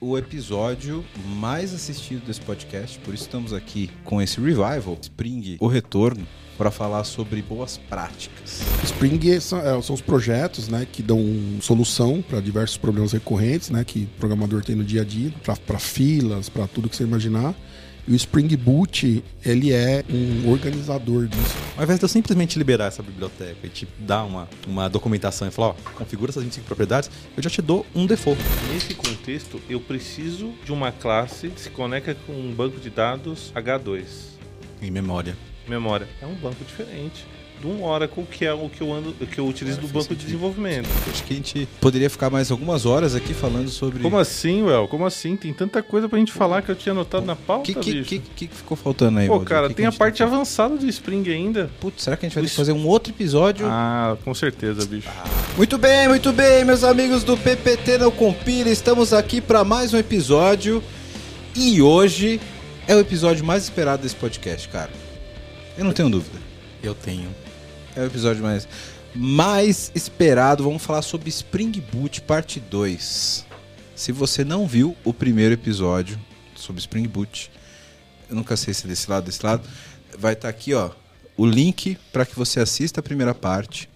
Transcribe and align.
o 0.00 0.16
episódio 0.16 1.04
mais 1.36 1.74
assistido 1.74 2.24
desse 2.24 2.40
podcast, 2.40 2.98
por 3.00 3.12
isso 3.12 3.24
estamos 3.24 3.52
aqui 3.52 3.90
com 4.04 4.22
esse 4.22 4.40
revival, 4.40 4.96
Spring, 5.00 5.56
o 5.58 5.66
retorno, 5.66 6.26
para 6.56 6.70
falar 6.70 7.04
sobre 7.04 7.42
boas 7.42 7.78
práticas. 7.88 8.62
Spring 8.84 9.40
são, 9.40 9.60
é, 9.60 9.80
são 9.82 9.94
os 9.94 10.00
projetos 10.00 10.68
né, 10.68 10.86
que 10.90 11.02
dão 11.02 11.20
solução 11.60 12.22
para 12.22 12.40
diversos 12.40 12.76
problemas 12.76 13.12
recorrentes 13.12 13.70
né, 13.70 13.84
que 13.84 14.04
o 14.04 14.18
programador 14.18 14.64
tem 14.64 14.74
no 14.74 14.84
dia 14.84 15.02
a 15.02 15.04
dia, 15.04 15.32
para 15.66 15.78
filas, 15.78 16.48
para 16.48 16.66
tudo 16.66 16.88
que 16.88 16.96
você 16.96 17.04
imaginar. 17.04 17.54
E 18.08 18.12
o 18.12 18.16
Spring 18.16 18.56
Boot, 18.56 19.22
ele 19.44 19.70
é 19.70 20.02
um 20.08 20.50
organizador 20.50 21.26
disso. 21.26 21.54
Ao 21.76 21.84
invés 21.84 21.98
de 21.98 22.04
eu 22.06 22.08
simplesmente 22.08 22.58
liberar 22.58 22.86
essa 22.86 23.02
biblioteca 23.02 23.58
e 23.62 23.68
te 23.68 23.86
dar 23.98 24.24
uma, 24.24 24.48
uma 24.66 24.88
documentação 24.88 25.46
e 25.46 25.50
falar, 25.50 25.68
ó, 25.68 25.74
configura 25.94 26.30
essas 26.30 26.42
25 26.42 26.66
propriedades, 26.66 27.10
eu 27.36 27.42
já 27.42 27.50
te 27.50 27.60
dou 27.60 27.84
um 27.94 28.06
default. 28.06 28.40
Nesse 28.72 28.94
contexto, 28.94 29.60
eu 29.68 29.78
preciso 29.78 30.54
de 30.64 30.72
uma 30.72 30.90
classe 30.90 31.50
que 31.50 31.60
se 31.60 31.68
conecta 31.68 32.14
com 32.26 32.32
um 32.32 32.54
banco 32.54 32.80
de 32.80 32.88
dados 32.88 33.52
H2. 33.54 34.06
Em 34.80 34.90
memória. 34.90 35.36
Memória. 35.68 36.08
É 36.22 36.26
um 36.26 36.34
banco 36.34 36.64
diferente 36.64 37.26
do 37.60 37.68
um 37.68 37.84
Oracle, 37.84 38.24
que 38.30 38.44
é 38.44 38.52
o 38.52 38.68
que 38.68 38.80
eu 38.80 38.92
ando, 38.92 39.12
que 39.26 39.38
eu 39.38 39.46
utilizo 39.46 39.80
do 39.80 39.88
banco 39.88 40.14
de 40.14 40.24
desenvolvimento. 40.24 40.88
Acho 41.10 41.24
que 41.24 41.32
a 41.32 41.36
gente 41.36 41.68
poderia 41.80 42.08
ficar 42.08 42.30
mais 42.30 42.50
algumas 42.50 42.86
horas 42.86 43.14
aqui 43.14 43.34
falando 43.34 43.68
sobre. 43.68 44.00
Como 44.02 44.18
assim, 44.18 44.62
Well? 44.62 44.86
Como 44.88 45.04
assim? 45.04 45.36
Tem 45.36 45.52
tanta 45.52 45.82
coisa 45.82 46.08
pra 46.08 46.18
gente 46.18 46.32
falar 46.32 46.62
que 46.62 46.70
eu 46.70 46.74
tinha 46.76 46.92
anotado 46.92 47.26
na 47.26 47.36
pauta, 47.36 47.64
que, 47.64 47.74
que, 47.74 48.02
que, 48.04 48.18
que 48.18 48.46
que 48.48 48.54
ficou 48.54 48.76
faltando 48.76 49.18
aí, 49.18 49.26
Pô, 49.26 49.34
Valdir? 49.34 49.48
cara, 49.48 49.62
Que 49.68 49.74
que 49.74 49.76
tem 49.78 49.86
a 49.86 49.90
gente 49.90 49.98
parte 49.98 50.18
tá- 50.18 50.24
avançada 50.24 50.76
do 50.76 50.86
Spring 50.88 51.28
ainda. 51.30 51.70
Putz, 51.80 52.02
será 52.04 52.16
que 52.16 52.24
a 52.24 52.28
gente 52.28 52.34
vai 52.34 52.44
ter 52.44 52.50
que 52.50 52.56
fazer 52.56 52.72
um 52.72 52.86
outro 52.86 53.12
episódio? 53.12 53.66
Ah, 53.68 54.16
com 54.24 54.32
certeza, 54.34 54.86
bicho. 54.86 55.08
Muito 55.56 55.76
bem, 55.78 56.08
muito 56.08 56.32
bem, 56.32 56.64
meus 56.64 56.84
amigos 56.84 57.24
do 57.24 57.36
PPT 57.36 57.98
Não 57.98 58.10
Compila, 58.10 58.70
estamos 58.70 59.12
aqui 59.12 59.40
para 59.40 59.64
mais 59.64 59.92
um 59.92 59.98
episódio 59.98 60.82
e 61.56 61.82
hoje 61.82 62.40
é 62.86 62.94
o 62.94 63.00
episódio 63.00 63.44
mais 63.44 63.64
esperado 63.64 64.02
desse 64.02 64.14
podcast, 64.14 64.68
cara. 64.68 64.90
Eu 65.76 65.84
não 65.84 65.92
tenho 65.92 66.08
dúvida. 66.08 66.38
Eu 66.82 66.94
tenho. 66.94 67.28
É 67.98 68.02
o 68.02 68.06
episódio 68.06 68.44
mais, 68.44 68.68
mais 69.12 69.90
esperado. 69.92 70.62
Vamos 70.62 70.84
falar 70.84 71.02
sobre 71.02 71.28
Spring 71.30 71.72
Boot 71.92 72.20
Parte 72.20 72.60
2. 72.60 73.44
Se 73.96 74.12
você 74.12 74.44
não 74.44 74.68
viu 74.68 74.96
o 75.04 75.12
primeiro 75.12 75.54
episódio 75.54 76.16
sobre 76.54 76.78
Spring 76.78 77.08
Boot, 77.08 77.50
eu 78.30 78.36
nunca 78.36 78.56
sei 78.56 78.72
se 78.72 78.84
é 78.84 78.88
desse 78.88 79.10
lado, 79.10 79.24
desse 79.24 79.44
lado, 79.44 79.68
vai 80.16 80.34
estar 80.34 80.48
aqui, 80.48 80.74
ó, 80.74 80.92
o 81.36 81.44
link 81.44 81.98
para 82.12 82.24
que 82.24 82.36
você 82.36 82.60
assista 82.60 83.00
a 83.00 83.02
primeira 83.02 83.34
parte 83.34 83.90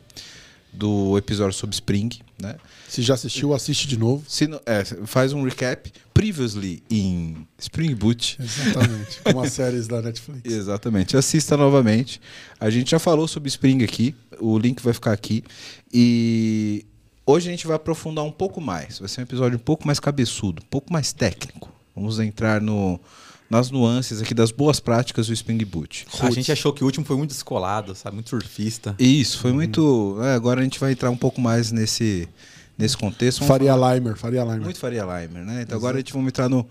do 0.73 1.17
episódio 1.17 1.57
sobre 1.57 1.75
Spring, 1.75 2.11
né? 2.41 2.57
Se 2.93 3.01
já 3.01 3.15
assistiu, 3.15 3.55
assiste 3.55 3.89
de 3.89 3.99
novo. 3.99 4.23
Se 4.29 4.47
não- 4.47 4.61
é, 4.67 4.85
faz 4.85 5.33
um 5.33 5.43
recap 5.45 5.91
previously 6.13 6.83
em 6.91 7.47
Spring 7.59 7.95
Boot. 7.95 8.37
Exatamente. 8.39 9.21
Como 9.25 9.41
as 9.43 9.51
séries 9.55 9.89
da 9.89 10.03
Netflix. 10.03 10.43
Exatamente. 10.45 11.17
Assista 11.17 11.57
novamente. 11.57 12.21
A 12.61 12.69
gente 12.69 12.91
já 12.91 12.99
falou 12.99 13.27
sobre 13.27 13.49
Spring 13.49 13.83
aqui. 13.83 14.15
O 14.39 14.59
link 14.59 14.83
vai 14.83 14.93
ficar 14.93 15.13
aqui. 15.13 15.43
E 15.91 16.85
hoje 17.25 17.49
a 17.49 17.51
gente 17.51 17.67
vai 17.67 17.77
aprofundar 17.77 18.27
um 18.27 18.31
pouco 18.31 18.61
mais. 18.61 18.99
Vai 18.99 19.09
ser 19.09 19.21
um 19.21 19.25
episódio 19.25 19.57
um 19.57 19.63
pouco 19.63 19.87
mais 19.87 19.99
cabeçudo, 19.99 20.61
um 20.63 20.69
pouco 20.69 20.93
mais 20.93 21.15
técnico. 21.15 21.73
Vamos 21.97 22.21
entrar 22.21 22.61
no, 22.61 23.01
nas 23.49 23.71
nuances 23.71 24.21
aqui 24.21 24.35
das 24.35 24.51
boas 24.51 24.81
práticas 24.81 25.29
do 25.29 25.33
Spring 25.33 25.65
Boot. 25.65 26.07
A 26.21 26.31
gente 26.31 26.53
achou 26.53 26.75
que 26.75 26.83
o 26.83 26.87
último 26.87 27.07
foi 27.07 27.17
muito 27.17 27.31
descolado, 27.31 27.95
sabe? 27.95 28.17
Muito 28.17 28.29
surfista. 28.29 28.95
Isso, 28.99 29.39
foi 29.39 29.51
muito. 29.51 30.19
é, 30.23 30.35
agora 30.35 30.61
a 30.61 30.63
gente 30.63 30.79
vai 30.79 30.93
entrar 30.93 31.11
um 31.11 31.17
pouco 31.17 31.41
mais 31.41 31.73
nesse, 31.73 32.29
nesse 32.77 32.97
contexto. 32.97 33.41
Vamos 33.41 33.49
Faria 33.49 33.75
Limer, 33.75 34.17
Faria 34.17 34.43
Limer. 34.43 34.61
Muito 34.61 34.79
Faria 34.79 35.03
Limer, 35.03 35.45
né? 35.45 35.63
Então 35.63 35.77
agora 35.77 35.97
a 35.97 36.01
gente 36.01 36.13
vai 36.13 36.23
entrar 36.23 36.49
no, 36.49 36.67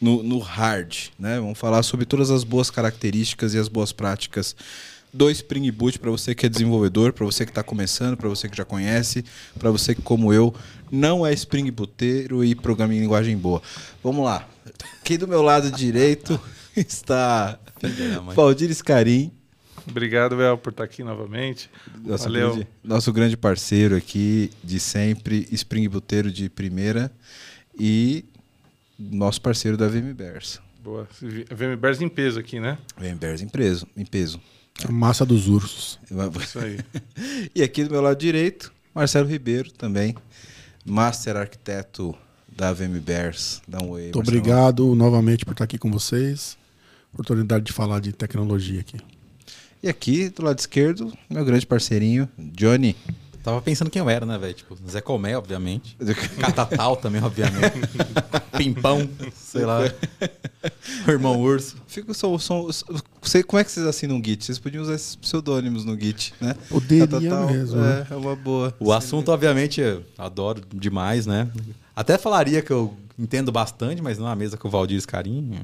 no, 0.00 0.22
no 0.22 0.38
hard, 0.38 0.94
né? 1.18 1.38
Vamos 1.38 1.58
falar 1.58 1.82
sobre 1.82 2.06
todas 2.06 2.30
as 2.30 2.44
boas 2.44 2.70
características 2.70 3.54
e 3.54 3.58
as 3.58 3.68
boas 3.68 3.92
práticas 3.92 4.56
do 5.12 5.30
Spring 5.30 5.70
Boot 5.70 5.98
para 5.98 6.10
você 6.10 6.34
que 6.34 6.46
é 6.46 6.48
desenvolvedor, 6.48 7.12
para 7.12 7.26
você 7.26 7.44
que 7.44 7.50
está 7.50 7.62
começando, 7.62 8.16
para 8.16 8.28
você 8.28 8.48
que 8.48 8.56
já 8.56 8.64
conhece, 8.64 9.24
para 9.58 9.70
você 9.70 9.94
que, 9.94 10.00
como 10.00 10.32
eu, 10.32 10.54
não 10.90 11.26
é 11.26 11.32
Spring 11.34 11.70
Booteiro 11.70 12.42
e 12.42 12.54
programa 12.54 12.94
em 12.94 13.00
linguagem 13.00 13.36
boa. 13.36 13.60
Vamos 14.02 14.24
lá. 14.24 14.48
Aqui 15.00 15.18
do 15.18 15.28
meu 15.28 15.42
lado 15.42 15.70
direito 15.70 16.40
está. 16.74 17.58
Valdir 18.34 18.72
Scarim, 18.72 19.32
Obrigado, 19.86 20.36
Well, 20.36 20.56
por 20.58 20.70
estar 20.70 20.84
aqui 20.84 21.02
novamente. 21.02 21.70
nosso 22.04 22.24
Valeu. 22.24 22.50
grande, 22.52 22.68
nosso 22.82 23.12
grande 23.12 23.36
parceiro 23.36 23.96
aqui 23.96 24.50
de 24.62 24.78
sempre, 24.78 25.48
Spring 25.52 25.88
Booteiro 25.88 26.30
de 26.30 26.48
primeira 26.48 27.10
e 27.78 28.24
nosso 28.98 29.40
parceiro 29.40 29.76
da 29.76 29.88
VMBers. 29.88 30.60
Boa. 30.82 31.08
VMBers 31.50 32.00
em 32.00 32.08
peso 32.08 32.38
aqui, 32.40 32.58
né? 32.58 32.78
VMBers 32.98 33.40
em 33.40 33.48
peso, 33.48 33.86
em 33.96 34.04
peso. 34.04 34.40
A 34.84 34.90
massa 34.90 35.24
dos 35.24 35.48
ursos. 35.48 35.98
Isso 36.42 36.58
aí. 36.58 36.78
E 37.54 37.62
aqui 37.62 37.84
do 37.84 37.90
meu 37.90 38.00
lado 38.00 38.18
direito, 38.18 38.72
Marcelo 38.94 39.28
Ribeiro 39.28 39.70
também, 39.72 40.14
Master 40.84 41.36
Arquiteto 41.36 42.14
da 42.48 42.72
VMBers. 42.72 43.62
Dá 43.66 43.82
um 43.82 43.90
oi. 43.90 44.02
Muito 44.04 44.18
obrigado 44.18 44.94
novamente 44.94 45.44
por 45.44 45.52
estar 45.52 45.64
aqui 45.64 45.78
com 45.78 45.90
vocês. 45.90 46.56
Oportunidade 47.12 47.64
de 47.64 47.72
falar 47.72 48.00
de 48.00 48.12
tecnologia 48.12 48.80
aqui. 48.80 48.96
E 49.82 49.88
aqui 49.88 50.28
do 50.28 50.44
lado 50.44 50.58
esquerdo, 50.58 51.12
meu 51.28 51.44
grande 51.44 51.66
parceirinho, 51.66 52.28
Johnny. 52.38 52.94
Tava 53.42 53.60
pensando 53.60 53.90
quem 53.90 53.98
eu 53.98 54.08
era, 54.08 54.24
né, 54.24 54.38
velho? 54.38 54.54
Tipo, 54.54 54.78
Zé 54.88 55.00
Comé, 55.00 55.36
obviamente. 55.36 55.96
Catatal 56.38 56.94
também, 56.96 57.20
obviamente. 57.20 57.72
Pimpão, 58.56 59.08
sei 59.34 59.64
lá. 59.64 59.80
O 61.06 61.10
irmão 61.10 61.40
urso. 61.40 61.76
Fico 61.88 62.14
só, 62.14 62.38
só, 62.38 62.68
sei, 63.22 63.42
como 63.42 63.58
é 63.58 63.64
que 63.64 63.72
vocês 63.72 63.84
assinam 63.84 64.16
um 64.16 64.24
Git? 64.24 64.44
Vocês 64.44 64.60
podiam 64.60 64.82
usar 64.82 64.94
esses 64.94 65.16
pseudônimos 65.16 65.84
no 65.84 65.98
Git, 65.98 66.32
né? 66.40 66.54
Poderia 66.68 67.08
Catatal, 67.08 67.50
mesmo, 67.50 67.78
É, 67.78 67.82
né? 67.82 68.06
é 68.08 68.14
uma 68.14 68.36
boa. 68.36 68.72
O 68.78 68.92
assunto, 68.92 69.30
obviamente, 69.32 69.80
eu 69.80 70.04
adoro 70.16 70.62
demais, 70.72 71.26
né? 71.26 71.48
Até 71.96 72.16
falaria 72.16 72.62
que 72.62 72.70
eu 72.70 72.96
entendo 73.18 73.50
bastante, 73.50 74.00
mas 74.00 74.18
não 74.18 74.28
é 74.28 74.32
a 74.32 74.36
mesa 74.36 74.56
com 74.56 74.68
o 74.68 74.70
Valdir 74.70 75.04
Carinho. 75.04 75.58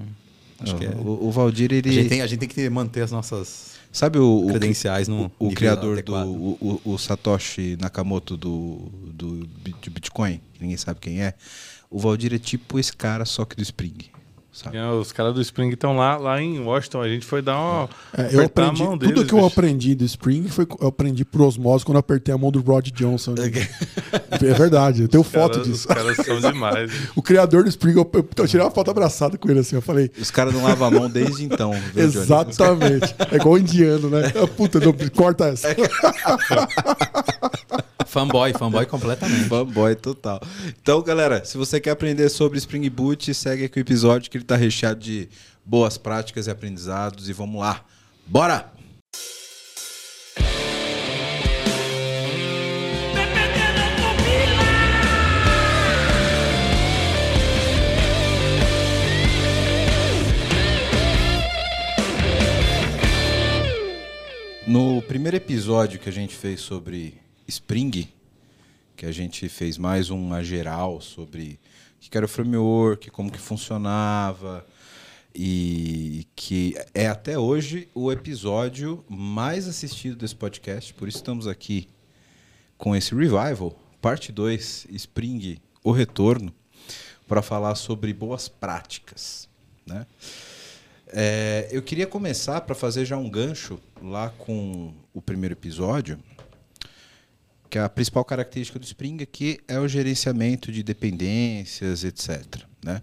Acho 0.58 0.74
que 0.74 0.86
é. 0.86 0.90
o, 0.90 1.26
o 1.28 1.30
Valdir, 1.30 1.72
ele. 1.72 1.88
A 1.88 1.92
gente, 1.92 2.08
tem, 2.08 2.22
a 2.22 2.26
gente 2.26 2.40
tem 2.40 2.48
que 2.48 2.68
manter 2.68 3.02
as 3.02 3.12
nossas 3.12 3.77
Sabe 3.90 4.18
o, 4.18 4.44
o, 4.44 4.46
credenciais 4.48 5.08
no 5.08 5.30
o 5.38 5.44
nível 5.44 5.56
criador 5.56 6.02
do 6.02 6.14
adequado. 6.14 6.26
o, 6.28 6.80
o- 6.84 6.92
o 6.94 6.98
Satoshi 6.98 7.76
Nakamoto 7.80 8.36
do, 8.36 8.88
do, 9.12 9.46
de 9.82 9.90
Bitcoin, 9.90 10.40
ninguém 10.60 10.76
sabe 10.76 11.00
quem 11.00 11.22
é. 11.22 11.34
O 11.90 11.98
Valdir 11.98 12.34
é 12.34 12.38
tipo 12.38 12.78
esse 12.78 12.94
cara, 12.94 13.24
só 13.24 13.44
que 13.44 13.56
do 13.56 13.62
Spring. 13.62 13.96
Sabe? 14.58 14.76
É, 14.76 14.86
Os 14.90 15.12
caras 15.12 15.34
do 15.34 15.40
Spring 15.40 15.70
estão 15.70 15.96
lá, 15.96 16.16
lá 16.16 16.42
em 16.42 16.58
Washington. 16.58 17.00
A 17.02 17.08
gente 17.08 17.24
foi 17.24 17.40
dar 17.40 17.56
uma. 17.58 17.88
É, 18.16 18.34
eu 18.34 18.44
aprendi, 18.44 18.82
tudo 18.82 18.96
deles, 18.98 19.24
que 19.24 19.32
eu 19.32 19.38
bicho. 19.38 19.46
aprendi 19.46 19.94
do 19.94 20.04
Spring 20.04 20.48
foi 20.48 20.66
eu 20.80 20.88
aprendi 20.88 21.24
por 21.24 21.42
osmose 21.42 21.84
quando 21.84 21.94
eu 21.96 22.00
apertei 22.00 22.34
a 22.34 22.38
mão 22.38 22.50
do 22.50 22.60
Rod 22.60 22.88
Johnson. 22.90 23.34
é 23.38 24.54
verdade, 24.54 25.02
eu 25.02 25.08
tenho 25.08 25.22
foto 25.22 25.58
Cara, 25.58 25.64
disso. 25.64 25.86
Os 25.88 25.94
caras 25.94 26.16
são 26.16 26.40
demais. 26.40 26.90
O 27.14 27.22
criador 27.22 27.62
do 27.62 27.68
Spring, 27.68 27.96
eu, 27.96 28.10
eu, 28.12 28.28
eu 28.36 28.48
tirei 28.48 28.64
uma 28.64 28.70
foto 28.70 28.90
abraçada 28.90 29.38
com 29.38 29.48
ele 29.50 29.60
assim, 29.60 29.76
eu 29.76 29.82
falei, 29.82 30.10
Os 30.18 30.30
caras 30.30 30.52
não 30.52 30.64
lavam 30.64 30.88
a 30.88 30.90
mão 30.90 31.10
desde 31.10 31.44
então. 31.44 31.72
exatamente. 31.94 33.14
É 33.30 33.36
igual 33.36 33.54
o 33.54 33.58
indiano, 33.58 34.10
né? 34.10 34.32
Ah, 34.42 34.46
Puta, 34.46 34.80
não, 34.80 34.92
corta 35.14 35.46
essa. 35.46 35.68
Fanboy, 38.08 38.52
fanboy 38.54 38.86
completamente. 38.86 39.48
Fanboy 39.48 39.94
total. 39.94 40.40
Então, 40.80 41.02
galera, 41.02 41.44
se 41.44 41.58
você 41.58 41.78
quer 41.78 41.90
aprender 41.90 42.28
sobre 42.30 42.56
Spring 42.58 42.88
Boot, 42.88 43.32
segue 43.34 43.64
aqui 43.64 43.78
o 43.78 43.82
episódio 43.82 44.30
que 44.30 44.38
ele 44.38 44.44
tá 44.44 44.56
recheado 44.56 44.98
de 44.98 45.28
boas 45.64 45.98
práticas 45.98 46.46
e 46.46 46.50
aprendizados. 46.50 47.28
E 47.28 47.32
vamos 47.34 47.60
lá. 47.60 47.84
Bora! 48.26 48.72
No 64.66 65.00
primeiro 65.02 65.36
episódio 65.36 65.98
que 65.98 66.10
a 66.10 66.12
gente 66.12 66.34
fez 66.34 66.60
sobre 66.60 67.27
Spring, 67.48 68.06
que 68.94 69.06
a 69.06 69.10
gente 69.10 69.48
fez 69.48 69.78
mais 69.78 70.10
uma 70.10 70.44
geral 70.44 71.00
sobre 71.00 71.58
o 71.96 72.10
que 72.10 72.16
era 72.16 72.26
o 72.26 72.28
framework, 72.28 73.10
como 73.10 73.32
que 73.32 73.38
funcionava, 73.38 74.66
e 75.34 76.26
que 76.36 76.74
é 76.92 77.06
até 77.06 77.38
hoje 77.38 77.88
o 77.94 78.12
episódio 78.12 79.02
mais 79.08 79.66
assistido 79.66 80.14
desse 80.16 80.36
podcast, 80.36 80.92
por 80.92 81.08
isso 81.08 81.16
estamos 81.16 81.46
aqui 81.46 81.88
com 82.76 82.94
esse 82.94 83.14
revival, 83.14 83.78
parte 84.02 84.30
2, 84.30 84.88
Spring, 84.90 85.58
o 85.82 85.90
retorno, 85.90 86.52
para 87.26 87.40
falar 87.40 87.76
sobre 87.76 88.12
boas 88.12 88.46
práticas, 88.46 89.48
né? 89.86 90.06
É, 91.06 91.66
eu 91.70 91.82
queria 91.82 92.06
começar 92.06 92.60
para 92.60 92.74
fazer 92.74 93.06
já 93.06 93.16
um 93.16 93.30
gancho 93.30 93.80
lá 94.02 94.28
com 94.36 94.92
o 95.14 95.22
primeiro 95.22 95.54
episódio, 95.54 96.18
que 97.70 97.78
a 97.78 97.88
principal 97.88 98.24
característica 98.24 98.78
do 98.78 98.84
Spring 98.84 99.22
aqui 99.22 99.58
é 99.68 99.78
o 99.78 99.86
gerenciamento 99.88 100.72
de 100.72 100.82
dependências, 100.82 102.04
etc. 102.04 102.44
né? 102.84 103.02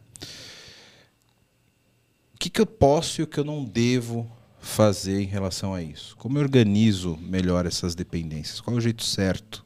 O 2.34 2.38
que, 2.40 2.50
que 2.50 2.62
eu 2.62 2.66
posso 2.66 3.22
e 3.22 3.24
o 3.24 3.28
que 3.28 3.40
eu 3.40 3.44
não 3.44 3.64
devo 3.64 4.30
fazer 4.60 5.22
em 5.22 5.26
relação 5.26 5.74
a 5.74 5.82
isso? 5.82 6.16
Como 6.18 6.38
eu 6.38 6.42
organizo 6.42 7.18
melhor 7.22 7.66
essas 7.66 7.96
dependências? 7.96 8.60
Qual 8.60 8.76
é 8.76 8.78
o 8.78 8.82
jeito 8.82 9.04
certo 9.04 9.64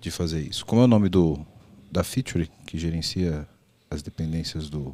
de 0.00 0.10
fazer 0.10 0.40
isso? 0.40 0.64
Como 0.66 0.80
é 0.82 0.84
o 0.84 0.88
nome 0.88 1.08
do 1.08 1.44
da 1.90 2.02
feature 2.02 2.50
que 2.66 2.76
gerencia 2.76 3.46
as 3.88 4.02
dependências 4.02 4.68
do 4.68 4.92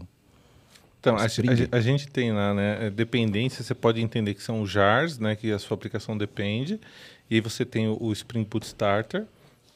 Então, 1.01 1.17
a, 1.17 1.25
a- 1.25 1.77
a 1.79 1.81
gente 1.81 2.07
tem 2.09 2.31
lá, 2.33 2.53
né? 2.53 2.87
é, 2.87 2.91
Dependência, 2.91 3.65
você 3.65 3.75
pode 3.75 4.03
entender 4.03 4.35
que 4.35 4.43
são 4.43 4.67
jars, 4.67 5.19
né? 5.19 5.35
Que 5.35 5.51
a 5.51 5.59
sua 5.59 5.75
aplicação 5.75 6.17
depende. 6.17 6.79
E 7.31 7.37
aí 7.37 7.41
você 7.41 7.65
tem 7.65 7.87
o, 7.89 8.13
Spring 8.13 8.45
Boot 8.45 8.67
Starter, 8.67 9.25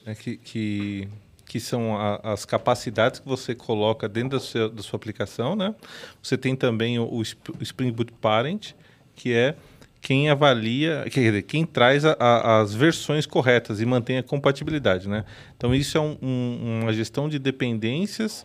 né, 0.05 0.15
que, 0.15 0.37
que, 0.37 1.09
que 1.47 1.61
são 1.61 1.97
a- 1.97 2.21
as 2.33 2.45
capacidades 2.45 3.21
que 3.21 3.29
você 3.29 3.55
coloca 3.55 4.09
dentro 4.09 4.31
da 4.31 4.41
sua, 4.41 4.69
da 4.69 4.83
sua 4.83 4.97
aplicação, 4.97 5.55
né? 5.55 5.75
Você 6.23 6.37
tem 6.37 6.57
também 6.57 6.99
o, 6.99 7.05
o 7.07 7.23
Spring 7.63 7.93
Boot 7.93 8.13
Parent, 8.21 8.73
que 9.15 9.33
é 9.33 9.55
quem 10.01 10.29
avalia, 10.29 11.05
quer 11.11 11.21
dizer, 11.21 11.43
quem 11.43 11.65
traz 11.65 12.05
a- 12.05 12.17
a- 12.19 12.61
as 12.61 12.75
versões 12.75 13.25
corretas 13.25 13.81
e 13.81 13.87
mantém 13.87 14.19
a 14.19 14.23
compatibilidade, 14.23 15.09
né? 15.09 15.25
Então 15.57 15.75
isso 15.75 15.97
é 15.97 16.01
um- 16.01 16.19
um- 16.21 16.81
uma 16.83 16.93
gestão 16.93 17.29
de 17.29 17.39
dependências 17.39 18.45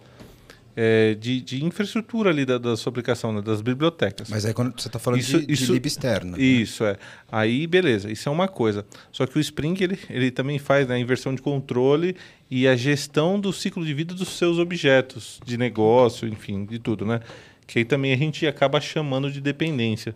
é, 0.82 1.14
de, 1.16 1.42
de 1.42 1.66
infraestrutura 1.66 2.30
ali 2.30 2.46
da, 2.46 2.58
da 2.58 2.78
sua 2.78 2.90
aplicação, 2.90 3.34
né, 3.34 3.42
das 3.42 3.62
bibliotecas. 3.62 4.30
Mas 4.30 4.46
aí 4.46 4.54
quando 4.54 4.80
você 4.80 4.88
está 4.88 4.98
falando 4.98 5.20
Isso- 5.20 5.40
de, 5.42 5.46
de 5.48 5.54
isso- 5.54 5.74
lib 5.74 5.86
externa. 5.86 6.38
né? 6.38 6.42
Isso, 6.42 6.86
é. 6.86 6.96
Aí, 7.30 7.68
beleza, 7.68 8.10
isso 8.10 8.30
é 8.30 8.32
uma 8.32 8.48
coisa. 8.48 8.86
Só 9.12 9.26
que 9.28 9.38
o 9.38 9.42
Spring, 9.42 9.76
ele, 9.82 10.00
ele 10.10 10.32
também 10.32 10.58
faz 10.58 10.88
né, 10.88 10.96
a 10.96 11.00
inversão 11.00 11.36
de 11.36 11.42
controle 11.42 12.16
e 12.50 12.66
a 12.66 12.78
gestão 12.78 13.38
do 13.38 13.52
ciclo 13.52 13.86
de 13.86 13.94
vida 13.94 14.14
dos 14.14 14.30
seus 14.38 14.58
objetos, 14.58 15.40
de 15.46 15.58
negócio, 15.58 16.26
enfim, 16.28 16.64
de 16.66 16.80
tudo, 16.80 17.06
né? 17.06 17.20
Que 17.68 17.80
aí 17.80 17.86
também 17.86 18.14
a 18.14 18.18
gente 18.18 18.48
acaba 18.48 18.80
chamando 18.80 19.30
de 19.30 19.42
dependência. 19.42 20.16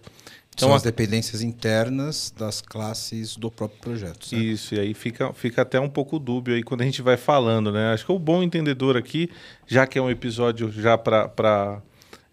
São 0.56 0.68
Então, 0.70 0.76
as 0.76 0.84
dependências 0.84 1.42
internas 1.42 2.34
das 2.38 2.62
classes 2.62 3.36
do 3.36 3.50
próprio 3.50 3.80
projeto. 3.82 4.26
certo? 4.28 4.42
Isso, 4.44 4.76
e 4.76 4.80
aí 4.80 4.94
fica, 4.94 5.34
fica 5.34 5.62
até 5.64 5.80
um 5.80 5.90
pouco 5.90 6.20
dúbio 6.20 6.54
aí 6.56 6.62
quando 6.64 6.82
a 6.82 6.86
gente 6.86 7.02
vai 7.02 7.18
falando, 7.18 7.72
né? 7.72 7.94
Acho 7.94 8.06
que 8.06 8.12
o 8.12 8.20
bom 8.20 8.44
entendedor 8.44 8.96
aqui, 8.96 9.30
já 9.68 9.88
que 9.88 9.98
é 9.98 10.02
um 10.02 10.10
episódio 10.10 10.72
já 10.72 10.98
para 10.98 11.82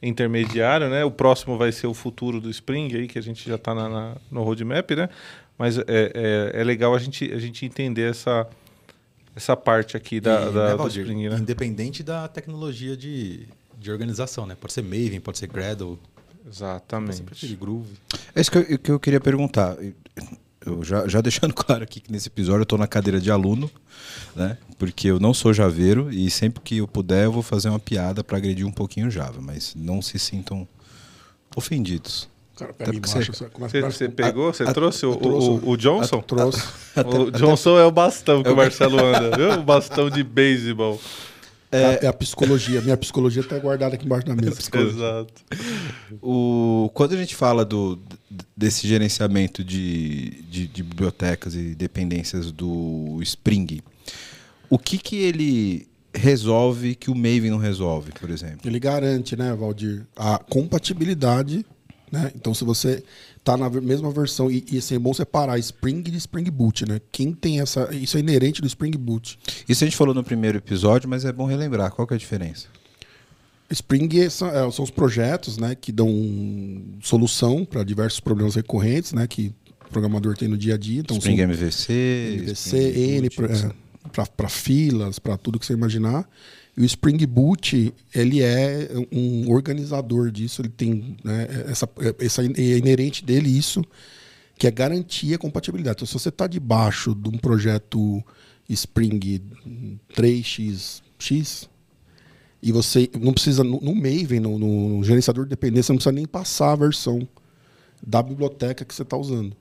intermediário, 0.02 0.88
né? 0.88 1.04
O 1.04 1.10
próximo 1.10 1.56
vai 1.58 1.72
ser 1.72 1.86
o 1.86 1.94
futuro 1.94 2.40
do 2.40 2.50
Spring 2.50 2.94
aí, 2.94 3.06
que 3.08 3.18
a 3.18 3.22
gente 3.22 3.46
já 3.48 3.56
está 3.56 3.74
no 4.30 4.42
roadmap, 4.42 4.90
né? 4.92 5.08
Mas 5.58 5.76
é, 5.78 5.84
é, 5.88 6.50
é 6.60 6.64
legal 6.64 6.94
a 6.94 6.98
gente, 6.98 7.30
a 7.32 7.38
gente 7.38 7.66
entender 7.66 8.10
essa, 8.10 8.46
essa 9.36 9.54
parte 9.56 9.96
aqui 9.96 10.18
da, 10.20 10.42
E, 10.48 10.52
da- 10.52 10.64
né, 10.66 10.70
do 10.72 10.78
Valdir, 10.78 11.02
Spring, 11.02 11.28
né? 11.28 11.36
Independente 11.38 12.02
da 12.02 12.26
tecnologia 12.28 12.96
de, 12.96 13.46
de 13.78 13.90
organização, 13.90 14.46
né? 14.46 14.56
Pode 14.58 14.72
ser 14.72 14.82
Maven, 14.82 15.20
pode 15.20 15.38
ser 15.38 15.48
Gradle, 15.48 15.98
Exatamente. 16.48 17.22
preferir 17.22 17.56
Groove. 17.56 17.92
É 18.34 18.40
isso 18.40 18.50
que 18.50 18.58
eu, 18.58 18.78
que 18.78 18.90
eu 18.90 19.00
queria 19.00 19.20
perguntar. 19.20 19.76
Eu 20.64 20.82
já, 20.84 21.06
já 21.08 21.20
deixando 21.22 21.54
claro 21.54 21.82
aqui 21.82 22.00
que 22.00 22.10
nesse 22.12 22.28
episódio 22.28 22.60
eu 22.60 22.64
estou 22.64 22.78
na 22.78 22.86
cadeira 22.86 23.20
de 23.20 23.30
aluno, 23.30 23.70
né? 24.36 24.58
Porque 24.78 25.08
eu 25.08 25.18
não 25.20 25.32
sou 25.34 25.52
javeiro 25.52 26.10
e 26.12 26.30
sempre 26.30 26.60
que 26.62 26.78
eu 26.78 26.88
puder 26.88 27.24
eu 27.24 27.32
vou 27.32 27.42
fazer 27.42 27.68
uma 27.68 27.78
piada 27.78 28.22
para 28.24 28.36
agredir 28.38 28.66
um 28.66 28.72
pouquinho 28.72 29.06
o 29.08 29.10
Java, 29.10 29.40
mas 29.40 29.74
não 29.74 30.00
se 30.02 30.18
sintam 30.18 30.66
ofendidos. 31.56 32.28
Cara, 32.56 32.72
pega 32.74 32.94
embaixo, 32.94 33.32
você- 33.32 33.48
você 33.48 33.50
Você, 33.58 33.78
a- 33.78 33.90
você 33.90 34.08
pegou? 34.08 34.52
Você 34.52 34.64
a- 34.64 34.72
trouxe 34.72 35.06
o, 35.06 35.12
eu 35.12 35.16
trouxe 35.16 35.48
o, 35.48 35.52
o- 35.54 35.70
o 35.70 35.76
Johnson? 35.76 36.20
Trouxe. 36.20 36.62
o 37.06 37.30
Johnson 37.30 37.78
é 37.78 37.84
o 37.86 37.90
bastão 37.90 38.42
que 38.42 38.50
o 38.50 38.56
Marcelo 38.56 38.98
anda, 38.98 39.34
viu? 39.36 39.52
O 39.60 39.62
bastão 39.62 40.10
de 40.10 40.22
beisebol. 40.22 41.00
É, 41.72 42.04
é 42.04 42.08
a 42.08 42.12
psicologia. 42.12 42.80
Minha 42.80 42.96
psicologia 42.96 43.44
tá 43.44 43.58
guardada 43.58 43.94
aqui 43.94 44.04
embaixo 44.04 44.26
da 44.26 44.34
mesa. 44.34 44.58
Exato. 44.74 45.44
O, 46.20 46.90
quando 46.94 47.12
a 47.12 47.16
gente 47.16 47.36
fala 47.36 47.64
do, 47.64 47.98
desse 48.56 48.88
gerenciamento 48.88 49.62
de, 49.62 50.42
de, 50.50 50.66
de 50.66 50.82
bibliotecas 50.82 51.54
e 51.54 51.74
dependências 51.74 52.50
do 52.50 53.18
Spring, 53.22 53.80
o 54.68 54.78
que, 54.78 54.98
que 54.98 55.16
ele 55.16 55.88
resolve 56.12 56.94
que 56.94 57.10
o 57.10 57.14
Maven 57.14 57.50
não 57.50 57.58
resolve, 57.58 58.12
por 58.18 58.30
exemplo? 58.30 58.60
Ele 58.64 58.80
garante, 58.80 59.36
né, 59.36 59.54
Valdir, 59.54 60.04
a 60.16 60.38
compatibilidade. 60.38 61.64
Né? 62.10 62.32
Então, 62.34 62.52
se 62.52 62.64
você 62.64 63.04
tá 63.44 63.56
na 63.56 63.70
mesma 63.70 64.10
versão, 64.10 64.50
e, 64.50 64.64
e 64.70 64.78
assim, 64.78 64.96
é 64.96 64.98
bom 64.98 65.14
separar 65.14 65.58
Spring 65.58 66.02
de 66.02 66.16
Spring 66.16 66.50
Boot, 66.50 66.86
né? 66.88 67.00
Quem 67.12 67.32
tem 67.32 67.60
essa. 67.60 67.88
Isso 67.94 68.16
é 68.16 68.20
inerente 68.20 68.60
do 68.60 68.66
Spring 68.66 68.96
Boot. 68.98 69.38
Isso 69.68 69.84
a 69.84 69.86
gente 69.86 69.96
falou 69.96 70.14
no 70.14 70.24
primeiro 70.24 70.58
episódio, 70.58 71.08
mas 71.08 71.24
é 71.24 71.32
bom 71.32 71.46
relembrar. 71.46 71.92
Qual 71.92 72.06
que 72.06 72.14
é 72.14 72.16
a 72.16 72.18
diferença? 72.18 72.66
Spring 73.70 74.08
é- 74.18 74.28
são, 74.28 74.48
é, 74.48 74.70
são 74.72 74.84
os 74.84 74.90
projetos 74.90 75.56
né, 75.56 75.76
que 75.76 75.92
dão 75.92 76.10
solução 77.02 77.64
para 77.64 77.84
diversos 77.84 78.18
problemas 78.18 78.56
recorrentes 78.56 79.12
né, 79.12 79.26
que 79.28 79.52
o 79.86 79.90
programador 79.90 80.36
tem 80.36 80.48
no 80.48 80.58
dia 80.58 80.74
a 80.74 80.78
dia. 80.78 81.00
Então, 81.00 81.16
Spring 81.16 81.40
MVC, 81.40 81.92
MVC, 82.40 82.52
Spring 82.52 83.16
N, 83.18 83.30
para 84.36 84.48
filas, 84.48 85.18
para 85.18 85.36
tudo 85.36 85.58
que 85.58 85.66
você 85.66 85.72
imaginar. 85.72 86.28
E 86.80 86.82
o 86.82 86.86
Spring 86.86 87.26
Boot, 87.26 87.94
ele 88.14 88.42
é 88.42 88.88
um 89.12 89.52
organizador 89.52 90.30
disso, 90.30 90.62
ele 90.62 90.70
tem 90.70 91.14
né, 91.22 91.46
essa, 91.68 91.86
essa 92.18 92.42
é 92.42 92.78
inerente 92.78 93.22
dele 93.22 93.50
isso, 93.50 93.84
que 94.56 94.66
é 94.66 94.70
garantir 94.70 95.34
a 95.34 95.38
compatibilidade. 95.38 95.96
Então, 95.96 96.06
se 96.06 96.14
você 96.14 96.30
está 96.30 96.46
debaixo 96.46 97.14
de 97.14 97.28
um 97.28 97.36
projeto 97.36 98.24
Spring 98.66 99.42
3xx 100.16 101.68
e 102.62 102.72
você 102.72 103.10
não 103.20 103.34
precisa, 103.34 103.62
no, 103.62 103.78
no 103.82 103.94
Maven, 103.94 104.40
no, 104.40 104.58
no 104.58 105.04
gerenciador 105.04 105.44
de 105.44 105.50
dependência, 105.50 105.88
você 105.88 105.92
não 105.92 105.98
precisa 105.98 106.12
nem 106.12 106.26
passar 106.26 106.72
a 106.72 106.76
versão 106.76 107.28
da 108.02 108.22
biblioteca 108.22 108.86
que 108.86 108.94
você 108.94 109.02
está 109.02 109.18
usando. 109.18 109.54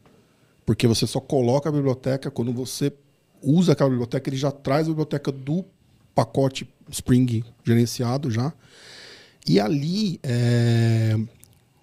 Porque 0.65 0.87
você 0.87 1.05
só 1.05 1.19
coloca 1.19 1.67
a 1.67 1.71
biblioteca 1.73 2.31
quando 2.31 2.53
você 2.53 2.93
usa 3.43 3.73
aquela 3.73 3.89
biblioteca, 3.89 4.29
ele 4.29 4.37
já 4.37 4.51
traz 4.51 4.87
a 4.87 4.91
biblioteca 4.91 5.33
do 5.33 5.65
pacote 6.15 6.65
Spring 6.91 7.43
gerenciado 7.63 8.29
já. 8.31 8.53
E 9.47 9.59
ali 9.59 10.19
é, 10.21 11.17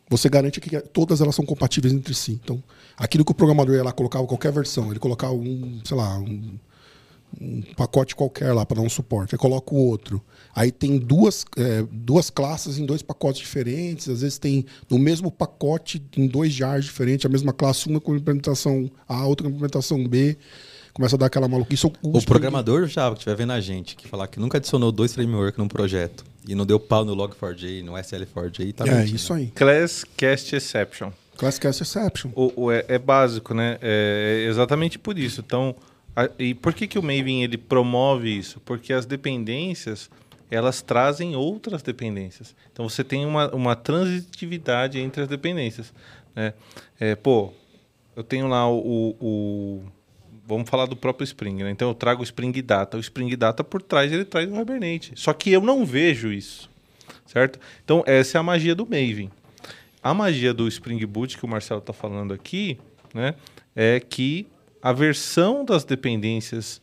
você 0.09 0.29
garante 0.29 0.61
que 0.61 0.81
todas 0.81 1.21
elas 1.21 1.35
são 1.35 1.45
compatíveis 1.45 1.93
entre 1.93 2.15
si. 2.15 2.41
Então, 2.43 2.63
aquilo 2.97 3.25
que 3.25 3.33
o 3.33 3.35
programador 3.35 3.75
ia 3.75 3.83
lá 3.83 3.93
colocava 3.93 4.27
qualquer 4.27 4.53
versão, 4.53 4.91
ele 4.91 5.01
colocava 5.01 5.33
um, 5.33 5.81
sei 5.85 5.97
lá, 5.97 6.19
um, 6.19 6.59
um 7.41 7.63
pacote 7.77 8.15
qualquer 8.15 8.53
lá 8.53 8.65
para 8.65 8.77
dar 8.77 8.83
um 8.87 8.89
suporte. 8.89 9.35
Aí 9.35 9.39
coloca 9.39 9.75
o 9.75 9.79
outro. 9.79 10.23
Aí 10.55 10.71
tem 10.71 10.97
duas, 10.97 11.45
é, 11.57 11.83
duas 11.91 12.31
classes 12.31 12.79
em 12.79 12.87
dois 12.87 13.03
pacotes 13.03 13.41
diferentes. 13.41 14.09
Às 14.09 14.21
vezes 14.21 14.39
tem 14.39 14.65
no 14.89 14.99
mesmo 14.99 15.31
pacote, 15.31 16.03
em 16.17 16.27
dois 16.27 16.53
jars 16.53 16.85
diferentes, 16.85 17.27
a 17.27 17.29
mesma 17.29 17.53
classe, 17.53 17.89
uma 17.89 18.01
com 18.01 18.15
implementação 18.15 18.91
A, 19.09 19.27
outra 19.27 19.45
com 19.45 19.51
implementação 19.51 20.07
B. 20.07 20.37
Começa 20.97 21.15
a 21.15 21.19
dar 21.19 21.27
aquela 21.27 21.47
maluquice. 21.47 21.87
O 22.03 22.23
programador 22.25 22.87
Java 22.87 23.15
que 23.15 23.19
estiver 23.21 23.37
vendo 23.37 23.53
a 23.53 23.61
gente, 23.61 23.95
que 23.95 24.09
falar 24.09 24.27
que 24.29 24.41
nunca 24.41 24.57
adicionou 24.57 24.91
dois 24.91 25.13
frameworks 25.15 25.59
num 25.59 25.69
projeto 25.69 26.25
e 26.49 26.55
não 26.55 26.65
deu 26.65 26.81
pau 26.81 27.05
no 27.05 27.15
Log4j, 27.15 27.83
no 27.85 27.93
SL4j, 27.93 28.73
tá 28.73 28.87
É, 28.87 28.95
mentindo. 29.01 29.17
isso 29.17 29.31
aí. 29.35 29.49
Class 29.49 30.07
Cast 30.17 30.57
Exception. 30.57 31.11
Class 31.37 31.59
Cast 31.59 31.83
Exception. 31.83 32.31
O, 32.35 32.51
o- 32.65 32.73
é, 32.73 32.83
é 32.89 32.99
básico, 32.99 33.53
né? 33.53 33.77
É, 33.83 34.45
é 34.47 34.49
exatamente 34.49 34.99
por 34.99 35.19
isso. 35.19 35.43
Então, 35.47 35.77
a- 36.17 36.31
e 36.39 36.55
por 36.55 36.73
que, 36.73 36.87
que 36.87 36.99
o 36.99 37.03
Maven 37.03 37.45
ele 37.45 37.59
promove 37.59 38.31
isso? 38.35 38.59
Porque 38.65 38.91
as 38.95 39.05
dependências 39.05 40.09
elas 40.51 40.81
trazem 40.81 41.37
outras 41.37 41.83
dependências. 41.83 42.55
Então 42.73 42.89
você 42.89 43.05
tem 43.05 43.27
uma, 43.27 43.55
uma 43.55 43.77
transitividade 43.77 44.99
entre 44.99 45.21
as 45.25 45.29
dependências. 45.29 45.93
Né? 46.35 46.55
É, 46.99 47.15
pô, 47.15 47.53
eu 48.17 48.25
tenho 48.25 48.47
lá 48.47 48.67
o- 48.71 49.15
o- 49.21 49.83
Vamos 50.47 50.71
falar 50.71 50.87
do 50.87 50.95
próprio 50.95 51.25
Spring, 51.25 51.65
né? 51.65 51.71
Então 51.71 51.89
eu 51.89 51.95
trago 51.95 52.21
o 52.21 52.25
Spring 52.25 52.53
Data. 52.63 52.97
O 52.97 53.01
Spring 53.01 53.35
Data 53.37 53.65
por 53.65 53.83
trás 53.83 54.13
ele 54.13 54.25
traz 54.25 54.49
o 54.49 54.61
Hibernate. 54.61 55.13
Só 55.17 55.33
que 55.33 55.51
eu 55.51 55.61
não 55.61 55.85
vejo 55.85 56.33
isso. 56.33 56.71
Certo? 57.27 57.59
Então 57.85 58.05
essa 58.07 58.39
é 58.39 58.41
a 58.41 58.43
magia 58.43 58.75
do 58.75 58.85
Maven. 58.85 59.31
A 60.03 60.15
magia 60.15 60.55
do 60.55 60.69
Spring 60.69 61.05
Boot 61.05 61.37
que 61.37 61.45
o 61.45 61.49
Marcelo 61.49 61.81
está 61.81 61.93
falando 61.93 62.33
aqui, 62.33 62.79
né, 63.13 63.35
é 63.75 63.99
que 63.99 64.47
a 64.81 64.93
versão 64.93 65.65
das 65.65 65.85
dependências 65.85 66.81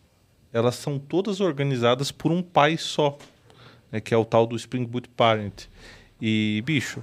elas 0.51 0.75
são 0.75 0.99
todas 0.99 1.39
organizadas 1.39 2.11
por 2.11 2.31
um 2.31 2.43
pai 2.43 2.77
só, 2.77 3.17
né, 3.89 4.01
que 4.01 4.13
é 4.13 4.17
o 4.17 4.25
tal 4.25 4.45
do 4.45 4.57
Spring 4.57 4.83
Boot 4.83 5.07
Parent. 5.09 5.67
E 6.21 6.61
bicho, 6.65 7.01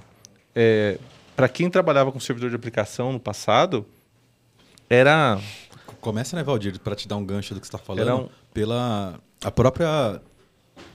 é, 0.55 0.99
para 1.35 1.49
quem 1.49 1.71
trabalhava 1.71 2.11
com 2.11 2.19
servidor 2.19 2.51
de 2.51 2.55
aplicação 2.55 3.11
no 3.11 3.19
passado, 3.19 3.85
era 4.87 5.39
Começa, 6.01 6.35
né, 6.35 6.43
Valdir, 6.43 6.79
para 6.79 6.95
te 6.95 7.07
dar 7.07 7.15
um 7.15 7.23
gancho 7.25 7.53
do 7.53 7.61
que 7.61 7.67
você 7.67 7.75
está 7.75 7.77
falando, 7.77 8.23
um- 8.23 8.29
pela 8.53 9.19
a 9.43 9.51
própria 9.51 10.19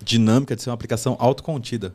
dinâmica 0.02 0.54
de 0.54 0.62
ser 0.62 0.70
uma 0.70 0.74
aplicação 0.74 1.16
autocontida. 1.18 1.94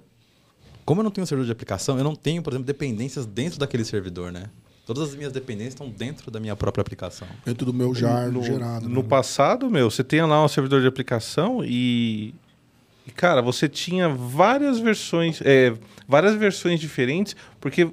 Como 0.85 1.01
eu 1.01 1.03
não 1.03 1.11
tenho 1.11 1.23
um 1.23 1.27
servidor 1.27 1.45
de 1.45 1.51
aplicação, 1.51 1.97
eu 1.97 2.03
não 2.03 2.15
tenho, 2.15 2.41
por 2.41 2.51
exemplo, 2.53 2.65
dependências 2.65 3.25
dentro 3.25 3.59
daquele 3.59 3.85
servidor, 3.85 4.31
né? 4.31 4.45
Todas 4.85 5.09
as 5.09 5.15
minhas 5.15 5.31
dependências 5.31 5.73
estão 5.73 5.89
dentro 5.89 6.31
da 6.31 6.39
minha 6.39 6.55
própria 6.55 6.81
aplicação. 6.81 7.27
Dentro 7.45 7.65
do 7.65 7.73
meu 7.73 7.93
jar 7.93 8.31
no, 8.31 8.41
gerado. 8.43 8.89
no 8.89 9.01
né? 9.03 9.07
passado, 9.07 9.69
meu, 9.69 9.89
você 9.91 10.03
tem 10.03 10.21
lá 10.23 10.43
um 10.43 10.47
servidor 10.47 10.81
de 10.81 10.87
aplicação 10.87 11.63
e, 11.63 12.33
E, 13.07 13.11
cara, 13.11 13.41
você 13.41 13.69
tinha 13.69 14.09
várias 14.09 14.79
versões, 14.79 15.39
é, 15.43 15.73
várias 16.07 16.35
versões 16.35 16.79
diferentes, 16.79 17.35
porque, 17.59 17.89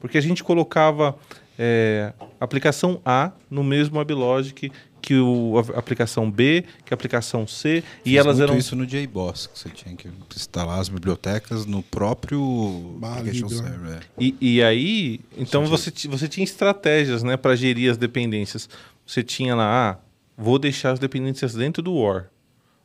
porque 0.00 0.16
a 0.18 0.20
gente 0.20 0.42
colocava 0.42 1.16
é, 1.58 2.12
aplicação 2.40 3.00
A 3.04 3.32
no 3.50 3.64
mesmo 3.64 3.98
WebLogic 3.98 4.70
que 5.00 5.14
o, 5.14 5.54
a 5.74 5.78
aplicação 5.78 6.30
B, 6.30 6.64
que 6.84 6.92
a 6.92 6.96
aplicação 6.96 7.46
C, 7.46 7.82
e 8.04 8.10
Fiz 8.10 8.14
elas 8.18 8.36
muito 8.38 8.50
eram 8.50 8.58
isso 8.58 8.76
no 8.76 8.84
JBoss, 8.86 9.46
que 9.46 9.58
você 9.58 9.68
tinha 9.70 9.94
que 9.96 10.08
instalar 10.36 10.78
as 10.80 10.88
bibliotecas 10.88 11.64
no 11.64 11.82
próprio 11.82 12.98
Ah, 13.02 13.14
application 13.14 13.46
Libra. 13.46 13.68
server. 13.70 13.96
é. 13.96 14.00
E, 14.18 14.36
e 14.40 14.62
aí, 14.62 15.20
então 15.36 15.64
você, 15.66 15.92
você 16.08 16.28
tinha 16.28 16.44
estratégias 16.44 17.22
né, 17.22 17.36
para 17.36 17.54
gerir 17.56 17.90
as 17.90 17.96
dependências. 17.96 18.68
Você 19.06 19.22
tinha 19.22 19.54
lá, 19.54 19.90
ah, 19.92 19.98
vou 20.36 20.58
deixar 20.58 20.90
as 20.92 20.98
dependências 20.98 21.54
dentro 21.54 21.82
do 21.82 21.94
War. 21.94 22.26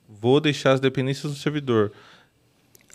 Vou 0.07 0.39
deixar 0.39 0.73
as 0.73 0.79
dependências 0.79 1.31
no 1.31 1.37
servidor. 1.37 1.91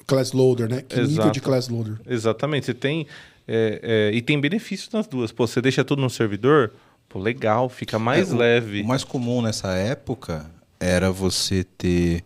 Class 0.06 0.32
loader, 0.32 0.68
né? 0.70 0.82
Que 0.88 0.96
nível 0.96 1.10
Exato. 1.12 1.30
de 1.32 1.40
class 1.40 1.68
loader? 1.68 2.00
Exatamente. 2.06 2.64
Você 2.66 2.72
tem. 2.74 3.06
É, 3.48 4.10
é, 4.12 4.16
e 4.16 4.20
tem 4.22 4.38
benefícios 4.40 4.90
nas 4.92 5.06
duas. 5.06 5.32
Pô, 5.32 5.46
você 5.46 5.60
deixa 5.62 5.82
tudo 5.82 6.02
no 6.02 6.10
servidor, 6.10 6.72
pô, 7.08 7.18
legal, 7.18 7.68
fica 7.68 7.98
mais 7.98 8.30
É, 8.30 8.34
o- 8.34 8.36
leve. 8.36 8.82
O 8.82 8.86
mais 8.86 9.02
comum 9.04 9.40
nessa 9.42 9.68
época 9.72 10.44
era 10.78 11.10
você 11.10 11.64
ter 11.64 12.22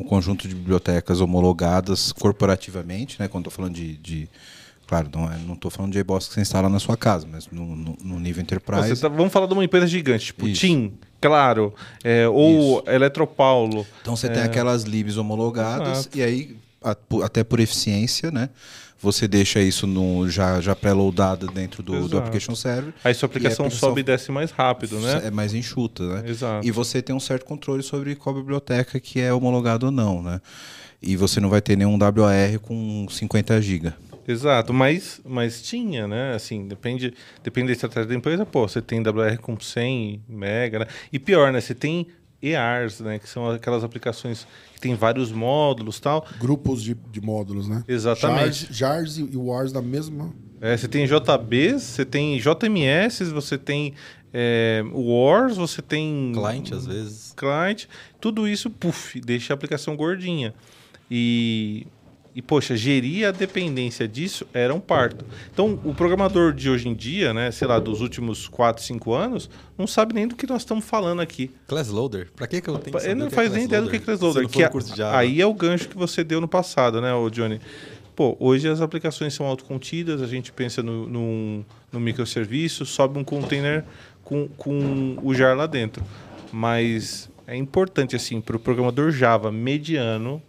um 0.00 0.04
conjunto 0.04 0.48
de 0.48 0.54
bibliotecas 0.54 1.20
homologadas 1.20 2.10
corporativamente, 2.12 3.20
né? 3.20 3.28
Quando 3.28 3.42
estou 3.48 3.52
falando 3.56 3.74
de, 3.74 3.96
de- 3.98 4.28
claro, 4.86 5.08
não 5.14 5.30
é, 5.30 5.36
estou 5.54 5.70
falando 5.70 5.92
de 5.92 5.98
JBoss 5.98 6.26
que 6.28 6.34
você 6.34 6.40
instala 6.40 6.68
na 6.68 6.78
sua 6.80 6.96
casa, 6.96 7.26
mas 7.30 7.46
no, 7.52 7.76
no- 7.76 7.96
no 8.02 8.18
nível 8.18 8.42
enterprise. 8.42 9.00
tá- 9.00 9.08
vamos 9.08 9.32
falar 9.32 9.46
de 9.46 9.52
uma 9.52 9.64
empresa 9.64 9.86
gigante, 9.86 10.26
tipo 10.26 10.48
Isso. 10.48 10.62
TIM, 10.62 10.94
claro, 11.20 11.72
é, 12.02 12.26
ou 12.28 12.82
Eletropaulo. 12.86 13.86
Então 14.00 14.16
você 14.16 14.28
tem 14.28 14.42
aquelas 14.42 14.82
libs 14.84 15.16
homologadas 15.16 15.88
É. 15.88 15.92
Exato. 16.00 16.18
e 16.18 16.22
aí 16.22 16.56
a- 16.82 16.96
até 17.24 17.44
por 17.44 17.60
eficiência, 17.60 18.30
né? 18.32 18.48
Você 19.02 19.26
deixa 19.26 19.60
isso 19.60 19.84
no, 19.84 20.28
já, 20.30 20.60
já 20.60 20.76
pré-loadado 20.76 21.48
dentro 21.48 21.82
do, 21.82 22.08
do 22.08 22.18
application 22.18 22.54
server. 22.54 22.94
Aí 23.02 23.12
sua 23.12 23.26
E 23.26 23.28
a 23.28 23.30
aplicação 23.30 23.66
aplicação 23.66 23.88
sobe 23.88 24.00
e 24.00 24.04
desce 24.04 24.30
mais 24.30 24.52
rápido, 24.52 25.00
né? 25.00 25.22
É 25.24 25.30
mais 25.30 25.52
enxuta, 25.52 26.04
né? 26.04 26.30
Exato. 26.30 26.64
E 26.64 26.70
você 26.70 27.02
tem 27.02 27.14
um 27.14 27.20
certo 27.20 27.44
controle 27.44 27.82
sobre 27.82 28.14
qual 28.14 28.32
biblioteca 28.32 29.00
que 29.00 29.20
é 29.20 29.32
homologado 29.32 29.86
ou 29.86 29.92
não, 29.92 30.22
né? 30.22 30.40
E 31.02 31.16
você 31.16 31.40
não 31.40 31.48
vai 31.48 31.60
ter 31.60 31.76
nenhum 31.76 31.98
WAR 31.98 32.60
com 32.60 33.08
50 33.10 33.60
GB. 33.60 33.92
Exato, 34.26 34.72
mas, 34.72 35.20
mas 35.24 35.60
tinha, 35.60 36.06
né? 36.06 36.34
Assim, 36.36 36.68
depende, 36.68 37.12
depende 37.42 37.66
da 37.66 37.72
estratégia 37.72 38.08
da 38.08 38.14
empresa. 38.14 38.46
Pô, 38.46 38.68
você 38.68 38.80
tem 38.80 39.00
WR 39.00 39.36
com 39.40 39.58
100 39.58 40.22
mega, 40.28 40.78
né? 40.78 40.86
E 41.12 41.18
pior, 41.18 41.52
né? 41.52 41.60
Você 41.60 41.74
tem 41.74 42.06
EARs, 42.40 43.00
né? 43.00 43.18
Que 43.18 43.28
são 43.28 43.50
aquelas 43.50 43.82
aplicações 43.82 44.46
tem 44.82 44.96
vários 44.96 45.30
módulos 45.30 46.00
tal. 46.00 46.26
Grupos 46.40 46.82
de, 46.82 46.94
de 47.10 47.20
módulos, 47.20 47.68
né? 47.68 47.84
Exatamente. 47.86 48.66
Jars, 48.72 49.16
Jars 49.16 49.16
e 49.18 49.36
Wars 49.36 49.72
da 49.72 49.80
mesma. 49.80 50.34
É, 50.60 50.76
você 50.76 50.88
tem 50.88 51.06
JBs, 51.06 51.82
você 51.82 52.04
tem 52.04 52.38
JMS, 52.38 53.24
você 53.32 53.56
tem 53.56 53.94
é, 54.32 54.82
Wars, 54.92 55.56
você 55.56 55.80
tem... 55.80 56.32
Client, 56.34 56.72
às 56.72 56.86
vezes. 56.86 57.32
client, 57.36 57.86
tudo 58.20 58.48
isso, 58.48 58.68
puf, 58.70 59.20
deixa 59.20 59.52
a 59.52 59.54
aplicação 59.54 59.96
gordinha. 59.96 60.52
E, 61.10 61.86
e, 62.34 62.40
poxa, 62.40 62.74
gerir 62.76 63.26
a 63.28 63.30
dependência 63.30 64.08
disso 64.08 64.46
era 64.54 64.74
um 64.74 64.80
parto. 64.80 65.24
Então, 65.52 65.78
o 65.84 65.92
programador 65.94 66.52
de 66.52 66.70
hoje 66.70 66.88
em 66.88 66.94
dia, 66.94 67.34
né, 67.34 67.50
sei 67.50 67.68
lá, 67.68 67.78
dos 67.78 68.00
últimos 68.00 68.48
4, 68.48 68.82
5 68.82 69.12
anos, 69.12 69.50
não 69.76 69.86
sabe 69.86 70.14
nem 70.14 70.26
do 70.26 70.34
que 70.34 70.46
nós 70.46 70.62
estamos 70.62 70.84
falando 70.84 71.20
aqui. 71.20 71.50
Class 71.66 71.88
Loader? 71.88 72.30
Pra 72.34 72.46
que, 72.46 72.60
que 72.60 72.68
eu 72.70 72.78
tenho 72.78 72.96
que 72.98 73.04
Ele 73.04 73.14
não 73.14 73.26
o 73.26 73.28
é 73.28 73.30
faz 73.30 73.52
nem 73.52 73.64
ideia 73.64 73.82
do 73.82 73.90
que 73.90 73.96
é 73.96 73.98
Class 73.98 74.20
Loader. 74.20 74.48
Que 74.48 74.64
a- 74.64 74.68
curso 74.70 74.92
de 74.92 74.96
Java. 74.98 75.16
aí 75.18 75.40
é 75.40 75.46
o 75.46 75.52
gancho 75.52 75.88
que 75.88 75.96
você 75.96 76.24
deu 76.24 76.40
no 76.40 76.48
passado, 76.48 77.00
né, 77.00 77.12
ô 77.14 77.28
Johnny? 77.28 77.60
Pô, 78.16 78.36
hoje 78.40 78.68
as 78.68 78.80
aplicações 78.80 79.32
são 79.34 79.46
autocontidas, 79.46 80.20
a 80.22 80.26
gente 80.26 80.52
pensa 80.52 80.82
no, 80.82 81.06
num- 81.08 81.64
microserviço, 81.94 82.84
sobe 82.86 83.18
um 83.18 83.24
container 83.24 83.84
com, 84.22 84.48
com 84.56 85.16
o 85.22 85.34
jar 85.34 85.56
lá 85.56 85.66
dentro. 85.66 86.02
Mas 86.52 87.30
é 87.46 87.56
importante, 87.56 88.14
assim, 88.14 88.40
para 88.40 88.56
o 88.56 88.58
programador 88.58 89.10
Java 89.10 89.50
mediano, 89.50 90.42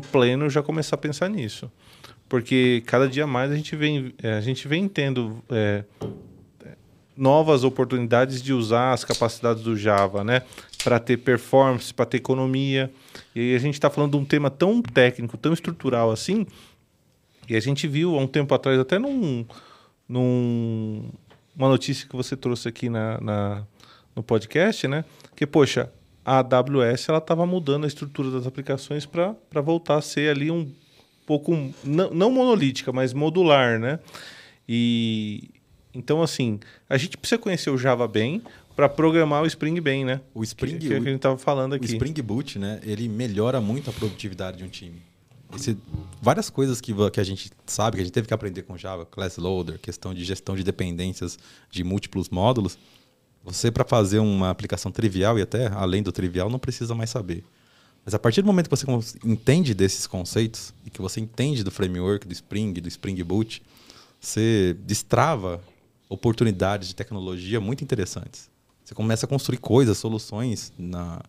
para 0.00 0.08
o 0.08 0.12
pleno, 0.12 0.48
já 0.50 0.62
começar 0.62 0.96
a 0.96 0.98
pensar 0.98 1.28
nisso. 1.28 1.70
Porque 2.28 2.82
cada 2.86 3.08
dia 3.08 3.26
mais 3.26 3.50
a 3.50 3.56
gente 3.56 3.76
vem, 3.76 4.14
é, 4.22 4.34
a 4.34 4.40
gente 4.40 4.66
vem 4.66 4.88
tendo 4.88 5.42
é, 5.50 5.84
novas 7.16 7.62
oportunidades 7.64 8.42
de 8.42 8.52
usar 8.52 8.92
as 8.92 9.04
capacidades 9.04 9.62
do 9.62 9.76
Java, 9.76 10.24
né? 10.24 10.42
Para 10.82 10.98
ter 10.98 11.18
performance, 11.18 11.92
para 11.94 12.06
ter 12.06 12.16
economia. 12.18 12.90
E 13.34 13.40
aí 13.40 13.54
a 13.54 13.58
gente 13.58 13.74
está 13.74 13.88
falando 13.88 14.12
de 14.12 14.16
um 14.16 14.24
tema 14.24 14.50
tão 14.50 14.82
técnico, 14.82 15.36
tão 15.36 15.52
estrutural 15.52 16.10
assim. 16.10 16.46
E 17.48 17.54
a 17.54 17.60
gente 17.60 17.86
viu 17.86 18.16
há 18.16 18.20
um 18.20 18.26
tempo 18.26 18.54
atrás, 18.54 18.78
até 18.80 18.98
num, 18.98 19.44
num 20.08 21.08
uma 21.56 21.68
notícia 21.68 22.08
que 22.08 22.16
você 22.16 22.36
trouxe 22.36 22.68
aqui 22.68 22.88
na, 22.88 23.20
na- 23.20 23.66
no 24.16 24.22
podcast, 24.22 24.88
né? 24.88 25.04
Que, 25.36 25.46
poxa, 25.46 25.92
a 26.24 26.38
AWS 26.38 27.08
ela 27.08 27.18
estava 27.18 27.44
mudando 27.46 27.84
a 27.84 27.86
estrutura 27.86 28.30
das 28.30 28.46
aplicações 28.46 29.04
para 29.06 29.34
voltar 29.62 29.96
a 29.96 30.02
ser 30.02 30.30
ali 30.30 30.50
um 30.50 30.70
pouco, 31.26 31.52
não, 31.82 32.10
não 32.10 32.30
monolítica, 32.30 32.92
mas 32.92 33.12
modular, 33.12 33.78
né? 33.78 33.98
E 34.68 35.50
então, 35.94 36.22
assim, 36.22 36.58
a 36.88 36.96
gente 36.96 37.16
precisa 37.16 37.38
conhecer 37.38 37.70
o 37.70 37.78
Java 37.78 38.08
bem 38.08 38.42
para 38.74 38.88
programar 38.88 39.42
o 39.42 39.46
Spring 39.46 39.80
bem, 39.80 40.04
né? 40.04 40.20
O 40.34 40.42
Spring, 40.42 40.78
que, 40.78 40.88
que 40.88 40.92
a 40.94 40.98
gente 40.98 41.14
estava 41.16 41.38
falando 41.38 41.72
o 41.72 41.74
aqui. 41.76 41.84
Spring 41.86 42.12
Boot, 42.22 42.58
né, 42.58 42.80
ele 42.82 43.08
melhora 43.08 43.60
muito 43.60 43.88
a 43.90 43.92
produtividade 43.92 44.56
de 44.58 44.64
um 44.64 44.68
time. 44.68 45.00
Esse- 45.54 45.76
várias 46.20 46.50
coisas 46.50 46.80
que, 46.80 46.92
que 47.12 47.20
a 47.20 47.24
gente 47.24 47.52
sabe, 47.64 47.96
que 47.96 48.00
a 48.02 48.04
gente 48.04 48.12
teve 48.12 48.26
que 48.26 48.34
aprender 48.34 48.62
com 48.62 48.76
Java, 48.76 49.06
Class 49.06 49.36
Loader, 49.36 49.78
questão 49.78 50.12
de 50.12 50.24
gestão 50.24 50.56
de 50.56 50.64
dependências 50.64 51.38
de 51.70 51.84
múltiplos 51.84 52.28
módulos, 52.28 52.76
você 53.44 53.70
para 53.70 53.84
fazer 53.84 54.18
uma 54.18 54.48
aplicação 54.48 54.90
trivial 54.90 55.38
e 55.38 55.42
até 55.42 55.66
além 55.68 56.02
do 56.02 56.10
trivial 56.10 56.48
não 56.48 56.58
precisa 56.58 56.94
mais 56.94 57.10
saber. 57.10 57.44
Mas 58.04 58.14
a 58.14 58.18
partir 58.18 58.42
do 58.42 58.46
momento 58.46 58.68
que 58.68 58.76
você 58.76 59.18
entende 59.24 59.74
desses 59.74 60.06
conceitos 60.06 60.72
e 60.84 60.90
que 60.90 61.00
você 61.00 61.20
entende 61.20 61.62
do 61.62 61.70
framework, 61.70 62.26
do 62.26 62.32
Spring, 62.32 62.72
do 62.72 62.88
Spring 62.88 63.22
Boot, 63.22 63.62
você 64.20 64.74
destrava 64.80 65.62
oportunidades 66.08 66.88
de 66.88 66.94
tecnologia 66.94 67.60
muito 67.60 67.84
interessantes. 67.84 68.50
Você 68.84 68.94
começa 68.94 69.26
a 69.26 69.28
construir 69.28 69.58
coisas, 69.58 69.96
soluções 69.96 70.72
na, 70.78 71.22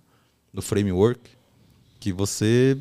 no 0.51 0.61
framework 0.61 1.21
que 1.99 2.11
você 2.11 2.77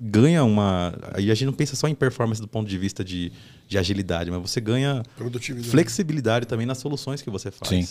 ganha 0.00 0.44
uma. 0.44 0.94
Aí 1.12 1.30
a 1.30 1.34
gente 1.34 1.46
não 1.46 1.52
pensa 1.52 1.74
só 1.76 1.88
em 1.88 1.94
performance 1.94 2.40
do 2.40 2.48
ponto 2.48 2.68
de 2.68 2.78
vista 2.78 3.04
de, 3.04 3.32
de 3.68 3.78
agilidade, 3.78 4.30
mas 4.30 4.40
você 4.40 4.60
ganha 4.60 5.02
flexibilidade 5.70 6.46
também 6.46 6.66
nas 6.66 6.78
soluções 6.78 7.22
que 7.22 7.30
você 7.30 7.50
faz. 7.50 7.68
Sim. 7.68 7.86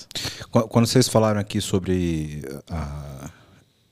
Qu- 0.49 0.67
Quando 0.67 0.85
vocês 0.87 1.07
falaram 1.07 1.39
aqui 1.39 1.59
sobre 1.61 2.43
a- 2.69 3.29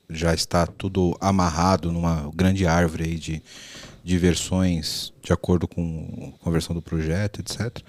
já 0.08 0.32
está 0.32 0.66
tudo 0.66 1.16
amarrado 1.20 1.90
numa 1.90 2.30
grande 2.34 2.64
árvore 2.66 3.04
aí 3.04 3.16
de, 3.16 3.42
de 4.04 4.18
versões 4.18 5.12
de 5.22 5.32
acordo 5.32 5.66
com, 5.66 6.32
com 6.40 6.48
a 6.48 6.52
versão 6.52 6.72
do 6.74 6.80
projeto, 6.80 7.40
etc. 7.40 7.80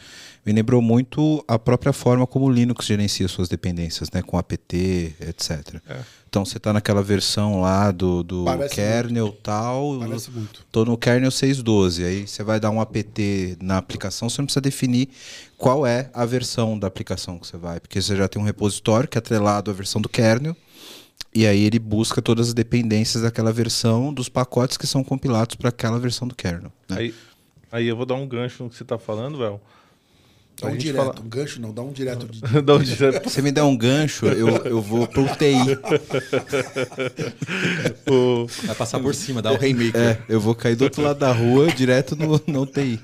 Me 0.44 0.52
lembrou 0.52 0.82
muito 0.82 1.44
a 1.48 1.60
própria 1.60 1.94
forma 1.94 2.26
como 2.26 2.46
o 2.46 2.50
Linux 2.52 2.86
gerencia 2.88 3.28
suas 3.28 3.48
dependências, 3.48 4.10
né, 4.12 4.24
com 4.24 4.36
apt, 4.38 5.16
etc. 5.20 5.76
É. 5.88 6.00
Então 6.30 6.44
você 6.44 6.58
está 6.58 6.74
naquela 6.74 7.02
versão 7.02 7.62
lá 7.62 7.90
do, 7.90 8.22
do 8.22 8.44
Parece 8.44 8.76
kernel 8.76 9.32
tal, 9.42 9.98
Parece 10.00 10.30
muito. 10.30 10.66
Tô 10.72 10.84
no 10.84 10.98
kernel 10.98 11.30
6.12. 11.30 12.06
Aí 12.06 12.28
você 12.28 12.44
vai 12.44 12.60
dar 12.60 12.70
um 12.70 12.82
apt 12.82 13.58
na 13.62 13.78
aplicação, 13.78 14.30
você 14.30 14.42
não 14.42 14.46
precisa 14.46 14.62
definir 14.62 15.10
qual 15.58 15.88
é 15.88 16.10
a 16.14 16.26
versão 16.26 16.78
da 16.78 16.88
aplicação 16.88 17.40
que 17.40 17.48
você 17.48 17.58
vai, 17.58 17.80
porque 17.80 18.02
você 18.02 18.16
já 18.16 18.28
tem 18.28 18.42
um 18.42 18.46
repositório 18.46 19.08
que 19.08 19.18
é 19.18 19.20
atrelado 19.20 19.72
à 19.72 19.74
versão 19.74 20.02
do 20.02 20.10
kernel. 20.10 20.56
E 21.34 21.46
aí 21.46 21.64
ele 21.64 21.80
busca 21.80 22.22
todas 22.22 22.50
as 22.50 22.54
dependências 22.54 23.24
daquela 23.24 23.52
versão 23.52 24.14
dos 24.14 24.28
pacotes 24.28 24.78
que 24.78 24.88
são 24.88 25.04
compilados 25.04 25.56
para 25.56 25.70
aquela 25.70 26.00
versão 26.00 26.28
do 26.28 26.36
kernel. 26.36 26.72
né? 26.90 26.98
Aí, 26.98 27.14
aí 27.72 27.88
eu 27.88 27.96
vou 27.96 28.06
dar 28.06 28.16
um 28.16 28.28
gancho 28.28 28.64
no 28.64 28.70
que 28.70 28.76
você 28.76 28.84
está 28.84 28.98
falando, 28.98 29.40
Well. 29.40 29.62
Dá 30.60 30.68
um 30.70 30.76
direto. 30.78 31.06
fala- 31.06 31.20
Um 31.24 31.30
gancho 31.30 31.62
não, 31.62 31.72
dá 31.74 31.82
um 31.84 31.92
direto 31.92 32.28
de. 32.28 32.42
Dá 32.64 32.76
um 32.76 32.80
direto 32.82 33.30
Se 33.30 33.30
você 33.36 33.42
me 33.44 33.52
der 33.52 33.62
um 33.64 33.78
gancho, 33.78 34.26
eu, 34.26 34.48
eu 34.66 34.82
vou 34.82 35.08
pro 35.08 35.26
TI. 35.36 35.76
pro- 38.04 38.48
Vai 38.66 38.76
passar 38.76 39.00
por 39.00 39.14
cima, 39.14 39.42
dá 39.42 39.52
o 39.52 39.56
Haymaker. 39.62 39.96
É, 40.02 40.20
eu 40.30 40.40
vou 40.40 40.56
cair 40.56 40.76
do 40.76 40.84
outro 40.86 41.02
lado 41.02 41.20
da 41.20 41.32
rua, 41.32 41.68
direto 41.72 42.16
no, 42.16 42.42
no 42.48 42.66
TI. 42.66 43.00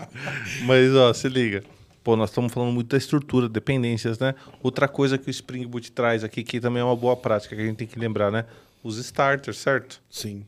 Mas, 0.66 0.94
ó, 0.96 1.14
se 1.14 1.28
liga. 1.30 1.64
Pô, 2.04 2.16
nós 2.16 2.30
estamos 2.32 2.52
falando 2.52 2.72
muito 2.74 2.90
da 2.90 2.98
estrutura, 2.98 3.48
dependências, 3.48 4.20
né? 4.20 4.36
Outra 4.62 4.88
coisa 4.88 5.18
que 5.18 5.30
o 5.30 5.32
Spring 5.32 5.66
Boot 5.66 5.92
traz 5.92 6.24
aqui, 6.24 6.44
que 6.44 6.60
também 6.60 6.82
é 6.82 6.84
uma 6.84 6.96
boa 6.96 7.16
prática 7.16 7.56
que 7.56 7.62
a 7.62 7.66
gente 7.66 7.78
tem 7.78 7.88
que 7.88 7.98
lembrar, 7.98 8.30
né? 8.32 8.46
Os 8.84 8.98
starters, 8.98 9.58
certo? 9.58 10.02
Sim. 10.10 10.46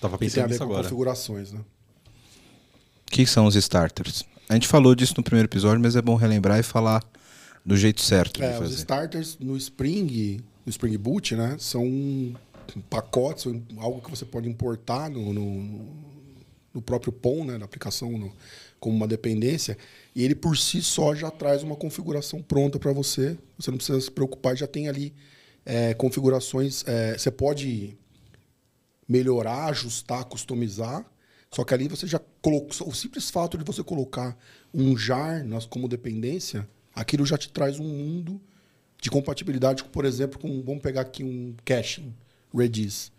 Tava 0.00 0.16
Que 0.16 0.30
tem 0.30 0.42
a 0.42 0.44
pensando 0.44 0.44
ver 0.44 0.48
nisso 0.50 0.58
com 0.58 0.64
agora. 0.64 0.82
configurações, 0.84 1.52
né? 1.52 1.60
O 3.06 3.10
que 3.10 3.26
são 3.26 3.44
os 3.46 3.54
starters? 3.56 4.24
A 4.48 4.54
gente 4.54 4.68
falou 4.68 4.94
disso 4.94 5.14
no 5.16 5.22
primeiro 5.22 5.46
episódio, 5.48 5.80
mas 5.80 5.96
é 5.96 6.02
bom 6.02 6.14
relembrar 6.14 6.58
e 6.58 6.62
falar 6.62 7.02
do 7.64 7.76
jeito 7.76 8.00
certo 8.00 8.42
É, 8.42 8.58
os 8.60 8.72
starters 8.74 9.36
no 9.40 9.56
Spring, 9.56 10.40
no 10.64 10.70
Spring 10.70 10.96
Boot, 10.96 11.34
né? 11.34 11.56
São 11.58 11.84
pacotes, 12.88 13.46
algo 13.78 14.00
que 14.00 14.10
você 14.10 14.24
pode 14.24 14.48
importar 14.48 15.10
no, 15.10 15.32
no, 15.32 15.86
no 16.74 16.82
próprio 16.82 17.12
POM, 17.12 17.44
né, 17.44 17.58
na 17.58 17.64
aplicação, 17.64 18.10
no, 18.18 18.32
como 18.78 18.96
uma 18.96 19.08
dependência, 19.08 19.78
e 20.14 20.22
ele 20.22 20.34
por 20.34 20.56
si 20.56 20.82
só 20.82 21.14
já 21.14 21.30
traz 21.30 21.62
uma 21.62 21.76
configuração 21.76 22.42
pronta 22.42 22.78
para 22.78 22.92
você. 22.92 23.36
Você 23.58 23.70
não 23.70 23.78
precisa 23.78 24.00
se 24.00 24.10
preocupar, 24.10 24.56
já 24.56 24.66
tem 24.66 24.88
ali 24.88 25.14
é, 25.64 25.94
configurações. 25.94 26.84
É, 26.86 27.16
você 27.16 27.30
pode 27.30 27.96
melhorar, 29.08 29.66
ajustar, 29.66 30.24
customizar. 30.24 31.04
Só 31.50 31.64
que 31.64 31.74
ali 31.74 31.88
você 31.88 32.06
já 32.06 32.20
colocou. 32.42 32.88
O 32.88 32.94
simples 32.94 33.30
fato 33.30 33.56
de 33.56 33.64
você 33.64 33.82
colocar 33.82 34.36
um 34.74 34.96
jar 34.96 35.44
nas, 35.44 35.64
como 35.64 35.88
dependência, 35.88 36.68
aquilo 36.94 37.24
já 37.24 37.38
te 37.38 37.48
traz 37.48 37.78
um 37.78 37.84
mundo 37.84 38.40
de 39.00 39.10
compatibilidade, 39.10 39.84
por 39.84 40.04
exemplo, 40.04 40.38
com. 40.38 40.62
Vamos 40.62 40.82
pegar 40.82 41.02
aqui 41.02 41.22
um 41.22 41.54
caching, 41.64 42.12
Redis. 42.54 43.12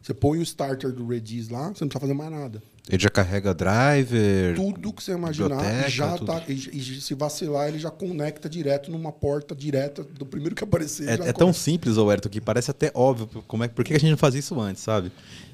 Você 0.00 0.12
põe 0.12 0.38
o 0.38 0.42
starter 0.42 0.92
do 0.92 1.06
Redis 1.06 1.48
lá, 1.48 1.68
você 1.68 1.84
não 1.84 1.88
precisa 1.88 2.00
fazer 2.00 2.14
mais 2.14 2.30
nada. 2.30 2.62
Ele 2.88 3.00
já 3.00 3.08
carrega 3.08 3.54
driver. 3.54 4.56
Tudo 4.56 4.92
que 4.92 5.02
você 5.02 5.12
imaginar 5.12 5.88
já 5.88 6.18
tá. 6.18 6.42
E, 6.48 6.54
e 6.54 7.00
se 7.00 7.14
vacilar, 7.14 7.68
ele 7.68 7.78
já 7.78 7.90
conecta 7.90 8.48
direto 8.48 8.90
numa 8.90 9.12
porta 9.12 9.54
direta 9.54 10.02
do 10.02 10.26
primeiro 10.26 10.56
que 10.56 10.64
aparecer. 10.64 11.08
É, 11.08 11.28
é 11.28 11.32
tão 11.32 11.52
simples, 11.52 11.96
Alberto, 11.96 12.28
que 12.28 12.40
parece 12.40 12.72
até 12.72 12.90
óbvio 12.92 13.44
como 13.46 13.62
é, 13.62 13.68
por 13.68 13.84
que 13.84 13.94
a 13.94 13.98
gente 13.98 14.10
não 14.10 14.18
fazia 14.18 14.40
isso 14.40 14.60
antes, 14.60 14.82
sabe? 14.82 15.12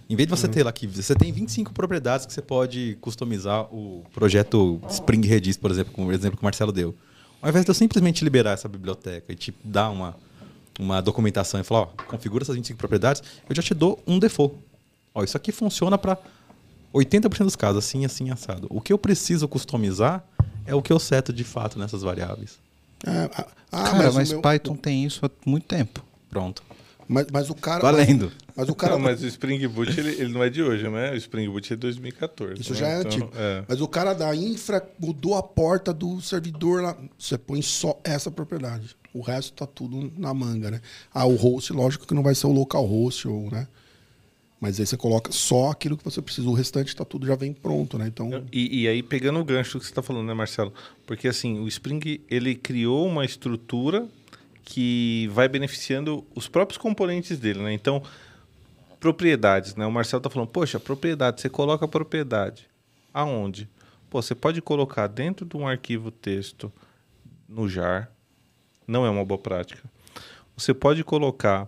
Em 0.08 0.16
vez 0.16 0.26
de 0.26 0.34
você 0.34 0.48
ter 0.48 0.62
lá 0.62 0.72
que 0.72 0.86
você 0.86 1.14
tem 1.14 1.30
25 1.30 1.72
propriedades 1.74 2.24
que 2.24 2.32
você 2.32 2.40
pode 2.40 2.96
customizar 3.00 3.62
o 3.74 4.02
projeto 4.14 4.80
Spring 4.88 5.26
Redis, 5.26 5.56
por 5.58 5.70
exemplo, 5.70 5.92
como 5.92 6.08
o 6.08 6.12
exemplo 6.12 6.36
que 6.38 6.42
o 6.42 6.46
Marcelo 6.46 6.72
deu. 6.72 6.94
Ao 7.42 7.50
invés 7.50 7.64
de 7.64 7.70
eu 7.70 7.74
simplesmente 7.74 8.24
liberar 8.24 8.52
essa 8.52 8.68
biblioteca 8.68 9.30
e 9.32 9.36
te 9.36 9.54
dar 9.62 9.90
uma, 9.90 10.16
uma 10.78 11.02
documentação 11.02 11.60
e 11.60 11.62
falar, 11.64 11.82
ó, 11.82 11.86
configura 12.06 12.42
essas 12.42 12.56
25 12.56 12.78
propriedades, 12.78 13.22
eu 13.48 13.54
já 13.54 13.62
te 13.62 13.74
dou 13.74 14.02
um 14.06 14.18
default. 14.18 14.54
Ó, 15.14 15.22
isso 15.22 15.36
aqui 15.36 15.52
funciona 15.52 15.98
para 15.98 16.16
80% 16.94 17.44
dos 17.44 17.54
casos, 17.56 17.84
assim, 17.84 18.04
assim, 18.06 18.30
assado. 18.30 18.66
O 18.70 18.80
que 18.80 18.92
eu 18.92 18.98
preciso 18.98 19.46
customizar 19.46 20.24
é 20.64 20.74
o 20.74 20.80
que 20.80 20.92
eu 20.92 20.98
seto 20.98 21.32
de 21.34 21.44
fato 21.44 21.78
nessas 21.78 22.02
variáveis. 22.02 22.58
Ah, 23.06 23.28
ah, 23.70 23.82
Cara, 23.84 24.10
o 24.10 24.14
mas, 24.14 24.32
meu- 24.32 24.40
Python 24.40 24.74
tem 24.74 25.04
isso 25.04 25.24
há 25.24 25.30
muito 25.44 25.66
tempo. 25.66 26.02
Pronto. 26.30 26.62
Mas, 27.08 27.26
mas 27.32 27.48
o 27.48 27.54
cara. 27.54 27.80
Valendo. 27.80 28.30
Mas, 28.48 28.54
mas 28.54 28.68
o 28.68 28.74
cara. 28.74 28.92
Não, 28.92 29.00
mas 29.00 29.22
o 29.22 29.26
Spring 29.26 29.66
Boot 29.66 29.98
ele, 29.98 30.10
ele 30.20 30.32
não 30.32 30.44
é 30.44 30.50
de 30.50 30.62
hoje, 30.62 30.86
né? 30.88 31.12
O 31.12 31.16
Spring 31.16 31.48
Boot 31.48 31.72
é 31.72 31.76
de 31.76 31.80
2014. 31.80 32.60
Isso 32.60 32.72
né? 32.74 32.78
já 32.78 32.88
é 32.88 33.00
Então, 33.00 33.10
antigo. 33.10 33.30
é. 33.34 33.64
Mas 33.66 33.80
o 33.80 33.88
cara 33.88 34.12
da 34.12 34.34
infra 34.36 34.86
mudou 34.98 35.34
a 35.34 35.42
porta 35.42 35.92
do 35.92 36.20
servidor 36.20 36.82
lá. 36.82 36.96
Você 37.18 37.38
põe 37.38 37.62
só 37.62 37.98
essa 38.04 38.30
propriedade. 38.30 38.94
O 39.14 39.22
resto 39.22 39.54
tá 39.54 39.66
tudo 39.66 40.12
na 40.18 40.34
manga, 40.34 40.70
né? 40.70 40.80
Ah, 41.12 41.24
o 41.24 41.34
host, 41.34 41.72
lógico 41.72 42.06
que 42.06 42.14
não 42.14 42.22
vai 42.22 42.34
ser 42.34 42.46
o 42.46 42.52
localhost, 42.52 43.26
ou, 43.26 43.50
né? 43.50 43.66
Mas 44.60 44.78
aí 44.80 44.86
você 44.86 44.96
coloca 44.96 45.30
só 45.32 45.70
aquilo 45.70 45.96
que 45.96 46.04
você 46.04 46.20
precisa. 46.20 46.48
O 46.48 46.52
restante 46.52 46.94
tá 46.94 47.04
tudo 47.04 47.26
já 47.26 47.36
vem 47.36 47.52
pronto, 47.52 47.96
né? 47.96 48.08
Então. 48.08 48.44
E, 48.52 48.82
e 48.82 48.88
aí, 48.88 49.02
pegando 49.02 49.38
o 49.38 49.44
gancho 49.44 49.78
que 49.78 49.84
você 49.84 49.90
está 49.92 50.02
falando, 50.02 50.26
né, 50.26 50.34
Marcelo? 50.34 50.74
Porque 51.06 51.28
assim, 51.28 51.60
o 51.60 51.68
Spring 51.68 52.20
ele 52.28 52.54
criou 52.56 53.06
uma 53.06 53.24
estrutura 53.24 54.06
que 54.70 55.26
vai 55.32 55.48
beneficiando 55.48 56.26
os 56.34 56.46
próprios 56.46 56.76
componentes 56.76 57.38
dele, 57.38 57.60
né? 57.60 57.72
Então, 57.72 58.02
propriedades, 59.00 59.74
né? 59.74 59.86
O 59.86 59.90
Marcelo 59.90 60.18
está 60.18 60.28
falando, 60.28 60.50
poxa, 60.50 60.78
propriedade, 60.78 61.40
você 61.40 61.48
coloca 61.48 61.86
a 61.86 61.88
propriedade. 61.88 62.68
Aonde? 63.12 63.66
Pô, 64.10 64.20
você 64.20 64.34
pode 64.34 64.60
colocar 64.60 65.06
dentro 65.06 65.46
de 65.46 65.56
um 65.56 65.66
arquivo 65.66 66.10
texto 66.10 66.70
no 67.48 67.66
jar, 67.66 68.12
não 68.86 69.06
é 69.06 69.10
uma 69.10 69.24
boa 69.24 69.38
prática. 69.38 69.82
Você 70.54 70.74
pode 70.74 71.02
colocar 71.02 71.66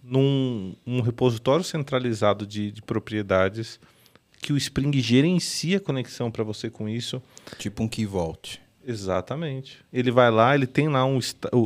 num 0.00 0.76
um 0.86 1.00
repositório 1.00 1.64
centralizado 1.64 2.46
de, 2.46 2.70
de 2.70 2.82
propriedades 2.82 3.80
que 4.40 4.52
o 4.52 4.56
Spring 4.56 4.96
gerencia 5.00 5.78
a 5.78 5.80
conexão 5.80 6.30
para 6.30 6.44
você 6.44 6.70
com 6.70 6.88
isso. 6.88 7.20
Tipo 7.58 7.82
um 7.82 7.88
key 7.88 8.06
vault. 8.06 8.60
Exatamente. 8.88 9.78
Ele 9.92 10.10
vai 10.10 10.30
lá, 10.30 10.54
ele 10.54 10.66
tem 10.66 10.88
lá 10.88 11.04
um 11.04 11.20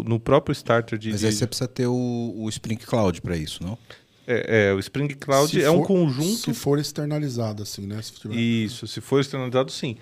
no 0.05 0.19
próprio 0.19 0.53
starter 0.53 0.99
de, 0.99 1.11
Mas 1.13 1.23
aí 1.25 1.33
você 1.33 1.47
precisa 1.47 1.69
ter 1.69 1.87
o, 1.87 2.35
o 2.37 2.49
Spring 2.49 2.77
Cloud 2.77 3.23
para 3.23 3.37
isso, 3.37 3.63
não? 3.63 3.79
é, 4.27 4.69
é, 4.71 4.73
o 4.75 4.79
Spring 4.81 5.09
Cloud 5.09 5.51
se 5.51 5.63
é 5.63 5.71
um 5.71 5.79
for- 5.79 5.87
conjunto 5.87 6.37
Se 6.37 6.53
for 6.55 6.79
externalizado, 6.79 7.63
assim, 7.63 7.87
né? 7.87 8.01
Se 8.03 8.13
tiver- 8.13 8.35
Isso, 8.37 8.87
se 8.87 9.01
for 9.01 9.21
externalizado, 9.21 9.71
sim. 9.71 9.97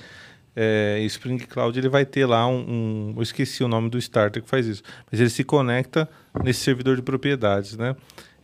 É, 0.57 1.01
Spring 1.05 1.38
Cloud 1.38 1.79
ele 1.79 1.88
vai 1.88 2.05
ter 2.05 2.27
lá 2.27 2.47
um, 2.47 2.59
um- 2.68 3.14
Eu 3.16 3.23
esqueci 3.23 3.62
o 3.62 3.68
nome 3.68 3.88
do 3.88 3.97
starter 3.99 4.42
que 4.42 4.49
faz 4.49 4.66
isso. 4.66 4.83
Mas 5.11 5.21
ele 5.21 5.31
se 5.31 5.45
conecta 5.45 6.09
nesse 6.42 6.61
servidor 6.61 6.97
de 6.97 7.03
propriedades, 7.03 7.77
né? 7.77 7.95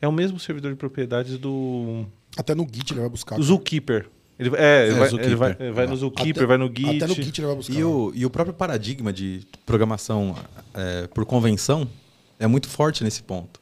É 0.00 0.06
o 0.06 0.12
mesmo 0.12 0.38
servidor 0.38 0.70
de 0.70 0.76
propriedades 0.78 1.38
do, 1.38 2.04
Até 2.36 2.54
no 2.54 2.66
Git 2.70 2.92
ele 2.92 3.00
vai 3.00 3.08
buscar. 3.08 3.40
Zookeeper. 3.40 4.06
Ele, 4.38 4.54
é, 4.56 4.86
ele 4.88 4.94
É, 4.94 4.98
vai, 4.98 5.08
Zookeeper. 5.08 5.26
ele 5.26 5.36
vai, 5.36 5.56
ele 5.58 5.72
vai 5.72 5.86
no 5.86 5.96
Zookeeper, 5.96 6.42
Até- 6.42 6.46
vai 6.46 6.58
no 6.58 6.66
Git. 6.66 6.96
Até 7.02 7.06
no 7.06 7.14
Git 7.14 7.38
ele 7.40 7.46
vai 7.46 7.56
buscar. 7.56 7.72
E 7.74 7.84
o, 7.84 8.12
e 8.14 8.26
o 8.26 8.30
próprio 8.30 8.54
paradigma 8.54 9.12
de 9.12 9.46
programação 9.64 10.36
é, 10.74 11.06
por 11.08 11.24
convenção 11.24 11.88
é 12.38 12.46
muito 12.46 12.68
forte 12.68 13.02
nesse 13.02 13.22
ponto. 13.22 13.60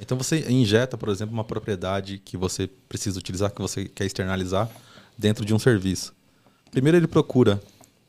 Então 0.00 0.18
você 0.18 0.50
injeta, 0.50 0.98
por 0.98 1.08
exemplo, 1.08 1.32
uma 1.32 1.44
propriedade 1.44 2.18
que 2.24 2.36
você 2.36 2.68
precisa 2.88 3.18
utilizar, 3.18 3.50
que 3.50 3.62
você 3.62 3.84
quer 3.84 4.04
externalizar 4.04 4.68
dentro 5.16 5.44
de 5.44 5.54
um 5.54 5.58
serviço. 5.58 6.12
Primeiro 6.72 6.98
ele 6.98 7.06
procura 7.06 7.60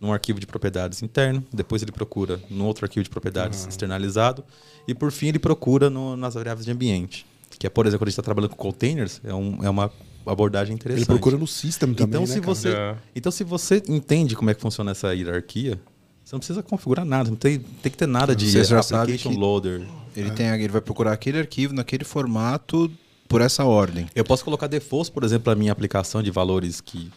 num 0.01 0.11
arquivo 0.11 0.39
de 0.39 0.45
propriedades 0.47 1.01
interno, 1.03 1.43
depois 1.53 1.81
ele 1.81 1.91
procura 1.91 2.39
num 2.49 2.65
outro 2.65 2.83
arquivo 2.85 3.03
de 3.03 3.09
propriedades 3.09 3.65
externalizado 3.67 4.43
e 4.87 4.93
por 4.93 5.11
fim 5.11 5.27
ele 5.27 5.39
procura 5.39 5.89
no- 5.89 6.17
nas 6.17 6.33
variáveis 6.33 6.65
de 6.65 6.71
ambiente, 6.71 7.25
que 7.57 7.65
é, 7.65 7.69
por 7.69 7.85
exemplo, 7.85 7.99
quando 7.99 8.07
a 8.07 8.11
gente 8.11 8.13
está 8.19 8.23
trabalhando 8.23 8.49
com 8.51 8.57
containers, 8.57 9.21
é, 9.23 9.33
um- 9.33 9.63
é 9.63 9.69
uma 9.69 9.91
abordagem 10.31 10.73
interessante. 10.75 11.03
Ele 11.03 11.05
procura 11.05 11.37
no 11.37 11.47
system 11.47 11.93
também, 11.93 12.07
Então, 12.07 12.21
né, 12.21 12.27
se 12.27 12.41
cara? 12.41 12.45
você, 12.55 12.69
É. 12.69 12.95
então, 13.15 13.31
se 13.31 13.43
você 13.43 13.81
entende 13.87 14.35
como 14.35 14.49
é 14.49 14.53
que 14.53 14.61
funciona 14.61 14.91
essa 14.91 15.13
hierarquia, 15.13 15.79
você 16.23 16.35
não 16.35 16.39
precisa 16.39 16.61
configurar 16.61 17.05
nada, 17.05 17.29
não 17.29 17.37
tem, 17.37 17.59
tem 17.59 17.91
que 17.91 17.97
ter 17.97 18.07
nada 18.07 18.35
de 18.35 18.49
Você 18.51 18.63
já 18.63 18.79
application 18.79 19.31
loader. 19.37 19.81
Ele, 20.15 20.31
tem, 20.31 20.47
ele 20.47 20.67
vai 20.69 20.81
procurar 20.81 21.13
aquele 21.13 21.39
arquivo 21.39 21.73
naquele 21.73 22.03
formato 22.03 22.91
por 23.27 23.39
essa 23.41 23.63
ordem. 23.65 24.07
Eu 24.15 24.25
posso 24.25 24.43
colocar 24.43 24.67
defaults, 24.67 25.09
por 25.09 25.23
exemplo, 25.23 25.49
na 25.51 25.55
minha 25.55 25.71
aplicação 25.71 26.21
de 26.23 26.31
valores 26.31 26.81
que 26.81 27.09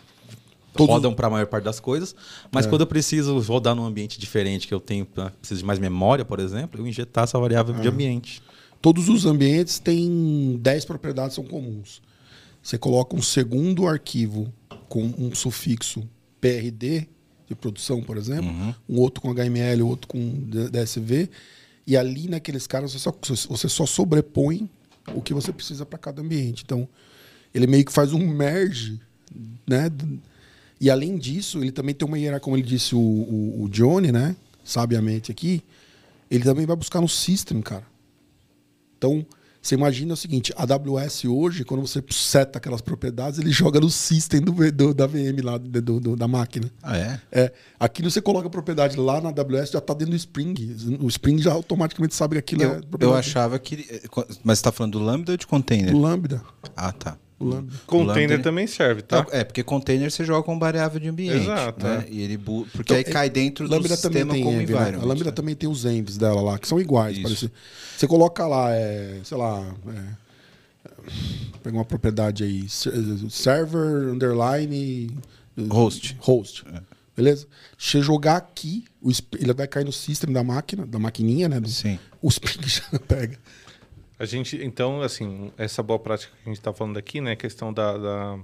Todos- 0.72 0.94
rodam 0.94 1.12
para 1.12 1.26
a 1.26 1.30
maior 1.30 1.46
parte 1.46 1.64
das 1.64 1.80
coisas, 1.80 2.14
mas 2.52 2.66
quando 2.66 2.82
eu 2.82 2.86
preciso 2.86 3.36
rodar 3.40 3.74
num 3.74 3.84
ambiente 3.84 4.20
diferente, 4.20 4.68
que 4.68 4.74
eu 4.74 4.78
tenho 4.80 5.04
preciso 5.04 5.58
de 5.60 5.64
mais 5.66 5.78
memória, 5.80 6.24
por 6.24 6.38
exemplo, 6.38 6.80
eu 6.80 6.86
injetar 6.86 7.24
essa 7.24 7.38
variável 7.38 7.74
de 7.74 7.88
ambiente. 7.88 8.40
Todos 8.80 9.08
os 9.08 9.26
ambientes 9.26 9.78
têm 9.80 10.56
10 10.62 10.84
propriedades 10.84 11.34
são 11.34 11.44
comuns. 11.44 12.00
Você 12.62 12.76
coloca 12.78 13.16
um 13.16 13.22
segundo 13.22 13.86
arquivo 13.86 14.52
com 14.88 15.02
um 15.18 15.34
sufixo 15.34 16.08
PRD 16.40 17.06
de 17.46 17.54
produção, 17.54 18.02
por 18.02 18.16
exemplo, 18.16 18.50
um 18.88 18.98
outro 18.98 19.20
com 19.20 19.32
HML, 19.34 19.82
outro 19.82 20.08
com 20.08 20.44
DSV, 20.70 21.28
e 21.86 21.96
ali 21.96 22.28
naqueles 22.28 22.66
caras 22.66 22.92
você 22.92 22.98
só, 22.98 23.12
você 23.48 23.68
só 23.68 23.86
sobrepõe 23.86 24.70
o 25.14 25.20
que 25.20 25.34
você 25.34 25.52
precisa 25.52 25.84
para 25.84 25.98
cada 25.98 26.22
ambiente. 26.22 26.62
Então, 26.64 26.88
ele 27.52 27.66
meio 27.66 27.84
que 27.84 27.92
faz 27.92 28.12
um 28.12 28.26
merge, 28.28 29.00
né? 29.66 29.90
E 30.80 30.88
além 30.88 31.18
disso, 31.18 31.58
ele 31.58 31.72
também 31.72 31.94
tem 31.94 32.06
uma 32.06 32.18
hierarquia, 32.18 32.44
como 32.44 32.56
ele 32.56 32.62
disse 32.62 32.94
o, 32.94 33.00
o, 33.00 33.64
o 33.64 33.68
Johnny, 33.68 34.12
né? 34.12 34.36
Sabiamente 34.64 35.32
aqui, 35.32 35.62
ele 36.30 36.44
também 36.44 36.64
vai 36.64 36.76
buscar 36.76 37.00
no 37.00 37.08
system, 37.08 37.60
cara. 37.60 37.86
Então, 38.96 39.26
você 39.62 39.74
imagina 39.74 40.14
o 40.14 40.16
seguinte, 40.16 40.52
a 40.56 40.62
AWS 40.62 41.24
hoje, 41.26 41.64
quando 41.64 41.80
você 41.86 42.02
seta 42.10 42.58
aquelas 42.58 42.80
propriedades, 42.80 43.38
ele 43.38 43.50
joga 43.52 43.78
no 43.78 43.90
system 43.90 44.40
do, 44.40 44.52
do- 44.72 44.94
da 44.94 45.06
VM 45.06 45.42
lá, 45.42 45.58
do- 45.58 46.00
do- 46.00 46.16
da 46.16 46.26
máquina. 46.26 46.70
Ah, 46.82 46.96
é? 46.96 47.20
É, 47.30 47.52
aqui 47.78 48.02
você 48.02 48.20
coloca 48.22 48.46
a 48.46 48.50
propriedade 48.50 48.96
lá 48.96 49.20
na 49.20 49.28
AWS, 49.28 49.70
já 49.70 49.78
está 49.78 49.92
dentro 49.92 50.12
do 50.12 50.16
Spring. 50.16 50.54
O 51.00 51.08
Spring 51.08 51.38
já 51.38 51.52
automaticamente 51.52 52.14
sabe 52.14 52.34
que 52.36 52.38
aquilo 52.38 52.62
é 52.62 52.66
Eu, 52.66 52.72
eu 52.76 52.82
propriedade 52.84 53.18
achava 53.28 53.58
que. 53.58 53.86
Mas 54.42 54.58
você 54.60 54.64
tá 54.64 54.72
falando 54.72 54.92
do 54.92 54.98
Lambda 55.04 55.32
ou 55.32 55.36
de 55.36 55.46
container? 55.46 55.90
do 55.92 55.98
Lambda. 56.00 56.42
Ah, 56.74 56.92
tá. 56.92 57.18
O 57.40 57.44
Lambda. 57.46 57.72
Container 57.87 58.31
Lambda- 58.37 58.42
também 58.44 58.66
serve, 58.66 59.00
tá? 59.00 59.26
É, 59.33 59.42
porque 59.42 59.62
container 59.62 60.11
você 60.11 60.22
joga 60.24 60.42
com 60.44 60.59
variável 60.59 61.00
de 61.00 61.09
ambiente. 61.09 61.37
Exato, 61.42 61.87
Né? 61.87 62.05
é. 62.07 62.12
E 62.12 62.20
ele 62.20 62.37
bu- 62.37 62.66
Porque 62.70 62.92
Então, 62.92 62.96
aí 62.98 63.03
cai 63.05 63.31
dentro 63.31 63.66
do 63.66 63.74
Lambda 63.74 63.96
também 63.96 64.22
sistema 64.22 64.35
tem 64.35 64.44
como 64.44 64.61
env, 64.61 64.70
né? 64.70 64.98
A 65.00 65.05
Lambda 65.07 65.24
né? 65.24 65.31
também 65.33 65.55
tem 65.55 65.66
os 65.68 65.87
envs 65.87 66.18
dela 66.18 66.42
lá, 66.42 66.59
que 66.59 66.68
são 66.68 66.79
iguais. 66.79 67.18
Parece. 67.18 67.50
Você 67.96 68.07
coloca 68.07 68.46
lá, 68.46 68.70
é, 68.74 69.20
sei 69.24 69.38
lá, 69.38 69.74
é, 69.88 71.11
pega 71.62 71.76
uma 71.76 71.85
propriedade 71.85 72.44
aí, 72.44 72.68
ser- 72.68 72.92
server, 73.31 74.12
underline... 74.12 75.11
Host. 75.68 76.16
Host. 76.20 76.64
Beleza? 77.16 77.46
Se 77.76 77.90
você 77.92 78.03
jogar 78.03 78.37
aqui, 78.37 78.85
ele 79.38 79.53
vai 79.53 79.66
cair 79.66 79.85
no 79.85 79.92
system 79.92 80.33
da 80.33 80.42
máquina, 80.42 80.87
da 80.87 80.98
maquininha, 80.98 81.48
né? 81.48 81.61
Do, 81.61 81.68
Sim. 81.68 81.98
O 82.22 82.29
Spring 82.29 82.61
já 82.68 82.98
pega. 83.00 83.38
A 84.20 84.26
gente, 84.26 84.62
então, 84.62 85.00
assim, 85.00 85.50
essa 85.56 85.83
boa 85.83 85.98
prática 85.98 86.30
que 86.37 86.42
a 86.44 86.48
gente 86.50 86.59
está 86.59 86.72
falando 86.74 86.98
aqui, 86.98 87.20
né, 87.22 87.33
a 87.33 87.37
questão 87.37 87.72
da, 87.72 87.96
da, 87.96 88.38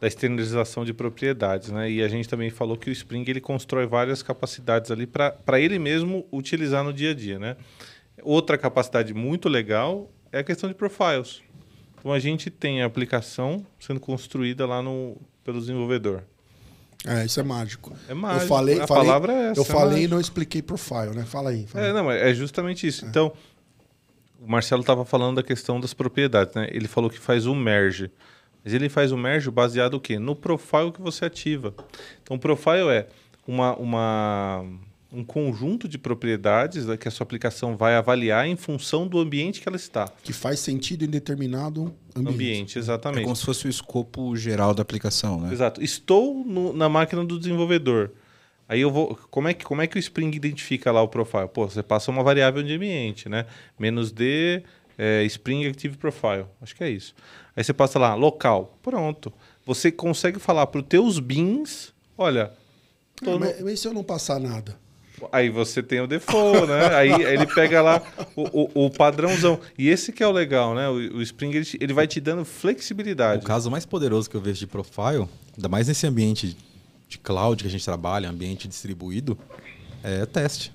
da 0.00 0.06
externalização 0.06 0.84
de 0.84 0.94
propriedades, 0.94 1.70
né, 1.70 1.90
e 1.90 2.00
a 2.00 2.06
gente 2.06 2.28
também 2.28 2.48
falou 2.48 2.76
que 2.76 2.88
o 2.88 2.92
Spring 2.92 3.24
ele 3.28 3.40
constrói 3.40 3.86
várias 3.86 4.22
capacidades 4.22 4.90
ali 4.92 5.04
para 5.04 5.60
ele 5.60 5.80
mesmo 5.80 6.24
utilizar 6.32 6.84
no 6.84 6.92
dia 6.92 7.10
a 7.10 7.14
dia, 7.14 7.38
né. 7.40 7.56
Outra 8.22 8.56
capacidade 8.56 9.12
muito 9.12 9.48
legal 9.48 10.08
é 10.30 10.38
a 10.38 10.44
questão 10.44 10.68
de 10.68 10.74
profiles. 10.76 11.40
Então 11.98 12.12
a 12.12 12.18
gente 12.20 12.48
tem 12.48 12.80
a 12.82 12.86
aplicação 12.86 13.66
sendo 13.80 13.98
construída 13.98 14.64
lá 14.64 14.80
no, 14.80 15.16
pelo 15.42 15.58
desenvolvedor. 15.58 16.22
É, 17.04 17.24
isso 17.24 17.38
é 17.40 17.42
mágico. 17.42 17.92
É 18.08 18.14
mágico. 18.14 18.44
Eu 18.44 18.48
falei, 18.48 18.80
a 18.80 18.86
falei- 18.86 19.04
palavra 19.06 19.32
é 19.32 19.50
essa. 19.50 19.60
Eu 19.60 19.64
é 19.64 19.66
falei 19.66 19.88
e 19.88 19.92
mágico. 19.94 20.14
não 20.14 20.20
expliquei 20.20 20.62
profile, 20.62 21.10
né? 21.14 21.24
Fala 21.24 21.50
aí. 21.50 21.66
fala 21.66 21.84
É, 21.84 21.88
aí. 21.88 21.94
não, 21.94 22.10
é 22.10 22.30
é 22.30 22.34
justamente 22.34 22.86
isso. 22.86 23.04
Então, 23.06 23.32
o 24.40 24.50
Marcelo 24.50 24.80
estava 24.82 25.04
falando 25.04 25.36
da 25.36 25.42
questão 25.42 25.80
das 25.80 25.92
propriedades, 25.94 26.54
né? 26.54 26.68
Ele 26.70 26.88
falou 26.88 27.10
que 27.10 27.18
faz 27.18 27.46
o 27.46 27.54
merge. 27.54 28.10
Mas 28.64 28.74
ele 28.74 28.88
faz 28.88 29.12
o 29.12 29.16
merge 29.16 29.50
baseado 29.50 29.94
o 29.94 30.00
quê? 30.00 30.18
No 30.18 30.34
profile 30.36 30.92
que 30.92 31.00
você 31.00 31.24
ativa. 31.24 31.74
Então, 32.22 32.36
o 32.36 32.40
profile 32.40 32.88
é 32.90 33.08
uma, 33.46 33.74
uma, 33.76 34.64
um 35.12 35.24
conjunto 35.24 35.88
de 35.88 35.96
propriedades 35.96 36.84
né, 36.86 36.96
que 36.96 37.08
a 37.08 37.10
sua 37.10 37.24
aplicação 37.24 37.76
vai 37.76 37.94
avaliar 37.94 38.46
em 38.46 38.56
função 38.56 39.06
do 39.06 39.18
ambiente 39.18 39.60
que 39.60 39.68
ela 39.68 39.76
está. 39.76 40.08
Que 40.22 40.32
faz 40.32 40.58
sentido 40.60 41.04
em 41.04 41.08
determinado 41.08 41.94
ambiente. 42.14 42.34
Ambiente, 42.34 42.78
É 42.78 42.80
exatamente. 42.80 43.24
como 43.24 43.36
se 43.36 43.44
fosse 43.44 43.66
o 43.66 43.70
escopo 43.70 44.36
geral 44.36 44.74
da 44.74 44.82
aplicação, 44.82 45.40
né? 45.40 45.52
Exato. 45.52 45.82
Estou 45.82 46.44
no- 46.44 46.72
na 46.72 46.88
máquina 46.88 47.24
do 47.24 47.38
desenvolvedor. 47.38 48.10
Aí 48.68 48.80
eu 48.80 48.90
vou. 48.90 49.18
Como 49.30 49.48
é, 49.48 49.54
que, 49.54 49.64
como 49.64 49.80
é 49.80 49.86
que 49.86 49.96
o 49.96 49.98
Spring 49.98 50.30
identifica 50.34 50.92
lá 50.92 51.00
o 51.02 51.08
profile? 51.08 51.48
Pô, 51.48 51.66
você 51.68 51.82
passa 51.82 52.10
uma 52.10 52.22
variável 52.22 52.62
de 52.62 52.74
ambiente, 52.74 53.28
né? 53.28 53.46
Menos 53.78 54.12
D, 54.12 54.62
é, 54.98 55.24
Spring 55.24 55.66
Active 55.66 55.96
Profile. 55.96 56.44
Acho 56.60 56.76
que 56.76 56.84
é 56.84 56.90
isso. 56.90 57.14
Aí 57.56 57.64
você 57.64 57.72
passa 57.72 57.98
lá, 57.98 58.14
local. 58.14 58.78
Pronto. 58.82 59.32
Você 59.64 59.90
consegue 59.90 60.38
falar 60.38 60.66
para 60.66 60.80
os 60.80 60.86
teus 60.86 61.18
bins, 61.18 61.92
olha. 62.16 62.52
tô 63.16 63.32
no- 63.32 63.40
mas, 63.40 63.60
mas 63.60 63.80
se 63.80 63.88
eu 63.88 63.94
não 63.94 64.04
passar 64.04 64.38
nada? 64.38 64.76
Aí 65.32 65.50
você 65.50 65.82
tem 65.82 66.00
o 66.00 66.06
default, 66.06 66.66
né? 66.68 66.94
Aí 66.94 67.10
ele 67.10 67.44
pega 67.46 67.82
lá 67.82 68.00
o, 68.36 68.62
o- 68.62 68.84
o 68.86 68.90
padrãozão. 68.90 69.58
E 69.76 69.88
esse 69.88 70.12
que 70.12 70.22
é 70.22 70.26
o 70.28 70.30
legal, 70.30 70.74
né? 70.76 70.88
O, 70.88 71.16
o 71.16 71.22
Spring 71.22 71.52
ele, 71.56 71.66
ele 71.80 71.92
vai 71.92 72.06
te 72.06 72.20
dando 72.20 72.44
flexibilidade. 72.44 73.42
O 73.42 73.46
caso 73.46 73.68
mais 73.70 73.84
poderoso 73.84 74.30
que 74.30 74.36
eu 74.36 74.40
vejo 74.40 74.60
de 74.60 74.66
profile, 74.68 75.26
ainda 75.56 75.68
mais 75.68 75.88
nesse 75.88 76.06
ambiente 76.06 76.56
de 77.08 77.18
cloud 77.18 77.62
que 77.62 77.68
a 77.68 77.70
gente 77.70 77.84
trabalha, 77.84 78.28
ambiente 78.28 78.68
distribuído, 78.68 79.38
é 80.02 80.26
teste. 80.26 80.72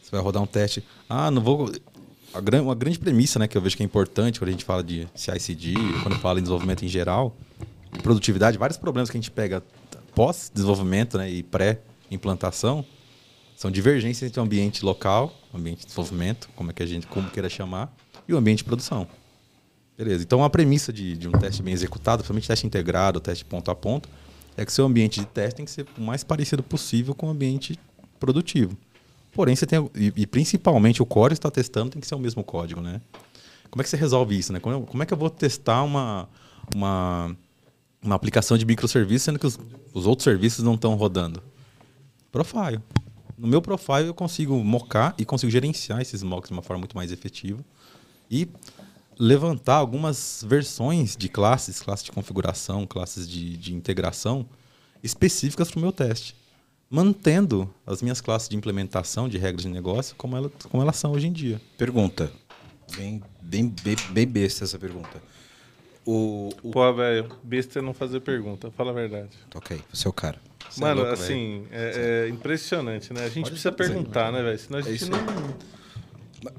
Você 0.00 0.10
vai 0.10 0.20
rodar 0.20 0.42
um 0.42 0.46
teste. 0.46 0.84
Ah, 1.08 1.30
não 1.30 1.42
vou. 1.42 1.70
Uma 2.62 2.74
grande 2.74 2.98
premissa 2.98 3.38
né, 3.38 3.48
que 3.48 3.56
eu 3.56 3.60
vejo 3.60 3.76
que 3.76 3.82
é 3.82 3.86
importante 3.86 4.38
quando 4.38 4.48
a 4.50 4.52
gente 4.52 4.64
fala 4.64 4.84
de 4.84 5.08
CI/CD, 5.14 5.74
quando 6.02 6.16
fala 6.20 6.38
em 6.38 6.42
desenvolvimento 6.42 6.84
em 6.84 6.88
geral, 6.88 7.36
produtividade, 8.02 8.56
vários 8.56 8.78
problemas 8.78 9.10
que 9.10 9.16
a 9.16 9.20
gente 9.20 9.32
pega 9.32 9.62
pós-desenvolvimento 10.14 11.18
né, 11.18 11.28
e 11.28 11.42
pré-implantação 11.42 12.84
são 13.56 13.70
divergências 13.70 14.28
entre 14.28 14.40
o 14.40 14.42
ambiente 14.42 14.84
local, 14.84 15.34
ambiente 15.52 15.80
de 15.80 15.86
desenvolvimento, 15.86 16.48
como 16.56 16.70
é 16.70 16.72
que 16.72 16.82
a 16.82 16.86
gente 16.86 17.06
como 17.06 17.28
queira 17.28 17.48
chamar, 17.48 17.94
e 18.26 18.32
o 18.32 18.38
ambiente 18.38 18.58
de 18.58 18.64
produção. 18.64 19.06
Beleza. 19.98 20.22
Então, 20.22 20.42
a 20.42 20.48
premissa 20.48 20.92
de, 20.92 21.14
de 21.14 21.28
um 21.28 21.32
teste 21.32 21.62
bem 21.62 21.74
executado, 21.74 22.22
principalmente 22.22 22.48
teste 22.48 22.66
integrado, 22.66 23.20
teste 23.20 23.44
ponto 23.44 23.70
a 23.70 23.74
ponto, 23.74 24.08
é 24.60 24.66
que 24.66 24.72
seu 24.72 24.84
ambiente 24.84 25.20
de 25.20 25.26
teste 25.26 25.56
tem 25.56 25.64
que 25.64 25.70
ser 25.70 25.86
o 25.96 26.02
mais 26.02 26.22
parecido 26.22 26.62
possível 26.62 27.14
com 27.14 27.28
o 27.28 27.30
ambiente 27.30 27.78
produtivo. 28.18 28.76
Porém, 29.32 29.56
você 29.56 29.64
tem. 29.64 29.90
E, 29.94 30.12
e 30.14 30.26
principalmente 30.26 31.00
o 31.00 31.06
core 31.06 31.32
está 31.32 31.50
testando 31.50 31.90
tem 31.90 31.98
que 31.98 32.06
ser 32.06 32.14
o 32.14 32.18
mesmo 32.18 32.44
código, 32.44 32.78
né? 32.78 33.00
Como 33.70 33.80
é 33.80 33.82
que 33.82 33.88
você 33.88 33.96
resolve 33.96 34.38
isso, 34.38 34.52
né? 34.52 34.60
Como, 34.60 34.84
como 34.84 35.02
é 35.02 35.06
que 35.06 35.14
eu 35.14 35.16
vou 35.16 35.30
testar 35.30 35.82
uma, 35.82 36.28
uma, 36.74 37.34
uma 38.02 38.14
aplicação 38.14 38.58
de 38.58 38.66
microserviço, 38.66 39.24
sendo 39.24 39.38
que 39.38 39.46
os, 39.46 39.58
os 39.94 40.06
outros 40.06 40.24
serviços 40.24 40.62
não 40.62 40.74
estão 40.74 40.94
rodando? 40.94 41.42
Profile. 42.30 42.80
No 43.38 43.48
meu 43.48 43.62
profile 43.62 44.08
eu 44.08 44.14
consigo 44.14 44.62
mocar 44.62 45.14
e 45.16 45.24
consigo 45.24 45.50
gerenciar 45.50 46.02
esses 46.02 46.22
mocks 46.22 46.50
de 46.50 46.52
uma 46.52 46.60
forma 46.60 46.80
muito 46.80 46.94
mais 46.94 47.10
efetiva. 47.10 47.64
E 48.30 48.46
levantar 49.20 49.74
algumas 49.74 50.42
versões 50.48 51.14
de 51.14 51.28
classes, 51.28 51.82
classes 51.82 52.06
de 52.06 52.10
configuração, 52.10 52.86
classes 52.86 53.28
de, 53.28 53.54
de 53.58 53.74
integração 53.74 54.48
específicas 55.02 55.70
para 55.70 55.78
o 55.78 55.82
meu 55.82 55.92
teste. 55.92 56.34
Mantendo 56.88 57.72
as 57.86 58.00
minhas 58.00 58.20
classes 58.22 58.48
de 58.48 58.56
implementação 58.56 59.28
de 59.28 59.36
regras 59.36 59.62
de 59.62 59.68
negócio 59.68 60.16
como, 60.16 60.36
ela, 60.36 60.50
como 60.70 60.82
elas 60.82 60.96
são 60.96 61.12
hoje 61.12 61.26
em 61.26 61.32
dia. 61.32 61.60
Pergunta. 61.76 62.32
Bem, 62.96 63.22
bem, 63.42 63.72
bem, 63.84 63.96
bem 64.10 64.26
besta 64.26 64.64
essa 64.64 64.78
pergunta. 64.78 65.22
O, 66.04 66.48
o... 66.62 66.70
Pô, 66.70 66.92
velho, 66.94 67.30
besta 67.42 67.78
é 67.78 67.82
não 67.82 67.92
fazer 67.92 68.20
pergunta, 68.20 68.70
fala 68.70 68.90
a 68.90 68.94
verdade. 68.94 69.36
Ok, 69.54 69.78
você 69.92 70.06
é 70.08 70.10
o 70.10 70.14
cara. 70.14 70.40
Você 70.68 70.80
é 70.80 70.86
Mano, 70.86 71.02
louco, 71.02 71.12
assim, 71.12 71.66
é, 71.70 72.24
é 72.26 72.28
impressionante, 72.30 73.12
né? 73.12 73.24
A 73.24 73.28
gente 73.28 73.50
precisa 73.50 73.70
perguntar, 73.70 74.32
né, 74.32 74.42
velho? 74.42 74.58
Senão 74.58 74.78
a 74.78 74.82
É 74.82 74.84
gente 74.86 75.02
isso 75.02 75.10
não. 75.10 75.18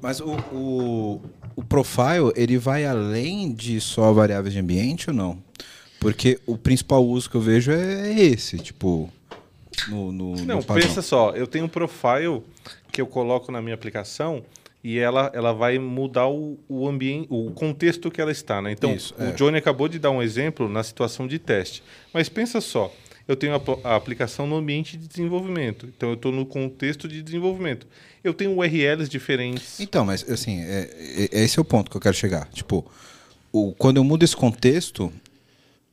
Mas 0.00 0.20
o, 0.20 0.32
o, 0.52 1.20
o 1.56 1.64
profile, 1.64 2.32
ele 2.36 2.58
vai 2.58 2.84
além 2.84 3.52
de 3.52 3.80
só 3.80 4.12
variáveis 4.12 4.54
de 4.54 4.60
ambiente 4.60 5.10
ou 5.10 5.16
não? 5.16 5.42
Porque 6.00 6.40
o 6.46 6.56
principal 6.56 7.04
uso 7.04 7.30
que 7.30 7.36
eu 7.36 7.40
vejo 7.40 7.70
é 7.70 8.12
esse, 8.12 8.58
tipo, 8.58 9.10
no, 9.88 10.12
no, 10.12 10.36
Não, 10.44 10.56
no 10.56 10.64
pensa 10.64 11.02
só, 11.02 11.30
eu 11.30 11.46
tenho 11.46 11.64
um 11.64 11.68
profile 11.68 12.42
que 12.90 13.00
eu 13.00 13.06
coloco 13.06 13.50
na 13.50 13.62
minha 13.62 13.74
aplicação 13.74 14.44
e 14.84 14.98
ela, 14.98 15.30
ela 15.32 15.52
vai 15.52 15.78
mudar 15.78 16.28
o, 16.28 16.58
o 16.68 16.88
ambiente, 16.88 17.28
o 17.30 17.52
contexto 17.52 18.10
que 18.10 18.20
ela 18.20 18.32
está, 18.32 18.60
né? 18.60 18.72
Então, 18.72 18.92
Isso, 18.92 19.14
o 19.16 19.22
é. 19.22 19.32
Johnny 19.32 19.56
acabou 19.56 19.88
de 19.88 19.98
dar 19.98 20.10
um 20.10 20.20
exemplo 20.20 20.68
na 20.68 20.82
situação 20.82 21.26
de 21.26 21.38
teste. 21.38 21.82
Mas 22.12 22.28
pensa 22.28 22.60
só, 22.60 22.92
eu 23.28 23.36
tenho 23.36 23.54
a, 23.54 23.60
a 23.90 23.96
aplicação 23.96 24.46
no 24.46 24.56
ambiente 24.56 24.96
de 24.96 25.06
desenvolvimento. 25.06 25.86
Então, 25.96 26.08
eu 26.10 26.14
estou 26.14 26.32
no 26.32 26.44
contexto 26.46 27.06
de 27.08 27.22
desenvolvimento. 27.22 27.86
Eu 28.22 28.34
tenho 28.34 28.56
URLs 28.56 29.08
diferentes. 29.08 29.78
Então, 29.80 30.04
mas 30.04 30.28
assim, 30.30 30.60
é, 30.60 31.28
é- 31.32 31.42
esse 31.42 31.58
é 31.58 31.62
o 31.62 31.64
ponto 31.64 31.90
que 31.90 31.96
eu 31.96 32.00
quero 32.00 32.14
chegar. 32.16 32.48
Tipo, 32.48 32.84
o, 33.52 33.72
quando 33.72 33.96
eu 33.98 34.04
mudo 34.04 34.22
esse 34.24 34.36
contexto, 34.36 35.12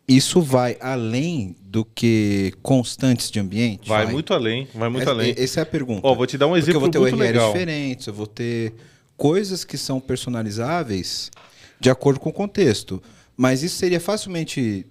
isso 0.08 0.42
vai 0.42 0.76
além 0.80 1.56
do 1.62 1.86
que 1.86 2.54
constantes 2.64 3.30
de 3.30 3.40
ambiente? 3.40 3.88
Vai, 3.88 4.08
muito 4.08 4.34
além, 4.34 4.68
vai 4.74 4.90
muito 4.90 5.08
É- 5.08 5.12
além. 5.12 5.36
Essa 5.38 5.60
é 5.60 5.64
a 5.64 5.66
pergunta. 5.66 6.02
Ó, 6.08 6.16
vou 6.16 6.26
te 6.26 6.38
dar 6.38 6.48
um 6.48 6.50
Porque 6.52 6.60
exemplo 6.64 6.78
eu 6.78 6.82
vou 6.82 6.90
ter 6.90 7.00
muito 7.00 7.14
URLs 7.16 7.32
legal. 7.34 7.52
diferentes, 7.54 8.08
eu 8.08 8.14
vou 8.14 8.28
ter 8.28 8.74
coisas 9.16 9.64
que 9.64 9.78
são 9.78 10.00
personalizáveis 10.00 11.30
de 11.80 11.90
acordo 11.90 12.20
com 12.20 12.30
o 12.30 12.34
contexto. 12.34 13.02
Mas 13.38 13.64
isso 13.64 13.76
seria 13.78 14.00
facilmente 14.00 14.86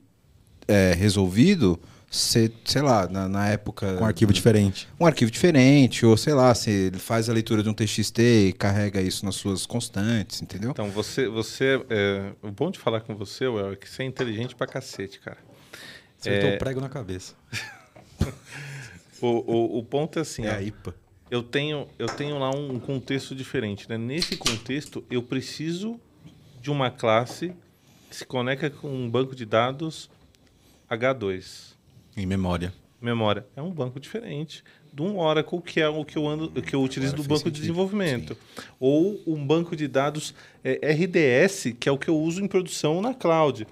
é, 0.66 0.94
resolvido 0.94 1.79
se, 2.11 2.51
sei 2.64 2.81
lá, 2.83 3.07
na, 3.09 3.29
na 3.29 3.49
época. 3.49 3.94
Com 3.97 4.05
um 4.05 4.07
arquivo 4.07 4.33
diferente. 4.33 4.88
Um 4.99 5.05
arquivo 5.07 5.31
diferente, 5.31 6.07
ou 6.07 6.16
sei 6.16 6.33
lá, 6.35 6.55
se 6.55 6.71
ele 6.71 6.99
faz 6.99 7.29
a 7.29 7.33
leitura 7.33 7.62
de 7.62 7.68
um 7.68 7.75
TXT 7.75 8.18
e 8.49 8.53
carrega 8.53 9.01
isso 9.01 9.25
nas 9.27 9.35
suas 9.35 9.66
constantes, 9.66 10.40
entendeu? 10.42 10.71
Então, 10.71 10.90
você, 10.90 11.29
você 11.29 11.85
é, 11.90 12.33
o 12.42 12.51
bom 12.51 12.71
de 12.71 12.79
falar 12.79 13.01
com 13.03 13.14
você, 13.14 13.47
Well, 13.47 13.73
é 13.73 13.77
que 13.77 13.88
você 13.88 14.03
é 14.03 14.07
inteligente 14.07 14.55
pra 14.57 14.66
cacete, 14.66 15.21
cara. 15.21 15.38
Acertou 16.21 16.51
É. 16.51 16.55
o 16.57 16.59
prego 16.59 16.81
na 16.81 16.88
cabeça. 16.88 17.35
O, 19.21 19.27
o, 19.27 19.79
o 19.79 19.83
ponto 19.85 20.16
é 20.18 20.23
assim, 20.23 20.47
É 20.47 20.53
ó, 20.53 20.55
a 20.57 20.62
IPA. 20.62 20.94
eu 21.29 21.42
tenho, 21.42 21.88
eu 21.99 22.07
tenho 22.07 22.38
lá 22.38 22.51
um 22.51 22.79
contexto 22.79 23.35
diferente. 23.35 23.88
Né? 23.88 23.99
Nesse 23.99 24.37
contexto, 24.37 25.05
eu 25.11 25.21
preciso 25.23 26.01
de 26.61 26.71
uma 26.71 26.88
classe 26.88 27.53
que 28.09 28.14
se 28.14 28.25
conecta 28.25 28.71
com 28.71 28.88
um 28.88 29.11
banco 29.11 29.35
de 29.35 29.44
dados 29.44 30.09
H2. 30.88 31.67
Em 32.18 32.26
memória. 32.26 32.72
Memória. 33.00 33.46
É 33.54 33.62
um 33.62 33.70
banco 33.70 34.00
diferente 34.00 34.64
de 34.92 35.02
um 35.02 35.18
Oracle, 35.20 35.61
que 35.62 35.81
é 35.81 35.88
o 35.88 36.04
que 36.04 36.16
eu, 36.18 36.26
ando, 36.26 36.50
que 36.61 36.74
eu 36.74 36.83
utilizo 36.83 37.12
Agora 37.12 37.22
do 37.22 37.28
banco 37.28 37.44
de 37.44 37.59
sentido, 37.59 37.61
desenvolvimento. 37.61 38.37
Ou 38.81 39.20
um 39.26 39.46
banco 39.46 39.76
de 39.76 39.87
dados 39.87 40.35
é, 40.64 40.81
RDS, 40.92 41.74
que 41.78 41.88
é 41.88 41.92
o 41.92 41.96
que 41.98 42.09
eu 42.09 42.18
uso 42.18 42.42
em 42.42 42.48
produção 42.48 43.00
na 43.00 43.14
cloud. 43.14 43.64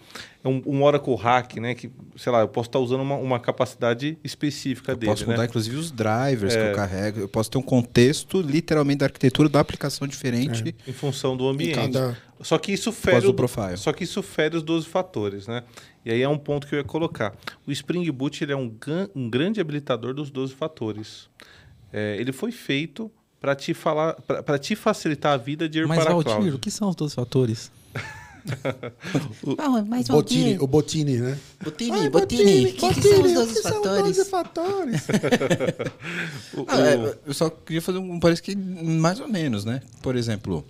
É 0.44 0.48
um, 0.48 0.62
um 0.64 0.82
Oracle 0.84 1.16
Hack, 1.16 1.56
né? 1.56 1.74
Que, 1.74 1.90
sei 2.16 2.30
lá, 2.30 2.42
eu 2.42 2.48
posso 2.48 2.68
estar 2.68 2.78
usando 2.78 3.00
uma, 3.00 3.16
uma 3.16 3.40
capacidade 3.40 4.16
específica 4.22 4.92
Eu 4.92 4.96
dele. 4.96 5.10
posso 5.10 5.26
né? 5.26 5.32
mudar, 5.32 5.46
inclusive, 5.46 5.74
os 5.74 5.90
drivers 5.90 6.54
que 6.54 6.62
eu 6.62 6.72
carrego. 6.74 7.18
Eu 7.20 7.28
posso 7.28 7.50
ter 7.50 7.58
um 7.58 7.62
contexto, 7.62 8.40
literalmente, 8.40 8.98
da 8.98 9.06
arquitetura 9.06 9.48
da 9.48 9.58
aplicação 9.58 10.06
diferente. 10.06 10.72
em 10.86 10.92
função 10.92 11.36
do 11.36 11.48
ambiente. 11.48 11.74
cada- 11.74 12.16
Só 12.42 12.56
que 12.58 12.70
isso 12.70 12.92
fere 12.92 13.26
o, 13.26 13.34
profile. 13.34 13.76
só 13.76 13.92
que 13.92 14.04
isso 14.04 14.22
fere 14.22 14.56
os 14.56 14.62
12 14.62 14.86
fatores, 14.86 15.48
né? 15.48 15.64
E 16.06 16.10
aí 16.12 16.22
é 16.22 16.28
um 16.28 16.38
ponto 16.38 16.68
que 16.68 16.74
eu 16.76 16.78
ia 16.78 16.84
colocar. 16.84 17.34
O 17.66 17.72
Spring 17.72 18.08
Boot 18.12 18.42
ele 18.44 18.52
é 18.52 18.56
um, 18.56 18.72
um 19.12 19.28
grande 19.28 19.60
habilitador 19.60 20.14
dos 20.14 20.30
12 20.30 20.54
fatores. 20.54 21.28
É, 21.92 22.16
ele 22.20 22.30
foi 22.32 22.52
feito 22.52 23.10
para 23.40 23.56
te 23.56 23.74
falar, 23.74 24.14
para 24.14 24.56
te 24.56 24.76
facilitar 24.76 25.32
a 25.32 25.36
vida 25.36 25.68
de 25.68 25.80
ir 25.80 25.86
Mas, 25.88 25.98
para 25.98 26.10
a 26.10 26.14
Valdir, 26.14 26.32
cloud. 26.36 26.50
o 26.52 26.58
que 26.60 26.70
são 26.70 26.88
os 26.88 26.94
12 26.94 27.12
fatores? 27.14 27.72
Ah, 29.58 29.82
mas 29.84 30.06
Botini, 30.06 30.50
Valdir, 30.56 30.62
o 30.62 30.66
Botini, 30.68 31.16
né? 31.18 31.38
Botini, 31.64 31.90
Ai, 31.98 32.08
Botini, 32.08 32.66
o 32.66 32.72
que, 32.74 32.94
que 32.94 33.02
são 33.02 33.22
os 33.24 33.32
12 33.32 33.50
o 33.50 33.54
que 33.54 33.60
são 33.62 33.70
os 33.72 33.76
fatores? 33.86 34.16
12 34.16 34.30
fatores? 34.30 35.06
O- 36.56 36.64
Ah, 36.68 36.76
o- 36.76 36.80
é, 37.08 37.18
eu 37.26 37.34
só 37.34 37.50
queria 37.50 37.82
fazer 37.82 37.98
um. 37.98 38.20
Parece 38.20 38.40
que 38.40 38.54
mais 38.54 39.18
ou 39.18 39.26
menos, 39.28 39.64
né? 39.64 39.82
Por 40.00 40.14
exemplo, 40.14 40.64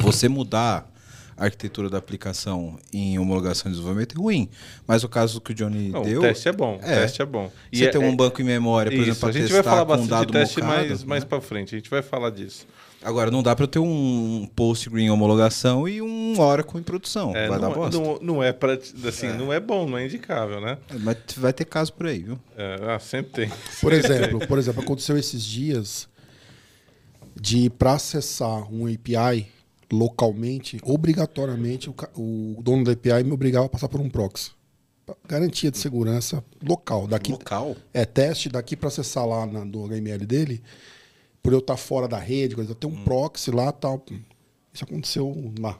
você 0.00 0.28
mudar 0.28 0.92
arquitetura 1.36 1.90
da 1.90 1.98
aplicação 1.98 2.78
em 2.92 3.18
homologação 3.18 3.70
e 3.70 3.74
desenvolvimento 3.74 4.16
é 4.16 4.22
ruim. 4.22 4.48
Mas 4.86 5.04
o 5.04 5.08
caso 5.08 5.40
que 5.40 5.52
o 5.52 5.54
Johnny 5.54 5.88
Não, 5.88 6.02
deu. 6.02 6.20
o 6.20 6.22
teste 6.22 6.48
é 6.48 6.52
bom. 6.52 6.78
É. 6.82 6.98
O 6.98 7.00
teste 7.00 7.22
é 7.22 7.26
bom. 7.26 7.50
Você 7.72 7.84
é- 7.84 7.90
tem 7.90 8.00
um 8.00 8.12
é- 8.12 8.16
banco 8.16 8.40
em 8.40 8.44
memória, 8.44 8.90
por 8.90 8.96
isso, 8.96 9.04
exemplo, 9.10 9.20
para 9.20 9.28
a 9.28 9.32
gente 9.32 9.42
testar 9.42 9.62
vai 9.62 9.62
falar 9.62 9.76
com 9.78 9.84
um 9.84 9.96
bastante 9.96 10.10
dado 10.10 10.26
de 10.26 10.32
teste 10.32 10.60
mocado, 10.62 10.76
mais, 10.76 11.00
né? 11.00 11.06
mais 11.06 11.24
para 11.24 11.40
frente. 11.40 11.74
A 11.74 11.78
gente 11.78 11.90
vai 11.90 12.02
falar 12.02 12.30
disso. 12.30 12.66
Agora, 13.04 13.30
não 13.30 13.42
dá 13.42 13.54
para 13.54 13.64
eu 13.64 13.68
ter 13.68 13.78
um 13.78 14.48
Postgre 14.56 15.02
em 15.02 15.10
homologação 15.10 15.86
e 15.86 16.00
um 16.00 16.40
Oracle 16.40 16.80
em 16.80 16.82
produção. 16.82 17.36
É, 17.36 17.48
vai 17.48 17.58
não, 17.58 17.68
dar 17.68 17.74
bosta. 17.74 18.00
não, 18.00 18.18
não 18.20 18.42
é 18.42 18.50
pra, 18.50 18.78
assim, 19.06 19.28
não 19.28 19.52
é 19.52 19.60
bom, 19.60 19.86
não 19.86 19.98
é 19.98 20.06
indicável, 20.06 20.58
né? 20.58 20.78
Mas 21.00 21.18
vai 21.36 21.52
ter 21.52 21.66
caso 21.66 21.92
por 21.92 22.06
aí, 22.06 22.20
viu? 22.22 22.38
É, 22.56 22.78
ah, 22.94 22.98
sempre 22.98 23.32
tem. 23.46 23.52
Por 23.82 23.92
exemplo, 23.92 24.46
por 24.48 24.58
exemplo, 24.58 24.82
aconteceu 24.82 25.18
esses 25.18 25.44
dias 25.44 26.08
de 27.38 27.68
para 27.68 27.92
acessar 27.92 28.72
um 28.72 28.86
API 28.86 29.48
localmente, 29.94 30.80
obrigatoriamente 30.82 31.88
o, 31.88 31.94
o 32.16 32.62
dono 32.62 32.84
da 32.84 32.92
API 32.92 33.24
me 33.24 33.32
obrigava 33.32 33.66
a 33.66 33.68
passar 33.68 33.88
por 33.88 34.00
um 34.00 34.08
proxy. 34.10 34.50
Garantia 35.28 35.70
de 35.70 35.78
segurança 35.78 36.42
local. 36.66 37.06
Daqui, 37.06 37.32
Local. 37.32 37.76
É, 37.92 38.04
teste 38.06 38.48
daqui 38.48 38.74
para 38.74 38.88
acessar 38.88 39.26
lá 39.26 39.44
na, 39.46 39.64
do 39.64 39.86
HML 39.86 40.24
dele, 40.26 40.62
por 41.42 41.52
eu 41.52 41.58
estar 41.58 41.76
fora 41.76 42.08
da 42.08 42.18
rede, 42.18 42.54
coisa, 42.54 42.74
tem 42.74 42.88
um 42.90 43.04
proxy 43.04 43.50
lá 43.50 43.70
tal. 43.70 44.02
Isso 44.72 44.84
aconteceu 44.84 45.52
lá. 45.58 45.78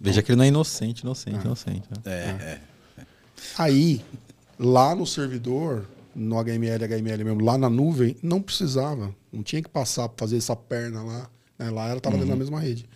Veja 0.00 0.20
que 0.22 0.30
ele 0.32 0.36
não 0.36 0.44
é 0.44 0.48
inocente, 0.48 1.00
inocente, 1.02 1.44
inocente. 1.44 1.88
né? 1.90 1.96
É, 2.04 2.50
é. 3.00 3.06
Aí, 3.56 4.04
lá 4.58 4.94
no 4.94 5.06
servidor, 5.06 5.86
no 6.14 6.36
HML, 6.42 6.84
HML 6.84 7.24
mesmo, 7.24 7.44
lá 7.44 7.56
na 7.56 7.70
nuvem, 7.70 8.16
não 8.22 8.42
precisava. 8.42 9.14
Não 9.32 9.42
tinha 9.42 9.62
que 9.62 9.68
passar 9.68 10.08
para 10.08 10.26
fazer 10.26 10.38
essa 10.38 10.56
perna 10.56 11.02
lá. 11.02 11.30
né? 11.58 11.70
Lá 11.70 11.86
ela 11.86 11.98
estava 11.98 12.16
dentro 12.16 12.30
da 12.30 12.36
mesma 12.36 12.58
rede. 12.60 12.88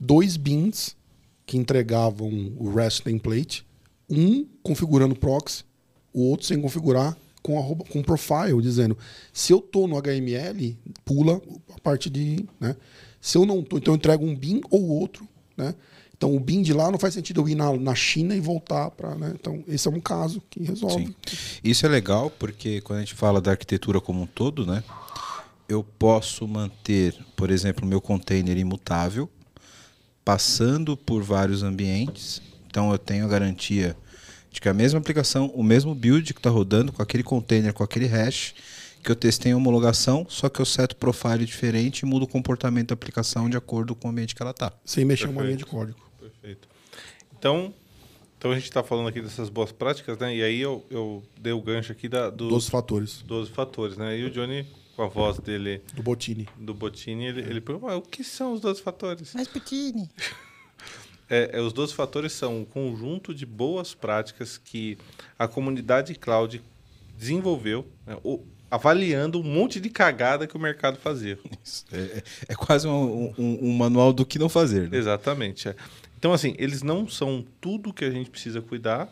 Dois 0.00 0.38
bins 0.38 0.96
que 1.44 1.58
entregavam 1.58 2.30
o 2.56 2.72
REST 2.72 3.02
template, 3.02 3.66
um 4.08 4.46
configurando 4.62 5.14
proxy, 5.14 5.64
o 6.12 6.22
outro 6.22 6.46
sem 6.46 6.60
configurar 6.60 7.16
com, 7.42 7.58
arroba, 7.58 7.84
com 7.84 8.02
profile, 8.02 8.60
dizendo 8.60 8.96
se 9.32 9.52
eu 9.52 9.60
tô 9.60 9.86
no 9.86 10.00
HML, 10.00 10.76
pula 11.04 11.40
a 11.74 11.80
parte 11.80 12.08
de. 12.08 12.44
Né? 12.58 12.76
Se 13.20 13.36
eu 13.36 13.44
não 13.44 13.62
tô, 13.62 13.78
então 13.78 13.94
eu 13.94 13.96
entrego 13.96 14.24
um 14.24 14.34
bin 14.34 14.60
ou 14.70 14.88
outro. 14.88 15.26
Né? 15.56 15.74
Então 16.16 16.34
o 16.36 16.40
bin 16.40 16.62
de 16.62 16.72
lá 16.72 16.90
não 16.90 16.98
faz 16.98 17.14
sentido 17.14 17.40
eu 17.40 17.48
ir 17.48 17.54
na, 17.54 17.72
na 17.76 17.94
China 17.94 18.34
e 18.34 18.40
voltar 18.40 18.90
para. 18.90 19.14
Né? 19.14 19.32
Então, 19.34 19.64
esse 19.66 19.88
é 19.88 19.90
um 19.90 20.00
caso 20.00 20.42
que 20.50 20.62
resolve. 20.62 21.06
Sim. 21.06 21.14
Isso 21.64 21.86
é 21.86 21.88
legal 21.88 22.30
porque 22.30 22.80
quando 22.82 22.98
a 22.98 23.02
gente 23.02 23.14
fala 23.14 23.40
da 23.40 23.52
arquitetura 23.52 24.00
como 24.00 24.22
um 24.22 24.26
todo, 24.26 24.66
né? 24.66 24.84
Eu 25.68 25.84
posso 25.84 26.48
manter, 26.48 27.16
por 27.36 27.48
exemplo, 27.48 27.86
meu 27.86 28.00
container 28.00 28.58
imutável, 28.58 29.30
passando 30.24 30.96
por 30.96 31.22
vários 31.22 31.62
ambientes. 31.62 32.42
Então 32.66 32.92
eu 32.92 32.98
tenho 32.98 33.24
a 33.24 33.28
garantia 33.28 33.96
de 34.50 34.60
que 34.60 34.68
a 34.68 34.74
mesma 34.74 34.98
aplicação, 34.98 35.46
o 35.54 35.62
mesmo 35.62 35.94
build 35.94 36.32
que 36.34 36.40
está 36.40 36.50
rodando 36.50 36.92
com 36.92 37.02
aquele 37.02 37.22
container, 37.22 37.72
com 37.72 37.82
aquele 37.82 38.06
hash, 38.06 38.54
que 39.02 39.10
eu 39.10 39.16
testei 39.16 39.52
em 39.52 39.54
homologação, 39.54 40.26
só 40.28 40.48
que 40.48 40.60
eu 40.60 40.66
seto 40.66 40.94
profile 40.96 41.44
diferente 41.44 42.00
e 42.00 42.06
mudo 42.06 42.24
o 42.24 42.28
comportamento 42.28 42.88
da 42.88 42.94
aplicação 42.94 43.48
de 43.48 43.56
acordo 43.56 43.94
com 43.94 44.08
o 44.08 44.10
ambiente 44.10 44.34
que 44.34 44.42
ela 44.42 44.50
está. 44.50 44.72
Sem 44.84 45.04
mexer 45.04 45.28
uma 45.28 45.42
linha 45.42 45.56
Perfeito. 45.56 45.64
de 45.64 45.70
código. 45.70 45.98
Perfeito. 46.20 46.68
Então, 47.38 47.72
então 48.38 48.50
a 48.50 48.54
gente 48.54 48.64
está 48.64 48.82
falando 48.82 49.08
aqui 49.08 49.22
dessas 49.22 49.48
boas 49.48 49.72
práticas, 49.72 50.18
né? 50.18 50.34
E 50.36 50.42
aí 50.42 50.60
eu, 50.60 50.84
eu 50.90 51.22
dei 51.40 51.52
o 51.52 51.62
gancho 51.62 51.92
aqui 51.92 52.08
da, 52.08 52.28
dos 52.28 52.48
Dos 52.48 52.68
fatores. 52.68 53.22
12 53.26 53.50
fatores, 53.50 53.96
né? 53.96 54.18
E 54.18 54.24
o 54.24 54.30
Johnny, 54.30 54.66
com 55.00 55.04
a 55.04 55.08
voz 55.08 55.38
dele, 55.38 55.82
Do 55.94 56.02
Botini. 56.02 56.46
do 56.58 56.74
Botini, 56.74 57.24
ele, 57.26 57.40
ele 57.40 57.60
perguntou, 57.62 57.88
"Mas 57.88 57.98
o 57.98 58.02
que 58.02 58.22
são 58.22 58.52
os 58.52 58.60
12 58.60 58.82
fatores? 58.82 59.32
Mas 59.34 59.48
pequeno. 59.48 60.06
É, 61.32 61.50
é, 61.58 61.60
os 61.60 61.72
12 61.72 61.94
fatores 61.94 62.32
são 62.32 62.58
um 62.58 62.64
conjunto 62.64 63.32
de 63.32 63.46
boas 63.46 63.94
práticas 63.94 64.58
que 64.58 64.98
a 65.38 65.46
comunidade 65.46 66.12
cloud 66.16 66.60
desenvolveu, 67.16 67.86
né? 68.04 68.16
o- 68.24 68.44
avaliando 68.68 69.38
um 69.38 69.44
monte 69.44 69.78
de 69.80 69.88
cagada 69.90 70.44
que 70.48 70.56
o 70.56 70.58
mercado 70.60 70.98
fazia. 70.98 71.38
É, 71.92 71.96
é- 72.18 72.22
é 72.48 72.54
quase 72.56 72.88
um, 72.88 73.32
um- 73.38 73.58
um 73.68 73.72
manual 73.76 74.12
do 74.12 74.26
que 74.26 74.40
não 74.40 74.48
fazer. 74.48 74.90
Né? 74.90 74.98
Exatamente. 74.98 75.68
é. 75.68 75.76
Então, 76.18 76.32
assim, 76.32 76.56
eles 76.58 76.82
não 76.82 77.06
são 77.08 77.46
tudo 77.60 77.92
que 77.92 78.04
a 78.04 78.10
gente 78.10 78.28
precisa 78.28 78.60
cuidar 78.60 79.08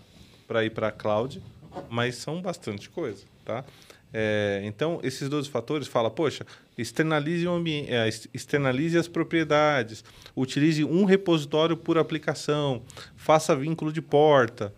para 0.49 0.65
ir 0.65 0.71
para 0.71 0.89
a 0.89 0.93
cloud, 0.93 1.41
mas 1.89 2.17
são 2.17 2.43
bastante 2.43 2.91
coisa, 2.91 3.23
tá? 3.45 3.65
É, 4.13 4.63
então, 4.65 5.01
esses 5.03 5.29
12 5.29 5.51
fatores 5.51 5.87
fala, 5.87 6.11
poxa, 6.11 6.47
externalize 6.79 7.47
o 7.47 7.53
ambiente, 7.53 7.93
é, 7.93 8.07
ex- 8.07 8.27
externalize 8.33 8.97
as 8.97 9.07
propriedades, 9.07 10.03
utilize 10.35 10.83
um 10.85 11.05
repositório 11.05 11.77
por 11.77 11.99
aplicação, 11.99 12.83
faça 13.17 13.55
vínculo 13.55 13.93
de 13.93 14.01
porta, 14.01 14.73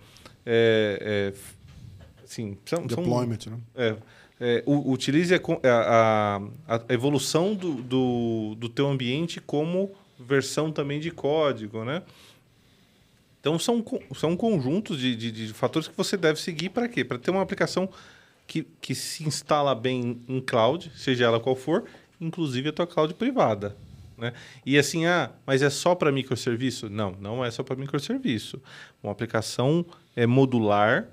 é, 0.44 1.32
é, 1.32 2.24
assim, 2.24 2.56
são, 2.64 2.78
são- 2.88 3.02
Deployment, 3.04 3.38
né? 3.46 3.58
é, 3.76 3.96
é, 4.40 4.64
utilize 4.66 5.32
a, 5.34 5.38
a- 5.64 6.40
a- 6.76 6.82
evolução 6.92 7.54
do, 7.54 7.74
do, 7.74 8.54
do 8.58 8.68
teu 8.68 8.88
ambiente 8.88 9.40
como 9.40 9.92
versão 10.18 10.72
também 10.72 10.98
de 10.98 11.10
código, 11.12 11.84
né? 11.84 12.02
Então 13.40 13.58
são, 13.58 13.82
são 14.14 14.36
conjuntos 14.36 14.98
de, 14.98 15.14
de, 15.16 15.30
de 15.32 15.52
fatores 15.54 15.88
que 15.88 15.96
você 15.96 16.16
deve 16.16 16.38
seguir 16.40 16.68
para 16.70 16.88
quê? 16.88 17.04
Para 17.04 17.18
ter 17.18 17.30
uma 17.30 17.40
aplicação 17.40 17.88
que, 18.50 18.66
que 18.80 18.96
se 18.96 19.22
instala 19.22 19.76
bem 19.76 20.22
em 20.28 20.40
cloud, 20.40 20.90
seja 20.96 21.24
ela 21.26 21.38
qual 21.38 21.54
for, 21.54 21.84
inclusive 22.20 22.70
a 22.70 22.72
tua 22.72 22.84
cloud 22.84 23.14
privada. 23.14 23.76
Né? 24.18 24.32
E 24.66 24.76
assim, 24.76 25.06
ah, 25.06 25.30
mas 25.46 25.62
é 25.62 25.70
só 25.70 25.94
para 25.94 26.10
microserviço? 26.10 26.90
Não, 26.90 27.12
não 27.20 27.44
é 27.44 27.50
só 27.52 27.62
para 27.62 27.76
microserviço. 27.76 28.60
Uma 29.00 29.12
aplicação 29.12 29.86
é 30.16 30.26
modular, 30.26 31.06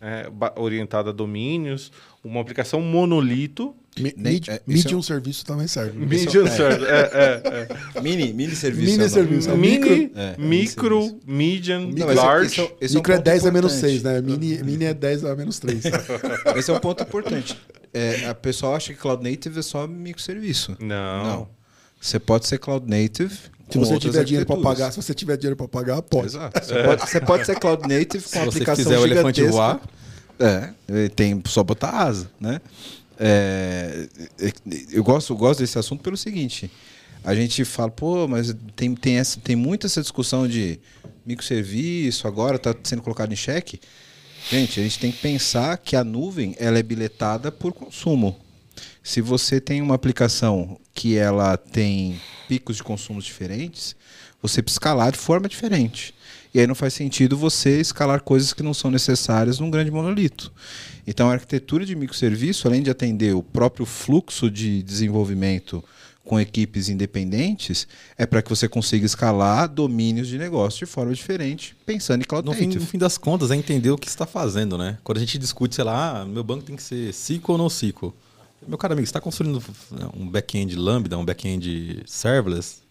é, 0.00 0.30
orientada 0.54 1.10
a 1.10 1.12
domínios, 1.12 1.90
uma 2.22 2.40
aplicação 2.40 2.80
monolito. 2.80 3.74
Mi- 4.02 4.14
Nem- 4.16 4.32
mid- 4.34 4.48
é, 4.48 4.60
medium 4.66 4.98
é- 4.98 5.02
serviço 5.02 5.44
também 5.44 5.66
serve. 5.66 5.98
Medium 5.98 6.46
server, 6.46 6.88
é, 6.88 7.68
é, 7.94 8.00
Mini, 8.00 8.32
mini 8.32 8.54
serviço. 8.56 8.90
Mini 8.90 9.04
é 9.04 9.08
serviço. 9.08 9.50
é. 9.50 9.52
É 9.52 9.56
Mini, 9.56 9.78
micro- 9.78 10.10
É, 10.16 10.34
micro, 10.38 11.00
mini 11.00 11.20
medium, 11.26 11.80
Não, 11.90 12.10
esse 12.10 12.20
é- 12.20 12.22
large. 12.22 12.46
esse 12.52 12.60
é- 12.60 12.76
esse 12.80 12.94
é 12.94 12.98
um 12.98 13.00
Micro 13.00 13.12
é 13.12 13.16
ponto 13.16 13.24
10 13.24 13.46
a 13.46 13.50
menos 13.52 13.72
importante. 13.72 13.90
6, 13.92 14.02
né? 14.02 14.20
Mini, 14.20 14.62
mini 14.62 14.84
é 14.84 14.94
10 14.94 15.24
a 15.24 15.34
menos 15.36 15.58
3. 15.58 15.82
Esse 16.56 16.70
é 16.70 16.74
um 16.74 16.78
ponto 16.80 17.02
importante. 17.02 17.58
É, 17.92 18.26
a 18.26 18.34
pessoa 18.34 18.76
acha 18.76 18.92
que 18.92 18.98
Cloud 19.00 19.22
Native 19.28 19.58
é 19.58 19.62
só 19.62 19.86
microserviço. 19.86 20.76
Não. 20.80 21.24
Não. 21.24 21.48
Você 22.00 22.18
pode 22.18 22.46
ser 22.46 22.58
Cloud 22.58 22.86
Native. 22.88 23.34
Se 23.70 23.76
você 23.78 23.98
tiver 23.98 24.24
dinheiro 24.24 24.46
para 24.46 24.60
pagar, 24.60 24.90
se 24.92 24.96
você 25.02 25.12
tiver 25.12 25.36
dinheiro 25.36 25.56
para 25.56 25.68
pagar, 25.68 26.00
pode. 26.02 26.26
Exato. 26.26 26.64
Você, 26.64 26.82
pode, 26.82 27.10
você 27.10 27.20
pode 27.20 27.46
ser 27.46 27.58
Cloud 27.58 27.82
Native 27.82 28.22
com 28.24 28.28
Se 28.30 28.36
uma 28.38 28.44
você 28.44 28.48
aplicação 28.58 28.84
fizer 28.84 28.98
o 28.98 29.04
elefante 29.04 29.36
gigantesca. 29.40 29.52
voar, 29.52 29.80
É, 30.40 31.08
tem 31.16 31.42
só 31.46 31.62
botar 31.64 31.90
asa, 31.90 32.30
né? 32.40 32.60
É, 33.18 34.08
é, 34.40 34.52
eu 34.92 35.02
gosto, 35.02 35.34
gosto 35.34 35.60
desse 35.60 35.78
assunto 35.78 36.02
pelo 36.02 36.16
seguinte: 36.16 36.70
a 37.24 37.34
gente 37.34 37.64
fala, 37.64 37.90
pô, 37.90 38.28
mas 38.28 38.54
tem, 38.76 38.94
tem, 38.94 39.18
essa, 39.18 39.40
tem 39.40 39.56
muito 39.56 39.86
essa 39.86 40.00
discussão 40.00 40.46
de 40.46 40.78
microserviço, 41.26 42.28
agora 42.28 42.56
está 42.56 42.74
sendo 42.82 43.02
colocado 43.02 43.32
em 43.32 43.36
xeque. 43.36 43.80
Gente, 44.50 44.80
a 44.80 44.82
gente 44.82 44.98
tem 44.98 45.10
que 45.10 45.18
pensar 45.18 45.76
que 45.78 45.96
a 45.96 46.04
nuvem 46.04 46.54
ela 46.58 46.78
é 46.78 46.82
biletada 46.82 47.50
por 47.50 47.72
consumo. 47.72 48.38
Se 49.02 49.20
você 49.20 49.60
tem 49.60 49.82
uma 49.82 49.94
aplicação 49.94 50.78
que 50.94 51.16
ela 51.16 51.56
tem 51.56 52.20
picos 52.46 52.76
de 52.76 52.84
consumos 52.84 53.24
diferentes, 53.24 53.96
você 54.40 54.62
precisa 54.62 54.76
escalar 54.76 55.12
de 55.12 55.18
forma 55.18 55.48
diferente. 55.48 56.14
E 56.52 56.60
aí 56.60 56.66
não 56.66 56.74
faz 56.74 56.94
sentido 56.94 57.36
você 57.36 57.80
escalar 57.80 58.22
coisas 58.22 58.52
que 58.52 58.62
não 58.62 58.72
são 58.72 58.90
necessárias 58.90 59.58
num 59.58 59.70
grande 59.70 59.90
monolito. 59.90 60.52
Então 61.06 61.28
a 61.28 61.34
arquitetura 61.34 61.84
de 61.84 61.94
microserviço, 61.94 62.66
além 62.66 62.82
de 62.82 62.90
atender 62.90 63.34
o 63.34 63.42
próprio 63.42 63.84
fluxo 63.84 64.50
de 64.50 64.82
desenvolvimento 64.82 65.82
com 66.24 66.38
equipes 66.38 66.90
independentes, 66.90 67.88
é 68.16 68.26
para 68.26 68.42
que 68.42 68.50
você 68.50 68.68
consiga 68.68 69.06
escalar 69.06 69.66
domínios 69.66 70.28
de 70.28 70.36
negócio 70.36 70.80
de 70.80 70.86
forma 70.86 71.14
diferente, 71.14 71.74
pensando 71.86 72.20
em 72.20 72.24
cloud 72.24 72.46
no 72.46 72.52
fim, 72.52 72.66
native. 72.66 72.84
no 72.84 72.86
fim 72.86 72.98
das 72.98 73.16
contas, 73.16 73.50
é 73.50 73.56
entender 73.56 73.90
o 73.90 73.96
que 73.96 74.06
está 74.06 74.26
fazendo, 74.26 74.76
né? 74.76 74.98
Quando 75.02 75.16
a 75.16 75.20
gente 75.20 75.38
discute, 75.38 75.74
sei 75.74 75.84
lá, 75.84 76.20
ah, 76.20 76.24
meu 76.26 76.44
banco 76.44 76.64
tem 76.64 76.76
que 76.76 76.82
ser 76.82 77.08
SQL 77.08 77.52
ou 77.52 77.58
não 77.58 77.66
SQL. 77.68 78.12
Meu 78.66 78.76
cara 78.76 78.92
amigo, 78.92 79.06
você 79.06 79.10
está 79.10 79.20
construindo 79.20 79.62
um 80.14 80.28
back-end 80.28 80.76
Lambda, 80.76 81.16
um 81.16 81.24
back-end 81.24 82.02
serverless, 82.04 82.82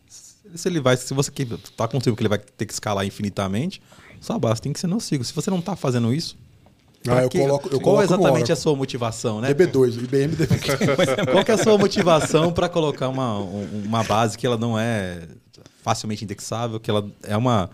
se 0.56 0.68
ele 0.68 0.80
vai, 0.80 0.96
se 0.98 1.14
você 1.14 1.32
está 1.32 1.88
construindo 1.88 2.16
que 2.18 2.22
ele 2.22 2.30
vai 2.30 2.38
ter 2.40 2.66
que 2.66 2.74
escalar 2.74 3.06
infinitamente, 3.06 3.82
só 4.20 4.38
basta 4.40 4.64
tem 4.64 4.74
que 4.74 4.80
ser 4.80 4.88
no 4.88 4.98
SQL. 4.98 5.24
Se 5.24 5.34
você 5.34 5.50
não 5.50 5.60
está 5.60 5.76
fazendo 5.76 6.14
isso, 6.14 6.36
Ah, 7.08 7.24
eu 7.24 7.30
quê? 7.30 7.40
coloco, 7.40 7.70
eu 7.72 7.80
qual 7.80 8.02
exatamente 8.02 8.50
é 8.52 8.54
a 8.54 8.58
sua 8.58 8.76
motivação, 8.76 9.40
né? 9.42 9.54
DB2, 9.54 9.98
IBM 10.04 10.36
DB2. 10.36 11.32
Qual 11.32 11.46
que 11.46 11.52
é 11.52 11.54
a 11.54 11.58
sua 11.58 11.78
motivação 11.78 12.52
para 12.52 12.68
colocar 12.68 13.08
uma, 13.10 13.40
um- 13.40 13.84
uma 13.86 14.04
base 14.04 14.38
que 14.38 14.46
ela 14.46 14.58
não 14.58 14.78
é 14.78 15.22
facilmente 15.84 16.24
indexável, 16.24 16.80
que 16.80 16.90
ela 16.90 17.08
é 17.24 17.38
uma... 17.38 17.70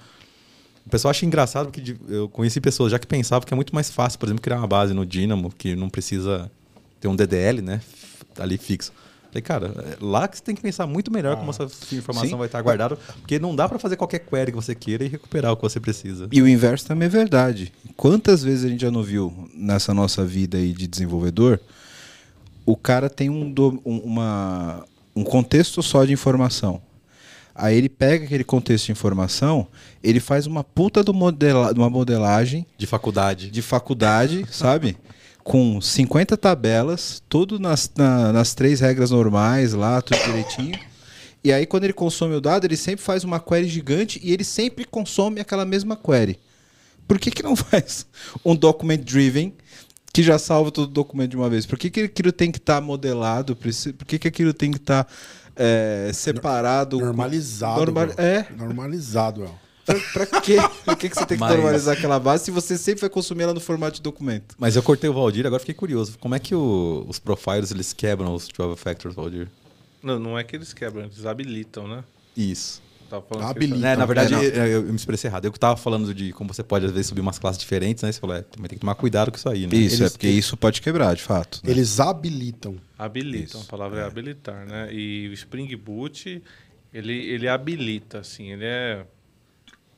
O 0.86 0.90
pessoal 0.90 1.10
acha 1.12 1.26
engraçado 1.26 1.72
porque 1.72 1.96
eu 2.10 2.28
conheci 2.28 2.60
pessoas 2.60 2.92
já 2.92 3.00
que 3.00 3.08
pensavam 3.08 3.46
que 3.48 3.54
é 3.54 3.56
muito 3.56 3.74
mais 3.74 3.90
fácil, 3.90 4.20
por 4.20 4.26
exemplo, 4.28 4.42
criar 4.42 4.58
uma 4.58 4.68
base 4.68 4.94
no 4.94 5.06
Dynamo, 5.06 5.50
que 5.58 5.76
não 5.76 5.90
precisa 5.90 6.52
ter 7.00 7.08
um 7.08 7.16
DDL, 7.16 7.62
né? 7.62 7.82
Ali 8.38 8.58
fixo. 8.58 8.92
Falei, 9.34 9.42
cara, 9.42 9.74
é 9.94 9.98
lá 10.00 10.28
que 10.28 10.38
você 10.38 10.44
tem 10.44 10.54
que 10.54 10.62
pensar 10.62 10.86
muito 10.86 11.12
melhor 11.12 11.36
como 11.38 11.50
essa 11.50 11.64
informação 11.96 12.30
Sim. 12.30 12.36
vai 12.38 12.46
estar 12.46 12.62
guardada, 12.62 12.96
porque 13.20 13.40
não 13.40 13.56
dá 13.56 13.68
para 13.68 13.80
fazer 13.80 13.96
qualquer 13.96 14.20
query 14.20 14.52
que 14.52 14.56
você 14.56 14.76
queira 14.76 15.04
e 15.04 15.08
recuperar 15.08 15.52
o 15.52 15.56
que 15.56 15.64
você 15.64 15.80
precisa. 15.80 16.28
E 16.32 16.40
o 16.42 16.48
inverso 16.48 16.86
também 16.86 17.08
é 17.08 17.10
verdade. 17.10 17.74
Quantas 17.98 18.44
vezes 18.44 18.66
a 18.66 18.68
gente 18.70 18.82
já 18.82 18.92
não 18.92 19.02
viu 19.02 19.50
nessa 19.56 19.92
nossa 19.94 20.24
vida 20.24 20.58
aí 20.58 20.72
de 20.72 20.86
desenvolvedor, 20.88 21.60
o 22.66 22.76
cara 22.78 23.10
tem 23.10 23.30
um, 23.30 23.52
do- 23.52 23.82
um- 23.84 23.98
uma, 24.00 24.86
um 25.16 25.24
contexto 25.24 25.82
só 25.82 26.06
de 26.06 26.14
informação. 26.14 26.82
Aí 27.56 27.76
ele 27.78 27.90
pega 27.90 28.26
aquele 28.26 28.44
contexto 28.44 28.88
de 28.88 28.92
informação, 28.94 29.68
ele 30.04 30.20
faz 30.20 30.48
uma 30.48 30.64
puta 30.64 31.04
do 31.04 31.14
modela, 31.14 31.72
uma 31.74 31.90
modelagem 31.90 32.66
De 32.78 32.88
faculdade. 32.88 33.50
de 33.52 33.62
faculdade, 33.62 34.46
sabe? 34.52 34.98
Com 35.44 35.82
50 35.82 36.38
tabelas, 36.38 37.22
tudo 37.28 37.60
nas, 37.60 37.92
na- 37.98 38.32
nas 38.32 38.54
três 38.54 38.80
regras 38.80 39.12
normais 39.12 39.74
lá, 39.74 40.02
tudo 40.02 40.18
direitinho. 40.24 40.80
E 41.44 41.52
aí, 41.52 41.66
quando 41.66 41.84
ele 41.84 41.92
consome 41.94 42.34
o 42.36 42.40
dado, 42.42 42.66
ele 42.66 42.78
sempre 42.78 43.04
faz 43.04 43.26
uma 43.26 43.40
query 43.40 43.68
gigante 43.68 44.20
e 44.24 44.32
ele 44.32 44.46
sempre 44.46 44.86
consome 44.86 45.42
aquela 45.42 45.66
mesma 45.66 45.98
query. 45.98 46.40
Por 47.06 47.20
que, 47.20 47.30
que 47.30 47.44
não 47.44 47.54
faz 47.58 48.06
um 48.46 48.56
document 48.56 49.00
driven 49.00 49.54
que 50.14 50.24
já 50.24 50.40
salva 50.40 50.72
todo 50.72 50.86
o 50.86 50.94
documento 50.94 51.32
de 51.32 51.38
uma 51.38 51.50
vez? 51.50 51.66
Por 51.66 51.78
que, 51.78 51.90
que 51.90 52.02
aquilo 52.04 52.32
tem 52.32 52.50
que 52.50 52.60
estar 52.60 52.80
modelado? 52.80 53.54
Preci- 53.56 53.92
Por 53.92 54.06
que, 54.08 54.18
que 54.18 54.28
aquilo 54.30 54.54
tem 54.54 54.72
que 54.72 54.78
estar 54.78 55.06
é, 55.58 56.10
separado? 56.14 57.00
Normalizado. 57.02 57.80
Normal-. 57.82 58.14
É. 58.18 58.46
Normalizado, 58.58 59.44
El. 59.44 59.63
Pra, 59.86 60.28
pra 60.28 60.42
quê? 60.42 60.58
Por 60.86 60.96
que, 60.96 61.10
que 61.10 61.16
você 61.16 61.26
tem 61.26 61.38
que 61.38 61.42
Mas- 61.42 61.54
normalizar 61.56 61.98
aquela 61.98 62.20
base 62.20 62.46
se 62.46 62.52
você 62.52 62.78
sempre 62.78 63.02
vai 63.02 63.10
consumir 63.10 63.44
ela 63.44 63.54
no 63.54 63.60
formato 63.60 63.96
de 63.98 64.02
documento? 64.02 64.56
Mas 64.58 64.76
eu 64.76 64.84
cortei 64.84 65.10
o 65.10 65.14
Valdir, 65.14 65.46
agora 65.46 65.60
fiquei 65.60 65.76
curioso. 65.76 66.18
Como 66.20 66.34
é 66.36 66.40
que 66.40 66.56
o- 66.56 67.06
os 67.08 67.20
profiles 67.20 67.72
eles 67.72 67.92
quebram 67.94 68.34
os 68.34 68.48
12 68.48 68.78
factors, 68.80 69.14
Valdir? 69.16 69.48
Não, 70.02 70.18
não 70.20 70.38
é 70.40 70.44
que 70.44 70.56
eles 70.56 70.74
quebram, 70.74 71.04
eles 71.04 71.26
habilitam, 71.26 71.88
né? 71.88 72.04
Isso. 72.36 72.82
Tava 73.10 73.26
falando 73.28 73.46
que 73.46 73.52
Habilita. 73.52 73.80
Né, 73.80 73.96
na 73.96 74.06
verdade, 74.06 74.34
É, 74.34 74.60
eu, 74.60 74.66
eu 74.66 74.84
me 74.84 74.96
expressei 74.96 75.30
errado. 75.30 75.46
Eu 75.46 75.52
que 75.52 75.60
tava 75.60 75.78
falando 75.78 76.14
de 76.16 76.32
como 76.34 76.52
você 76.54 76.64
pode, 76.64 76.86
às 76.86 76.92
vezes, 76.92 77.08
subir 77.08 77.22
umas 77.22 77.38
classes 77.38 77.60
diferentes, 77.60 78.02
né? 78.04 78.12
Você 78.12 78.20
falou, 78.20 78.36
é, 78.36 78.42
também 78.42 78.68
tem 78.70 78.78
que 78.78 78.82
tomar 78.82 78.96
cuidado 78.96 79.30
com 79.32 79.38
isso 79.38 79.48
aí, 79.50 79.68
né? 79.68 79.76
Isso, 79.76 79.98
é 79.98 80.06
Eles- 80.06 80.12
porque 80.14 80.28
isso 80.28 80.58
pode 80.58 80.82
quebrar, 80.82 81.14
de 81.16 81.22
fato. 81.22 81.62
né? 81.64 81.70
Eles 81.72 82.00
habilitam. 82.00 82.78
Habilitam, 82.98 83.60
Isso, 83.60 83.68
a 83.68 83.70
palavra 83.70 84.00
é. 84.02 84.06
habilitar, 84.06 84.66
né? 84.66 84.90
E 84.92 85.28
o 85.30 85.34
Spring 85.34 85.76
Boot, 85.76 86.42
ele, 86.94 87.14
ele 87.14 87.48
habilita, 87.48 88.20
assim, 88.20 88.52
ele 88.52 88.66
é 88.66 89.06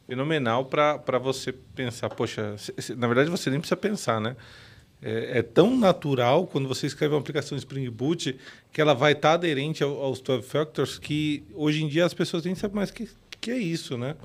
fenomenal 0.07 0.65
para 0.65 1.17
você 1.19 1.51
pensar, 1.51 2.09
poxa, 2.09 2.55
na 2.97 3.07
verdade 3.07 3.29
você 3.29 3.49
nem 3.49 3.59
precisa 3.59 3.77
pensar, 3.77 4.19
né? 4.21 4.35
É, 5.01 5.39
é 5.39 5.41
tão 5.41 5.75
natural 5.77 6.47
quando 6.47 6.67
você 6.67 6.87
escreve 6.87 7.13
uma 7.13 7.19
aplicação 7.19 7.57
Spring 7.57 7.89
Boot 7.89 8.37
que 8.71 8.79
ela 8.81 8.93
vai 8.93 9.11
estar 9.11 9.33
aderente 9.33 9.83
ao- 9.83 10.01
aos 10.01 10.21
12 10.21 10.47
factors 10.47 10.97
que 10.97 11.43
hoje 11.53 11.83
em 11.83 11.87
dia 11.87 12.05
as 12.05 12.13
pessoas 12.13 12.45
nem 12.45 12.55
sabem 12.55 12.75
mais 12.77 12.89
o 12.89 12.93
que, 12.93 13.09
que 13.41 13.51
é 13.51 13.57
isso, 13.57 13.97
né? 13.97 14.15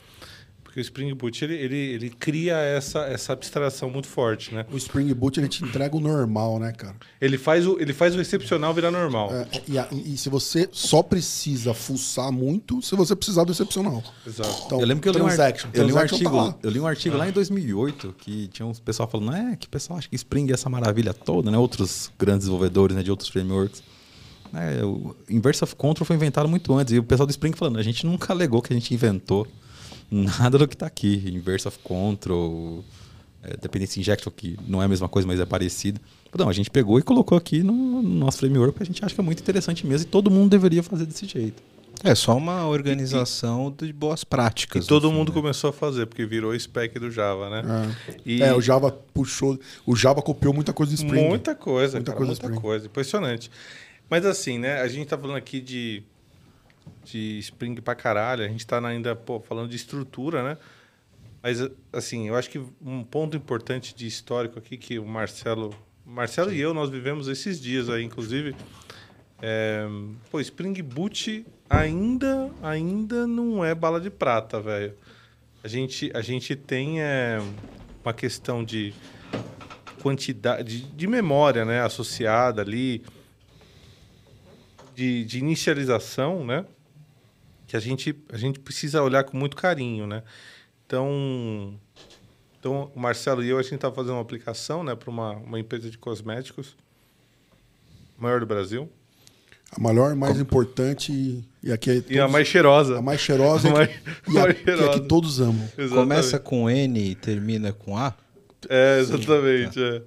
Porque 0.71 0.79
o 0.79 0.83
Spring 0.83 1.13
Boot, 1.15 1.45
ele, 1.45 1.55
ele, 1.55 1.77
ele 1.77 2.11
cria 2.11 2.55
essa, 2.57 3.01
essa 3.01 3.33
abstração 3.33 3.91
muito 3.91 4.07
forte, 4.07 4.55
né? 4.55 4.65
O 4.73 4.77
Spring 4.77 5.13
Boot 5.13 5.41
ele 5.41 5.49
te 5.49 5.63
entrega 5.67 5.97
o 5.97 6.01
normal, 6.01 6.61
né, 6.61 6.71
cara? 6.71 6.95
Ele 7.21 7.37
faz 7.37 7.67
o, 7.67 7.77
ele 7.81 7.93
faz 7.93 8.15
o 8.15 8.21
excepcional 8.21 8.73
virar 8.73 8.93
normal. 8.93 9.33
É, 9.35 9.49
e, 9.67 9.77
a- 9.77 9.89
e 9.91 10.17
se 10.17 10.29
você 10.29 10.69
só 10.71 11.03
precisa 11.03 11.75
fuçar 11.75 12.31
muito, 12.31 12.81
se 12.83 12.95
você 12.95 13.17
precisar 13.17 13.43
do 13.43 13.51
excepcional. 13.51 14.01
Exato. 14.25 14.63
Então, 14.67 14.81
eu 14.81 14.87
lembro 14.87 15.03
que 15.03 15.09
eu 15.09 15.13
li 15.13 15.21
um, 15.21 15.27
ar- 15.27 15.35
transaction, 15.35 15.71
eu 15.75 15.85
li 15.85 15.93
um 15.93 15.99
artigo, 15.99 16.31
tá 16.31 16.37
lá. 16.37 16.55
eu 16.63 16.71
li 16.71 16.79
um 16.79 16.87
artigo 16.87 17.17
lá 17.17 17.29
em 17.29 17.33
2008 17.33 18.15
que 18.17 18.47
tinha 18.47 18.65
uns 18.65 18.79
pessoal 18.79 19.09
falando, 19.11 19.35
é, 19.35 19.57
que 19.57 19.67
o 19.67 19.71
pessoal 19.71 19.99
acha 19.99 20.09
que 20.09 20.15
Spring 20.15 20.49
é 20.51 20.55
essa 20.55 20.71
maravilha 20.71 21.13
toda, 21.13 21.51
né? 21.51 21.59
Outros 21.59 22.13
grandes 22.17 22.43
desenvolvedores, 22.47 22.95
né, 22.97 23.03
de 23.03 23.11
outros 23.11 23.29
frameworks. 23.29 23.83
É, 24.55 24.85
o 24.85 25.17
Inverse 25.29 25.65
of 25.65 25.75
Control 25.75 26.05
foi 26.07 26.15
inventado 26.15 26.49
muito 26.49 26.73
antes 26.75 26.93
e 26.95 26.99
o 27.01 27.03
pessoal 27.03 27.27
do 27.27 27.31
Spring 27.31 27.53
falando, 27.57 27.79
a 27.79 27.83
gente 27.83 28.07
nunca 28.07 28.33
alegou 28.33 28.63
que 28.63 28.73
a 28.73 28.77
gente 28.77 28.95
inventou 28.95 29.49
nada 30.11 30.59
do 30.59 30.67
que 30.69 30.75
está 30.75 30.87
aqui. 30.87 31.23
Inverse 31.33 31.69
of 31.69 31.79
Control, 31.81 32.85
é, 33.43 33.57
Dependency 33.57 34.01
Injection, 34.01 34.31
que 34.31 34.59
não 34.67 34.83
é 34.83 34.85
a 34.85 34.89
mesma 34.89 35.09
coisa, 35.09 35.27
mas 35.27 35.41
é 35.41 35.47
parecido. 35.47 36.01
Não, 36.37 36.49
a 36.49 36.53
gente 36.53 36.71
pegou 36.71 36.99
e 36.99 37.03
colocou 37.03 37.37
aqui 37.37 37.63
no, 37.63 37.73
no 37.73 38.03
nosso 38.03 38.39
framework 38.39 38.73
porque 38.73 38.85
a 38.85 38.87
gente 38.87 39.05
acha 39.05 39.15
que 39.15 39.21
é 39.21 39.25
muito 39.25 39.41
interessante 39.41 39.87
mesmo 39.87 40.07
e 40.07 40.11
todo 40.11 40.31
mundo 40.31 40.51
deveria 40.51 40.83
fazer 40.83 41.07
desse 41.07 41.27
jeito. 41.27 41.63
É 42.03 42.15
só 42.15 42.35
uma 42.35 42.67
organização 42.67 43.75
de 43.77 43.93
boas 43.93 44.25
práticas. 44.25 44.85
E 44.87 44.89
todo 44.89 45.11
fim, 45.11 45.15
mundo 45.15 45.29
né? 45.31 45.35
começou 45.35 45.69
a 45.69 45.73
fazer, 45.73 46.07
porque 46.07 46.25
virou 46.25 46.59
spec 46.59 46.99
do 46.99 47.11
Java, 47.11 47.51
né? 47.51 47.95
E 48.25 48.43
É, 48.43 48.55
o 48.55 48.61
Java 48.61 48.91
puxou. 49.13 49.59
O 49.85 49.95
Java 49.95 50.23
copiou 50.23 50.55
muita 50.55 50.73
coisa 50.73 50.93
do 50.93 50.95
Spring. 50.95 51.29
muita 51.29 51.55
coisa, 51.55 51.99
Muita 51.99 52.13
cara, 52.13 52.25
coisa 52.25 52.43
muita 52.43 52.61
coisa. 52.61 52.87
Impressionante. 52.87 53.51
Mas 54.09 54.25
assim, 54.25 54.59
né? 54.59 54.81
A 54.81 54.89
gente 54.89 55.09
tá 55.09 55.19
falando 55.19 55.37
aqui 55.37 55.61
de, 55.61 56.03
de 57.05 57.39
Spring 57.39 57.75
pra 57.81 57.95
caralho. 57.95 58.45
A 58.45 58.49
gente 58.49 58.67
tá 58.67 58.85
ainda, 58.87 59.15
pô, 59.17 59.41
falando 59.41 59.69
de 59.69 59.77
estrutura, 59.77 60.43
né? 60.43 60.59
Mas, 61.43 61.59
assim, 61.93 62.29
eu 62.29 62.37
acho 62.37 62.51
que 62.51 62.61
um 62.81 63.03
ponto 63.03 63.37
importante 63.37 63.95
de 63.95 64.07
histórico 64.07 64.59
aqui 64.59 64.77
que 64.77 64.99
o 64.99 65.07
Marcelo... 65.07 65.75
Marcelo 66.05 66.53
e 66.53 66.61
eu, 66.61 66.75
nós 66.75 66.91
vivemos 66.91 67.29
esses 67.29 67.61
dias 67.61 67.89
aí, 67.89 68.05
inclusive... 68.05 68.55
É, 69.43 69.87
pô, 70.31 70.39
Spring 70.39 70.83
Boot 70.83 71.47
ainda, 71.69 72.51
ainda 72.63 73.27
não 73.27 73.65
é 73.65 73.75
bala 73.75 73.99
de 73.99 74.11
prata, 74.11 74.61
velho. 74.61 74.95
A 75.65 75.69
gente, 75.69 76.11
a 76.15 76.21
gente 76.21 76.55
tem 76.55 77.01
é, 77.01 77.39
uma 78.05 78.13
questão 78.13 78.63
de 78.63 78.93
quantidade 80.03 80.83
de 80.83 81.07
memória, 81.07 81.65
né, 81.65 81.81
associada 81.83 82.61
ali, 82.63 83.03
de, 84.95 85.25
de 85.25 85.39
inicialização, 85.39 86.45
né, 86.45 86.65
que 87.71 87.77
a 87.77 87.81
gente, 87.81 88.13
a 88.33 88.37
gente 88.37 88.59
precisa 88.59 89.01
olhar 89.01 89.23
com 89.23 89.37
muito 89.37 89.57
carinho, 89.57 90.05
né. 90.05 90.25
Então, 90.85 91.73
então 92.59 92.91
o 92.97 92.99
Marcelo 92.99 93.45
e 93.45 93.49
eu 93.49 93.59
a 93.59 93.63
gente 93.63 93.77
está 93.77 93.93
fazendo 93.93 94.15
uma 94.15 94.23
aplicação, 94.23 94.83
né, 94.83 94.97
para 94.97 95.09
uma, 95.09 95.35
uma 95.37 95.61
empresa 95.61 95.89
de 95.89 95.97
cosméticos 95.97 96.77
maior 98.19 98.41
do 98.41 98.47
Brasil 98.47 98.91
A 99.71 99.81
maior, 99.81 100.17
mais 100.17 100.41
importante. 100.41 101.45
E 101.63 101.73
aqui 101.73 101.91
é 101.91 101.95
e 101.95 101.99
a 101.99 102.23
todos- 102.23 102.33
mais 102.33 102.49
cheirosa. 102.49 102.99
a 102.99 103.03
mais 103.03 103.21
cheirosa 103.21 103.69
A 103.69 103.71
e, 103.71 103.73
mais- 103.75 103.89
que, 103.89 104.31
e 104.33 104.39
a, 104.39 104.43
mais 104.43 104.55
que 104.57 104.63
é 104.63 104.77
cheirosa. 104.77 105.01
que 105.01 105.07
todos 105.09 105.41
amam. 105.41 105.63
Exatamente. 105.79 105.95
Começa 105.95 106.39
com 106.41 106.69
N 106.69 107.11
e 107.11 107.15
termina 107.15 107.73
com 107.73 107.97
A? 107.97 108.13
É, 108.69 108.99
exatamente. 108.99 109.81
É. 109.81 110.03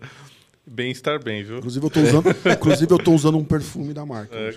Bem-estar 0.65 1.21
bem, 1.21 1.43
viu? 1.43 1.57
Inclusive 1.57 1.85
eu 1.85 1.89
tô 1.89 1.99
usando, 2.01 2.29
inclusive 2.55 2.91
eu 2.93 2.97
tô 2.97 3.11
usando 3.13 3.37
um 3.37 3.43
perfume 3.43 3.93
da 3.93 4.05
marca. 4.05 4.33
É, 4.35 4.55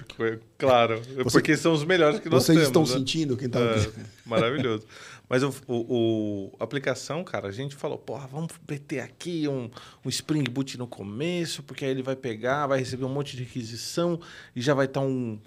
claro, 0.57 1.01
Você- 1.16 1.25
porque 1.33 1.57
são 1.57 1.73
os 1.73 1.85
melhores 1.85 2.21
que 2.21 2.29
nós 2.29 2.45
Vocês 2.45 2.59
temos. 2.59 2.69
estão 2.69 2.83
né? 2.83 2.88
sentindo 2.88 3.37
quem 3.37 3.49
tá 3.49 3.59
É, 3.59 3.90
maravilhoso. 4.25 4.87
Mas 5.29 5.42
o, 5.42 5.53
o- 5.66 5.75
o- 5.75 6.57
a 6.61 6.62
aplicação, 6.62 7.25
cara, 7.25 7.49
a 7.49 7.53
gente 7.53 7.75
falou, 7.75 7.99
porra, 7.99 8.29
vamos 8.29 8.51
meter 8.71 9.01
aqui 9.01 9.49
um, 9.49 9.69
um 10.05 10.09
Spring 10.09 10.45
Boot 10.45 10.79
no 10.79 10.87
começo, 10.87 11.64
porque 11.64 11.85
aí 11.85 11.90
ele 11.90 12.03
vai 12.05 12.14
pegar, 12.14 12.69
vai 12.69 12.79
receber 12.79 13.05
um 13.05 13.09
monte 13.12 13.37
de 13.37 13.42
requisição 13.42 14.21
e 14.55 14.61
já 14.61 14.73
vai 14.75 14.87
estar 14.87 15.01
um. 15.01 15.07
um- 15.07 15.40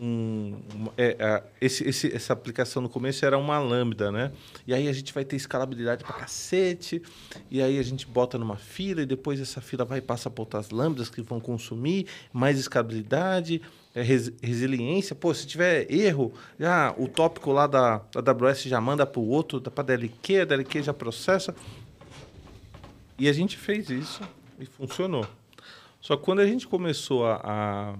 um- 0.00 0.58
é, 0.96 1.16
é, 1.18 1.42
esse, 1.60 1.86
esse- 1.88 2.14
essa 2.14 2.32
aplicação 2.32 2.80
no 2.82 2.88
começo 2.88 3.24
era 3.24 3.36
uma 3.38 3.58
lambda, 3.58 4.10
né? 4.12 4.32
E 4.66 4.72
aí 4.74 4.88
a 4.88 4.92
gente 4.92 5.12
vai 5.12 5.24
ter 5.24 5.36
escalabilidade 5.36 6.04
pra 6.04 6.12
cacete, 6.14 7.02
e 7.50 7.60
aí 7.62 7.78
a 7.78 7.82
gente 7.82 8.06
bota 8.06 8.38
numa 8.38 8.56
fila, 8.56 9.02
e 9.02 9.06
depois 9.06 9.40
essa 9.40 9.60
fila 9.60 9.84
vai 9.84 9.98
e 9.98 10.02
passa 10.02 10.30
para 10.30 10.42
outras 10.42 10.70
lambdas 10.70 11.08
que 11.10 11.20
vão 11.22 11.40
consumir, 11.40 12.06
mais 12.32 12.58
escalabilidade, 12.58 13.60
é, 13.94 14.02
res- 14.02 14.32
resiliência. 14.42 15.14
Pô, 15.16 15.32
se 15.34 15.46
tiver 15.46 15.90
erro, 15.92 16.32
já 16.58 16.94
o 16.96 17.08
tópico 17.08 17.50
lá 17.52 17.66
da, 17.66 17.98
da 18.22 18.32
AWS 18.32 18.62
já 18.64 18.80
manda 18.80 19.04
para 19.06 19.20
o 19.20 19.28
outro, 19.28 19.60
para 19.60 19.82
a 19.82 19.86
DLQ, 19.86 20.40
a 20.40 20.44
DLQ 20.44 20.82
já 20.82 20.94
processa. 20.94 21.54
E 23.18 23.28
a 23.28 23.32
gente 23.32 23.56
fez 23.56 23.90
isso 23.90 24.20
e 24.58 24.64
funcionou. 24.66 25.26
Só 26.00 26.16
que 26.16 26.22
quando 26.22 26.38
a 26.38 26.46
gente 26.46 26.68
começou 26.68 27.26
a, 27.26 27.40
a, 27.42 27.94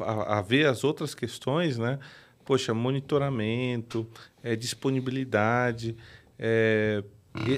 a- 0.00 0.38
a 0.38 0.42
ver 0.42 0.66
as 0.66 0.84
outras 0.84 1.14
questões, 1.14 1.76
né? 1.78 1.98
Poxa, 2.44 2.72
monitoramento, 2.74 4.06
é, 4.42 4.56
disponibilidade, 4.56 5.96
é, 6.38 7.02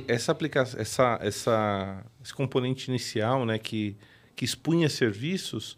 essa 0.06 0.30
aplicação, 0.32 0.78
essa, 0.80 1.18
essa, 1.22 2.04
esse 2.22 2.32
componente 2.34 2.90
inicial, 2.90 3.44
né, 3.46 3.58
que, 3.58 3.96
que 4.36 4.44
expunha 4.44 4.88
serviços, 4.88 5.76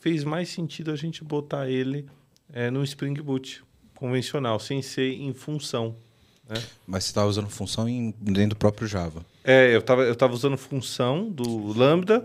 fez 0.00 0.22
mais 0.24 0.48
sentido 0.50 0.90
a 0.90 0.96
gente 0.96 1.24
botar 1.24 1.68
ele 1.70 2.06
é, 2.52 2.70
no 2.70 2.82
Spring 2.84 3.14
Boot 3.22 3.62
convencional, 3.94 4.58
sem 4.60 4.82
ser 4.82 5.12
em 5.14 5.32
função. 5.32 5.96
Né? 6.48 6.62
Mas 6.86 7.04
você 7.04 7.10
estava 7.10 7.26
usando 7.28 7.48
função 7.48 7.88
em- 7.88 8.12
dentro 8.20 8.50
do 8.50 8.56
próprio 8.56 8.86
Java. 8.86 9.24
É, 9.42 9.74
eu 9.74 9.78
estava 9.78 10.02
eu 10.02 10.14
tava 10.14 10.34
usando 10.34 10.58
função 10.58 11.30
do 11.30 11.72
Lambda 11.72 12.24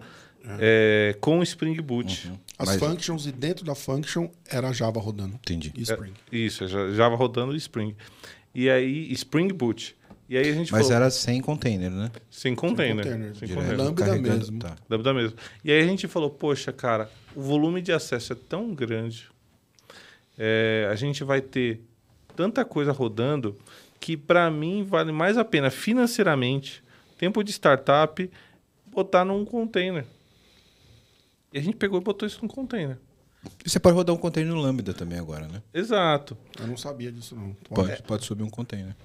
é, 0.60 1.16
com 1.22 1.42
Spring 1.44 1.80
Boot. 1.82 2.32
As 2.60 2.68
Mas- 2.68 2.78
functions 2.80 3.26
e 3.26 3.32
dentro 3.32 3.64
da 3.64 3.74
function 3.74 4.30
era 4.50 4.72
Java 4.74 5.00
rodando. 5.00 5.36
Entendi. 5.36 5.72
E 5.78 5.82
Spring. 5.84 6.14
É, 6.32 6.36
isso, 6.38 6.66
é 6.66 6.68
Ja- 6.68 6.92
Java 6.92 7.16
rodando 7.16 7.54
o 7.54 7.56
Spring. 7.56 7.96
E 8.54 8.70
aí, 8.70 9.10
Spring 9.14 9.48
Boot. 9.54 9.96
E 10.28 10.38
aí 10.38 10.48
a 10.48 10.54
gente 10.54 10.72
Mas 10.72 10.82
falou, 10.82 10.96
era 10.98 11.10
sem 11.10 11.42
container, 11.42 11.90
né? 11.90 12.12
sem 12.30 12.54
container. 12.54 13.04
container, 13.04 13.36
Sem 13.36 13.48
container. 13.48 13.78
Lambda 13.78 14.06
carregando- 14.06 14.38
mesmo. 14.38 14.60
tá. 14.60 14.76
Lambda 14.90 15.14
mesmo. 15.14 15.38
E 15.64 15.72
aí 15.72 15.82
a 15.82 15.88
gente 15.88 16.08
falou, 16.08 16.30
poxa, 16.30 16.72
cara, 16.74 17.10
o 17.36 17.42
volume 17.42 17.82
de 17.82 17.92
acesso 17.92 18.34
é 18.34 18.36
tão 18.36 18.74
grande, 18.76 19.28
é, 20.38 20.88
a 20.92 20.96
gente 20.96 21.24
vai 21.24 21.42
ter 21.42 21.82
tanta 22.36 22.64
coisa 22.64 22.92
rodando 22.92 23.58
que 24.00 24.16
para 24.16 24.50
mim 24.52 24.84
vale 24.84 25.12
mais 25.12 25.38
a 25.38 25.44
pena 25.44 25.70
financeiramente, 25.72 26.84
tempo 27.18 27.44
de 27.44 27.52
startup, 27.52 28.30
botar 28.88 29.26
num 29.26 29.44
container. 29.46 30.06
E 31.54 31.58
a 31.60 31.62
gente 31.62 31.76
pegou 31.78 32.00
e 32.00 32.04
botou 32.04 32.28
isso 32.28 32.40
num 32.42 32.48
container. 32.48 32.98
E 33.66 33.70
você 33.70 33.80
pode 33.80 33.96
rodar 33.96 34.14
um 34.16 34.20
container 34.20 34.54
no 34.54 34.60
Lambda 34.60 34.94
também 34.94 35.18
agora, 35.18 35.48
né? 35.48 35.62
Exato. 35.74 36.38
Eu 36.60 36.68
não 36.68 36.78
sabia 36.78 37.12
disso, 37.12 37.36
não. 37.36 37.56
Pode, 37.70 38.02
pode 38.04 38.26
subir 38.26 38.44
um 38.44 38.50
container. 38.50 38.96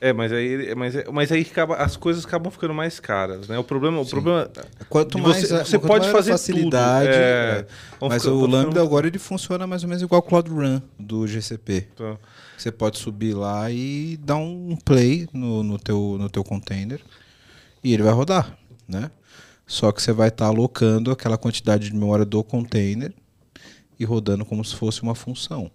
É, 0.00 0.12
mas 0.12 0.32
aí, 0.32 0.74
mas, 0.74 0.96
é- 0.96 1.04
mas 1.12 1.30
aí 1.30 1.42
acaba- 1.42 1.76
as 1.76 1.96
coisas 1.96 2.24
acabam 2.24 2.50
ficando 2.50 2.74
mais 2.74 2.98
caras, 2.98 3.46
né? 3.46 3.56
O 3.56 3.62
problema, 3.62 4.00
o 4.00 4.06
problema 4.06 4.50
Quanto 4.88 5.16
de 5.16 5.22
mais 5.22 5.46
você, 5.46 5.54
a- 5.54 5.64
você 5.64 5.78
quanto 5.78 5.86
pode 5.88 6.00
maior 6.06 6.10
a 6.14 6.16
fazer 6.18 6.30
facilidade, 6.32 7.06
tudo. 7.06 7.16
é. 7.16 7.66
É, 8.00 8.08
Mas 8.08 8.22
ficar- 8.22 8.34
o 8.34 8.40
Lambda 8.40 8.58
ficando- 8.70 8.80
agora 8.80 9.06
ele 9.06 9.18
funciona 9.18 9.64
mais 9.64 9.82
ou 9.84 9.88
menos 9.88 10.02
igual 10.02 10.18
o 10.20 10.22
Cloud 10.24 10.50
Run 10.50 10.80
do 10.98 11.24
GCP. 11.28 11.82
Tá. 11.96 12.16
Você 12.58 12.72
pode 12.72 12.98
subir 12.98 13.32
lá 13.34 13.70
e 13.70 14.16
dar 14.20 14.36
um 14.36 14.76
play 14.84 15.28
no, 15.32 15.62
no, 15.62 15.78
teu, 15.78 16.16
no 16.18 16.28
teu 16.28 16.42
container 16.42 17.00
e 17.82 17.92
ele 17.94 18.02
vai 18.02 18.12
rodar, 18.12 18.56
né? 18.88 19.08
Só 19.72 19.90
que 19.90 20.02
você 20.02 20.12
vai 20.12 20.28
estar 20.28 20.48
alocando 20.48 21.10
aquela 21.10 21.38
quantidade 21.38 21.88
de 21.88 21.94
memória 21.94 22.26
do 22.26 22.44
container 22.44 23.10
e 23.98 24.04
rodando 24.04 24.44
como 24.44 24.62
se 24.62 24.76
fosse 24.76 25.02
uma 25.02 25.14
função. 25.14 25.70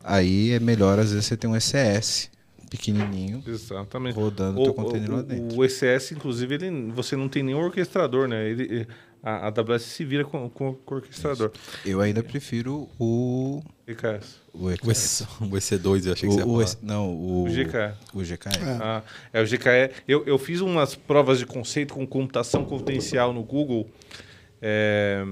Aí 0.00 0.52
é 0.52 0.60
melhor, 0.60 0.96
às 1.00 1.10
vezes, 1.10 1.26
você 1.26 1.36
ter 1.36 1.48
um 1.48 1.58
SES 1.58 2.30
pequenininho 2.70 3.42
Exatamente. 3.44 4.14
rodando 4.14 4.60
o 4.60 4.62
teu 4.62 4.72
container 4.72 5.10
lá 5.10 5.22
dentro. 5.22 5.58
O 5.58 5.64
ECS, 5.64 6.12
inclusive, 6.12 6.54
ele, 6.54 6.92
você 6.92 7.16
não 7.16 7.28
tem 7.28 7.42
nenhum 7.42 7.58
orquestrador, 7.58 8.28
né? 8.28 8.48
Ele, 8.48 8.86
a 9.22 9.46
a 9.46 9.48
AWS 9.48 9.82
se 9.82 10.04
vira 10.04 10.24
com, 10.24 10.48
com, 10.50 10.74
com 10.74 10.94
o 10.94 10.98
orquestrador. 10.98 11.52
Eu 11.84 12.00
ainda 12.00 12.22
prefiro 12.22 12.88
o... 12.98 13.62
EKS. 13.86 14.40
O, 14.52 14.64
O, 14.64 14.70
EC, 14.72 14.80
o 15.40 15.44
EC2, 15.46 16.06
eu 16.06 16.12
achei 16.12 16.28
que 16.28 16.34
você 16.34 16.40
ia 16.40 16.46
o, 16.46 16.58
o, 16.58 16.66
falar. 16.66 16.76
não, 16.82 17.10
o, 17.10 17.44
O 17.44 17.46
GKE. 17.46 17.94
O 18.12 18.20
GKE. 18.22 18.48
Ah, 18.80 19.02
é 19.32 19.40
o 19.40 19.44
GKE. 19.44 20.02
Eu, 20.06 20.24
eu 20.26 20.38
fiz 20.38 20.60
umas 20.60 20.94
provas 20.94 21.38
de 21.38 21.46
conceito 21.46 21.94
com 21.94 22.06
computação 22.06 22.64
potencial 22.64 23.32
no 23.32 23.42
Google 23.42 23.88
é, 24.60 25.24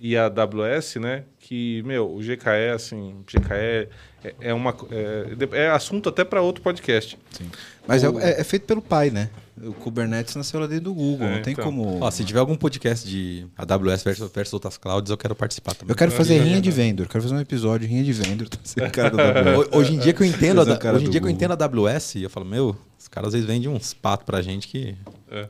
e 0.00 0.16
a 0.16 0.26
AWS, 0.26 0.96
né? 0.96 1.24
Que, 1.40 1.82
meu, 1.84 2.14
o 2.14 2.18
GKE, 2.18 2.70
assim, 2.74 3.16
GKE 3.26 3.88
é, 4.22 4.34
é 4.40 4.54
uma, 4.54 4.74
é, 4.90 5.64
é 5.64 5.70
assunto 5.70 6.08
até 6.08 6.24
para 6.24 6.40
outro 6.42 6.62
podcast. 6.62 7.18
Sim. 7.30 7.50
Mas 7.86 8.04
O- 8.04 8.18
é, 8.20 8.40
é 8.40 8.44
feito 8.44 8.64
pelo 8.66 8.82
pai, 8.82 9.10
né? 9.10 9.30
O 9.60 9.72
Kubernetes 9.72 10.36
nasceu 10.36 10.60
lá 10.60 10.66
dentro 10.68 10.84
do 10.84 10.94
Google, 10.94 11.26
É, 11.26 11.34
não 11.36 11.42
tem 11.42 11.52
então. 11.52 11.64
como... 11.64 11.98
Ó, 12.00 12.10
se 12.12 12.24
tiver 12.24 12.38
algum 12.38 12.54
podcast 12.54 13.08
de 13.08 13.44
AWS 13.56 14.04
versus, 14.04 14.30
versus 14.32 14.52
outras 14.52 14.76
clouds, 14.76 15.10
eu 15.10 15.16
quero 15.16 15.34
participar 15.34 15.74
também. 15.74 15.90
Eu 15.90 15.96
quero 15.96 16.12
fazer 16.12 16.38
rinha 16.38 16.60
de 16.60 16.70
vendor, 16.70 17.06
eu 17.06 17.10
quero 17.10 17.22
fazer 17.24 17.34
um 17.34 17.40
episódio 17.40 17.88
rinha 17.88 18.04
de 18.04 18.12
vendor. 18.12 18.48
Tá 18.78 19.76
Hoje 19.76 19.94
em 19.94 19.98
dia 19.98 20.12
que 20.12 20.22
eu 20.22 20.26
entendo, 20.26 20.60
hoje 20.60 21.06
em 21.06 21.10
dia 21.10 21.20
que 21.20 21.26
eu 21.26 21.30
entendo 21.30 21.52
a 21.52 21.54
AWS, 21.64 22.16
eu 22.16 22.30
falo, 22.30 22.46
meu, 22.46 22.76
os 22.98 23.08
caras 23.08 23.28
às 23.28 23.32
vezes 23.34 23.46
vendem 23.48 23.68
uns 23.68 23.92
patos 23.94 24.24
pra 24.26 24.40
gente 24.42 24.68
que 24.68 24.94
É. 25.30 25.48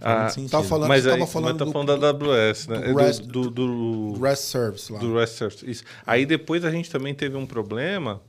Ah. 0.00 0.28
Tava 0.50 0.64
falando, 0.64 0.88
mas 0.88 1.06
aí, 1.06 1.26
falando 1.26 1.48
mas 1.50 1.58
tá 1.58 1.64
do, 1.64 1.72
falando 1.72 1.98
da 1.98 2.08
AWS, 2.10 2.66
né? 2.68 2.78
do 2.78 2.84
É 2.84 2.92
do- 2.92 2.98
REST- 2.98 3.22
do, 3.26 3.50
do, 3.50 4.12
do 4.12 4.20
REST 4.22 4.44
Service 4.44 4.92
lá. 4.92 4.98
do 4.98 5.14
REST 5.18 5.36
Service. 5.36 5.70
Isso. 5.70 5.84
Aí 6.06 6.24
depois 6.26 6.64
a 6.64 6.70
gente 6.70 6.90
também 6.90 7.14
teve 7.14 7.36
um 7.36 7.46
problema 7.46 8.20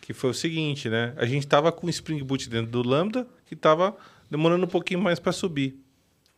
que 0.00 0.12
foi 0.12 0.30
o 0.30 0.34
seguinte, 0.34 0.88
né? 0.88 1.12
A 1.16 1.26
gente 1.26 1.46
tava 1.46 1.72
com 1.72 1.86
o 1.86 1.90
Spring 1.90 2.22
Boot 2.22 2.48
dentro 2.48 2.70
do 2.70 2.86
Lambda 2.88 3.26
que 3.46 3.56
tava 3.56 3.96
demorando 4.30 4.64
um 4.64 4.68
pouquinho 4.68 5.00
mais 5.00 5.18
para 5.18 5.32
subir. 5.32 5.80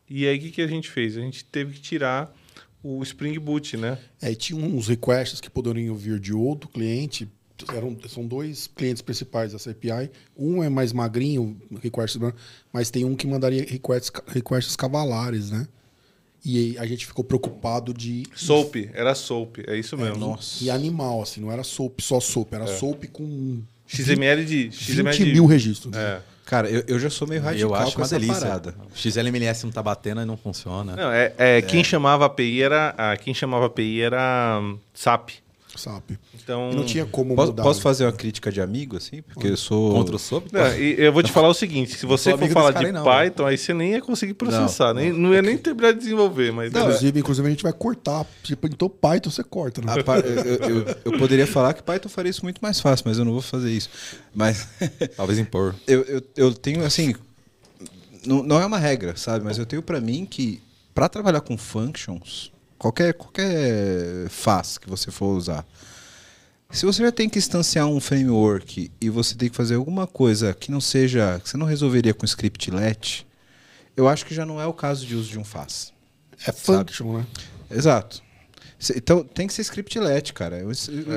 E 0.09 0.25
aí 0.27 0.37
o 0.37 0.41
que, 0.41 0.51
que 0.51 0.61
a 0.61 0.67
gente 0.67 0.89
fez? 0.89 1.15
A 1.17 1.21
gente 1.21 1.45
teve 1.45 1.73
que 1.75 1.81
tirar 1.81 2.33
o 2.81 3.03
Spring 3.03 3.37
Boot, 3.37 3.77
né? 3.77 3.97
É, 4.21 4.31
e 4.31 4.35
tinha 4.35 4.59
uns 4.63 4.87
requests 4.87 5.39
que 5.41 5.49
poderiam 5.49 5.93
vir 5.95 6.19
de 6.19 6.33
outro 6.33 6.67
cliente. 6.69 7.27
Eram, 7.73 7.95
são 8.07 8.25
dois 8.25 8.67
clientes 8.67 9.01
principais 9.01 9.51
dessa 9.51 9.71
API. 9.71 10.09
Um 10.37 10.63
é 10.63 10.69
mais 10.69 10.93
magrinho, 10.93 11.59
request, 11.81 12.17
mas 12.71 12.89
tem 12.89 13.05
um 13.05 13.15
que 13.15 13.27
mandaria 13.27 13.65
requests, 13.67 14.11
requests 14.27 14.75
cavalares, 14.75 15.51
né? 15.51 15.67
E 16.43 16.57
aí 16.57 16.77
a 16.77 16.85
gente 16.85 17.05
ficou 17.05 17.23
preocupado 17.23 17.93
de. 17.93 18.23
Soap, 18.33 18.75
era 18.93 19.13
Soap, 19.13 19.57
é 19.67 19.77
isso 19.77 19.97
mesmo. 19.97 20.17
Nossa. 20.17 20.63
E 20.63 20.69
animal, 20.69 21.21
assim, 21.21 21.41
não 21.41 21.51
era 21.51 21.63
soap, 21.63 21.99
só 21.99 22.19
soap, 22.19 22.53
É. 22.53 22.55
era 22.55 22.67
soap 22.67 23.05
com 23.11 23.61
XML 23.85 24.45
de 24.45 24.63
20 24.69 24.73
XML 24.73 25.17
de 25.17 25.25
mil 25.33 25.45
registros. 25.45 25.93
É. 25.95 26.21
Cara, 26.45 26.67
eu, 26.67 26.83
eu 26.87 26.97
já 26.97 27.11
sou 27.11 27.27
meio 27.27 27.41
radical 27.43 27.69
eu 27.69 27.75
acho 27.75 27.91
com 27.93 27.99
uma 27.99 28.05
essa 28.05 28.17
delícia. 28.19 28.41
parada. 28.41 28.73
O 28.91 28.97
XLMLS 28.97 29.65
não 29.65 29.71
tá 29.71 29.83
batendo 29.83 30.21
e 30.21 30.25
não 30.25 30.35
funciona. 30.35 30.95
Não, 30.95 31.11
é, 31.11 31.31
é, 31.37 31.61
quem 31.61 31.83
chamava 31.83 32.25
API 32.25 32.63
era 32.63 32.95
ah, 32.97 33.15
quem 33.17 33.33
chamava 33.35 33.67
API 33.67 34.01
era 34.01 34.59
SAP. 34.93 35.29
SAP. 35.79 36.11
Então 36.35 36.69
E 36.71 36.75
não 36.75 36.83
tinha 36.85 37.05
como 37.05 37.35
Posso, 37.35 37.51
mudar. 37.51 37.63
posso 37.63 37.81
fazer 37.81 38.05
uma 38.05 38.11
crítica 38.11 38.51
de 38.51 38.61
amigo, 38.61 38.97
assim? 38.97 39.21
Porque 39.21 39.47
eu 39.47 39.57
sou... 39.57 39.93
Contra 39.93 40.15
o 40.15 40.19
SOAP? 40.19 40.45
Não, 40.51 40.75
e 40.77 40.95
eu 40.99 41.11
vou 41.13 41.23
te 41.23 41.31
falar 41.31 41.47
o 41.47 41.53
seguinte: 41.53 41.97
se 41.97 42.05
você 42.05 42.37
for 42.37 42.49
falar 42.49 42.71
de 42.71 42.91
não, 42.91 43.03
Python, 43.03 43.45
aí 43.45 43.57
você 43.57 43.73
nem 43.73 43.91
ia 43.93 44.01
conseguir 44.01 44.33
processar, 44.33 44.93
nem, 44.93 45.11
não 45.13 45.33
ia 45.33 45.41
nem 45.41 45.57
terminar 45.57 45.93
de 45.93 45.99
desenvolver. 45.99 46.51
Mas 46.51 46.69
Inclusive, 46.73 47.19
inclusive, 47.19 47.47
a 47.47 47.51
gente 47.51 47.63
vai 47.63 47.73
cortar. 47.73 48.25
Tipo, 48.43 48.67
então 48.67 48.89
Python 48.89 49.29
você 49.29 49.43
corta, 49.43 49.81
né? 49.81 49.93
Eu, 49.95 50.69
eu- 50.69 50.95
eu- 51.05 51.17
poderia 51.17 51.47
falar 51.47 51.73
que 51.73 51.81
Python 51.81 52.09
faria 52.09 52.29
isso 52.29 52.43
muito 52.43 52.59
mais 52.61 52.79
fácil, 52.79 53.05
mas 53.07 53.17
eu 53.17 53.25
não 53.25 53.31
vou 53.31 53.41
fazer 53.41 53.71
isso. 53.71 53.89
Mas 54.35 54.67
Talvez 55.15 55.39
impor. 55.39 55.73
eu, 55.87 56.01
eu, 56.03 56.21
eu 56.35 56.53
tenho, 56.53 56.83
assim... 56.85 57.15
Não, 58.25 58.43
não 58.43 58.59
é 58.61 58.65
uma 58.65 58.77
regra, 58.77 59.15
sabe? 59.15 59.45
Mas 59.45 59.57
eu 59.57 59.65
tenho 59.65 59.81
pra 59.81 60.01
mim 60.01 60.25
que 60.29 60.61
para 60.93 61.07
trabalhar 61.07 61.39
com 61.39 61.57
functions, 61.57 62.51
qualquer, 62.79 63.13
qualquer 63.13 64.27
faz 64.29 64.79
que 64.79 64.89
você 64.89 65.11
for 65.11 65.35
usar, 65.35 65.65
se 66.71 66.85
você 66.85 67.03
já 67.03 67.11
tem 67.11 67.27
que 67.27 67.37
instanciar 67.37 67.85
um 67.87 67.99
framework 67.99 68.91
e 69.01 69.09
você 69.09 69.35
tem 69.35 69.49
que 69.49 69.55
fazer 69.55 69.75
alguma 69.75 70.07
coisa 70.07 70.53
que 70.53 70.71
não 70.71 70.79
seja... 70.79 71.39
que 71.43 71.49
você 71.49 71.57
não 71.57 71.65
resolveria 71.65 72.13
com 72.13 72.25
scriptlet, 72.25 73.27
eu 73.97 74.07
acho 74.07 74.25
que 74.25 74.33
já 74.33 74.45
não 74.45 74.61
é 74.61 74.65
o 74.65 74.73
caso 74.73 75.05
de 75.05 75.15
uso 75.15 75.29
de 75.29 75.37
um 75.37 75.43
faz. 75.43 75.91
É 76.47 76.51
function, 76.51 77.17
né? 77.17 77.25
Exato. 77.69 78.23
Então 78.95 79.25
tem 79.25 79.45
que 79.45 79.53
ser 79.53 79.63
scriptlet, 79.63 80.31
cara. 80.31 80.57
É 80.57 80.63
um, 80.63 80.71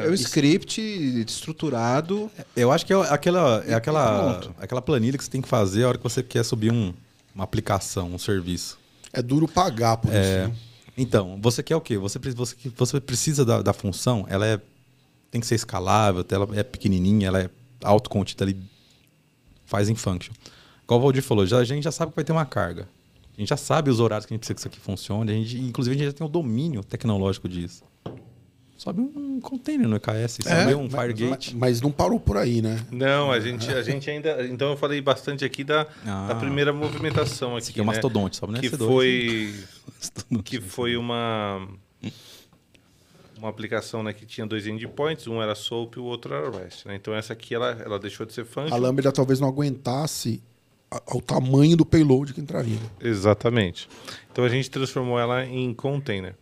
é 0.05 0.09
um 0.09 0.15
script 0.15 0.81
estruturado. 1.25 2.29
Eu 2.57 2.73
acho 2.73 2.85
que 2.85 2.93
é 2.93 2.97
aquela, 2.97 3.63
é 3.65 3.75
aquela, 3.75 4.33
pronto. 4.41 4.55
aquela 4.59 4.83
planilha 4.83 5.17
que 5.17 5.23
você 5.23 5.31
tem 5.31 5.41
que 5.41 5.49
fazer 5.49 5.85
a 5.85 5.89
hora 5.89 5.99
que 5.99 6.03
você 6.03 6.25
quer 6.25 6.45
subir 6.45 6.73
um, 6.73 6.93
uma 7.33 7.45
aplicação, 7.45 8.13
um 8.13 8.19
serviço. 8.19 8.81
É 9.13 9.23
duro 9.23 9.47
pagar 9.47 9.99
por 9.99 10.13
É, 10.13 10.21
isso. 10.21 10.49
Né? 10.49 10.57
Então, 10.97 11.38
você 11.40 11.62
quer 11.62 11.76
o 11.76 11.80
quê? 11.80 11.97
Você, 11.97 12.18
você, 12.18 12.57
você 12.76 13.01
precisa 13.01 13.45
da, 13.45 13.62
da 13.62 13.72
função, 13.72 14.26
ela 14.28 14.47
é, 14.47 14.61
tem 15.30 15.40
que 15.40 15.47
ser 15.47 15.55
escalável, 15.55 16.24
ela 16.30 16.49
é 16.55 16.62
pequenininha, 16.62 17.28
ela 17.28 17.40
é 17.40 17.51
autocontida 17.82 18.45
ali, 18.45 18.57
faz 19.64 19.88
em 19.88 19.95
function. 19.95 20.32
Igual 20.84 21.01
o 21.01 21.03
Valdir 21.03 21.22
falou, 21.22 21.47
já, 21.47 21.59
a 21.59 21.64
gente 21.64 21.84
já 21.84 21.93
sabe 21.93 22.12
que 22.12 22.16
vai 22.16 22.24
ter 22.24 22.32
uma 22.32 22.45
carga. 22.45 22.88
A 23.36 23.40
gente 23.40 23.49
já 23.49 23.57
sabe 23.57 23.90
os 23.90 23.99
horários 23.99 24.26
que 24.26 24.34
a 24.34 24.36
gente 24.36 24.40
precisa 24.40 24.55
que 24.55 24.61
isso 24.61 24.68
aqui 24.68 24.80
funcione. 24.80 25.32
A 25.32 25.34
gente, 25.34 25.59
inclusive, 25.59 25.97
a 25.97 25.99
gente 25.99 26.07
já 26.09 26.12
tem 26.12 26.26
o 26.26 26.30
domínio 26.30 26.84
tecnológico 26.84 27.49
disso. 27.49 27.82
Sobe 28.83 29.01
um 29.01 29.39
container 29.41 29.87
no 29.87 29.95
EKS, 29.95 30.39
sobe 30.43 30.74
um 30.74 30.89
mas, 30.91 31.01
Firegate. 31.01 31.57
mas 31.57 31.80
não 31.80 31.93
parou 31.93 32.18
por 32.18 32.37
aí, 32.37 32.61
né? 32.61 32.85
Não, 32.91 33.30
a 33.30 33.39
gente, 33.39 33.70
a 33.70 33.80
gente 33.80 34.11
ainda. 34.11 34.45
Então 34.47 34.70
eu 34.70 34.76
falei 34.76 35.01
bastante 35.01 35.45
aqui 35.45 35.62
da, 35.62 35.87
Ah. 36.05 36.26
da 36.30 36.35
primeira 36.35 36.72
movimentação 36.72 37.51
aqui. 37.51 37.59
Esse 37.62 37.70
aqui 37.70 37.78
é 37.78 37.83
o 37.85 37.87
né? 37.87 37.93
mastodonte, 37.93 38.37
sobe 38.39 38.55
no 38.55 38.61
que 38.61 38.68
S2. 38.70 38.78
foi 38.78 39.55
que 40.43 40.61
foi 40.61 40.97
uma 40.97 41.64
uma 43.39 43.49
aplicação 43.49 44.03
né, 44.03 44.12
que 44.12 44.26
tinha 44.26 44.47
dois 44.47 44.66
endpoints, 44.66 45.28
um 45.28 45.41
era 45.41 45.55
SOAP 45.55 45.97
e 45.97 46.01
o 46.01 46.05
outro 46.05 46.35
era 46.35 46.51
REST. 46.51 46.87
Né? 46.87 46.97
Então 46.97 47.14
essa 47.14 47.33
aqui 47.33 47.55
ela, 47.55 47.70
ela 47.85 47.99
deixou 48.01 48.26
de 48.26 48.33
ser 48.33 48.41
A 48.43 48.45
function. 48.47 48.76
Lambda 48.78 49.12
talvez 49.12 49.39
não 49.39 49.47
aguentasse 49.49 50.43
a- 50.49 50.52
ao 51.07 51.20
tamanho 51.20 51.76
do 51.76 51.84
payload 51.86 52.32
que 52.34 52.40
entraria. 52.40 52.78
Exatamente. 53.01 53.88
Então 54.30 54.45
a 54.45 54.49
gente 54.49 54.70
transformou 54.70 55.18
ela 55.18 55.45
em 55.47 55.72
container. 55.72 56.34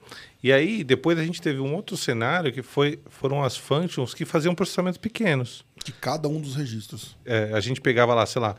E 0.42 0.53
aí 0.53 0.82
depois 0.82 1.18
a 1.18 1.24
gente 1.24 1.40
teve 1.42 1.61
um 1.61 1.74
outro 1.74 1.96
cenário 1.96 2.53
que 2.53 2.62
foi 2.62 2.98
foram 3.11 3.42
as 3.42 3.57
functions 3.57 4.14
que 4.14 4.24
faziam 4.24 4.55
processamentos 4.55 4.98
pequenos. 4.98 5.64
De 5.84 5.92
cada 5.92 6.28
um 6.28 6.40
dos 6.40 6.55
registros. 6.57 7.16
É, 7.24 7.51
a 7.53 7.61
gente 7.61 7.80
pegava 7.80 8.14
lá, 8.14 8.24
sei 8.26 8.40
lá, 8.40 8.57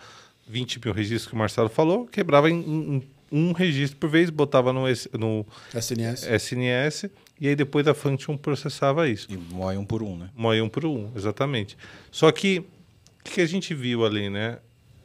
20 0.47 0.79
mil 0.83 0.93
registros 0.93 1.27
que 1.27 1.33
o 1.33 1.37
Marcelo 1.37 1.69
falou, 1.69 2.05
quebrava 2.07 2.49
em, 2.49 2.55
em- 2.59 3.03
um 3.31 3.53
registro 3.53 3.97
por 3.97 4.09
vez, 4.09 4.29
botava 4.29 4.73
no, 4.73 4.87
S- 4.87 5.09
no 5.17 5.45
SNS. 5.73 6.23
SNS 6.27 7.09
e 7.39 7.47
aí 7.47 7.55
depois 7.55 7.87
a 7.87 7.93
function 7.93 8.35
processava 8.37 9.07
isso. 9.07 9.27
E 9.31 9.37
moe 9.37 9.77
um 9.77 9.85
por 9.85 10.03
um, 10.03 10.17
né? 10.17 10.29
Moe 10.35 10.61
um 10.61 10.67
por 10.69 10.85
um, 10.85 11.11
exatamente. 11.15 11.77
Só 12.11 12.31
que 12.31 12.59
o 12.59 13.23
que 13.23 13.31
que 13.35 13.41
a 13.41 13.45
gente 13.45 13.73
viu 13.73 14.05
ali, 14.05 14.29
né? 14.29 14.57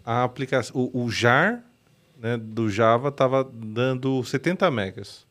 A 0.07 0.23
aplicação, 0.23 0.75
o, 0.77 1.05
o 1.05 1.11
jar 1.11 1.63
né, 2.19 2.37
do 2.37 2.71
Java 2.71 3.09
estava 3.09 3.43
dando 3.45 4.23
70 4.25 4.71
megas 4.71 5.27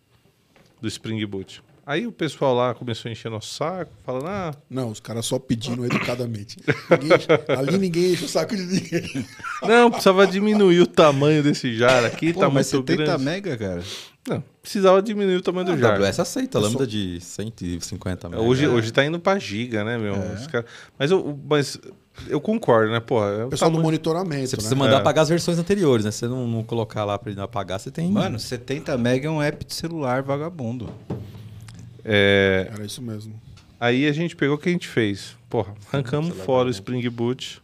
do 0.81 0.87
Spring 0.87 1.25
Boot. 1.25 1.63
Aí 1.87 2.07
o 2.07 2.11
pessoal 2.11 2.55
lá 2.55 2.73
começou 2.73 3.07
a 3.09 3.11
encher 3.11 3.29
nosso 3.29 3.53
saco, 3.53 3.91
falando, 4.03 4.27
ah, 4.27 4.55
Não, 4.69 4.89
os 4.89 4.99
caras 4.99 5.23
só 5.25 5.37
pedindo 5.39 5.85
educadamente. 5.85 6.57
Ninguém 6.99 7.57
ali 7.57 7.77
ninguém 7.77 8.13
enche 8.13 8.25
o 8.25 8.27
saco 8.27 8.55
de 8.55 8.63
ninguém. 8.63 9.25
não, 9.61 9.89
precisava 9.91 10.25
diminuir 10.27 10.79
o 10.81 10.87
tamanho 10.87 11.41
desse 11.43 11.75
jar 11.75 12.03
aqui, 12.03 12.33
Pô, 12.33 12.39
tá 12.41 12.49
mas 12.49 12.73
muito 12.73 12.87
70 12.91 13.03
grande. 13.05 13.23
mega, 13.23 13.55
cara. 13.57 13.83
Não, 14.27 14.43
precisava 14.61 14.99
diminuir 15.01 15.35
o 15.35 15.41
tamanho 15.43 15.67
do 15.67 15.73
A 15.73 15.77
jar. 15.77 16.01
AWS 16.01 16.19
aceita, 16.19 16.57
lambda 16.59 16.87
de 16.87 17.19
150 17.21 18.29
mega. 18.29 18.41
Hoje, 18.41 18.67
hoje 18.67 18.91
tá 18.91 19.05
indo 19.05 19.19
pra 19.19 19.37
giga, 19.37 19.83
né, 19.83 19.95
meu? 19.99 20.15
É. 20.15 20.33
Os 20.33 20.47
cara- 20.47 20.65
Mas, 20.97 21.11
eu, 21.11 21.39
mas 21.47 21.79
eu 22.27 22.39
concordo, 22.41 22.91
né, 22.91 22.99
porra? 22.99 23.27
é 23.27 23.45
o 23.45 23.49
pessoal 23.49 23.69
do 23.71 23.79
monitoramento, 23.79 24.47
Você 24.49 24.55
precisa 24.55 24.75
né? 24.75 24.79
mandar 24.79 24.95
É. 24.97 24.99
apagar 24.99 25.23
as 25.23 25.29
versões 25.29 25.57
anteriores, 25.59 26.05
né? 26.05 26.11
Se 26.11 26.19
você 26.19 26.27
não, 26.27 26.47
não 26.47 26.63
colocar 26.63 27.03
lá 27.05 27.17
pra 27.17 27.29
ele 27.29 27.37
não 27.37 27.43
apagar, 27.45 27.79
você 27.79 27.91
tem. 27.91 28.09
Mano, 28.11 28.39
70 28.39 28.97
mega 28.97 29.27
é 29.27 29.31
um 29.31 29.41
app 29.41 29.63
de 29.65 29.73
celular 29.73 30.21
vagabundo. 30.23 30.89
É, 32.03 32.69
Era 32.73 32.85
isso 32.85 33.01
mesmo. 33.01 33.39
Aí 33.79 34.07
a 34.07 34.11
gente 34.13 34.35
pegou 34.35 34.55
o 34.55 34.59
que 34.59 34.69
a 34.69 34.71
gente 34.71 34.87
fez. 34.87 35.35
Porra, 35.49 35.73
arrancamos 35.91 36.35
fora 36.37 36.67
o 36.67 36.71
Spring 36.71 37.07
Boot 37.09 37.61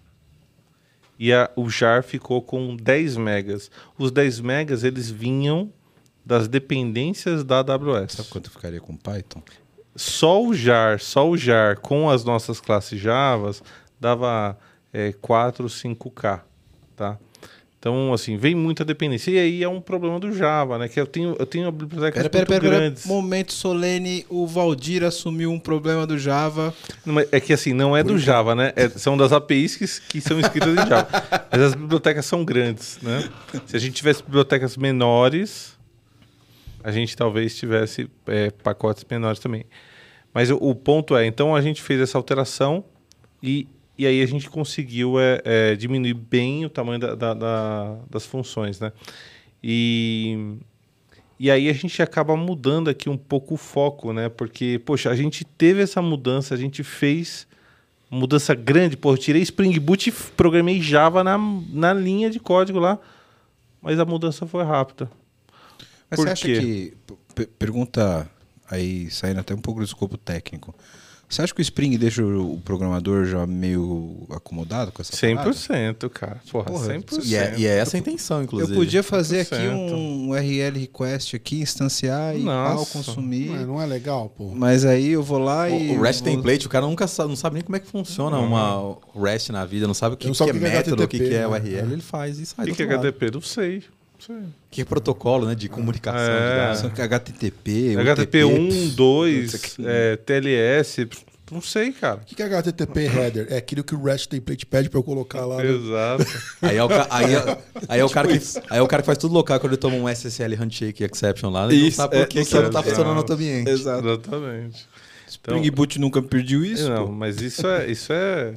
e 1.18 1.32
a- 1.32 1.50
o 1.56 1.70
jar 1.70 2.04
ficou 2.04 2.42
com 2.42 2.76
10 2.76 3.16
megas. 3.18 3.70
Os 3.98 4.12
10 4.12 4.40
megas 4.40 4.84
eles 4.84 5.10
vinham 5.10 5.72
das 6.26 6.48
dependências 6.48 7.44
da 7.44 7.60
AWS. 7.60 8.14
Sabe 8.14 8.30
quanto 8.30 8.50
ficaria 8.52 8.80
com 8.82 8.96
Python? 8.96 9.42
Só 9.96 10.44
o 10.44 10.54
jar, 10.54 11.00
só 11.00 11.30
o 11.30 11.36
jar 11.38 11.78
com 11.80 12.10
as 12.10 12.24
nossas 12.24 12.60
classes 12.62 13.00
Javas 13.00 13.62
dava 14.02 14.58
é, 14.92 15.14
4, 15.22 15.66
5K, 15.68 16.42
tá? 16.96 17.18
Então, 17.80 18.14
assim, 18.14 18.38
vem 18.38 18.54
muita 18.54 18.86
dependência. 18.86 19.32
E 19.32 19.40
aí 19.40 19.64
é 19.64 19.68
um 19.68 19.82
problema 19.82 20.20
do 20.20 20.32
Java, 20.32 20.78
né? 20.78 20.88
Que 20.88 21.00
eu 21.00 21.08
tenho, 21.08 21.36
eu 21.40 21.48
tenho 21.48 21.72
bibliotecas 21.72 22.22
Pera, 22.22 22.30
pera, 22.30 22.42
muito 22.42 22.50
pera, 22.50 22.62
pera. 22.62 22.76
grandes. 22.80 23.06
Momento 23.08 23.54
solene, 23.54 24.24
o 24.30 24.46
Valdir 24.46 25.04
assumiu 25.04 25.52
um 25.52 25.58
problema 25.60 26.06
do 26.06 26.16
Java. 26.16 26.72
Não, 27.04 27.20
É 27.32 27.40
que 27.40 27.52
assim, 27.52 27.74
não 27.74 27.98
é 27.98 28.04
do 28.04 28.20
Java, 28.20 28.54
né? 28.54 28.72
É- 28.76 28.88
são 28.90 29.18
das 29.18 29.32
APIs 29.32 29.78
que, 29.78 29.88
que 30.10 30.22
são 30.22 30.40
escritas 30.40 30.70
em 30.74 30.88
Java. 30.88 31.08
Mas 31.52 31.62
as 31.62 31.74
bibliotecas 31.74 32.24
são 32.28 32.46
grandes, 32.46 33.00
né? 33.02 33.28
Se 33.66 33.76
a 33.76 33.80
gente 33.80 33.94
tivesse 33.96 34.22
bibliotecas 34.22 34.78
menores, 34.78 35.76
a 36.84 36.92
gente 36.92 37.18
talvez 37.18 37.56
tivesse 37.58 38.08
é, 38.28 38.52
pacotes 38.52 39.04
menores 39.10 39.40
também. 39.40 39.66
Mas 40.32 40.52
o, 40.52 40.56
o 40.58 40.76
ponto 40.76 41.18
é, 41.18 41.26
então 41.26 41.56
a 41.56 41.62
gente 41.62 41.82
fez 41.82 42.00
essa 42.00 42.16
alteração 42.16 42.84
e, 43.42 43.68
e 44.02 44.08
aí 44.08 44.22
a 44.22 44.26
gente 44.26 44.50
conseguiu 44.50 45.20
é, 45.20 45.42
é, 45.46 45.76
diminuir 45.76 46.16
bem 46.16 46.66
o 46.66 46.70
tamanho 46.70 47.00
da- 47.00 47.14
da- 47.16 47.34
da- 47.36 47.98
das 48.10 48.26
funções, 48.26 48.80
né? 48.80 48.92
E, 49.64 50.56
e 51.40 51.52
aí 51.52 51.70
a 51.70 51.74
gente 51.74 52.02
acaba 52.02 52.36
mudando 52.36 52.90
aqui 52.90 53.10
um 53.10 53.18
pouco 53.18 53.54
o 53.54 53.58
foco, 53.58 54.12
né? 54.12 54.28
Porque, 54.28 54.80
poxa, 54.86 55.10
a 55.12 55.16
gente 55.16 55.46
teve 55.46 55.82
essa 55.84 56.02
mudança, 56.02 56.56
a 56.56 56.58
gente 56.58 56.84
fez 56.84 57.48
mudança 58.10 58.56
grande. 58.56 58.98
Pô, 58.98 59.14
eu 59.14 59.18
tirei 59.18 59.42
Spring 59.44 59.78
Boot 59.80 60.10
e 60.10 60.12
programei 60.12 60.82
Java 60.82 61.24
na, 61.24 61.38
na 61.70 61.94
linha 61.94 62.30
de 62.30 62.40
código 62.40 62.80
lá, 62.80 62.98
mas 63.82 64.00
a 64.00 64.06
mudança 64.06 64.48
foi 64.48 64.64
rápida. 64.64 65.10
Mas 66.10 66.20
Por 66.20 66.26
você 66.28 66.32
acha 66.34 66.46
quê? 66.48 66.94
que. 67.36 67.46
Pergunta 67.60 68.30
aí, 68.70 69.10
saindo 69.12 69.40
até 69.40 69.54
um 69.54 69.62
pouco 69.62 69.80
do 69.80 69.86
escopo 69.86 70.18
técnico. 70.18 70.76
Você 71.32 71.42
acha 71.44 71.54
que 71.56 71.62
o 71.62 71.64
Spring 71.64 71.98
deixa 71.98 72.22
o 72.26 72.60
programador 72.66 73.26
já 73.26 73.48
meio 73.48 74.28
acomodado 74.30 74.92
com 74.92 75.02
essa 75.02 75.16
parada? 75.16 75.50
100%, 75.50 76.10
cara. 76.10 76.42
Porra, 76.52 76.66
Porra, 76.66 76.94
100%. 76.94 77.22
E 77.24 77.36
é, 77.36 77.54
e 77.58 77.66
é 77.66 77.78
essa 77.78 77.96
a 77.96 78.00
intenção, 78.00 78.40
Eu 78.40 78.44
inclusive. 78.44 78.74
podia 78.78 79.02
fazer 79.02 79.40
aqui 79.42 79.56
100%. 79.56 79.72
um 79.94 80.30
URL 80.32 80.78
request 80.80 81.34
aqui, 81.38 81.62
instanciar 81.62 82.38
e 82.38 82.44
pau, 82.44 82.86
consumir. 82.86 83.46
Não 83.50 83.56
é, 83.56 83.66
não 83.66 83.82
é 83.82 83.86
legal, 83.86 84.28
pô. 84.30 84.52
Mas 84.54 84.84
aí 84.84 85.12
eu 85.12 85.24
vou 85.24 85.40
lá 85.40 85.70
e. 85.70 85.96
O, 85.98 86.02
REST 86.02 86.22
vou- 86.26 86.36
template, 86.36 86.66
o 86.68 86.70
cara 86.70 86.86
nunca 86.86 87.08
sabe, 87.08 87.30
não 87.30 87.38
sabe 87.38 87.54
nem 87.56 87.64
como 87.64 87.78
é 87.78 87.80
que 87.80 87.88
funciona 87.88 88.38
uma 88.38 88.98
REST 89.16 89.52
na 89.52 89.66
vida, 89.66 89.88
não 89.88 89.94
sabe 89.94 90.16
o 90.16 90.18
que, 90.18 90.30
que 90.30 90.44
é 90.44 90.46
que 90.46 90.52
é 90.52 90.54
método, 90.60 91.04
o 91.04 91.08
que, 91.08 91.18
que 91.18 91.34
é 91.34 91.40
né? 91.40 91.48
URL, 91.48 91.94
ele 91.94 92.02
faz 92.02 92.40
e 92.40 92.46
sai 92.46 92.66
O 92.66 92.68
que, 92.68 92.76
que 92.76 92.84
é. 92.84 92.94
HTTP? 92.94 93.32
Não 93.32 93.42
sei. 93.42 93.84
O 94.30 94.44
que 94.70 94.82
é 94.82 94.86
protocolo, 94.86 95.48
né, 95.48 95.56
de 95.56 95.68
comunicação 95.70 96.20
É. 96.20 96.74
de 96.74 96.82
dados. 96.84 97.00
HTTP, 97.00 97.96
HTTP 97.98 98.44
1, 98.44 98.68
UTP, 98.68 98.88
2, 98.96 99.76
é, 99.86 100.16
TLS, 100.18 101.08
não 101.52 101.62
sei, 101.62 101.92
cara. 101.92 102.22
O 102.22 102.26
que 102.26 102.34
que 102.36 102.42
é 102.42 102.46
HTTP 102.46 103.02
header? 103.08 103.48
É 103.50 103.58
aquilo 103.58 103.84
que 103.84 103.94
o 103.94 104.02
REST 104.02 104.30
template 104.30 104.66
pede 104.66 104.90
pra 104.90 105.00
eu 105.00 105.04
colocar 105.04 105.46
lá. 105.46 105.58
né? 105.58 105.70
Exato. 105.70 106.26
Aí 106.62 106.78
é 106.78 106.84
o, 106.84 106.88
aí 107.10 107.36
é- 107.36 107.58
aí 107.90 108.00
é 108.00 108.06
o 108.06 108.10
cara 108.10 108.28
que, 108.28 108.40
aí 108.70 108.80
é 108.80 108.82
o 108.82 108.88
cara 108.88 109.02
que 109.02 109.06
faz 109.06 109.18
tudo 109.18 109.34
local 109.34 109.60
quando 109.60 109.74
ele 109.74 109.78
toma 109.82 109.96
um 109.98 110.08
SSL 110.08 110.56
handshake 110.56 111.04
exception 111.04 111.50
lá, 111.50 111.66
ele 111.66 111.76
Isso, 111.88 111.98
não 112.00 112.06
sabe 112.06 112.16
por 112.16 112.22
é, 112.24 112.26
que, 112.26 112.54
não 112.56 112.70
tá 112.70 112.82
funcionando 112.84 113.12
no 113.14 113.18
outro 113.18 113.36
ambiente. 113.36 113.70
Exato. 113.70 114.08
Exatamente. 114.08 114.88
Spring 115.28 115.72
Boot 115.72 116.00
nunca 116.00 116.22
pediu 116.22 116.64
isso? 116.64 116.90
Não, 116.90 117.08
pô. 117.08 117.12
mas 117.12 117.42
isso 117.42 117.66
é, 117.68 117.90
isso 117.92 118.14
é. 118.14 118.54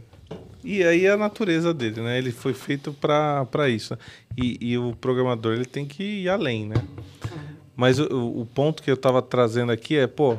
E 0.65 0.83
aí 0.83 1.05
é 1.05 1.11
a 1.11 1.17
natureza 1.17 1.75
dele, 1.75 2.01
né? 2.01 2.17
Ele 2.17 2.33
foi 2.33 2.55
feito 2.55 2.93
para 2.93 3.69
isso. 3.69 3.93
né? 3.93 3.99
E, 4.37 4.57
e 4.73 4.79
o 4.79 4.97
programador 4.97 5.53
ele 5.53 5.67
tem 5.67 5.85
que 5.85 6.03
ir 6.03 6.29
além, 6.31 6.67
né? 6.67 6.77
Mas 7.77 7.99
o, 7.99 8.41
o 8.41 8.47
ponto 8.47 8.83
que 8.83 8.91
eu 8.91 8.95
estava 8.95 9.21
trazendo 9.21 9.71
aqui 9.71 9.97
é, 9.97 10.07
pô, 10.07 10.39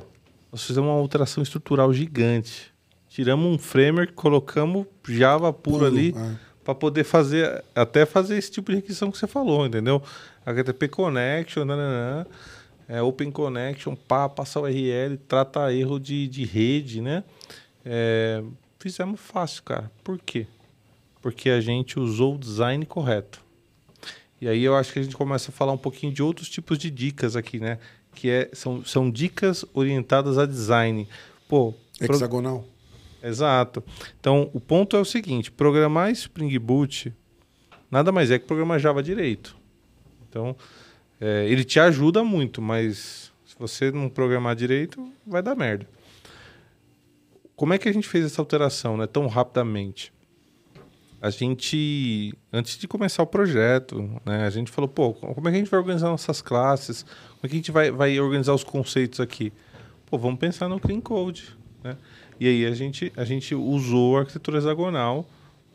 nós 0.51 0.63
fizemos 0.63 0.89
uma 0.89 0.97
alteração 0.97 1.43
estrutural 1.43 1.93
gigante. 1.93 2.73
Tiramos 3.07 3.45
um 3.45 3.57
framework, 3.57 4.13
colocamos 4.13 4.87
Java 5.07 5.53
puro, 5.53 5.77
Puro, 5.77 5.85
ali 5.85 6.13
é. 6.17 6.35
para 6.63 6.73
poder 6.73 7.03
fazer, 7.03 7.63
até 7.75 8.05
fazer 8.05 8.37
esse 8.37 8.51
tipo 8.51 8.71
de 8.71 8.77
requisição 8.77 9.11
que 9.11 9.17
você 9.17 9.27
falou, 9.27 9.65
entendeu? 9.65 10.01
HTTP 10.45 10.87
Connection, 10.87 11.65
nananã, 11.65 12.25
é, 12.87 13.01
Open 13.01 13.31
Connection, 13.31 13.95
pá, 13.95 14.27
passa 14.27 14.59
o 14.59 14.63
URL, 14.63 15.17
trata 15.27 15.71
erro 15.73 15.99
de, 15.99 16.27
de 16.27 16.43
rede, 16.45 16.99
né? 16.99 17.23
É, 17.85 18.43
fizemos 18.85 19.19
fácil, 19.19 19.63
cara. 19.63 19.91
Por 20.03 20.19
quê? 20.19 20.45
Porque 21.19 21.49
a 21.49 21.59
gente 21.59 21.99
usou 21.99 22.35
o 22.35 22.37
design 22.37 22.85
correto. 22.85 23.43
E 24.39 24.47
aí 24.47 24.63
eu 24.63 24.75
acho 24.75 24.93
que 24.93 24.99
a 24.99 25.01
gente 25.03 25.15
começa 25.17 25.49
a 25.49 25.51
falar 25.51 25.71
um 25.71 25.77
pouquinho 25.77 26.13
de 26.13 26.21
outros 26.21 26.47
tipos 26.47 26.77
de 26.77 26.91
dicas 26.91 27.35
aqui, 27.35 27.59
né? 27.59 27.79
Que 28.13 28.29
é, 28.29 28.49
são, 28.53 28.85
são 28.85 29.09
dicas 29.09 29.65
orientadas 29.73 30.37
a 30.37 30.45
design. 30.45 31.07
Pô, 31.47 31.73
pro- 31.97 32.13
Hexagonal. 32.15 32.63
Exato. 33.23 33.83
Então, 34.19 34.51
o 34.53 34.59
ponto 34.59 34.95
é 34.95 34.99
o 34.99 35.05
seguinte: 35.05 35.51
programar 35.51 36.11
Spring 36.11 36.59
Boot 36.59 37.11
nada 37.89 38.11
mais 38.11 38.29
é 38.29 38.37
que 38.37 38.45
programar 38.45 38.79
Java 38.79 39.01
direito. 39.01 39.57
Então, 40.29 40.55
é, 41.19 41.47
ele 41.49 41.63
te 41.63 41.79
ajuda 41.79 42.23
muito, 42.23 42.61
mas 42.61 43.31
se 43.47 43.55
você 43.57 43.89
não 43.91 44.09
programar 44.09 44.55
direito, 44.55 45.11
vai 45.25 45.41
dar 45.41 45.55
merda. 45.55 45.87
Como 47.55 47.73
é 47.73 47.77
que 47.77 47.87
a 47.87 47.93
gente 47.93 48.07
fez 48.07 48.25
essa 48.25 48.41
alteração 48.41 48.97
né, 48.97 49.07
tão 49.07 49.27
rapidamente? 49.27 50.11
A 51.21 51.29
gente, 51.29 52.33
antes 52.51 52.77
de 52.77 52.87
começar 52.87 53.23
o 53.23 53.27
projeto, 53.27 54.11
né, 54.25 54.45
a 54.45 54.49
gente 54.49 54.71
falou, 54.71 54.87
pô, 54.87 55.13
como 55.13 55.47
é 55.47 55.51
que 55.51 55.55
a 55.55 55.59
gente 55.59 55.71
vai 55.71 55.79
organizar 55.79 56.09
nossas 56.09 56.41
classes? 56.41 57.03
Como 57.03 57.39
é 57.43 57.47
que 57.47 57.55
a 57.55 57.57
gente 57.57 57.71
vai, 57.71 57.89
vai 57.89 58.19
organizar 58.19 58.53
os 58.53 58.63
conceitos 58.63 59.19
aqui? 59.19 59.51
Pô, 60.05 60.17
vamos 60.17 60.39
pensar 60.39 60.67
no 60.67 60.79
Clean 60.79 61.01
Code, 61.01 61.57
né? 61.83 61.97
E 62.39 62.47
aí 62.47 62.65
a 62.65 62.71
gente, 62.71 63.11
a 63.15 63.23
gente 63.23 63.55
usou 63.55 64.17
a 64.17 64.19
arquitetura 64.21 64.57
hexagonal 64.57 65.27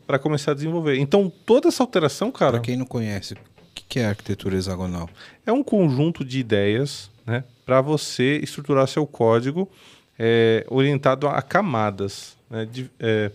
para 0.05 0.19
começar 0.19 0.51
a 0.51 0.53
desenvolver. 0.53 0.97
Então, 0.97 1.31
toda 1.45 1.67
essa 1.67 1.83
alteração, 1.83 2.31
cara, 2.31 2.53
Pra 2.53 2.59
quem 2.61 2.77
não 2.77 2.85
conhece, 2.85 3.33
o 3.33 3.37
que 3.73 3.83
que 3.89 3.99
é 3.99 4.05
arquitetura 4.05 4.55
hexagonal? 4.55 5.09
é 5.45 5.51
um 5.51 5.63
conjunto 5.63 6.23
de 6.23 6.39
ideias 6.39 7.09
né, 7.25 7.43
para 7.65 7.81
você 7.81 8.39
estruturar 8.43 8.87
seu 8.87 9.05
código 9.07 9.67
é, 10.23 10.63
orientado 10.69 11.27
a 11.27 11.41
camadas. 11.41 12.37
né, 12.47 12.65
de- 12.65 12.91
é, 12.99 13.31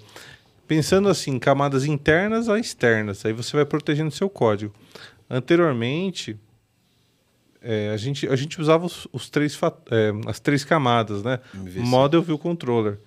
pensando 0.68 1.08
assim, 1.08 1.36
camadas 1.38 1.84
internas 1.84 2.48
a 2.48 2.58
externas. 2.60 3.24
Aí 3.26 3.32
você 3.32 3.56
vai 3.56 3.64
protegendo 3.64 4.10
seu 4.10 4.28
código. 4.30 4.72
Anteriormente, 5.28 6.36
é, 7.62 7.90
a, 7.90 7.96
gente, 7.96 8.28
a 8.28 8.36
gente 8.36 8.60
usava 8.60 8.84
os, 8.86 9.08
os 9.12 9.28
três, 9.28 9.58
é, 9.90 10.12
as 10.28 10.38
três 10.38 10.64
camadas, 10.64 11.22
né? 11.22 11.40
MVC. 11.54 11.80
Model 11.80 12.22
View 12.22 12.38
Controller. 12.38 12.98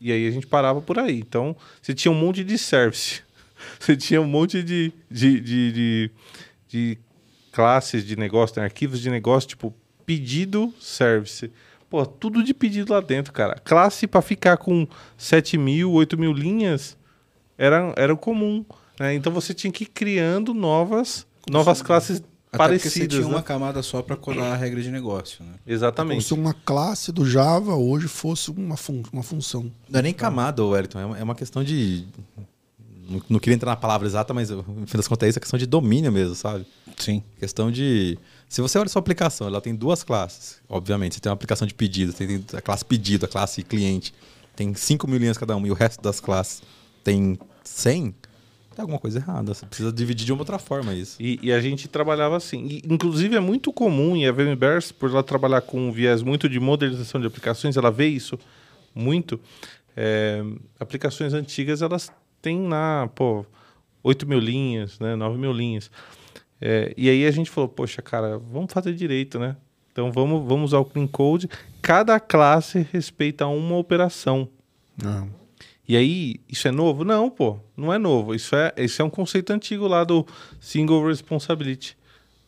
E 0.00 0.12
aí 0.12 0.28
a 0.28 0.30
gente 0.30 0.46
parava 0.46 0.80
por 0.80 0.98
aí. 0.98 1.18
Então, 1.18 1.56
você 1.80 1.94
tinha 1.94 2.12
um 2.12 2.14
monte 2.14 2.44
de 2.44 2.56
service. 2.58 3.22
Você 3.80 3.96
tinha 3.96 4.20
um 4.20 4.26
monte 4.26 4.62
de, 4.62 4.92
de, 5.10 5.40
de, 5.40 5.72
de, 5.72 6.10
de 6.68 6.98
classes 7.50 8.04
de 8.04 8.14
negócio, 8.14 8.58
né? 8.60 8.64
arquivos 8.66 9.00
de 9.00 9.08
negócio, 9.08 9.48
tipo 9.48 9.74
pedido 10.04 10.74
service. 10.78 11.50
Pô, 11.88 12.04
tudo 12.04 12.42
de 12.42 12.52
pedido 12.52 12.92
lá 12.92 13.00
dentro, 13.00 13.32
cara. 13.32 13.56
Classe 13.64 14.06
para 14.06 14.20
ficar 14.20 14.56
com 14.56 14.86
7 15.16 15.56
mil, 15.56 15.92
8 15.92 16.18
mil 16.18 16.32
linhas 16.32 16.96
era, 17.56 17.92
era 17.96 18.12
o 18.12 18.16
comum. 18.16 18.64
né? 18.98 19.14
Então 19.14 19.32
você 19.32 19.54
tinha 19.54 19.72
que 19.72 19.84
ir 19.84 19.86
criando 19.86 20.52
novas, 20.52 21.26
novas 21.48 21.80
classes 21.82 22.16
Até 22.18 22.26
porque 22.28 22.78
você 22.78 22.88
parecidas. 22.88 23.08
tinha 23.18 23.28
né? 23.28 23.34
uma 23.34 23.42
camada 23.42 23.82
só 23.82 24.02
pra 24.02 24.16
colar 24.16 24.52
a 24.52 24.56
regra 24.56 24.82
de 24.82 24.90
negócio, 24.90 25.44
né? 25.44 25.52
Como 25.64 25.74
Exatamente. 25.74 26.24
se 26.24 26.34
uma 26.34 26.52
classe 26.54 27.12
do 27.12 27.24
Java 27.28 27.74
hoje 27.76 28.08
fosse 28.08 28.50
uma, 28.50 28.76
fun 28.76 29.02
uma 29.12 29.22
função. 29.22 29.70
Não 29.88 30.00
é 30.00 30.02
nem 30.02 30.12
camada, 30.12 30.64
Wellington, 30.64 30.98
é 30.98 31.06
uma, 31.06 31.18
é 31.18 31.22
uma 31.22 31.34
questão 31.34 31.62
de 31.62 32.04
Não, 33.08 33.22
não 33.30 33.38
queria 33.38 33.54
entrar 33.54 33.70
na 33.70 33.76
palavra 33.76 34.06
exata, 34.08 34.34
mas 34.34 34.50
no 34.50 34.62
fim 34.86 34.96
das 34.96 35.06
contas 35.06 35.26
é 35.26 35.30
isso, 35.30 35.38
é 35.38 35.40
questão 35.40 35.58
de 35.58 35.66
domínio 35.66 36.10
mesmo, 36.10 36.34
sabe? 36.34 36.66
Sim. 36.96 37.22
Questão 37.38 37.70
de. 37.70 38.18
Se 38.48 38.60
você 38.60 38.78
olha 38.78 38.88
sua 38.88 39.00
aplicação, 39.00 39.46
ela 39.46 39.60
tem 39.60 39.74
duas 39.74 40.04
classes. 40.04 40.60
Obviamente, 40.68 41.14
você 41.14 41.20
tem 41.20 41.30
uma 41.30 41.34
aplicação 41.34 41.66
de 41.66 41.74
pedido, 41.74 42.12
tem 42.12 42.44
a 42.52 42.60
classe 42.60 42.84
pedido, 42.84 43.26
a 43.26 43.28
classe 43.28 43.62
cliente. 43.62 44.14
Tem 44.54 44.74
5 44.74 45.06
mil 45.08 45.18
linhas 45.18 45.36
cada 45.36 45.54
uma 45.56 45.66
e 45.66 45.70
o 45.70 45.74
resto 45.74 46.00
das 46.00 46.20
classes 46.20 46.62
tem 47.02 47.38
100. 47.62 48.14
Tem 48.74 48.82
alguma 48.82 48.98
coisa 48.98 49.18
errada. 49.18 49.52
Você 49.52 49.66
precisa 49.66 49.92
dividir 49.92 50.24
de 50.24 50.32
uma 50.32 50.40
outra 50.40 50.58
forma 50.58 50.94
isso. 50.94 51.16
E, 51.20 51.38
e 51.42 51.52
a 51.52 51.60
gente 51.60 51.88
trabalhava 51.88 52.36
assim. 52.36 52.66
E, 52.66 52.82
inclusive 52.88 53.36
é 53.36 53.40
muito 53.40 53.72
comum, 53.72 54.16
e 54.16 54.26
a 54.26 54.32
VMBers, 54.32 54.92
por 54.92 55.10
ela 55.10 55.22
trabalhar 55.22 55.62
com 55.62 55.88
um 55.88 55.92
viés 55.92 56.22
muito 56.22 56.48
de 56.48 56.60
modernização 56.60 57.20
de 57.20 57.26
aplicações, 57.26 57.76
ela 57.76 57.90
vê 57.90 58.06
isso 58.06 58.38
muito. 58.94 59.40
É, 59.96 60.42
aplicações 60.78 61.32
antigas, 61.32 61.82
elas 61.82 62.12
têm 62.40 62.68
lá, 62.68 63.08
pô, 63.14 63.44
8 64.02 64.26
mil 64.26 64.38
linhas, 64.38 64.98
né, 64.98 65.16
9 65.16 65.38
mil 65.38 65.52
linhas. 65.52 65.90
É, 66.60 66.92
e 66.96 67.08
aí 67.10 67.26
a 67.26 67.30
gente 67.30 67.50
falou, 67.50 67.68
poxa, 67.68 68.00
cara, 68.00 68.38
vamos 68.38 68.72
fazer 68.72 68.94
direito, 68.94 69.38
né? 69.38 69.56
Então 69.92 70.12
vamos, 70.12 70.46
vamos 70.46 70.70
usar 70.70 70.78
o 70.78 70.84
Clean 70.84 71.06
Code. 71.06 71.48
Cada 71.80 72.18
classe 72.20 72.86
respeita 72.92 73.46
uma 73.46 73.76
operação. 73.76 74.48
Não. 75.02 75.30
E 75.88 75.96
aí, 75.96 76.36
isso 76.48 76.66
é 76.66 76.70
novo? 76.70 77.04
Não, 77.04 77.30
pô, 77.30 77.58
não 77.76 77.92
é 77.92 77.98
novo. 77.98 78.34
Isso 78.34 78.56
é, 78.56 78.72
isso 78.76 79.00
é 79.00 79.04
um 79.04 79.10
conceito 79.10 79.52
antigo 79.52 79.86
lá 79.86 80.02
do 80.02 80.26
Single 80.60 81.06
Responsibility. 81.06 81.96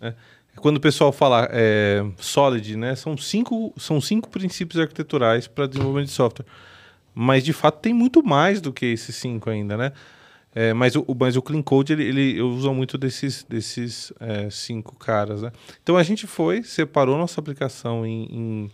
Né? 0.00 0.14
Quando 0.56 0.78
o 0.78 0.80
pessoal 0.80 1.12
fala 1.12 1.48
é, 1.52 2.04
Solid, 2.16 2.76
né, 2.76 2.96
são, 2.96 3.16
cinco, 3.16 3.72
são 3.76 4.00
cinco 4.00 4.28
princípios 4.28 4.80
arquiteturais 4.80 5.46
para 5.46 5.66
desenvolvimento 5.66 6.08
de 6.08 6.14
software. 6.14 6.46
Mas, 7.14 7.44
de 7.44 7.52
fato, 7.52 7.80
tem 7.80 7.94
muito 7.94 8.24
mais 8.24 8.60
do 8.60 8.72
que 8.72 8.86
esses 8.86 9.14
cinco 9.14 9.48
ainda, 9.50 9.76
né? 9.76 9.92
É, 10.54 10.72
mas, 10.72 10.96
o, 10.96 11.04
mas 11.18 11.36
o 11.36 11.42
Clean 11.42 11.62
Code, 11.62 11.92
ele, 11.92 12.04
ele 12.04 12.42
usa 12.42 12.72
muito 12.72 12.96
desses, 12.96 13.44
desses 13.48 14.12
é, 14.18 14.48
cinco 14.50 14.96
caras, 14.96 15.42
né? 15.42 15.52
Então, 15.82 15.96
a 15.96 16.02
gente 16.02 16.26
foi, 16.26 16.62
separou 16.62 17.16
nossa 17.16 17.40
aplicação 17.40 18.04
em, 18.04 18.24
em 18.24 18.70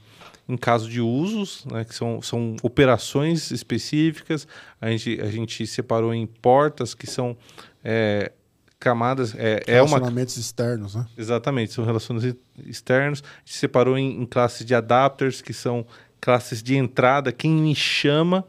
em 0.48 0.56
caso 0.56 0.88
de 0.88 1.00
usos, 1.00 1.64
né, 1.64 1.84
que 1.84 1.94
são, 1.94 2.20
são 2.20 2.56
operações 2.62 3.50
específicas. 3.50 4.46
A 4.80 4.90
gente, 4.90 5.20
a 5.20 5.30
gente 5.30 5.66
separou 5.66 6.12
em 6.12 6.26
portas, 6.26 6.94
que 6.94 7.06
são 7.06 7.36
é, 7.82 8.30
camadas. 8.78 9.34
É, 9.36 9.62
é 9.66 9.82
uma 9.82 9.96
Relacionamentos 9.96 10.36
externos, 10.36 10.94
né? 10.94 11.06
Exatamente, 11.16 11.72
são 11.72 11.84
relações 11.84 12.34
externos. 12.66 13.22
A 13.24 13.38
gente 13.40 13.56
separou 13.56 13.96
em, 13.96 14.20
em 14.22 14.26
classes 14.26 14.66
de 14.66 14.74
adapters, 14.74 15.40
que 15.40 15.54
são 15.54 15.86
classes 16.20 16.62
de 16.62 16.76
entrada, 16.76 17.32
quem 17.32 17.50
me 17.50 17.74
chama. 17.74 18.44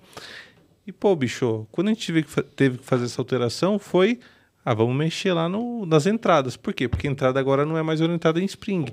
E, 0.88 0.92
pô, 0.92 1.16
bicho, 1.16 1.68
quando 1.72 1.88
a 1.88 1.94
gente 1.94 2.06
teve 2.08 2.24
que, 2.24 2.30
fa- 2.30 2.44
teve 2.44 2.78
que 2.78 2.86
fazer 2.86 3.06
essa 3.06 3.20
alteração, 3.22 3.80
foi. 3.80 4.20
Ah, 4.64 4.74
vamos 4.74 4.96
mexer 4.96 5.32
lá 5.32 5.48
no, 5.48 5.86
nas 5.86 6.08
entradas. 6.08 6.58
Por 6.58 6.74
quê? 6.74 6.88
Porque 6.88 7.08
a 7.08 7.12
entrada 7.12 7.40
agora 7.40 7.66
não 7.66 7.78
é 7.78 7.84
mais 7.84 8.02
orientada 8.02 8.40
em 8.42 8.46
Spring. 8.46 8.86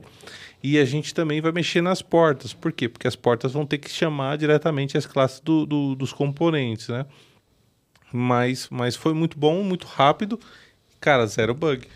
E 0.62 0.78
a 0.78 0.84
gente 0.84 1.14
também 1.14 1.40
vai 1.40 1.50
mexer 1.50 1.80
nas 1.80 2.02
portas. 2.02 2.52
Por 2.52 2.72
quê? 2.72 2.88
Porque 2.90 3.08
as 3.08 3.16
portas 3.16 3.52
vão 3.52 3.64
ter 3.64 3.78
que 3.78 3.88
chamar 3.90 4.36
diretamente 4.36 4.98
as 4.98 5.06
classes 5.06 5.40
do- 5.40 5.64
do- 5.64 5.94
dos 5.94 6.12
componentes, 6.12 6.88
né? 6.88 7.06
Mas, 8.12 8.68
mas 8.70 8.94
foi 8.96 9.14
muito 9.14 9.38
bom, 9.38 9.62
muito 9.62 9.86
rápido. 9.86 10.38
Cara, 11.00 11.26
zero 11.26 11.54
bug. 11.54 11.86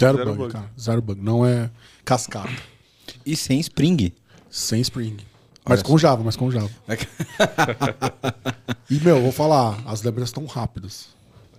Zero, 0.00 0.16
Zero 0.16 0.30
bug, 0.30 0.38
bug. 0.38 0.52
cara. 0.54 0.70
Zero 0.80 1.02
bug. 1.02 1.20
Não 1.20 1.44
é 1.44 1.70
cascata. 2.04 2.50
E 3.26 3.36
sem 3.36 3.60
Spring. 3.60 4.12
Sem 4.50 4.80
Spring. 4.80 5.18
Mas 5.64 5.80
Olha 5.80 5.88
com 5.88 5.98
Java, 5.98 6.22
mas 6.24 6.36
com 6.36 6.50
Java. 6.50 6.70
É 6.88 6.96
E, 8.90 9.00
meu, 9.00 9.22
vou 9.22 9.32
falar, 9.32 9.80
as 9.86 10.02
lembranças 10.02 10.30
estão 10.30 10.44
rápidas. 10.44 11.08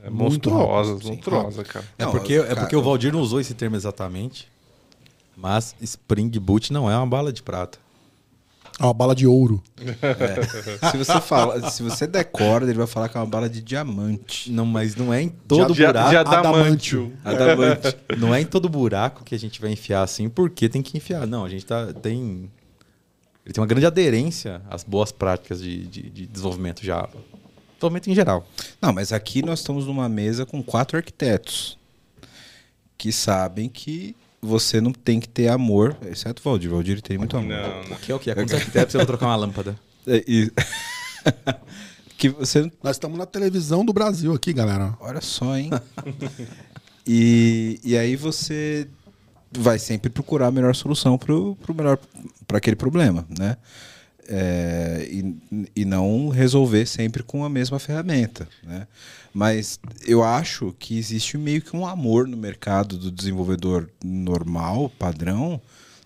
É 0.03 0.09
Muito 0.09 0.49
monstruosa, 0.49 0.93
rápido, 0.93 1.07
monstruosa, 1.07 1.63
cara. 1.63 1.85
É 1.97 2.03
Não, 2.03 2.11
porque, 2.11 2.33
é 2.33 2.43
cara, 2.43 2.55
porque 2.61 2.75
o 2.75 2.81
Valdir 2.81 3.13
não 3.13 3.21
usou 3.21 3.39
esse 3.39 3.53
termo 3.53 3.75
exatamente. 3.75 4.51
Mas 5.35 5.75
Spring 5.81 6.29
Boot 6.29 6.71
não 6.71 6.91
é 6.91 6.95
uma 6.95 7.07
bala 7.07 7.31
de 7.31 7.41
prata. 7.41 7.79
É 8.79 8.83
uma 8.83 8.93
bala 8.93 9.15
de 9.15 9.27
ouro. 9.27 9.61
Se 10.91 10.97
você 10.97 11.21
fala, 11.21 11.69
se 11.69 11.83
você 11.83 12.07
decora, 12.07 12.65
ele 12.65 12.73
vai 12.73 12.87
falar 12.87 13.07
que 13.07 13.15
é 13.15 13.19
uma 13.19 13.25
bala 13.27 13.47
de 13.47 13.61
diamante. 13.61 14.51
Não, 14.51 14.65
mas 14.65 14.95
não 14.95 15.13
é 15.13 15.21
em 15.21 15.29
todo 15.29 15.73
de, 15.73 15.85
buraco. 15.85 16.09
de 16.09 16.17
adamantio. 16.17 17.13
Adamante. 17.23 17.97
Não 18.17 18.33
é 18.33 18.41
em 18.41 18.45
todo 18.45 18.67
buraco 18.67 19.23
que 19.23 19.35
a 19.35 19.39
gente 19.39 19.61
vai 19.61 19.71
enfiar 19.71 20.01
assim, 20.01 20.27
porque 20.27 20.67
tem 20.67 20.81
que 20.81 20.97
enfiar. 20.97 21.27
Não, 21.27 21.45
a 21.45 21.49
gente 21.49 21.65
tá, 21.65 21.93
tem. 21.93 22.49
Ele 23.45 23.53
tem 23.53 23.61
uma 23.61 23.67
grande 23.67 23.85
aderência 23.85 24.61
às 24.69 24.83
boas 24.83 25.11
práticas 25.11 25.61
de, 25.61 25.85
de, 25.85 26.09
de 26.09 26.27
desenvolvimento 26.27 26.83
Java. 26.83 27.17
Desenvolvimento 27.75 28.09
em 28.09 28.15
geral. 28.15 28.47
Não, 28.81 28.93
mas 28.93 29.11
aqui 29.11 29.41
nós 29.43 29.59
estamos 29.59 29.85
numa 29.85 30.07
mesa 30.07 30.45
com 30.45 30.63
quatro 30.63 30.95
arquitetos 30.95 31.77
que 32.97 33.11
sabem 33.11 33.67
que 33.67 34.15
você 34.41 34.79
não 34.79 34.93
tem 34.93 35.19
que 35.19 35.27
ter 35.27 35.49
amor, 35.49 35.95
exceto 36.05 36.41
o 36.41 36.43
Valdir. 36.43 36.69
O 36.69 36.75
Valdir 36.75 37.01
tem 37.01 37.17
muito 37.17 37.35
amor. 37.35 37.49
Não, 37.49 37.83
não. 37.89 37.97
Que 37.97 38.11
é 38.11 38.15
o 38.15 38.19
que? 38.19 38.31
É 38.31 38.35
quando 38.35 38.49
você 38.49 38.55
arquiteto, 38.55 38.91
você 38.91 38.97
vai 38.97 39.05
trocar 39.05 39.27
uma 39.27 39.35
lâmpada. 39.35 39.75
É, 40.05 40.21
e- 40.27 40.51
que 42.17 42.27
você 42.27 42.69
Nós 42.83 42.97
estamos 42.97 43.17
na 43.17 43.25
televisão 43.25 43.85
do 43.85 43.93
Brasil 43.93 44.33
aqui, 44.33 44.51
galera. 44.51 44.97
Olha 44.99 45.21
só, 45.21 45.55
hein? 45.57 45.69
e, 47.07 47.79
e 47.85 47.97
aí 47.97 48.17
você 48.17 48.85
vai 49.57 49.79
sempre 49.79 50.09
procurar 50.09 50.47
a 50.47 50.51
melhor 50.51 50.75
solução 50.75 51.17
pro, 51.17 51.55
pro 51.61 51.73
melhor 51.73 51.97
para 52.47 52.57
aquele 52.57 52.75
problema, 52.75 53.25
né? 53.37 53.57
É, 54.27 55.05
e, 55.11 55.35
e 55.75 55.85
não 55.85 56.29
resolver 56.29 56.85
sempre 56.85 57.21
com 57.23 57.43
a 57.43 57.49
mesma 57.49 57.77
ferramenta, 57.77 58.47
né? 58.63 58.87
Mas 59.33 59.79
eu 60.05 60.23
acho 60.23 60.73
que 60.77 60.97
existe 60.97 61.37
meio 61.37 61.61
que 61.61 61.75
um 61.75 61.85
amor 61.85 62.27
no 62.27 62.37
mercado 62.37 62.97
do 62.97 63.11
desenvolvedor 63.11 63.89
normal, 64.03 64.89
padrão, 64.97 65.59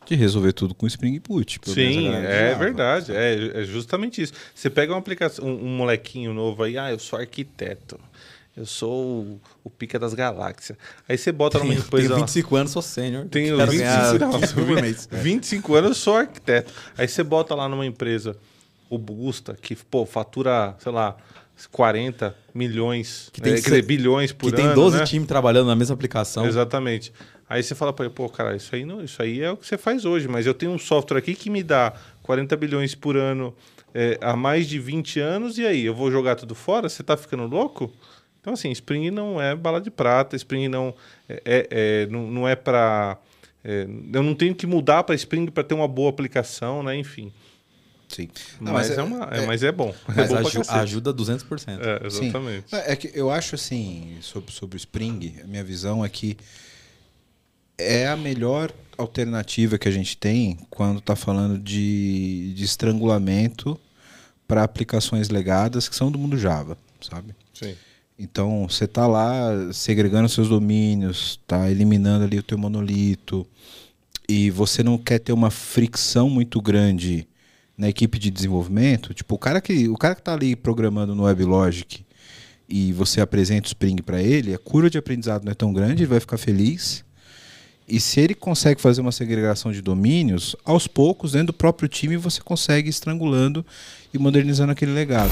de 0.07 0.15
resolver 0.15 0.53
tudo 0.53 0.73
com 0.73 0.87
Spring 0.87 1.19
Boot. 1.19 1.59
Sim, 1.65 2.07
é 2.07 2.51
Java. 2.51 2.63
verdade. 2.63 3.11
É, 3.11 3.61
é 3.61 3.63
justamente 3.65 4.21
isso. 4.21 4.31
Você 4.55 4.69
pega 4.69 4.93
uma 4.93 4.99
aplicação, 4.99 5.45
um, 5.45 5.65
um 5.65 5.77
molequinho 5.77 6.33
novo 6.33 6.63
aí, 6.63 6.77
ah, 6.77 6.89
eu 6.89 6.99
sou 6.99 7.19
arquiteto. 7.19 7.99
Eu 8.57 8.65
sou 8.65 9.21
o, 9.23 9.41
o 9.63 9.69
pica 9.69 9.99
das 9.99 10.15
galáxias. 10.15 10.77
Aí 11.07 11.15
você 11.17 11.31
bota 11.31 11.59
numa 11.59 11.73
empresa. 11.75 12.07
Tenho 12.07 12.09
lá- 12.19 12.25
25 12.25 12.55
anos, 12.55 12.71
sou 12.71 12.81
sênior. 12.81 13.25
Tenho 13.27 13.55
quero 13.55 13.69
25, 13.71 13.87
ganhar 13.93 14.19
não, 14.19 14.39
15 14.39 14.53
por 14.55 14.67
mês. 14.81 15.09
25 15.11 15.75
anos, 15.75 15.89
eu 15.91 15.95
sou 15.95 16.15
arquiteto. 16.17 16.73
Aí 16.97 17.07
você 17.07 17.21
bota 17.23 17.53
lá 17.53 17.69
numa 17.69 17.85
empresa 17.85 18.35
robusta, 18.89 19.55
que, 19.61 19.75
pô, 19.75 20.05
fatura, 20.05 20.75
sei 20.79 20.91
lá, 20.91 21.15
40 21.71 22.35
milhões, 22.53 23.29
Que 23.31 23.41
tem 23.41 23.53
eh, 23.53 23.57
se- 23.57 23.63
quer 23.63 23.69
dizer, 23.69 23.81
bilhões 23.83 24.31
por 24.31 24.51
que 24.53 24.59
ano. 24.59 24.67
tem 24.69 24.75
12 24.75 24.97
né? 24.97 25.03
times 25.05 25.27
trabalhando 25.27 25.67
na 25.67 25.75
mesma 25.75 25.93
aplicação. 25.93 26.45
Exatamente. 26.45 27.11
Aí 27.49 27.63
você 27.63 27.73
fala 27.75 27.93
para 27.93 28.05
ele, 28.05 28.13
pô, 28.13 28.27
cara, 28.29 28.55
isso 28.55 28.73
aí, 28.75 28.85
não, 28.85 29.03
isso 29.03 29.21
aí 29.21 29.41
é 29.41 29.51
o 29.51 29.55
que 29.57 29.65
você 29.65 29.77
faz 29.77 30.03
hoje, 30.03 30.27
mas 30.27 30.45
eu 30.45 30.53
tenho 30.53 30.71
um 30.71 30.77
software 30.79 31.17
aqui 31.19 31.33
que 31.33 31.49
me 31.49 31.63
dá 31.63 31.93
40 32.23 32.55
bilhões 32.57 32.93
por 32.93 33.15
ano 33.15 33.53
eh, 33.93 34.17
há 34.21 34.35
mais 34.35 34.67
de 34.67 34.77
20 34.79 35.19
anos, 35.19 35.57
e 35.57 35.65
aí, 35.65 35.85
eu 35.85 35.95
vou 35.95 36.11
jogar 36.11 36.35
tudo 36.35 36.53
fora? 36.53 36.89
Você 36.89 37.01
tá 37.03 37.15
ficando 37.15 37.45
louco? 37.47 37.91
Então, 38.47 38.53
assim, 38.53 38.71
Spring 38.71 39.11
não 39.11 39.41
é 39.41 39.53
bala 39.53 39.81
de 39.81 39.91
prata, 39.91 40.37
Spring 40.37 40.69
não 40.69 40.95
é, 41.27 41.41
é- 41.43 41.67
é- 41.69 42.07
não, 42.07 42.31
não 42.31 42.47
é 42.47 42.55
para... 42.55 43.17
eu 43.61 44.23
não 44.23 44.33
tenho 44.33 44.55
que 44.55 44.65
mudar 44.65 45.03
para 45.03 45.13
Spring 45.15 45.47
para 45.51 45.65
ter 45.65 45.73
uma 45.73 45.85
boa 45.85 46.09
aplicação, 46.09 46.81
né? 46.81 46.95
Enfim. 46.95 47.29
Sim. 48.07 48.29
Mas, 48.61 48.95
Não, 48.95 49.03
é, 49.03 49.03
uma, 49.03 49.25
é- 49.25 49.45
mas 49.45 49.63
é 49.63 49.71
bom. 49.73 49.89
é 50.07 50.13
Mas 50.15 50.29
bom 50.29 50.37
aju- 50.37 50.59
cacete. 50.59 50.77
ajuda 50.79 51.13
200%. 51.13 51.77
É, 51.81 52.09
Sim. 52.09 52.23
exatamente. 52.27 52.65
É 52.71 52.95
que 52.95 53.11
eu 53.13 53.29
acho 53.29 53.53
assim, 53.55 54.15
sobre, 54.21 54.53
sobre 54.53 54.77
o 54.77 54.79
Spring, 54.79 55.41
a 55.43 55.45
minha 55.45 55.63
visão 55.65 56.05
é 56.05 56.07
que 56.07 56.37
é 57.77 58.07
a 58.07 58.15
melhor 58.15 58.71
alternativa 58.97 59.77
que 59.77 59.89
a 59.89 59.91
gente 59.91 60.15
tem 60.15 60.57
quando 60.69 60.99
está 60.99 61.17
falando 61.17 61.57
de, 61.59 62.53
de 62.55 62.63
estrangulamento 62.63 63.77
para 64.47 64.63
aplicações 64.63 65.27
legadas 65.27 65.89
que 65.89 65.95
são 65.97 66.09
do 66.09 66.17
mundo 66.17 66.37
Java, 66.37 66.77
sabe? 67.01 67.35
Sim. 67.53 67.75
Então, 68.19 68.67
você 68.67 68.85
está 68.85 69.05
lá 69.05 69.71
segregando 69.71 70.27
seus 70.27 70.49
domínios, 70.49 71.39
está 71.41 71.69
eliminando 71.69 72.25
ali 72.25 72.39
o 72.39 72.43
teu 72.43 72.57
monolito, 72.57 73.45
e 74.27 74.49
você 74.49 74.81
não 74.83 74.97
quer 74.97 75.19
ter 75.19 75.31
uma 75.31 75.51
fricção 75.51 76.29
muito 76.29 76.59
grande 76.61 77.27
na 77.77 77.87
equipe 77.87 78.17
de 78.17 78.31
desenvolvimento, 78.31 79.13
tipo, 79.13 79.35
o 79.35 79.37
cara 79.37 79.61
que 79.61 79.87
o 79.87 79.95
cara 79.95 80.15
que 80.15 80.23
tá 80.23 80.33
ali 80.33 80.55
programando 80.55 81.13
no 81.13 81.23
WebLogic 81.23 82.03
e 82.67 82.91
você 82.91 83.21
apresenta 83.21 83.67
o 83.67 83.67
Spring 83.67 84.01
para 84.01 84.21
ele, 84.21 84.53
a 84.53 84.57
curva 84.57 84.89
de 84.89 84.97
aprendizado 84.97 85.45
não 85.45 85.51
é 85.51 85.55
tão 85.55 85.71
grande, 85.71 86.03
ele 86.03 86.09
vai 86.09 86.19
ficar 86.19 86.37
feliz. 86.37 87.05
E 87.87 88.01
se 88.01 88.19
ele 88.19 88.35
consegue 88.35 88.81
fazer 88.81 88.99
uma 88.99 89.13
segregação 89.13 89.71
de 89.71 89.81
domínios, 89.81 90.55
aos 90.65 90.87
poucos, 90.87 91.31
dentro 91.31 91.47
do 91.47 91.53
próprio 91.53 91.87
time, 91.87 92.17
você 92.17 92.41
consegue 92.41 92.89
estrangulando 92.89 93.65
e 94.13 94.17
modernizando 94.17 94.73
aquele 94.73 94.91
legado. 94.91 95.31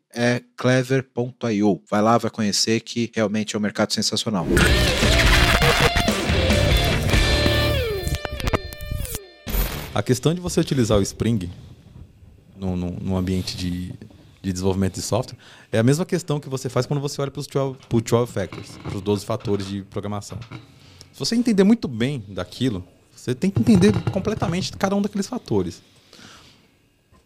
é 0.13 0.41
clever.io. 0.57 1.81
Vai 1.89 2.01
lá, 2.01 2.17
vai 2.17 2.31
conhecer 2.31 2.81
que 2.81 3.11
realmente 3.13 3.55
é 3.55 3.59
um 3.59 3.61
mercado 3.61 3.93
sensacional. 3.93 4.45
A 9.93 10.01
questão 10.01 10.33
de 10.33 10.39
você 10.39 10.59
utilizar 10.59 10.97
o 10.97 11.01
Spring 11.01 11.49
no 12.55 13.17
ambiente 13.17 13.57
de, 13.57 13.93
de 14.41 14.51
desenvolvimento 14.51 14.95
de 14.95 15.01
software 15.01 15.37
é 15.71 15.79
a 15.79 15.83
mesma 15.83 16.05
questão 16.05 16.39
que 16.39 16.49
você 16.49 16.69
faz 16.69 16.85
quando 16.85 16.99
você 16.99 17.21
olha 17.21 17.31
para 17.31 17.39
os 17.39 17.47
12, 17.47 17.77
12 17.89 18.31
factors, 18.31 18.77
para 18.77 18.95
os 18.95 19.01
12 19.01 19.25
fatores 19.25 19.67
de 19.67 19.83
programação. 19.83 20.37
Se 21.11 21.19
você 21.19 21.35
entender 21.35 21.63
muito 21.63 21.87
bem 21.87 22.23
daquilo, 22.29 22.83
você 23.15 23.35
tem 23.35 23.51
que 23.51 23.59
entender 23.59 23.93
completamente 24.11 24.71
cada 24.77 24.95
um 24.95 25.01
daqueles 25.01 25.27
fatores. 25.27 25.81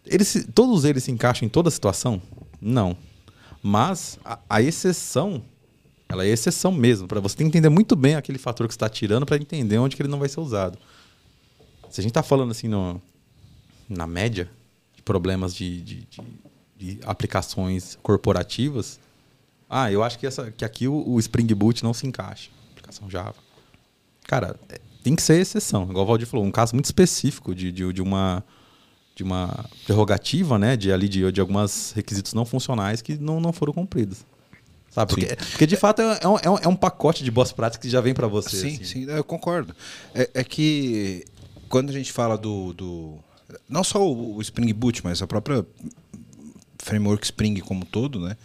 Eles, 0.04 0.46
todos 0.54 0.84
eles 0.84 1.04
se 1.04 1.10
encaixam 1.10 1.46
em 1.46 1.48
toda 1.48 1.70
situação? 1.70 2.20
Não. 2.60 2.96
Mas 3.62 4.18
a, 4.24 4.38
a 4.48 4.62
exceção, 4.62 5.42
ela 6.08 6.24
é 6.24 6.28
exceção 6.28 6.72
mesmo. 6.72 7.08
Para 7.08 7.20
você 7.20 7.42
entender 7.42 7.68
muito 7.68 7.96
bem 7.96 8.14
aquele 8.14 8.38
fator 8.38 8.66
que 8.66 8.74
está 8.74 8.88
tirando 8.88 9.26
para 9.26 9.36
entender 9.36 9.78
onde 9.78 9.96
que 9.96 10.02
ele 10.02 10.08
não 10.08 10.18
vai 10.18 10.28
ser 10.28 10.40
usado. 10.40 10.78
Se 11.90 12.00
a 12.00 12.02
gente 12.02 12.10
está 12.10 12.22
falando 12.22 12.50
assim 12.50 12.68
no, 12.68 13.00
na 13.88 14.06
média 14.06 14.50
de 14.94 15.02
problemas 15.02 15.54
de, 15.54 15.80
de, 15.80 16.06
de, 16.06 16.22
de, 16.76 17.00
aplicações 17.04 17.98
corporativas, 18.02 19.00
ah, 19.68 19.90
eu 19.90 20.02
acho 20.02 20.18
que, 20.18 20.26
essa, 20.26 20.50
que 20.50 20.64
aqui 20.64 20.86
o, 20.86 21.08
o 21.08 21.18
Spring 21.18 21.46
Boot 21.54 21.82
não 21.82 21.94
se 21.94 22.06
encaixa. 22.06 22.50
Aplicação 22.72 23.10
Java. 23.10 23.36
Cara, 24.26 24.58
é, 24.68 24.80
tem 25.02 25.14
que 25.14 25.22
ser 25.22 25.40
exceção. 25.40 25.84
Igual 25.84 26.04
o 26.04 26.08
Valdir 26.08 26.26
falou, 26.26 26.44
um 26.44 26.50
caso 26.50 26.74
muito 26.74 26.86
específico 26.86 27.54
de, 27.54 27.70
de, 27.72 27.92
de 27.92 28.02
uma 28.02 28.44
de 29.16 29.22
uma 29.22 29.64
prerrogativa, 29.86 30.58
né, 30.58 30.76
de 30.76 30.92
ali 30.92 31.08
de, 31.08 31.32
de 31.32 31.40
alguns 31.40 31.92
requisitos 31.92 32.34
não 32.34 32.44
funcionais 32.44 33.00
que 33.00 33.16
não, 33.16 33.40
não 33.40 33.50
foram 33.50 33.72
cumpridos. 33.72 34.18
Sabe? 34.90 35.08
Porque, 35.10 35.36
porque, 35.36 35.66
de 35.66 35.76
fato 35.76 36.02
é, 36.02 36.20
é 36.22 36.28
um, 36.28 36.58
é 36.58 36.68
um 36.68 36.76
pacote 36.76 37.24
de 37.24 37.30
boas 37.30 37.50
práticas 37.50 37.82
que 37.82 37.90
já 37.90 38.00
vem 38.00 38.12
para 38.12 38.26
você. 38.26 38.56
Sim, 38.56 38.74
assim. 38.74 38.84
sim, 38.84 39.04
eu 39.04 39.24
concordo. 39.24 39.74
É, 40.14 40.30
é, 40.34 40.44
que 40.44 41.24
quando 41.68 41.90
a 41.90 41.92
gente 41.92 42.12
fala 42.12 42.36
do, 42.36 42.74
do 42.74 43.18
não 43.68 43.82
só 43.82 44.06
o, 44.06 44.36
o 44.36 44.42
Spring 44.42 44.72
Boot, 44.72 45.02
mas 45.02 45.22
a 45.22 45.26
própria 45.26 45.66
framework 46.78 47.24
Spring 47.24 47.58
como 47.60 47.80
um 47.80 47.86
todo, 47.86 48.20
né? 48.20 48.36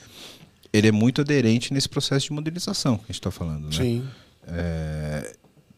Ele 0.72 0.88
é 0.88 0.92
muito 0.92 1.20
aderente 1.20 1.74
nesse 1.74 1.90
processo 1.90 2.28
de 2.28 2.34
modernização 2.34 2.98
que 2.98 3.04
a 3.04 3.08
gente 3.08 3.16
está 3.16 3.32
falando, 3.32 3.66
né? 3.66 3.76
Sim. 3.76 4.08
É, 4.48 5.36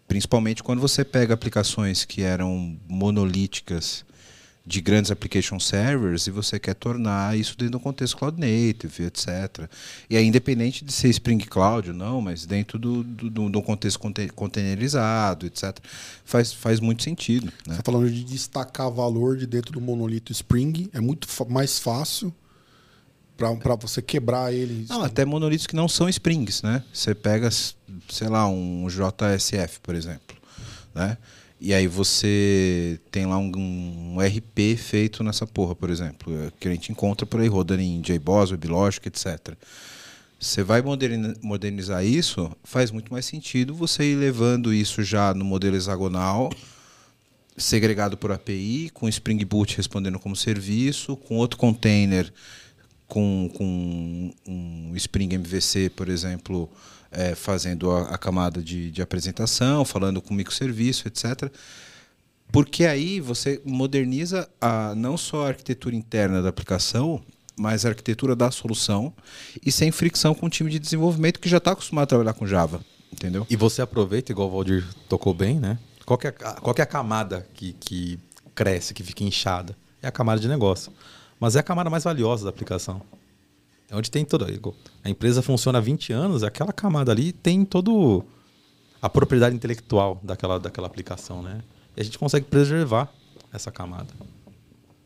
principalmente 0.08 0.62
quando 0.62 0.80
você 0.80 1.04
pega 1.04 1.34
aplicações 1.34 2.06
que 2.06 2.22
eram 2.22 2.78
monolíticas 2.88 4.06
de 4.66 4.80
grandes 4.80 5.11
application 5.11 5.59
servers 5.59 6.26
e 6.26 6.32
você 6.32 6.57
quer 6.57 6.74
tornar 6.74 7.38
isso 7.38 7.57
dentro 7.57 7.74
do 7.74 7.80
contexto 7.80 8.16
cloud 8.16 8.39
native, 8.39 9.03
etc. 9.03 9.70
E 10.09 10.16
aí, 10.16 10.26
independente 10.26 10.86
de 10.86 10.91
ser 10.93 11.09
Spring 11.09 11.39
Cloud 11.39 11.89
ou 11.89 11.95
não, 11.95 12.22
mas 12.22 12.45
dentro 12.45 12.80
do, 12.80 13.03
do, 13.03 13.49
do 13.49 13.61
contexto 13.61 13.99
containerizado, 14.34 15.45
etc., 15.45 15.78
faz, 16.24 16.53
faz 16.53 16.80
muito 16.80 17.03
sentido. 17.03 17.47
Né? 17.47 17.51
Você 17.66 17.72
está 17.72 17.91
falando 17.91 18.09
de 18.09 18.24
destacar 18.24 18.89
valor 18.89 19.36
de 19.36 19.45
dentro 19.45 19.74
do 19.74 19.82
monolito 19.82 20.32
Spring, 20.32 20.89
é 20.93 21.01
muito 21.01 21.28
mais 21.49 21.78
fácil 21.78 22.34
para 23.36 23.76
você 23.76 24.01
quebrar 24.01 24.53
ele. 24.53 24.86
Não, 24.88 25.03
até 25.03 25.26
monolitos 25.26 25.68
que 25.68 25.76
não 25.76 25.89
são 25.89 26.07
Springs, 26.07 26.61
né? 26.61 26.84
Você 26.93 27.14
pega, 27.14 27.49
sei 27.51 28.30
lá, 28.30 28.47
um 28.47 28.88
JSF, 28.88 29.82
por 29.82 29.95
exemplo, 29.95 30.38
né? 30.95 31.18
E 31.66 31.74
aí 31.74 31.88
você 31.88 32.99
tem 33.09 33.26
lá 33.26 33.38
um, 33.38 33.49
um, 33.55 34.18
RP 34.20 34.76
feito 34.78 35.24
nessa 35.24 35.47
porra, 35.47 35.74
por 35.74 35.89
exemplo, 35.89 36.51
que 36.59 36.68
a 36.68 36.72
gente 36.72 36.91
encontra 36.91 37.26
por 37.26 37.39
aí 37.39 37.47
rodando 37.47 37.82
em 37.82 38.01
JBoss, 38.01 38.51
WebLogic, 38.51 39.07
etc. 39.07 39.55
Você 40.38 40.61
vai 40.61 40.84
modernizar 41.41 42.03
isso, 42.03 42.51
faz 42.66 42.91
muito 42.91 43.14
mais 43.14 43.26
sentido 43.26 43.74
você 43.74 44.11
ir 44.11 44.16
levando 44.16 44.74
isso 44.74 45.03
já 45.03 45.34
no 45.34 45.45
modelo 45.45 45.78
hexagonal, 45.78 46.51
segregado 47.55 48.18
por 48.18 48.34
API, 48.34 48.89
com 48.93 49.07
Spring 49.07 49.45
Boot 49.45 49.78
respondendo 49.78 50.20
como 50.20 50.36
serviço, 50.36 51.16
com 51.16 51.38
outro 51.38 51.57
container 51.57 52.30
com, 53.07 53.49
com 53.53 54.32
um 54.45 54.91
Spring 54.95 55.36
MVC, 55.36 55.91
por 55.91 56.09
exemplo, 56.09 56.70
é, 57.14 57.36
fazendo 57.36 57.91
a, 57.91 58.09
a 58.09 58.18
camada 58.18 58.61
de, 58.61 58.91
de, 58.91 59.01
apresentação, 59.01 59.86
falando 59.86 60.22
com 60.22 60.34
microserviço, 60.34 61.07
etc. 61.07 61.51
Porque 62.51 62.86
aí 62.86 63.20
você 63.20 63.61
moderniza 63.66 64.49
a, 64.59 64.93
não 64.95 65.18
só 65.18 65.45
a 65.45 65.49
arquitetura 65.49 65.95
interna 65.95 66.41
da 66.41 66.49
aplicação, 66.49 67.22
mas 67.55 67.86
a 67.86 67.89
arquitetura 67.89 68.36
da 68.36 68.51
solução 68.51 69.14
e 69.64 69.72
sem 69.72 69.91
fricção 69.91 70.34
com 70.34 70.47
o 70.47 70.49
time 70.49 70.70
de 70.70 70.80
desenvolvimento 70.80 71.39
que 71.39 71.47
já 71.49 71.57
está 71.57 71.72
acostumado 71.72 72.03
a 72.03 72.07
trabalhar 72.07 72.34
com 72.34 72.47
Java. 72.47 72.84
Entendeu? 73.11 73.45
E 73.49 73.55
você 73.55 73.82
aproveita, 73.82 74.32
igual 74.32 74.47
o 74.47 74.51
Valdir 74.51 74.84
tocou 75.07 75.34
bem, 75.34 75.59
né? 75.59 75.78
Qual 76.03 76.20
é, 76.24 76.28
a, 76.28 76.32
qual 76.32 76.76
é 76.78 76.82
a 76.82 76.86
camada 76.86 77.47
que, 77.53 77.74
que 77.74 78.20
cresce, 78.55 78.93
que 78.93 79.03
fica 79.03 79.24
inchada? 79.24 79.78
É 80.01 80.07
a 80.07 80.11
camada 80.11 80.41
de 80.41 80.47
negócio. 80.47 80.91
Mas 81.39 81.55
é 81.55 81.59
a 81.59 81.64
camada 81.64 81.89
mais 81.89 82.03
valiosa 82.03 82.43
da 82.43 82.49
aplicação. 82.49 83.01
É 83.94 83.96
onde 83.96 84.10
tem 84.10 84.26
toda. 84.26 84.48
A 85.04 85.10
empresa 85.10 85.44
funciona 85.44 85.78
há 85.78 85.82
20 85.82 86.12
anos, 86.12 86.41
aquela 86.41 86.74
camada 86.74 87.12
ali 87.12 87.32
tem 87.32 87.64
todo 87.64 88.26
a 89.00 89.08
propriedade 89.08 89.56
intelectual 89.56 90.20
daquela, 90.24 90.60
daquela 90.60 90.88
aplicação, 90.88 91.44
né? 91.44 91.62
E 91.96 92.02
a 92.02 92.04
gente 92.04 92.18
consegue 92.18 92.48
preservar 92.48 93.14
essa 93.54 93.72
camada. 93.72 94.12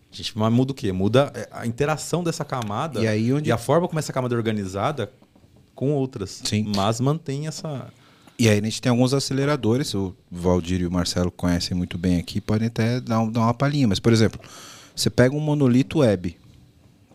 A 0.09 0.15
gente 0.15 0.37
muda 0.37 0.71
o 0.71 0.73
quê? 0.73 0.93
Muda 0.93 1.33
é, 1.35 1.49
a 1.51 1.67
interação 1.67 2.23
dessa 2.23 2.45
camada 2.45 3.01
e, 3.01 3.07
aí 3.07 3.33
onde... 3.33 3.49
e 3.49 3.51
a 3.51 3.57
forma 3.57 3.89
como 3.89 3.99
essa 3.99 4.13
camada 4.13 4.33
é 4.33 4.37
organizada 4.37 5.11
com 5.75 5.91
outras. 5.91 6.41
Sim. 6.45 6.71
Mas 6.73 7.01
mantém 7.01 7.45
essa. 7.45 7.91
E 8.39 8.47
aí 8.47 8.57
a 8.57 8.63
gente 8.63 8.81
tem 8.81 8.89
alguns 8.89 9.13
aceleradores, 9.13 9.93
o 9.93 10.15
Valdir 10.31 10.79
e 10.79 10.87
o 10.87 10.91
Marcelo 10.91 11.29
conhecem 11.29 11.75
muito 11.75 11.97
bem 11.97 12.19
aqui, 12.19 12.39
podem 12.39 12.69
até 12.69 13.01
dar, 13.01 13.19
um, 13.19 13.29
dar 13.29 13.41
uma 13.41 13.53
palhinha. 13.53 13.87
Mas, 13.87 13.99
por 13.99 14.13
exemplo, 14.13 14.39
você 14.95 15.09
pega 15.09 15.35
um 15.35 15.41
monolito 15.41 15.99
web 15.99 16.37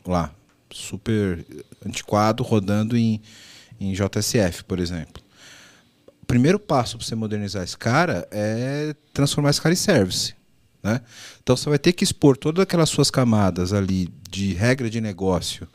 lá, 0.07 0.35
super 0.73 1.45
antiquado, 1.85 2.43
rodando 2.43 2.97
em, 2.97 3.20
em 3.81 3.93
JSF, 3.93 4.64
por 4.64 4.79
exemplo. 4.79 5.23
O 6.23 6.27
primeiro 6.27 6.59
passo 6.59 6.97
para 6.97 7.07
você 7.07 7.14
modernizar 7.14 7.62
esse 7.62 7.77
cara 7.77 8.27
é 8.31 8.95
transformar 9.12 9.51
esse 9.51 9.61
cara 9.61 9.73
em 9.73 9.77
service. 9.77 10.35
Né? 10.83 11.01
Então 11.43 11.57
você 11.57 11.68
vai 11.68 11.79
ter 11.79 11.93
que 11.93 12.05
expor 12.05 12.37
todas 12.37 12.62
aquelas 12.62 12.89
suas 12.89 13.11
camadas 13.11 13.73
ali 13.73 14.09
de 14.31 14.53
regra 14.55 14.91
de 14.91 15.01
negócio 15.01 15.68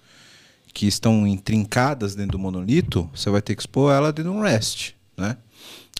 que 0.73 0.85
estão 0.85 1.25
intrincadas 1.25 2.13
dentro 2.13 2.33
do 2.33 2.39
monolito, 2.39 3.09
você 3.13 3.29
vai 3.29 3.41
ter 3.41 3.55
que 3.55 3.61
expor 3.61 3.91
ela 3.91 4.11
dentro 4.11 4.33
do 4.33 4.41
REST. 4.41 4.95
Né? 5.17 5.37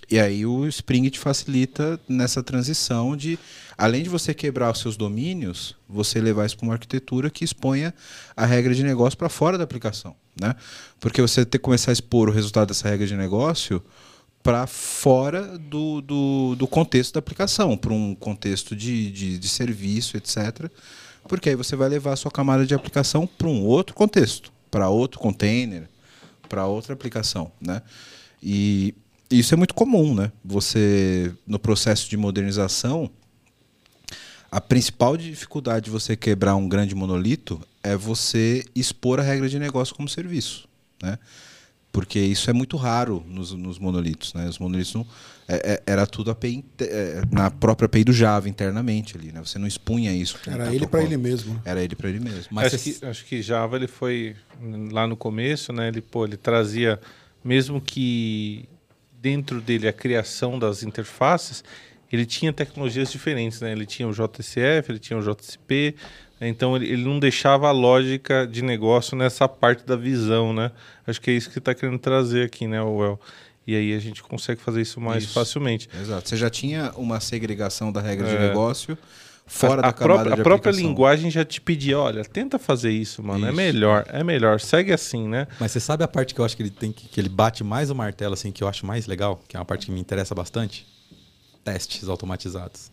E 0.10 0.20
aí 0.20 0.46
o 0.46 0.66
Spring 0.68 1.10
te 1.10 1.20
facilita 1.20 2.00
nessa 2.08 2.42
transição 2.42 3.16
de, 3.16 3.38
além 3.78 4.04
de 4.04 4.10
você 4.10 4.34
quebrar 4.34 4.72
os 4.72 4.80
seus 4.80 4.96
domínios, 4.96 5.76
você 5.88 6.22
levar 6.22 6.46
isso 6.46 6.58
para 6.58 6.66
uma 6.66 6.74
arquitetura 6.74 7.30
que 7.30 7.44
exponha 7.44 7.94
a 8.36 8.46
regra 8.46 8.74
de 8.74 8.84
negócio 8.84 9.18
para 9.18 9.28
fora 9.28 9.58
da 9.58 9.66
aplicação. 9.66 10.16
Né? 10.40 10.56
Porque 11.00 11.22
você 11.22 11.46
ter 11.46 11.58
que 11.58 11.64
começar 11.64 11.92
a 11.92 11.94
expor 11.94 12.30
o 12.30 12.32
resultado 12.32 12.70
dessa 12.70 12.88
regra 12.88 13.06
de 13.06 13.18
negócio 13.18 13.84
para 14.42 14.66
fora 14.66 15.58
do, 15.58 16.00
do, 16.00 16.56
do, 16.56 16.68
contexto 16.68 17.16
da 17.16 17.20
aplicação, 17.20 17.76
para 17.76 17.92
um 17.92 18.16
contexto 18.16 18.78
de, 18.78 19.12
de, 19.12 19.38
de 19.38 19.50
serviço, 19.50 20.16
etc. 20.16 20.72
Porque 21.28 21.50
aí 21.50 21.56
você 21.56 21.76
vai 21.76 21.90
levar 21.90 22.14
a 22.14 22.16
sua 22.16 22.32
camada 22.32 22.66
de 22.66 22.74
aplicação 22.74 23.28
para 23.28 23.48
um 23.48 23.66
outro 23.66 23.94
contexto, 23.94 24.54
para 24.72 24.88
outro 24.88 25.20
container, 25.20 25.90
para 26.48 26.66
outra 26.66 26.94
aplicação. 26.94 27.52
Né? 27.60 27.82
E 28.42 28.96
isso 29.30 29.54
é 29.54 29.58
muito 29.58 29.74
comum, 29.74 30.16
né? 30.16 30.32
Você, 30.44 31.34
no 31.46 31.60
processo 31.60 32.10
de 32.10 32.16
modernização, 32.18 33.10
a 34.50 34.62
principal 34.62 35.18
dificuldade 35.18 35.86
de 35.86 35.92
você 35.92 36.16
quebrar 36.16 36.56
um 36.56 36.68
grande 36.68 36.96
monolito 36.96 37.60
é 37.84 37.96
você 37.96 38.64
expor 38.74 39.20
a 39.20 39.24
regra 39.24 39.50
de 39.50 39.60
negócio 39.60 39.94
como 39.96 40.08
serviço. 40.08 40.68
né? 41.02 41.20
Porque 41.92 42.20
isso 42.20 42.50
é 42.50 42.54
muito 42.54 42.78
raro 42.78 43.24
nos, 43.28 43.52
nos 43.54 43.80
monolitos, 43.80 44.34
né? 44.34 44.48
Os 44.48 44.60
monolitos 44.60 44.94
não, 44.94 45.06
é, 45.48 45.74
é, 45.74 45.84
era 45.86 46.06
tudo 46.06 46.30
API, 46.30 46.64
é, 46.80 47.22
na 47.32 47.50
própria 47.50 47.88
API 47.88 48.04
do 48.04 48.14
Java 48.14 48.48
internamente 48.48 49.18
ali, 49.18 49.32
né? 49.32 49.40
Você 49.44 49.58
não 49.58 49.68
expunha 49.68 50.14
isso. 50.14 50.38
com 50.44 50.52
Era 50.52 50.74
ele 50.74 50.86
para 50.86 51.02
ele 51.04 51.18
mesmo. 51.18 51.56
né? 51.56 51.62
Era 51.66 51.84
ele 51.84 51.96
para 51.96 52.10
ele 52.10 52.20
mesmo. 52.20 52.48
Mas 52.52 52.74
acho, 52.74 52.84
que, 52.84 53.06
acho 53.06 53.26
que 53.26 53.42
Java 53.42 53.78
ele 53.78 53.88
foi 53.88 54.36
lá 54.92 55.08
no 55.08 55.18
começo, 55.18 55.74
né? 55.74 55.88
Ele 55.88 56.02
pô, 56.02 56.26
ele 56.26 56.38
trazia 56.38 57.00
mesmo 57.44 57.82
que 57.82 58.68
dentro 59.28 59.60
dele 59.60 59.88
a 59.90 59.94
criação 59.94 60.58
das 60.58 60.84
interfaces, 60.84 61.62
ele 62.10 62.26
tinha 62.26 62.54
tecnologias 62.54 63.12
diferentes, 63.12 63.60
né? 63.60 63.74
Ele 63.74 63.86
tinha 63.86 64.08
o 64.08 64.14
JCF, 64.14 64.90
ele 64.90 65.00
tinha 65.00 65.20
o 65.20 65.22
JCP, 65.22 65.96
né? 66.40 66.48
então 66.48 66.76
ele, 66.78 66.86
ele 66.88 67.04
não 67.04 67.20
deixava 67.20 67.68
a 67.68 67.72
lógica 67.72 68.48
de 68.48 68.62
negócio 68.62 69.18
nessa 69.18 69.46
parte 69.50 69.86
da 69.86 69.98
visão, 69.98 70.54
né? 70.54 70.72
Acho 71.06 71.20
que 71.20 71.30
é 71.30 71.34
isso 71.34 71.50
que 71.50 71.60
está 71.60 71.74
querendo 71.76 72.00
trazer 72.00 72.46
aqui, 72.46 72.68
né, 72.68 72.82
Well? 72.82 73.20
E 73.66 73.76
aí 73.76 73.94
a 73.94 74.00
gente 74.00 74.24
consegue 74.24 74.62
fazer 74.62 74.82
isso 74.82 75.02
mais 75.02 75.26
Isso. 75.26 75.34
facilmente. 75.34 75.90
Exato. 76.02 76.30
Você 76.30 76.38
já 76.38 76.50
tinha 76.50 76.94
uma 76.96 77.20
segregação 77.20 77.92
da 77.92 78.00
regra 78.00 78.26
de 78.30 78.36
É. 78.38 78.48
negócio 78.48 78.98
fora 79.48 79.80
a, 79.80 79.92
da 79.92 79.94
própria, 79.94 80.34
a 80.34 80.38
própria 80.38 80.72
linguagem 80.72 81.32
já 81.32 81.44
te 81.46 81.60
pedia, 81.62 81.98
olha, 81.98 82.24
tenta 82.24 82.60
fazer 82.60 82.92
isso, 82.92 83.24
mano, 83.24 83.46
é 83.46 83.50
Isso. 83.50 83.58
melhor, 83.58 84.06
é 84.10 84.24
melhor, 84.24 84.60
segue 84.60 84.92
assim, 84.94 85.28
né? 85.28 85.48
Mas 85.60 85.72
você 85.72 85.80
sabe 85.80 86.04
a 86.04 86.08
parte 86.08 86.36
que 86.36 86.42
eu 86.42 86.46
acho 86.46 86.56
que 86.56 86.64
ele 86.64 86.70
tem 86.70 86.92
que, 86.92 87.08
que 87.08 87.20
ele 87.20 87.30
bate 87.30 87.64
mais 87.64 87.90
o 87.90 87.96
martelo, 87.96 88.34
assim, 88.34 88.52
que 88.52 88.64
eu 88.64 88.68
acho 88.68 88.86
mais 88.86 89.08
legal, 89.08 89.40
que 89.48 89.56
é 89.56 89.60
uma 89.60 89.66
parte 89.66 89.86
que 89.88 89.92
me 89.92 90.00
interessa 90.00 90.36
bastante? 90.36 90.86
Testes 91.64 92.08
automatizados. 92.08 92.92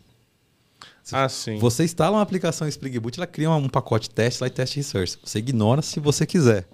Ah, 1.13 1.29
sim. 1.29 1.59
Você 1.59 1.85
instala 1.85 2.17
uma 2.17 2.23
aplicação 2.23 2.67
Spring 2.67 2.99
Boot, 2.99 3.19
ela 3.19 3.27
cria 3.27 3.51
um 3.51 3.69
pacote 3.69 4.09
teste 4.09 4.43
lá 4.43 4.47
e 4.47 4.51
teste 4.51 4.77
resource. 4.77 5.19
Você 5.23 5.39
ignora 5.39 5.83
se 5.83 6.01
você 6.01 6.25
quiser. 6.25 6.67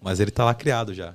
Mas 0.00 0.20
ele 0.20 0.30
tá 0.30 0.44
lá 0.44 0.54
criado 0.54 0.94
já. 0.94 1.12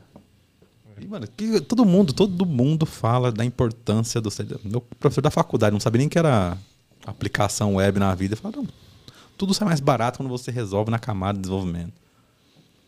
E, 1.02 1.08
mano, 1.08 1.28
que- 1.36 1.60
todo 1.62 1.84
mundo, 1.84 2.14
todo 2.14 2.46
mundo 2.46 2.86
fala 2.86 3.32
da 3.32 3.44
importância 3.44 4.22
do. 4.22 4.30
Meu 4.64 4.82
professor 5.00 5.22
da 5.22 5.32
faculdade 5.32 5.74
não 5.74 5.80
sabia 5.80 6.00
nem 6.00 6.08
que 6.10 6.20
era 6.20 6.56
aplicação 7.06 7.76
web 7.76 8.00
na 8.00 8.14
vida. 8.16 8.36
Fala, 8.36 8.56
não, 8.58 8.68
tudo 9.38 9.54
sai 9.54 9.68
mais 9.68 9.80
barato 9.80 10.18
quando 10.18 10.30
você 10.30 10.52
resolve 10.52 10.90
na 10.92 11.00
camada 11.00 11.38
de 11.38 11.42
desenvolvimento. 11.44 11.94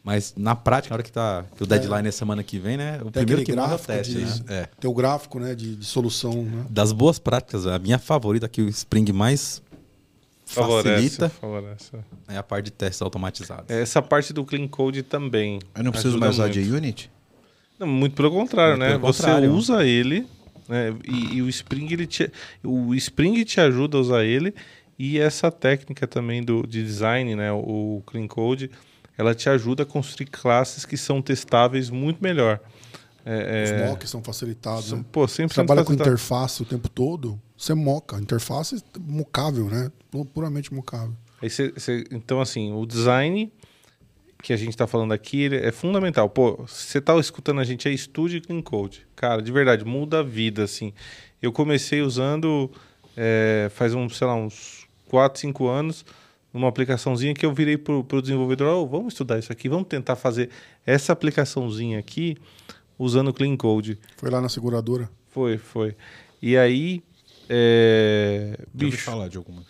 Mas 0.03 0.33
na 0.37 0.55
prática, 0.55 0.91
na 0.93 0.97
hora 0.97 1.03
que, 1.03 1.11
tá, 1.11 1.43
que 1.57 1.63
o 1.63 1.65
deadline 1.65 2.07
é 2.07 2.11
semana 2.11 2.43
que 2.43 2.59
vem, 2.59 2.77
né? 2.77 2.99
O 3.03 3.09
primeiro 3.11 3.43
que 3.43 3.51
manda 3.53 3.61
é 3.61 3.65
o 3.65 3.69
gráfico 3.69 3.87
teste, 3.91 4.13
de- 4.13 4.23
né? 4.23 4.61
É. 4.61 4.69
Tem 4.79 4.89
o 4.89 4.93
gráfico 4.93 5.39
né, 5.39 5.55
de, 5.55 5.75
de 5.75 5.85
solução. 5.85 6.43
Né? 6.43 6.65
Das 6.69 6.91
boas 6.91 7.17
práticas, 7.17 7.65
a 7.65 7.79
minha 7.79 7.97
favorita 7.97 8.47
que 8.47 8.61
o 8.61 8.69
Spring 8.69 9.11
mais 9.11 9.63
favorece, 10.45 10.89
facilita 10.93 11.29
favorece. 11.29 11.91
é 12.27 12.37
a 12.37 12.43
parte 12.43 12.65
de 12.65 12.71
testes 12.71 13.01
automatizados. 13.01 13.65
Essa 13.67 13.99
parte 13.99 14.31
do 14.31 14.45
clean 14.45 14.67
code 14.67 15.01
também. 15.01 15.59
Eu 15.75 15.83
não 15.83 15.91
preciso 15.91 16.19
mais 16.19 16.35
usar 16.35 16.43
muito. 16.49 16.61
JUnit? 16.61 17.11
Não, 17.79 17.87
muito 17.87 18.15
pelo 18.15 18.29
contrário, 18.29 18.77
Muito 18.77 18.83
né? 18.87 18.99
pelo 18.99 19.11
Você 19.11 19.23
contrário. 19.23 19.51
usa 19.53 19.83
ele, 19.83 20.27
né? 20.67 20.95
E, 21.07 21.37
e 21.37 21.41
o 21.41 21.49
Spring 21.49 21.91
ele 21.91 22.07
te, 22.07 22.31
o 22.63 22.93
Spring 22.95 23.43
te 23.43 23.59
ajuda 23.59 23.97
a 23.97 24.01
usar 24.01 24.23
ele 24.23 24.53
e 24.97 25.19
essa 25.19 25.51
técnica 25.51 26.07
também 26.07 26.43
do 26.43 26.65
de 26.65 26.83
design, 26.83 27.35
né? 27.35 27.51
O, 27.51 28.01
clean 28.05 28.27
code, 28.27 28.69
ela 29.17 29.33
te 29.35 29.49
ajuda 29.49 29.83
a 29.83 29.85
construir 29.85 30.27
classes 30.27 30.85
que 30.85 30.97
são 30.97 31.21
testáveis 31.21 31.89
muito 31.89 32.21
melhor. 32.23 32.59
É, 33.25 33.63
Os 33.63 33.71
é, 33.71 33.87
mocks 33.87 34.09
são 34.09 34.23
facilitados. 34.23 34.85
são- 34.85 34.99
né? 34.99 35.05
pô, 35.11 35.27
Você 35.27 35.43
100% 35.43 35.53
trabalha 35.53 35.81
com 35.81 35.85
facilitado. 35.87 36.09
interface 36.11 36.61
o 36.61 36.65
tempo 36.65 36.87
todo, 36.89 37.41
você 37.57 37.73
moca. 37.73 38.17
Interface 38.19 38.83
mocável, 38.99 39.65
né? 39.65 39.91
Pu- 40.11 40.25
Puramente 40.25 40.71
mocável. 40.73 41.15
Cê- 41.49 41.73
cê- 41.77 42.03
então, 42.11 42.39
assim, 42.39 42.71
o 42.71 42.85
design 42.85 43.51
que 44.45 44.53
a 44.53 44.57
gente 44.57 44.69
está 44.69 44.85
falando 44.85 45.11
aqui 45.11 45.47
é 45.55 45.71
fundamental. 45.71 46.29
Pô, 46.29 46.63
você 46.67 47.01
tá 47.01 47.17
escutando 47.17 47.59
a 47.59 47.63
gente 47.63 47.87
aí, 47.87 47.95
estude 47.95 48.39
Clean 48.39 48.61
Code. 48.61 49.07
Cara, 49.15 49.41
de 49.41 49.51
verdade, 49.51 49.83
muda 49.83 50.19
a 50.19 50.23
vida, 50.23 50.63
assim. 50.63 50.93
Eu 51.41 51.51
comecei 51.51 52.03
usando 52.03 52.69
é, 53.17 53.71
faz 53.73 53.95
uns, 53.95 54.15
sei 54.15 54.27
lá, 54.27 54.35
uns 54.35 54.85
4, 55.09 55.41
5 55.41 55.67
anos, 55.67 56.05
uma 56.53 56.67
aplicaçãozinha 56.67 57.33
que 57.33 57.43
eu 57.43 57.51
virei 57.55 57.75
pro, 57.75 58.03
pro 58.03 58.21
desenvolvedor, 58.21 58.67
"Ô, 58.67 58.85
vamos 58.85 59.13
estudar 59.13 59.39
isso 59.39 59.51
aqui, 59.51 59.67
vamos 59.67 59.87
tentar 59.87 60.15
fazer 60.15 60.51
essa 60.85 61.11
aplicaçãozinha 61.11 61.97
aqui 61.97 62.37
usando 62.99 63.33
Clean 63.33 63.57
Code. 63.57 63.97
Foi 64.15 64.29
lá 64.29 64.39
na 64.39 64.47
seguradora. 64.47 65.09
Foi, 65.31 65.57
foi. 65.57 65.95
E 66.39 66.55
aí, 66.55 67.01
é, 67.49 68.59
bicho, 68.71 68.99
falar 68.99 69.27
de 69.27 69.37
algumas. 69.37 69.65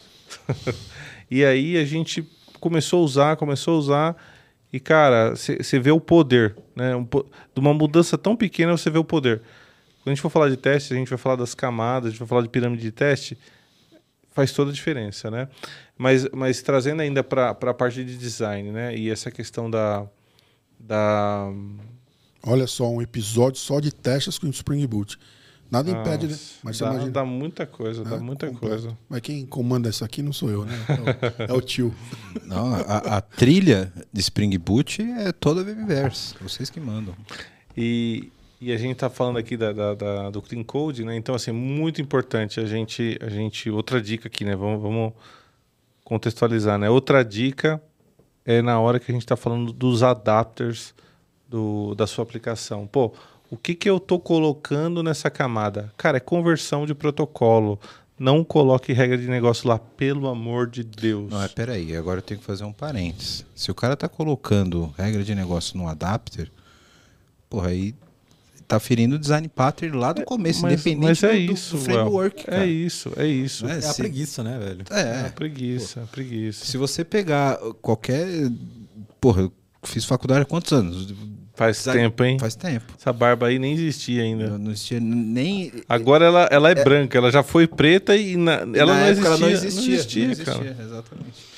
e 1.32 1.45
aí 1.45 1.78
a 1.78 1.86
gente 1.86 2.30
começou 2.59 2.99
a 2.99 3.05
usar, 3.05 3.36
começou 3.38 3.76
a 3.76 3.78
usar. 3.78 4.34
E, 4.76 4.80
cara, 4.82 5.34
você 5.38 5.80
vê 5.80 5.89
o 5.89 6.01
poder, 6.01 6.53
né? 6.76 6.93
Um 6.97 7.05
de 7.05 7.61
uma 7.61 7.73
mudança 7.73 8.17
tão 8.17 8.36
pequena, 8.36 8.76
você 8.76 8.89
vê 8.89 8.97
o 8.97 9.05
poder. 9.05 9.39
Quando 10.03 10.07
a 10.07 10.09
gente 10.09 10.21
for 10.21 10.30
falar 10.30 10.49
de 10.49 10.57
teste, 10.57 10.93
a 10.93 10.97
gente 10.97 11.07
vai 11.07 11.17
falar 11.17 11.38
das 11.38 11.55
camadas, 11.55 12.07
a 12.07 12.09
gente 12.09 12.19
vai 12.19 12.28
falar 12.28 12.41
de 12.41 12.49
pirâmide 12.49 12.82
de 12.82 12.91
teste, 12.91 13.38
faz 14.34 14.51
toda 14.51 14.71
a 14.71 14.73
diferença, 14.73 15.32
né? 15.32 15.47
Mas, 15.97 16.28
mas 16.34 16.61
trazendo 16.61 17.01
ainda 17.01 17.23
para 17.23 17.51
a 17.51 17.73
parte 17.73 18.03
de 18.03 18.17
design, 18.17 18.69
né? 18.69 18.93
E 18.97 19.09
essa 19.09 19.32
questão 19.32 19.71
da. 19.71 20.05
da 20.78 21.49
Olha 22.43 22.67
só, 22.67 22.91
um 22.91 23.01
episódio 23.01 23.61
só 23.61 23.80
de 23.80 23.93
testes 23.93 24.38
com 24.38 24.49
Spring 24.49 24.86
Boot. 24.86 25.17
Nada 25.70 25.89
impede, 25.91 26.28
né? 26.28 26.38
Mas 26.63 26.78
você 26.78 26.84
dá, 26.84 26.91
imagina. 26.91 27.11
dá 27.11 27.26
muita 27.26 27.66
coisa, 27.66 28.03
dá 28.03 28.11
né? 28.11 28.18
muita 28.20 28.47
Completo. 28.47 28.68
coisa. 28.84 28.97
Mas 29.09 29.22
quem 29.22 29.45
comanda 29.45 29.89
isso 29.89 30.05
aqui 30.05 30.22
não 30.22 30.32
sou 30.32 30.49
eu, 30.49 30.63
né? 30.66 30.74
É 30.88 31.43
o, 31.43 31.51
é 31.51 31.53
o 31.53 31.61
tio. 31.61 31.93
Não, 32.45 32.74
a, 32.76 33.18
a 33.18 33.22
trilha 33.22 33.91
de 34.13 34.22
Spring 34.22 34.55
Boot 34.57 35.01
é 35.01 35.32
toda 35.32 35.63
Webaverse. 35.63 36.36
Vocês 36.39 36.70
que 36.70 36.80
mandam. 36.80 37.16
E, 37.76 38.32
e 38.61 38.72
a 38.72 38.78
gente 38.78 38.93
está 38.93 39.09
falando 39.09 39.38
aqui 39.38 39.57
da, 39.57 39.74
da- 39.74 39.95
da- 39.95 40.30
do 40.30 40.41
Clean 40.41 40.63
Code, 40.63 41.03
né? 41.03 41.16
Então, 41.18 41.34
assim, 41.36 41.51
muito 41.51 41.99
importante 42.01 42.59
a 42.59 42.66
gente, 42.66 43.18
a 43.22 43.30
gente. 43.30 43.70
Outra 43.70 44.01
dica 44.01 44.28
aqui, 44.28 44.45
né? 44.45 44.55
Vamos, 44.55 44.82
vamos 44.82 45.13
contextualizar, 46.03 46.78
né? 46.78 46.89
Outra 46.89 47.24
dica 47.24 47.82
é 48.45 48.61
na 48.61 48.80
hora 48.80 48.99
que 48.99 49.11
a 49.11 49.13
gente 49.13 49.24
está 49.24 49.36
falando 49.36 49.74
dos 49.74 50.03
adapters 50.03 50.93
do, 51.49 51.95
da 51.95 52.05
sua 52.05 52.24
aplicação. 52.24 52.86
Pô, 52.88 53.13
o 53.50 53.58
que, 53.58 53.76
que 53.76 53.89
eu 53.89 53.98
estou 53.98 54.20
colocando 54.20 55.02
nessa 55.04 55.30
camada? 55.30 55.91
Cara, 55.98 56.18
é 56.18 56.20
conversão 56.20 56.86
de 56.86 56.93
protocolo. 56.96 57.80
Não 58.18 58.43
coloque 58.46 58.93
regra 58.93 59.18
de 59.18 59.28
negócio 59.28 59.68
lá, 59.68 59.78
pelo 59.78 60.28
amor 60.30 60.68
de 60.70 60.84
Deus. 60.86 61.30
Não, 61.30 61.43
é 61.43 61.48
peraí, 61.50 61.96
agora 61.96 62.20
eu 62.20 62.22
tenho 62.22 62.39
que 62.39 62.46
fazer 62.46 62.64
um 62.64 62.72
parênteses. 62.72 63.46
Se 63.54 63.70
o 63.70 63.76
cara 63.76 63.96
tá 63.98 64.08
colocando 64.08 64.93
regra 64.98 65.22
de 65.22 65.36
negócio 65.36 65.78
no 65.78 65.86
adapter, 65.88 66.50
porra, 67.50 67.70
aí 67.70 67.93
tá 68.68 68.80
ferindo 68.80 69.16
o 69.18 69.20
design 69.20 69.48
pattern 69.50 69.98
lá 69.98 70.14
do 70.14 70.24
começo, 70.24 70.62
mas, 70.62 70.74
independente 70.74 71.08
mas 71.08 71.24
é 71.24 71.34
do, 71.34 71.54
isso, 71.54 71.76
do 71.78 71.84
framework. 71.84 72.46
Well. 72.50 72.62
É 72.62 72.66
isso, 72.66 73.12
é 73.18 73.28
isso. 73.28 73.68
É, 73.68 73.74
É 73.74 73.78
a 73.80 73.82
se- 73.82 74.02
preguiça, 74.02 74.43
né, 74.43 74.58
velho? 74.60 74.86
É, 74.89 75.28
É, 75.28 75.30
preguiça, 75.30 76.08
preguiça. 76.10 76.66
se 76.66 76.78
você 76.78 77.04
pegar 77.04 77.58
qualquer. 77.82 78.26
Porra, 79.20 79.41
eu 79.41 79.54
fiz 79.84 80.06
faculdade 80.06 80.41
há 80.41 80.46
quantos 80.46 80.72
anos? 80.72 81.14
Faz 81.56 81.84
tempo, 81.84 82.24
hein? 82.24 82.38
Faz 82.39 82.56
tempo. 82.56 82.93
Essa 82.99 83.14
barba 83.14 83.47
aí 83.47 83.58
nem 83.60 83.74
existia 83.74 84.24
ainda. 84.24 84.49
Não, 84.49 84.58
não 84.58 84.72
existia 84.72 84.99
nem. 84.99 85.72
Agora 85.88 86.26
ela, 86.26 86.47
ela 86.51 86.70
é, 86.72 86.76
branca, 86.84 87.18
ela 87.18 87.32
já 87.32 87.41
foi 87.43 87.66
preta 87.68 88.16
e 88.16 88.36
na- 88.36 88.62
ela, 88.74 88.93
na 88.93 88.99
não 89.01 89.08
existia, 89.08 89.28
ela 89.28 89.38
não 89.38 89.49
existia. 89.49 89.82
Não 89.88 89.93
existia, 89.93 90.24
não 90.26 90.32
existia, 90.32 90.53
cara. 90.53 90.78
Exatamente. 90.84 91.56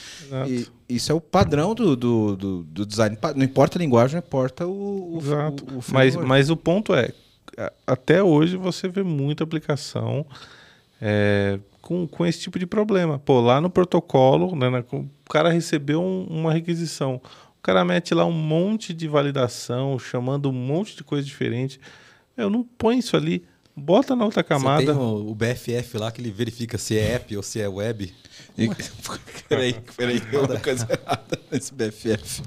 E 0.89 0.95
isso 0.95 1.11
é 1.11 1.15
o 1.15 1.21
padrão 1.21 1.73
do, 1.73 1.95
do, 1.95 2.35
do, 2.35 2.63
do 2.63 2.85
design. 2.85 3.17
Não 3.35 3.43
importa 3.45 3.77
a 3.77 3.79
linguagem, 3.79 4.15
não 4.19 4.25
importa 4.27 4.67
o, 4.67 5.15
o, 5.15 5.19
Exato. 5.21 5.63
o, 5.73 5.77
o 5.79 5.83
mas, 5.91 6.15
mas 6.17 6.49
o 6.49 6.57
ponto 6.57 6.93
é, 6.93 7.11
até 7.85 8.21
hoje 8.21 8.57
você 8.57 8.87
vê 8.89 9.03
muita 9.03 9.43
aplicação 9.45 10.25
é, 11.01 11.59
com, 11.81 12.05
com 12.07 12.25
esse 12.25 12.39
tipo 12.41 12.59
de 12.59 12.65
problema. 12.65 13.19
Pô, 13.19 13.39
lá 13.39 13.61
no 13.61 13.69
protocolo, 13.69 14.55
né, 14.55 14.69
na- 14.69 14.83
o 14.91 15.05
cara 15.29 15.49
recebeu 15.49 16.01
um- 16.01 16.25
uma 16.29 16.51
requisição. 16.53 17.21
O 17.67 17.69
cara 17.69 17.83
mete 17.83 18.13
lá 18.13 18.25
um 18.25 18.31
monte 18.31 18.93
de 18.93 19.09
validação, 19.09 19.99
chamando 19.99 20.47
um 20.49 20.53
monte 20.53 20.95
de 20.95 21.03
coisa 21.03 21.25
diferente. 21.27 21.81
Eu 22.37 22.49
não 22.49 22.63
põe 22.63 22.97
isso 22.99 23.17
ali. 23.17 23.43
Bota 23.75 24.15
na 24.15 24.23
outra 24.23 24.41
Você 24.41 24.47
camada. 24.47 24.85
tem 24.85 24.95
o, 24.95 25.29
o 25.29 25.35
BFF 25.35 25.97
lá 25.97 26.09
que 26.09 26.21
ele 26.21 26.31
verifica 26.31 26.77
se 26.77 26.97
é 26.97 27.15
app 27.15 27.35
ou 27.35 27.43
se 27.43 27.59
é 27.59 27.67
web. 27.67 28.13
E- 28.57 28.69
peraí, 29.49 29.75
peraí, 29.97 30.21
tem 30.21 30.39
uma 30.39 30.57
coisa 30.61 30.87
errada 30.89 31.37
nesse 31.51 31.73
BFF. 31.73 32.41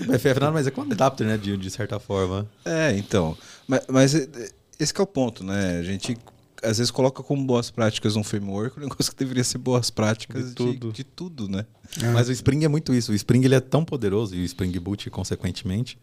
O 0.00 0.04
BFF 0.10 0.40
nada 0.40 0.50
mais 0.50 0.66
é 0.66 0.72
um 0.76 0.82
adapter, 0.82 1.24
né, 1.24 1.36
de, 1.38 1.56
de 1.56 1.70
certa 1.70 2.00
forma. 2.00 2.44
É, 2.64 2.90
então. 2.98 3.38
Mas, 3.68 3.82
mas 3.88 4.14
é- 4.16 4.24
é- 4.24 4.50
esse 4.80 4.92
que 4.92 5.00
é 5.00 5.04
o 5.04 5.06
ponto, 5.06 5.44
né? 5.44 5.78
A 5.78 5.82
gente 5.84 6.18
às 6.66 6.78
vezes 6.78 6.90
coloca 6.90 7.22
como 7.22 7.44
boas 7.44 7.70
práticas 7.70 8.16
um 8.16 8.24
framework, 8.24 8.78
um 8.78 8.82
negócio 8.82 9.12
que 9.12 9.18
deveria 9.18 9.44
ser 9.44 9.58
boas 9.58 9.90
práticas 9.90 10.42
De 10.44 10.48
de 10.50 10.54
tudo. 10.54 10.92
de, 10.92 11.04
tudo 11.04 11.48
né? 11.48 11.64
Mas 12.12 12.28
o 12.28 12.32
Spring 12.32 12.64
é 12.64 12.68
muito 12.68 12.92
isso. 12.94 13.12
O 13.12 13.14
Spring 13.14 13.44
ele 13.44 13.54
é 13.54 13.60
tão 13.60 13.84
poderoso, 13.84 14.34
e 14.34 14.42
o 14.42 14.44
Spring 14.44 14.72
Boot, 14.78 15.08
consequentemente, 15.10 15.98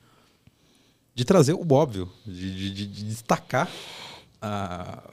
de 1.14 1.24
trazer 1.26 1.54
o 1.54 1.74
óbvio, 1.74 2.10
de, 2.26 2.56
de- 2.56 2.72
de- 2.74 2.88
de 2.88 3.04
destacar 3.04 3.70
a 4.42 5.04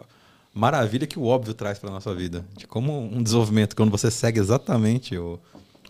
maravilha 0.55 1.07
que 1.07 1.19
o 1.19 1.25
óbvio 1.25 1.55
traz 1.55 1.79
para 1.79 1.91
nossa 1.91 2.15
vida. 2.15 2.45
De 2.57 2.67
como 2.67 2.99
um 3.01 3.23
desenvolvimento, 3.23 3.77
quando 3.77 3.91
você 3.91 4.11
segue 4.11 4.41
exatamente 4.41 5.17
o, 5.17 5.39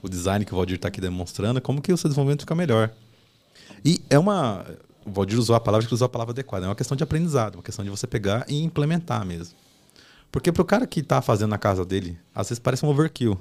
o 0.03 0.09
design 0.09 0.45
que 0.45 0.53
o 0.53 0.57
Valdir 0.57 0.77
está 0.77 0.89
aqui 0.89 1.01
demonstrando, 1.01 1.61
como 1.61 1.81
que 1.81 1.93
o 1.93 1.97
seu 1.97 2.09
desenvolvimento 2.09 2.41
fica 2.41 2.55
melhor. 2.55 2.91
E 3.85 4.01
é 4.11 4.19
uma. 4.19 4.65
O 5.05 5.11
Valdir 5.11 5.39
usou 5.39 5.57
a 5.57 5.61
palavra 5.61 5.87
que 5.87 5.95
usou 5.95 6.07
a 6.07 6.09
palavra 6.09 6.33
adequada. 6.33 6.67
É 6.67 6.69
uma 6.69 6.75
questão 6.75 6.97
de 6.97 7.03
aprendizado, 7.03 7.57
uma 7.57 7.63
questão 7.63 7.85
de 7.85 7.91
você 7.91 8.07
pegar 8.07 8.45
e 8.49 8.63
implementar 8.63 9.25
mesmo. 9.25 9.55
Porque 10.31 10.53
pro 10.53 10.65
cara 10.65 10.87
que 10.87 11.03
tá 11.03 11.21
fazendo 11.23 11.51
na 11.51 11.59
casa 11.59 11.85
dele, 11.85 12.19
às 12.35 12.49
vezes 12.49 12.59
parece 12.59 12.85
um 12.85 12.89
overkill. 12.89 13.41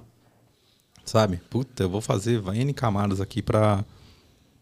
Sabe? 1.06 1.38
Puta, 1.50 1.84
eu 1.84 1.90
vou 1.90 2.02
fazer 2.02 2.42
N 2.54 2.74
camadas 2.74 3.20
aqui 3.20 3.42
pra, 3.42 3.84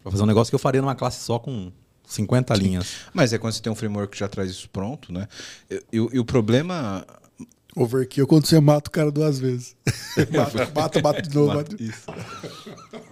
pra 0.01 0.11
fazer 0.11 0.23
um 0.23 0.27
negócio 0.27 0.49
que 0.51 0.55
eu 0.55 0.59
faria 0.59 0.81
numa 0.81 0.95
classe 0.95 1.23
só 1.23 1.37
com 1.39 1.71
50 2.05 2.53
linhas. 2.55 2.87
Mas 3.13 3.33
é 3.33 3.37
quando 3.37 3.53
você 3.53 3.61
tem 3.61 3.71
um 3.71 3.75
framework 3.75 4.13
que 4.13 4.19
já 4.19 4.27
traz 4.27 4.49
isso 4.49 4.69
pronto, 4.69 5.11
né? 5.11 5.27
E, 5.69 5.75
e- 5.91 5.97
e 6.13 6.19
o 6.19 6.25
problema. 6.25 7.05
Overkill 7.81 8.25
quando 8.27 8.45
você 8.45 8.59
mata 8.59 8.89
o 8.89 8.91
cara 8.91 9.11
duas 9.11 9.37
vezes. 9.39 9.75
mata, 10.33 10.71
mata, 10.73 11.01
mata 11.01 11.21
de 11.21 11.33
novo. 11.35 11.53
Mata. 11.55 11.75
Isso. 11.81 12.03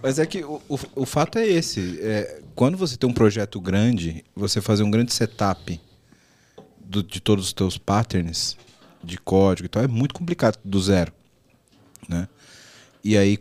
Mas 0.02 0.18
é 0.18 0.26
que 0.26 0.44
o, 0.44 0.60
o, 0.68 0.78
o 0.96 1.06
fato 1.06 1.38
é 1.38 1.46
esse. 1.46 1.98
É, 2.00 2.40
quando 2.54 2.76
você 2.76 2.96
tem 2.96 3.08
um 3.08 3.12
projeto 3.12 3.60
grande, 3.60 4.24
você 4.34 4.60
fazer 4.60 4.82
um 4.82 4.90
grande 4.90 5.12
setup 5.12 5.80
do- 6.80 7.02
de 7.02 7.20
todos 7.20 7.46
os 7.46 7.52
teus 7.52 7.78
patterns 7.78 8.56
de 9.02 9.18
código 9.18 9.66
e 9.66 9.68
tal, 9.68 9.82
é 9.84 9.88
muito 9.88 10.14
complicado 10.14 10.58
do 10.64 10.80
zero. 10.80 11.12
Né? 12.08 12.28
E 13.04 13.16
aí 13.16 13.38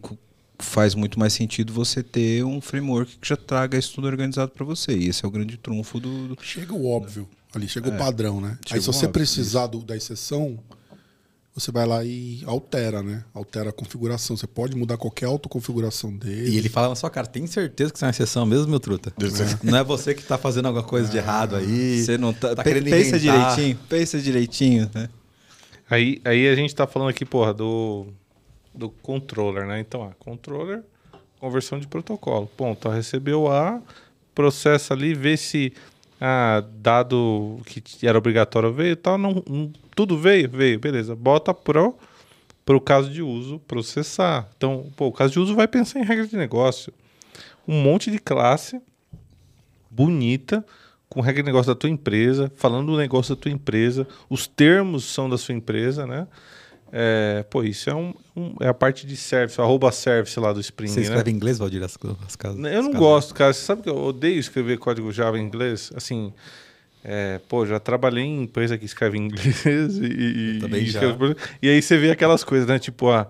faz 0.60 0.96
muito 0.96 1.20
mais 1.20 1.34
sentido 1.34 1.74
você 1.74 2.02
ter 2.04 2.44
um 2.46 2.62
framework 2.62 3.18
que 3.18 3.28
já 3.28 3.36
traga 3.36 3.78
isso 3.78 3.94
tudo 3.96 4.08
organizado 4.08 4.52
para 4.52 4.64
você. 4.66 4.96
E 4.96 5.10
esse 5.10 5.26
é 5.26 5.28
o 5.28 5.32
grande 5.32 5.58
trunfo 5.58 6.00
do. 6.00 6.30
do- 6.30 6.38
Chega 6.42 6.74
o 6.74 6.88
óbvio 6.88 7.28
ali, 7.54 7.68
chega 7.68 7.90
o 7.90 7.98
padrão, 7.98 8.40
né? 8.40 8.58
Chega 8.66 8.76
Aí 8.76 8.82
se 8.82 8.88
você 8.88 9.00
óbvio, 9.06 9.12
precisar 9.14 9.68
do- 9.68 9.80
da 9.82 9.96
exceção, 9.98 10.60
você 11.56 11.72
vai 11.72 11.86
lá 11.86 12.04
e 12.04 12.44
altera, 12.46 13.02
né? 13.02 13.24
Altera 13.34 13.70
a 13.70 13.74
configuração. 13.74 14.36
Você 14.36 14.46
pode 14.46 14.76
mudar 14.76 14.98
qualquer 14.98 15.28
autoconfiguração 15.28 16.14
dele. 16.14 16.50
E 16.50 16.58
ele 16.58 16.68
fala 16.68 16.90
na 16.90 16.96
sua 16.96 17.10
cara, 17.10 17.26
tem 17.26 17.48
certeza 17.48 17.92
que 17.94 17.98
isso 17.98 18.04
é 18.04 18.08
uma 18.08 18.12
exceção 18.12 18.46
mesmo, 18.46 18.68
meu 18.68 18.80
truta? 18.80 19.14
Não 19.64 19.78
é 19.78 19.84
você 19.84 20.14
que 20.14 20.22
tá 20.22 20.38
fazendo 20.38 20.66
alguma 20.66 20.84
coisa 20.84 21.10
de 21.10 21.18
errado 21.18 21.56
aí. 21.56 22.04
Você 22.04 22.18
não 22.18 22.34
tá. 22.34 22.54
tá 22.54 22.62
pe- 22.62 22.72
querendo 22.72 22.90
pensa 22.90 23.16
inventar. 23.16 23.56
direitinho. 23.56 23.80
Pensa 23.88 24.20
direitinho, 24.20 24.92
né? 24.94 25.08
Aí, 25.90 26.20
aí 26.26 26.48
a 26.50 26.56
gente 26.56 26.76
tá 26.76 26.86
falando 26.86 27.08
aqui, 27.10 27.24
porra, 27.24 27.54
do, 27.54 28.08
do 28.74 28.90
controller, 28.90 29.66
né? 29.66 29.80
Então, 29.80 30.04
ah, 30.04 30.12
controller, 30.20 30.84
conversão 31.40 31.80
de 31.80 31.88
protocolo. 31.88 32.48
Ponto. 32.58 32.90
Recebeu 32.90 33.50
A, 33.50 33.82
processa 34.34 34.94
ali, 34.94 35.14
vê 35.14 35.38
se 35.38 35.72
ah, 36.28 36.64
dado 36.82 37.60
que 37.66 38.08
era 38.08 38.18
obrigatório 38.18 38.74
veio 38.74 38.94
e 38.94 38.96
tal, 38.96 39.16
não, 39.18 39.44
não- 39.48 39.72
tudo 39.96 40.18
veio, 40.18 40.50
veio, 40.50 40.80
beleza. 40.80 41.16
Bota 41.16 41.54
pro 41.54 41.96
para 42.66 42.76
o 42.76 42.82
caso 42.82 43.12
de 43.12 43.22
uso 43.22 43.60
processar. 43.60 44.50
Então, 44.58 44.88
pô, 44.98 45.06
o 45.06 45.12
caso 45.12 45.34
de 45.34 45.40
uso 45.40 45.54
vai 45.54 45.68
pensar 45.68 46.00
em 46.00 46.04
regra 46.04 46.26
de 46.26 46.36
negócio. 46.36 46.92
Um 47.68 47.80
monte 47.80 48.10
de 48.10 48.18
classe 48.18 48.82
bonita, 49.90 50.66
com 51.08 51.22
regra 51.22 51.44
de 51.44 51.46
negócio 51.46 51.72
da 51.72 51.80
tua 51.80 51.90
empresa, 51.92 52.52
falando 52.56 52.92
do 52.92 52.98
negócio 52.98 53.36
da 53.36 53.42
tua 53.42 53.52
empresa, 53.52 54.08
os 54.28 54.48
termos 54.48 55.04
são 55.06 55.30
da 55.30 55.38
sua 55.38 55.54
empresa, 55.54 56.08
né? 56.08 56.28
É, 56.98 57.44
pô, 57.50 57.62
isso 57.62 57.90
é, 57.90 57.94
um, 57.94 58.14
um- 58.38 58.56
é 58.62 58.70
a 58.70 58.74
parte 58.74 59.06
de 59.06 59.18
service, 59.18 59.60
arroba 59.60 59.92
service 59.92 60.40
lá 60.40 60.54
do 60.54 60.62
Spring, 60.62 60.88
Você 60.90 61.02
né? 61.02 61.06
escreve 61.08 61.30
em 61.30 61.34
inglês, 61.34 61.58
Valdir, 61.58 61.84
as, 61.84 61.98
as 62.26 62.36
casas? 62.38 62.58
Eu 62.72 62.84
não 62.84 62.94
gosto, 62.94 63.34
cara. 63.34 63.52
Você 63.52 63.60
sabe 63.66 63.82
que 63.82 63.90
eu 63.90 63.98
odeio 63.98 64.40
escrever 64.40 64.78
código 64.78 65.12
Java 65.12 65.38
em 65.38 65.42
inglês? 65.44 65.92
Assim, 65.94 66.32
é, 67.04 67.42
pô, 67.50 67.66
já 67.66 67.82
trabalhei 67.82 68.24
em 68.24 68.44
empresa 68.44 68.78
que 68.78 68.86
escreve 68.86 69.18
em 69.18 69.26
inglês 69.26 69.66
e, 70.00 70.06
e, 70.56 70.60
também 70.62 70.84
e 70.84 70.88
escreve- 70.88 71.36
e 71.62 71.68
aí 71.70 71.82
você 71.82 71.98
vê 71.98 72.12
aquelas 72.12 72.46
coisas, 72.46 72.66
né? 72.66 72.80
Tipo, 72.80 73.10
a 73.12 73.28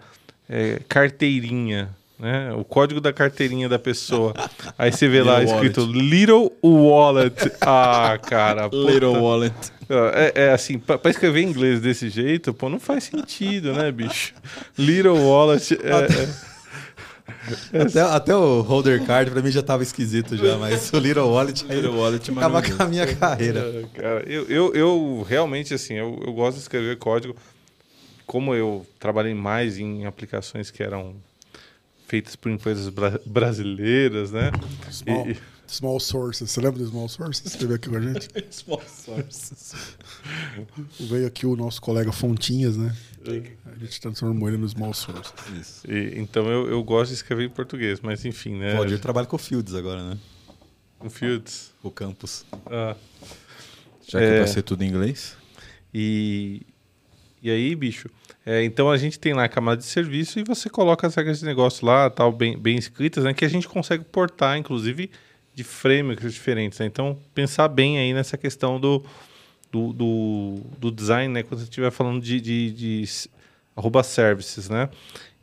é, 0.47 0.79
carteirinha, 0.87 1.89
né? 2.19 2.53
O 2.53 2.63
código 2.63 3.01
da 3.01 3.11
carteirinha 3.11 3.67
da 3.67 3.79
pessoa. 3.79 4.31
Aí 4.77 4.91
você 4.91 5.07
vê 5.07 5.21
lá 5.23 5.39
Little 5.39 5.55
escrito 5.55 5.85
Little 5.91 6.51
Wallet. 6.63 7.51
Ah, 7.61 8.17
cara. 8.21 8.69
puta. 8.69 9.09
Wallet. 9.09 9.55
É, 9.89 10.45
é 10.45 10.51
assim, 10.51 10.77
pra 10.79 10.99
escrever 11.11 11.41
em 11.41 11.47
inglês 11.49 11.79
desse 11.81 12.09
jeito, 12.09 12.53
pô, 12.53 12.69
não 12.69 12.79
faz 12.79 13.03
sentido, 13.05 13.73
né, 13.73 13.91
bicho? 13.91 14.33
Little 14.77 15.17
Wallet 15.17 15.73
é, 15.83 16.23
é- 16.23 17.81
Até, 17.81 18.01
até 18.01 18.35
o 18.35 18.61
holder 18.61 19.03
card 19.05 19.29
pra 19.31 19.41
mim 19.41 19.51
já 19.51 19.61
tava 19.61 19.83
esquisito 19.83 20.35
já, 20.37 20.57
mas 20.57 20.91
o 20.91 20.97
Little 20.99 21.29
Wallet 21.29 21.65
aí 21.69 21.75
Little 21.79 21.97
Wallet 21.97 22.29
é 22.31 22.33
acaba 22.33 22.61
com 22.61 22.81
a 22.83 22.87
minha 22.87 23.15
carreira. 23.15 23.59
É, 23.59 23.99
cara, 24.01 24.23
eu, 24.27 24.45
eu, 24.47 24.73
eu 24.73 25.25
realmente, 25.27 25.73
assim, 25.73 25.93
eu, 25.95 26.19
eu 26.25 26.33
gosto 26.33 26.55
de 26.57 26.61
escrever 26.63 26.97
código. 26.97 27.35
Como 28.25 28.55
eu 28.55 28.85
trabalhei 28.99 29.33
mais 29.35 29.77
em 29.77 30.05
aplicações 30.05 30.71
que 30.71 30.81
eram 30.81 31.15
feitas 32.07 32.35
por 32.35 32.51
empresas 32.51 32.89
bra- 32.89 33.19
brasileiras, 33.25 34.31
né? 34.31 34.51
Small, 34.91 35.27
E- 35.29 35.37
small 35.67 35.99
Sources. 35.99 36.49
Você 36.51 36.61
lembra 36.61 36.79
do 36.79 36.87
Small 36.87 37.07
Sources? 37.09 37.45
Esteve 37.45 37.73
aqui 37.75 37.89
com 37.89 37.95
a 37.97 38.01
gente? 38.01 38.27
Small 38.51 38.81
sources. 38.87 39.75
Veio 40.99 41.27
aqui 41.27 41.45
o 41.45 41.55
nosso 41.55 41.81
colega 41.81 42.11
Fontinhas, 42.11 42.77
né? 42.77 42.95
A 43.65 43.77
gente 43.79 43.99
transformou 43.99 44.47
ele 44.47 44.57
no 44.57 44.67
Small 44.69 44.93
Sources. 44.93 45.83
e- 45.87 46.19
então 46.19 46.45
eu, 46.47 46.67
eu 46.69 46.83
gosto 46.83 47.09
de 47.09 47.15
escrever 47.15 47.45
em 47.45 47.49
português, 47.49 47.99
mas 48.01 48.23
enfim, 48.25 48.55
né? 48.55 48.73
O 48.75 48.77
Valdir 48.77 48.99
trabalha 48.99 49.25
com 49.27 49.35
o 49.35 49.39
Fields 49.39 49.73
agora, 49.73 50.09
né? 50.09 50.17
Com 50.99 51.09
Fields. 51.09 51.71
O 51.83 51.89
campus. 51.91 52.45
Ah. 52.67 52.95
Já 54.07 54.19
que 54.19 54.25
É. 54.25 54.37
vai 54.39 54.47
ser 54.47 54.61
tudo 54.61 54.83
em 54.83 54.87
inglês. 54.89 55.35
E, 55.93 56.61
e 57.41 57.49
aí, 57.49 57.73
bicho, 57.75 58.09
é, 58.45 58.63
então 58.63 58.91
a 58.91 58.97
gente 58.97 59.17
tem 59.17 59.33
lá 59.33 59.45
a 59.45 59.49
camada 59.49 59.77
de 59.77 59.85
serviço 59.87 60.39
e 60.39 60.43
você 60.43 60.69
coloca 60.69 61.07
as 61.07 61.15
regras 61.15 61.39
de 61.39 61.45
negócio 61.45 61.85
lá, 61.85 62.09
tal, 62.09 62.31
bem, 62.31 62.57
bem 62.57 62.77
escritas, 62.77 63.23
né? 63.23 63.33
Que 63.33 63.43
a 63.45 63.49
gente 63.49 63.67
consegue 63.67 64.03
portar, 64.03 64.57
inclusive, 64.57 65.09
de 65.55 65.63
frameworks 65.63 66.33
diferentes. 66.33 66.77
né? 66.79 66.85
Então, 66.85 67.17
pensar 67.33 67.67
bem 67.69 67.97
aí 67.97 68.13
nessa 68.13 68.37
questão 68.37 68.79
do, 68.79 69.03
do, 69.71 69.93
do, 69.93 70.55
do 70.77 70.91
design, 70.91 71.33
né? 71.33 71.43
Quando 71.43 71.59
você 71.61 71.63
estiver 71.63 71.89
falando 71.91 72.21
de, 72.21 72.41
de, 72.41 72.71
de 72.71 73.03
arroba 73.75 74.03
services, 74.03 74.69
né? 74.69 74.89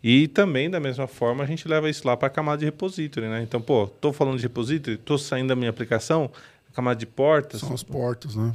E 0.04 0.28
também, 0.28 0.68
da 0.68 0.80
mesma 0.80 1.06
forma, 1.06 1.44
a 1.44 1.46
gente 1.46 1.66
leva 1.66 1.88
isso 1.88 2.06
lá 2.06 2.16
para 2.16 2.26
a 2.26 2.30
camada 2.30 2.58
de 2.58 2.64
repository, 2.66 3.26
né? 3.28 3.42
Então, 3.42 3.60
pô, 3.60 3.86
tô 3.86 4.12
falando 4.12 4.36
de 4.36 4.42
repository, 4.42 4.96
tô 4.96 5.16
saindo 5.16 5.48
da 5.48 5.56
minha 5.56 5.70
aplicação, 5.70 6.30
a 6.70 6.74
camada 6.74 6.98
de 6.98 7.06
portas, 7.06 7.60
São 7.60 7.72
as 7.72 7.82
portas, 7.82 8.34
né? 8.36 8.54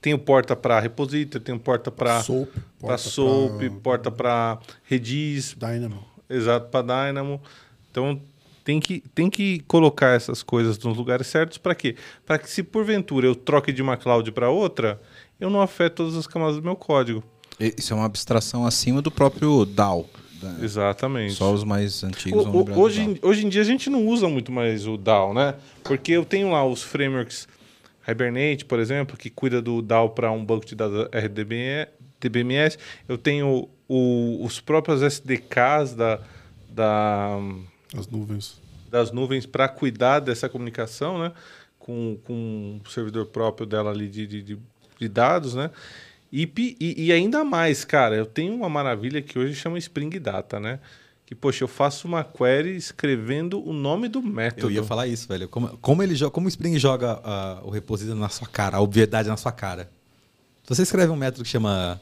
tem 0.00 0.12
o 0.14 0.18
porta 0.18 0.56
para 0.56 0.80
repository, 0.80 1.44
tem 1.44 1.54
o 1.54 1.58
porta 1.58 1.90
para 1.90 2.22
Soap. 2.22 2.48
para 2.80 2.98
SOAP, 2.98 3.58
pra 3.58 3.70
porta 3.82 4.10
para 4.10 4.58
Redis, 4.84 5.54
Dynamo. 5.58 6.02
exato, 6.28 6.68
para 6.68 7.06
Dynamo. 7.06 7.40
Então 7.90 8.20
tem 8.64 8.80
que, 8.80 9.00
tem 9.14 9.28
que 9.30 9.60
colocar 9.68 10.16
essas 10.16 10.42
coisas 10.42 10.78
nos 10.78 10.96
lugares 10.96 11.26
certos 11.26 11.58
para 11.58 11.74
quê? 11.74 11.94
Para 12.24 12.38
que 12.38 12.50
se 12.50 12.62
porventura 12.62 13.26
eu 13.26 13.34
troque 13.34 13.72
de 13.72 13.82
uma 13.82 13.96
cloud 13.96 14.32
para 14.32 14.48
outra, 14.50 15.00
eu 15.38 15.50
não 15.50 15.60
afeto 15.60 15.96
todas 15.96 16.16
as 16.16 16.26
camadas 16.26 16.56
do 16.56 16.62
meu 16.62 16.74
código. 16.74 17.22
Isso 17.60 17.92
é 17.92 17.96
uma 17.96 18.06
abstração 18.06 18.66
acima 18.66 19.00
do 19.02 19.10
próprio 19.10 19.64
DAO. 19.64 20.08
né? 20.42 20.56
Exatamente. 20.62 21.34
Só 21.34 21.52
os 21.52 21.62
mais 21.64 22.02
antigos 22.02 22.44
O- 22.46 22.50
o- 22.50 22.78
hoje, 22.80 23.18
hoje 23.22 23.46
em 23.46 23.48
dia 23.48 23.60
a 23.62 23.64
gente 23.64 23.88
não 23.88 24.06
usa 24.06 24.28
muito 24.28 24.50
mais 24.50 24.86
o 24.86 24.96
DAO, 24.96 25.32
né? 25.32 25.54
Porque 25.82 26.12
eu 26.12 26.24
tenho 26.24 26.50
lá 26.50 26.66
os 26.66 26.82
frameworks 26.82 27.46
Hibernate, 28.06 28.64
por 28.66 28.78
exemplo, 28.78 29.16
que 29.16 29.30
cuida 29.30 29.62
do 29.62 29.80
DAO 29.80 30.10
para 30.10 30.30
um 30.30 30.44
banco 30.44 30.66
de 30.66 30.74
dados 30.74 31.08
RDBMS. 31.12 31.88
DBMS. 32.20 32.78
Eu 33.08 33.16
tenho 33.18 33.68
o- 33.88 34.44
os 34.44 34.58
próprios 34.60 35.00
SDKs 35.02 35.94
da, 35.94 36.20
da, 36.68 37.38
As 37.96 38.06
nuvens. 38.08 38.60
das 38.90 39.10
nuvens 39.10 39.46
para 39.46 39.68
cuidar 39.68 40.20
dessa 40.20 40.48
comunicação, 40.48 41.18
né? 41.18 41.32
Com, 41.78 42.16
com 42.24 42.80
o 42.84 42.90
servidor 42.90 43.26
próprio 43.26 43.66
dela 43.66 43.90
ali 43.90 44.08
de, 44.08 44.26
de, 44.26 44.42
de- 44.42 45.08
dados, 45.08 45.54
né? 45.54 45.70
E, 46.32 46.50
e, 46.80 47.04
e 47.06 47.12
ainda 47.12 47.44
mais, 47.44 47.84
cara, 47.84 48.16
eu 48.16 48.24
tenho 48.26 48.54
uma 48.54 48.68
maravilha 48.68 49.20
que 49.20 49.38
hoje 49.38 49.54
chama 49.54 49.76
Spring 49.78 50.08
Data, 50.18 50.58
né? 50.58 50.80
Que, 51.26 51.34
poxa, 51.34 51.62
eu 51.64 51.68
faço 51.68 52.06
uma 52.08 52.24
query 52.24 52.74
escrevendo 52.76 53.62
o 53.66 53.72
nome 53.72 54.08
do 54.08 54.22
método. 54.22 54.66
Eu 54.66 54.70
ia 54.70 54.82
falar 54.82 55.06
isso, 55.06 55.28
velho. 55.28 55.48
Como, 55.48 55.76
como 55.78 56.02
ele 56.02 56.14
joga, 56.14 56.30
como 56.30 56.46
o 56.46 56.48
Spring 56.48 56.78
joga 56.78 57.20
ah, 57.22 57.60
o 57.64 57.70
repository 57.70 58.18
na 58.18 58.28
sua 58.28 58.48
cara, 58.48 58.76
a 58.78 58.80
obviedade 58.80 59.28
na 59.28 59.36
sua 59.36 59.52
cara. 59.52 59.88
Se 60.64 60.74
você 60.74 60.82
escreve 60.82 61.12
um 61.12 61.16
método 61.16 61.42
que 61.44 61.48
chama 61.50 62.00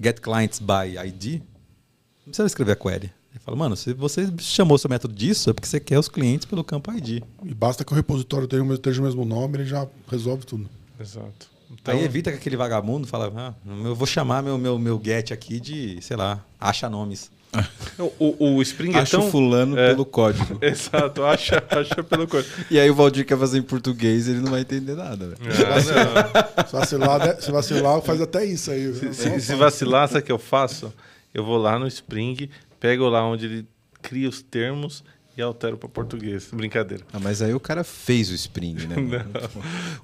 getClientsByID, 0.00 1.38
não 1.38 2.24
precisa 2.26 2.46
escrever 2.46 2.72
a 2.72 2.76
query. 2.76 3.10
Ele 3.34 3.42
fala, 3.44 3.56
mano, 3.56 3.76
se 3.76 3.92
você 3.92 4.32
chamou 4.38 4.78
seu 4.78 4.88
método 4.88 5.12
disso, 5.12 5.50
é 5.50 5.52
porque 5.52 5.66
você 5.66 5.80
quer 5.80 5.98
os 5.98 6.08
clientes 6.08 6.46
pelo 6.46 6.62
campo 6.62 6.92
ID. 6.92 7.20
E 7.44 7.52
basta 7.52 7.84
que 7.84 7.92
o 7.92 7.96
repositório 7.96 8.46
tenha 8.46 8.62
o 8.62 8.72
esteja 8.72 9.00
o 9.00 9.04
mesmo 9.04 9.24
nome, 9.24 9.58
ele 9.58 9.66
já 9.66 9.88
resolve 10.08 10.46
tudo. 10.46 10.68
Exato. 11.00 11.50
Então, 11.68 11.94
Aí 11.94 12.04
evita 12.04 12.30
que 12.30 12.36
aquele 12.36 12.56
vagabundo 12.56 13.08
fala, 13.08 13.32
ah, 13.36 13.54
eu 13.84 13.96
vou 13.96 14.06
chamar 14.06 14.40
meu, 14.40 14.56
meu, 14.56 14.78
meu 14.78 15.00
get 15.04 15.32
aqui 15.32 15.58
de, 15.58 15.98
sei 16.00 16.16
lá, 16.16 16.44
acha 16.60 16.88
nomes. 16.88 17.28
o, 18.18 18.56
o 18.56 18.62
Spring 18.62 18.94
Acha 18.94 19.16
é 19.16 19.18
tão... 19.18 19.28
o 19.28 19.30
fulano 19.30 19.78
é. 19.78 19.90
pelo 19.90 20.04
código. 20.04 20.58
Exato, 20.62 21.24
acha, 21.24 21.62
acha 21.70 22.02
pelo 22.04 22.28
código. 22.28 22.52
E 22.70 22.78
aí 22.78 22.88
o 22.88 22.94
Valdir 22.94 23.26
quer 23.26 23.38
fazer 23.38 23.58
em 23.58 23.62
português, 23.62 24.28
ele 24.28 24.40
não 24.40 24.50
vai 24.50 24.60
entender 24.60 24.94
nada, 24.94 25.26
não. 25.26 26.64
Se 26.66 26.72
vacilar, 26.72 27.18
né? 27.18 27.36
se 27.40 27.50
vacilar, 27.50 28.00
faz 28.00 28.20
até 28.20 28.44
isso 28.44 28.70
aí. 28.70 28.92
Se, 29.12 29.40
se 29.40 29.54
vacilar, 29.56 30.08
sabe 30.08 30.20
o 30.20 30.22
que 30.22 30.32
eu 30.32 30.38
faço? 30.38 30.92
Eu 31.32 31.44
vou 31.44 31.56
lá 31.56 31.78
no 31.78 31.86
Spring, 31.88 32.48
pego 32.84 33.08
lá 33.08 33.26
onde 33.26 33.46
ele 33.46 33.66
cria 34.02 34.28
os 34.28 34.42
termos, 34.42 35.02
e 35.36 35.40
altero 35.40 35.78
para 35.78 35.88
português. 35.88 36.48
Brincadeira. 36.52 37.02
Ah, 37.12 37.18
mas 37.18 37.40
aí 37.40 37.54
o 37.54 37.58
cara 37.58 37.82
fez 37.82 38.30
o 38.30 38.34
Spring, 38.34 38.74
né? 38.86 38.94
Não. 39.00 39.08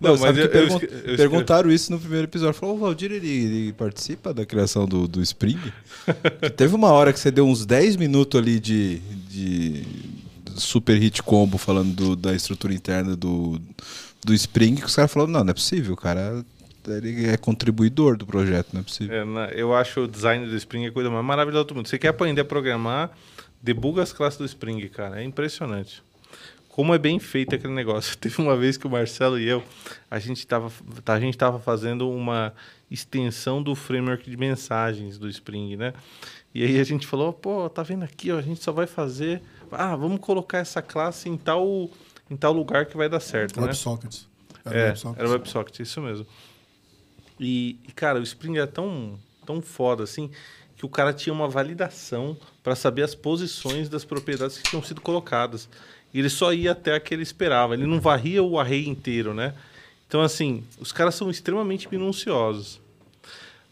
Não, 0.00 0.14
Não, 0.14 0.18
mas 0.18 0.36
eu- 0.38 0.48
pergun- 0.48 0.80
eu 1.04 1.16
perguntaram 1.16 1.70
isso 1.70 1.92
no 1.92 2.00
primeiro 2.00 2.24
episódio. 2.26 2.58
Falou, 2.58 2.76
o 2.76 2.78
Valdir, 2.78 3.12
ele, 3.12 3.28
ele 3.28 3.72
participa 3.74 4.32
da 4.32 4.46
criação 4.46 4.86
do, 4.86 5.06
do 5.06 5.20
Spring? 5.22 5.60
Teve 6.56 6.74
uma 6.74 6.90
hora 6.90 7.12
que 7.12 7.20
você 7.20 7.30
deu 7.30 7.46
uns 7.46 7.66
10 7.66 7.96
minutos 7.96 8.40
ali 8.40 8.58
de, 8.58 8.98
de 9.28 9.84
super 10.56 10.98
hit 10.98 11.22
combo 11.22 11.58
falando 11.58 11.94
do- 11.94 12.16
da 12.16 12.34
estrutura 12.34 12.72
interna 12.72 13.14
do, 13.14 13.60
do 14.24 14.32
Spring, 14.34 14.76
que 14.76 14.86
os 14.86 14.96
caras 14.96 15.12
falaram, 15.12 15.30
não, 15.32 15.44
não 15.44 15.50
é 15.50 15.54
possível, 15.54 15.92
o 15.92 15.96
cara 15.98 16.42
ele 16.86 17.28
é 17.28 17.36
contribuidor 17.36 18.16
do 18.16 18.26
projeto, 18.26 18.68
não 18.72 18.80
é 18.80 18.84
possível. 18.84 19.14
É, 19.14 19.24
na- 19.24 19.48
eu 19.48 19.74
acho 19.74 20.00
o 20.02 20.08
design 20.08 20.46
do 20.46 20.56
Spring 20.56 20.86
a 20.86 20.92
coisa 20.92 21.10
mais 21.10 21.24
maravilhosa 21.24 21.64
do 21.64 21.74
mundo. 21.74 21.88
Você 21.88 21.98
quer 21.98 22.08
aprender 22.08 22.40
a 22.40 22.44
programar, 22.44 23.10
debuga 23.62 24.02
as 24.02 24.12
classes 24.12 24.38
do 24.38 24.44
Spring, 24.44 24.86
cara. 24.88 25.20
É 25.20 25.24
impressionante. 25.24 26.02
Como 26.68 26.94
é 26.94 26.98
bem 26.98 27.18
feito 27.18 27.54
aquele 27.54 27.72
negócio. 27.74 28.16
Teve 28.18 28.40
uma 28.40 28.56
vez 28.56 28.76
que 28.76 28.86
o 28.86 28.90
Marcelo 28.90 29.38
e 29.38 29.46
eu, 29.48 29.62
a 30.10 30.18
gente 30.18 30.38
estava 30.38 30.70
a 31.06 31.20
gente 31.20 31.36
tava 31.36 31.58
fazendo 31.58 32.08
uma 32.10 32.52
extensão 32.90 33.62
do 33.62 33.74
framework 33.74 34.28
de 34.30 34.36
mensagens 34.36 35.18
do 35.18 35.28
Spring, 35.28 35.76
né? 35.76 35.92
E 36.54 36.64
aí 36.64 36.80
a 36.80 36.84
gente 36.84 37.06
falou, 37.06 37.32
pô, 37.32 37.68
tá 37.70 37.82
vendo 37.82 38.02
aqui, 38.02 38.32
ó, 38.32 38.38
a 38.38 38.42
gente 38.42 38.62
só 38.62 38.72
vai 38.72 38.86
fazer... 38.86 39.40
Ah, 39.70 39.94
vamos 39.94 40.18
colocar 40.18 40.58
essa 40.58 40.82
classe 40.82 41.28
em 41.28 41.36
tal, 41.36 41.88
em 42.28 42.36
tal 42.36 42.52
lugar 42.52 42.86
que 42.86 42.96
vai 42.96 43.08
dar 43.08 43.20
certo, 43.20 43.60
né? 43.60 43.66
WebSockets. 43.66 44.26
Era 44.64 44.76
É, 44.76 44.84
WebSockets. 44.86 45.20
era 45.20 45.28
o 45.28 45.32
WebSocket, 45.32 45.78
isso 45.80 46.00
mesmo. 46.00 46.26
E, 47.40 47.78
e, 47.88 47.92
cara, 47.92 48.20
o 48.20 48.22
Spring 48.22 48.58
é 48.58 48.66
tão, 48.66 49.18
tão 49.44 49.60
foda 49.62 50.04
assim 50.04 50.30
que 50.76 50.86
o 50.86 50.88
cara 50.88 51.12
tinha 51.12 51.32
uma 51.32 51.48
validação 51.48 52.36
para 52.62 52.76
saber 52.76 53.02
as 53.02 53.14
posições 53.14 53.88
das 53.88 54.04
propriedades 54.04 54.58
que 54.58 54.70
tinham 54.70 54.82
sido 54.82 55.00
colocadas. 55.00 55.68
E 56.12 56.18
ele 56.18 56.28
só 56.30 56.52
ia 56.52 56.72
até 56.72 56.94
a 56.94 57.00
que 57.00 57.12
ele 57.12 57.22
esperava. 57.22 57.74
Ele 57.74 57.86
não 57.86 58.00
varria 58.00 58.42
o 58.42 58.58
array 58.58 58.86
inteiro, 58.86 59.34
né? 59.34 59.54
Então, 60.06 60.22
assim, 60.22 60.62
os 60.78 60.92
caras 60.92 61.14
são 61.14 61.30
extremamente 61.30 61.88
minuciosos. 61.90 62.80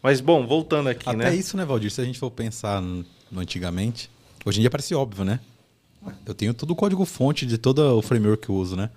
Mas, 0.01 0.21
bom, 0.21 0.45
voltando 0.45 0.89
aqui, 0.89 1.09
Até 1.09 1.17
né? 1.17 1.35
isso, 1.35 1.57
né, 1.57 1.65
Valdir? 1.65 1.91
Se 1.91 1.99
a 2.01 2.05
gente 2.05 2.19
for 2.19 2.31
pensar 2.31 2.81
no 2.81 3.05
no 3.31 3.39
antigamente, 3.39 4.09
hoje 4.45 4.59
em 4.59 4.61
dia 4.61 4.69
parece 4.69 4.95
óbvio, 4.95 5.23
né? 5.23 5.39
Eu 6.25 6.33
tenho 6.33 6.53
todo 6.53 6.71
o 6.71 6.75
código-fonte 6.75 7.45
de 7.45 7.57
todo 7.57 7.79
o 7.97 8.01
framework 8.01 8.45
que 8.45 8.49
eu 8.49 8.55
uso, 8.55 8.75
né? 8.75 8.89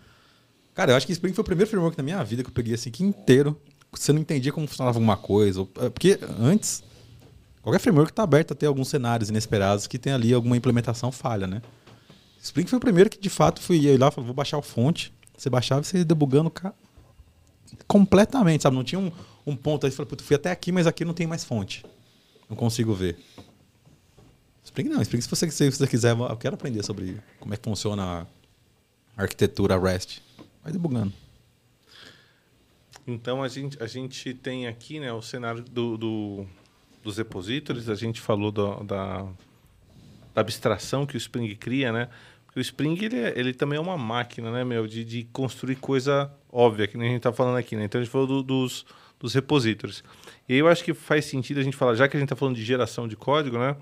Cara, 0.74 0.92
eu 0.92 0.96
acho 0.96 1.06
que 1.06 1.12
Spring 1.12 1.34
foi 1.34 1.42
o 1.42 1.44
primeiro 1.44 1.68
framework 1.68 1.98
na 1.98 2.04
minha 2.04 2.22
vida 2.24 2.42
que 2.42 2.48
eu 2.48 2.54
peguei 2.54 2.74
assim 2.74 2.90
que 2.90 3.02
inteiro. 3.02 3.60
Você 3.92 4.12
não 4.12 4.20
entendia 4.20 4.52
como 4.52 4.66
funcionava 4.66 4.96
alguma 4.98 5.16
coisa. 5.16 5.66
é, 5.80 5.88
Porque 5.90 6.18
antes, 6.38 6.82
qualquer 7.62 7.78
framework 7.78 8.10
está 8.12 8.22
aberto 8.22 8.52
a 8.52 8.54
ter 8.54 8.66
alguns 8.66 8.88
cenários 8.88 9.28
inesperados 9.28 9.86
que 9.86 9.98
tem 9.98 10.12
ali 10.12 10.32
alguma 10.32 10.56
implementação 10.56 11.12
falha, 11.12 11.46
né? 11.46 11.62
Spring 12.42 12.66
foi 12.66 12.78
o 12.78 12.80
primeiro 12.80 13.08
que 13.08 13.20
de 13.20 13.30
fato 13.30 13.60
fui 13.60 13.96
lá 13.96 14.10
falei, 14.10 14.26
vou 14.26 14.34
baixar 14.34 14.58
o 14.58 14.62
fonte. 14.62 15.12
Você 15.36 15.48
baixava 15.48 15.82
e 15.82 15.84
você 15.84 15.98
ia 15.98 16.04
debugando 16.04 16.50
ca- 16.50 16.74
completamente, 17.86 18.62
sabe? 18.62 18.76
Não 18.76 18.84
tinha 18.84 18.98
um, 18.98 19.12
um 19.46 19.54
ponto 19.56 19.86
aí, 19.86 19.92
falou, 19.92 20.08
"Puta, 20.08 20.24
fui 20.24 20.36
até 20.36 20.50
aqui, 20.50 20.72
mas 20.72 20.86
aqui 20.86 21.04
não 21.04 21.14
tem 21.14 21.26
mais 21.26 21.44
fonte. 21.44 21.84
Não 22.48 22.56
consigo 22.56 22.92
ver. 22.94 23.16
Spring 24.64 24.88
não, 24.88 25.02
Spring 25.02 25.20
se 25.20 25.28
você, 25.28 25.50
se 25.50 25.70
você 25.70 25.86
quiser, 25.86 26.16
eu 26.16 26.36
quero 26.36 26.54
aprender 26.54 26.82
sobre 26.84 27.20
como 27.38 27.52
é 27.54 27.56
que 27.56 27.64
funciona 27.64 28.26
a 29.16 29.22
arquitetura 29.22 29.78
REST. 29.78 30.20
Vai 30.62 30.72
debugando. 30.72 31.12
Então 33.06 33.42
a 33.42 33.48
gente, 33.48 33.82
a 33.82 33.86
gente 33.86 34.32
tem 34.34 34.66
aqui 34.66 35.00
né, 35.00 35.12
o 35.12 35.20
cenário 35.22 35.62
do, 35.62 35.96
do- 35.96 36.46
dos 37.02 37.16
repositories, 37.18 37.88
a 37.88 37.94
gente 37.96 38.20
falou 38.20 38.52
do- 38.52 38.84
da, 38.84 39.22
da 40.34 40.40
abstração 40.40 41.04
que 41.04 41.16
o 41.16 41.18
Spring 41.18 41.54
cria, 41.56 41.90
né? 41.92 42.08
Porque 42.46 42.60
o 42.60 42.62
Spring 42.62 42.96
ele, 43.02 43.16
é- 43.18 43.32
ele 43.38 43.52
também 43.52 43.76
é 43.76 43.80
uma 43.80 43.96
máquina, 43.98 44.50
né, 44.52 44.62
meu, 44.62 44.86
de, 44.86 45.04
de 45.04 45.24
construir 45.32 45.76
coisa 45.76 46.30
óbvia, 46.50 46.86
que 46.86 46.96
nem 46.96 47.08
a 47.08 47.10
gente 47.10 47.18
está 47.18 47.32
falando 47.32 47.56
aqui, 47.56 47.74
né? 47.74 47.84
Então 47.84 48.00
a 48.00 48.04
gente 48.04 48.12
falou 48.12 48.26
do- 48.26 48.42
dos, 48.42 48.86
dos 49.18 49.34
repositories. 49.34 50.04
E 50.48 50.52
aí 50.54 50.58
eu 50.60 50.68
acho 50.68 50.84
que 50.84 50.94
faz 50.94 51.24
sentido 51.24 51.58
a 51.58 51.62
gente 51.62 51.76
falar, 51.76 51.94
já 51.96 52.06
que 52.06 52.16
a 52.16 52.20
gente 52.20 52.26
está 52.26 52.36
falando 52.36 52.54
de 52.56 52.64
geração 52.64 53.08
de 53.08 53.16
código, 53.16 53.58
né? 53.58 53.76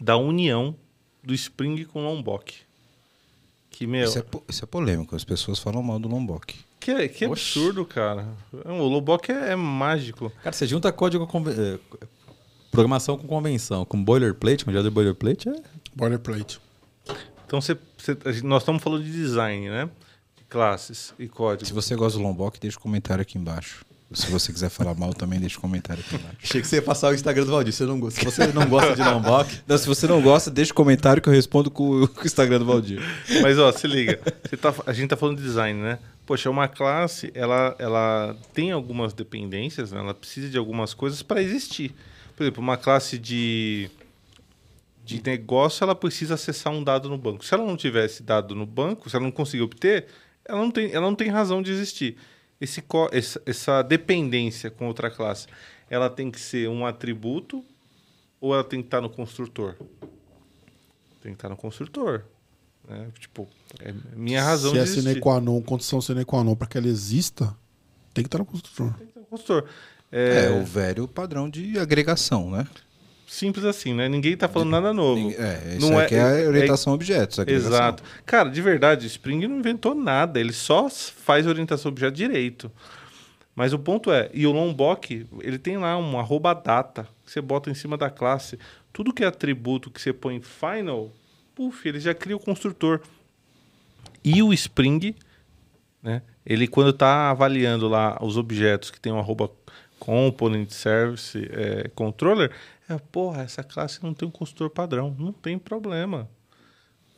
Da 0.00 0.16
união 0.16 0.76
do 1.22 1.32
Spring 1.34 1.84
com 1.84 2.04
o 2.04 2.14
Lombok. 2.14 2.54
Que, 3.70 3.86
meu, 3.86 4.04
Isso 4.04 4.18
é, 4.18 4.24
isso 4.48 4.64
é 4.64 4.66
polêmico, 4.66 5.14
as 5.16 5.24
pessoas 5.24 5.58
falam 5.58 5.82
mal 5.82 5.98
do 5.98 6.08
Lombok. 6.08 6.56
Que, 6.80 7.08
que 7.08 7.24
absurdo, 7.24 7.84
cara. 7.84 8.26
O 8.52 8.84
Lombok 8.86 9.30
é- 9.30 9.52
é 9.52 9.56
mágico. 9.56 10.30
Cara, 10.42 10.52
você 10.54 10.66
junta 10.66 10.90
código 10.92 11.26
conven- 11.26 11.54
eh, 11.58 11.78
programação 12.70 13.16
com 13.18 13.26
convenção, 13.26 13.84
com 13.84 14.02
boilerplate, 14.02 14.64
com 14.64 14.72
de 14.72 14.90
boilerplate, 14.90 15.48
é 15.48 15.54
Boilerplate. 15.94 16.60
Então, 17.46 17.60
você, 17.60 17.76
você- 17.96 18.16
nós 18.44 18.62
estamos 18.62 18.82
falando 18.82 19.02
de 19.04 19.10
design, 19.10 19.68
né? 19.68 19.88
De 20.36 20.44
classes 20.44 21.12
e 21.18 21.26
código. 21.26 21.66
Se 21.66 21.72
você 21.72 21.96
gosta 21.96 22.18
do 22.18 22.22
Lombok, 22.24 22.60
deixa 22.60 22.78
um 22.78 22.82
comentário 22.82 23.22
aqui 23.22 23.38
embaixo. 23.38 23.84
Se 24.12 24.30
você 24.30 24.50
quiser 24.52 24.70
falar 24.70 24.94
mal, 24.94 25.12
também 25.12 25.38
deixa 25.38 25.58
um 25.58 25.60
comentário 25.60 26.02
aqui 26.06 26.14
embaixo. 26.16 26.36
Achei 26.42 26.60
que 26.62 26.66
você 26.66 26.76
ia 26.76 26.82
passar 26.82 27.10
o 27.10 27.14
Instagram 27.14 27.44
do 27.44 27.50
Valdir. 27.50 27.74
Você 27.74 27.84
não, 27.84 28.00
go- 28.00 28.10
se 28.10 28.24
você 28.24 28.46
não 28.46 28.66
gosta 28.66 28.94
de 28.94 29.02
Lombok, 29.02 29.60
Não, 29.68 29.76
se 29.76 29.86
você 29.86 30.06
não 30.06 30.22
gosta, 30.22 30.50
deixa 30.50 30.72
um 30.72 30.74
comentário 30.76 31.20
que 31.20 31.28
eu 31.28 31.32
respondo 31.32 31.70
com, 31.70 32.02
o- 32.04 32.08
com 32.08 32.24
Instagram 32.24 32.58
do 32.58 32.64
Valdir. 32.64 33.00
Mas, 33.42 33.58
ó, 33.58 33.70
se 33.70 33.86
liga. 33.86 34.18
Você 34.48 34.56
tá- 34.56 34.74
a 34.86 34.92
gente 34.94 35.04
está 35.04 35.16
falando 35.16 35.36
de 35.36 35.42
design, 35.42 35.78
né? 35.82 35.98
Poxa, 36.28 36.50
uma 36.50 36.68
classe, 36.68 37.32
ela, 37.34 37.74
ela 37.78 38.36
tem 38.52 38.70
algumas 38.70 39.14
dependências, 39.14 39.92
né? 39.92 39.98
Ela 39.98 40.12
precisa 40.12 40.50
de 40.50 40.58
algumas 40.58 40.92
coisas 40.92 41.22
para 41.22 41.40
existir. 41.40 41.94
Por 42.36 42.42
exemplo, 42.42 42.62
uma 42.62 42.76
classe 42.76 43.18
de, 43.18 43.90
de 45.02 45.24
negócio, 45.24 45.82
ela 45.82 45.94
precisa 45.94 46.34
acessar 46.34 46.70
um 46.70 46.84
dado 46.84 47.08
no 47.08 47.16
banco. 47.16 47.42
Se 47.46 47.54
ela 47.54 47.64
não 47.64 47.78
tivesse 47.78 48.22
dado 48.22 48.54
no 48.54 48.66
banco, 48.66 49.08
se 49.08 49.16
ela 49.16 49.24
não 49.24 49.30
conseguir 49.30 49.62
obter, 49.62 50.08
ela 50.44 50.58
não 50.58 50.70
tem, 50.70 50.92
ela 50.92 51.06
não 51.06 51.14
tem 51.14 51.30
razão 51.30 51.62
de 51.62 51.70
existir. 51.70 52.18
Esse, 52.60 52.84
essa 53.46 53.80
dependência 53.80 54.70
com 54.70 54.86
outra 54.86 55.10
classe, 55.10 55.46
ela 55.88 56.10
tem 56.10 56.30
que 56.30 56.38
ser 56.38 56.68
um 56.68 56.84
atributo 56.84 57.64
ou 58.38 58.52
ela 58.52 58.64
tem 58.64 58.82
que 58.82 58.88
estar 58.88 59.00
no 59.00 59.08
construtor? 59.08 59.76
Tem 61.22 61.32
que 61.32 61.38
estar 61.38 61.48
no 61.48 61.56
construtor. 61.56 62.22
Né? 62.88 63.08
Tipo, 63.20 63.46
é 63.80 63.92
minha 64.16 64.42
razão 64.42 64.70
Se 64.70 64.74
de 64.74 64.80
é 64.80 64.82
existir. 64.82 65.02
sine 65.08 65.20
qua 65.20 65.40
non, 65.40 65.60
condição 65.60 66.00
sine 66.00 66.24
qua 66.24 66.42
non 66.42 66.54
para 66.56 66.66
que 66.68 66.78
ela 66.78 66.86
exista, 66.88 67.54
tem 68.14 68.24
que 68.24 68.28
estar 68.28 68.38
no 68.38 68.46
construtor. 68.46 68.92
Tem 68.94 69.06
que 69.06 69.10
estar 69.10 69.20
no 69.20 69.26
construtor. 69.26 69.64
É, 70.10 70.46
É, 70.46 70.50
o 70.50 70.64
velho 70.64 71.06
padrão 71.06 71.50
de 71.50 71.78
agregação, 71.78 72.50
né? 72.50 72.66
Simples 73.26 73.66
assim, 73.66 73.92
né? 73.92 74.08
Ninguém 74.08 74.32
está 74.32 74.48
falando 74.48 74.70
nada 74.70 74.90
novo. 74.94 75.30
É, 75.36 75.76
isso 75.76 75.90
Não 75.90 75.98
aqui 75.98 76.14
é, 76.14 76.18
é- 76.18 76.46
a 76.46 76.48
orientação 76.48 76.94
a 76.94 76.96
objetos. 76.96 77.38
agregação. 77.38 77.68
Exato. 77.70 78.02
Cara, 78.24 78.48
de 78.48 78.62
verdade, 78.62 79.04
o 79.04 79.06
Spring 79.06 79.46
não 79.46 79.58
inventou 79.58 79.94
nada. 79.94 80.40
Ele 80.40 80.52
só 80.54 80.88
faz 80.88 81.46
orientação 81.46 81.90
a 81.90 81.92
objeto 81.92 82.14
direito. 82.14 82.72
Mas 83.54 83.74
o 83.74 83.78
ponto 83.78 84.10
é, 84.10 84.30
e 84.32 84.46
o 84.46 84.52
Lombok, 84.52 85.26
ele 85.42 85.58
tem 85.58 85.76
lá 85.76 85.98
uma 85.98 86.20
arroba 86.20 86.54
data 86.54 87.06
que 87.26 87.30
você 87.32 87.42
bota 87.42 87.68
em 87.68 87.74
cima 87.74 87.98
da 87.98 88.08
classe. 88.08 88.58
Tudo 88.94 89.12
que 89.12 89.22
é 89.22 89.26
atributo 89.26 89.90
que 89.90 90.00
você 90.00 90.12
põe 90.12 90.36
em 90.36 90.40
final, 90.40 91.12
puf, 91.58 91.88
ele 91.88 91.98
já 91.98 92.14
cria 92.14 92.36
o 92.36 92.40
construtor. 92.40 93.00
E 94.24 94.40
o 94.44 94.52
Spring, 94.52 95.12
né? 96.00 96.22
Ele 96.46 96.68
quando 96.68 96.90
está 96.90 97.30
avaliando 97.30 97.88
lá 97.88 98.16
os 98.22 98.36
objetos 98.36 98.92
que 98.92 99.00
tem 99.00 99.12
um 99.12 99.18
arroba 99.18 99.50
component 99.98 100.70
service 100.70 101.36
é, 101.50 101.88
controller, 101.88 102.52
é, 102.88 102.96
porra, 102.96 103.42
essa 103.42 103.64
classe 103.64 104.02
não 104.04 104.14
tem 104.14 104.28
um 104.28 104.30
construtor 104.30 104.70
padrão, 104.70 105.16
não 105.18 105.32
tem 105.32 105.58
problema. 105.58 106.30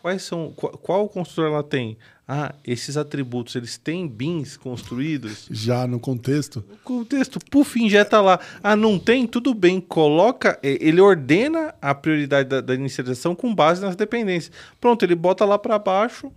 Quais 0.02 0.22
são 0.22 0.52
qual, 0.56 0.72
qual 0.78 1.08
construtor 1.08 1.52
ela 1.52 1.62
tem? 1.62 1.96
Ah, 2.26 2.54
esses 2.64 2.96
atributos, 2.96 3.56
eles 3.56 3.76
têm 3.76 4.06
bins 4.06 4.56
construídos? 4.56 5.48
Já 5.50 5.86
no 5.86 5.98
contexto, 5.98 6.64
O 6.72 6.76
contexto, 6.84 7.38
puf, 7.50 7.76
injeta 7.82 8.20
lá. 8.20 8.38
Ah, 8.62 8.76
não 8.76 8.98
tem? 8.98 9.26
Tudo 9.26 9.52
bem, 9.52 9.80
coloca. 9.80 10.58
eh, 10.62 10.78
Ele 10.80 11.00
ordena 11.00 11.74
a 11.82 11.92
prioridade 11.94 12.48
da, 12.48 12.60
da 12.60 12.74
inicialização 12.74 13.34
com 13.34 13.52
base 13.54 13.82
nas 13.82 13.96
dependências. 13.96 14.52
Pronto, 14.80 15.04
ele 15.04 15.16
bota 15.16 15.44
lá 15.44 15.58
para 15.58 15.76
baixo, 15.78 16.30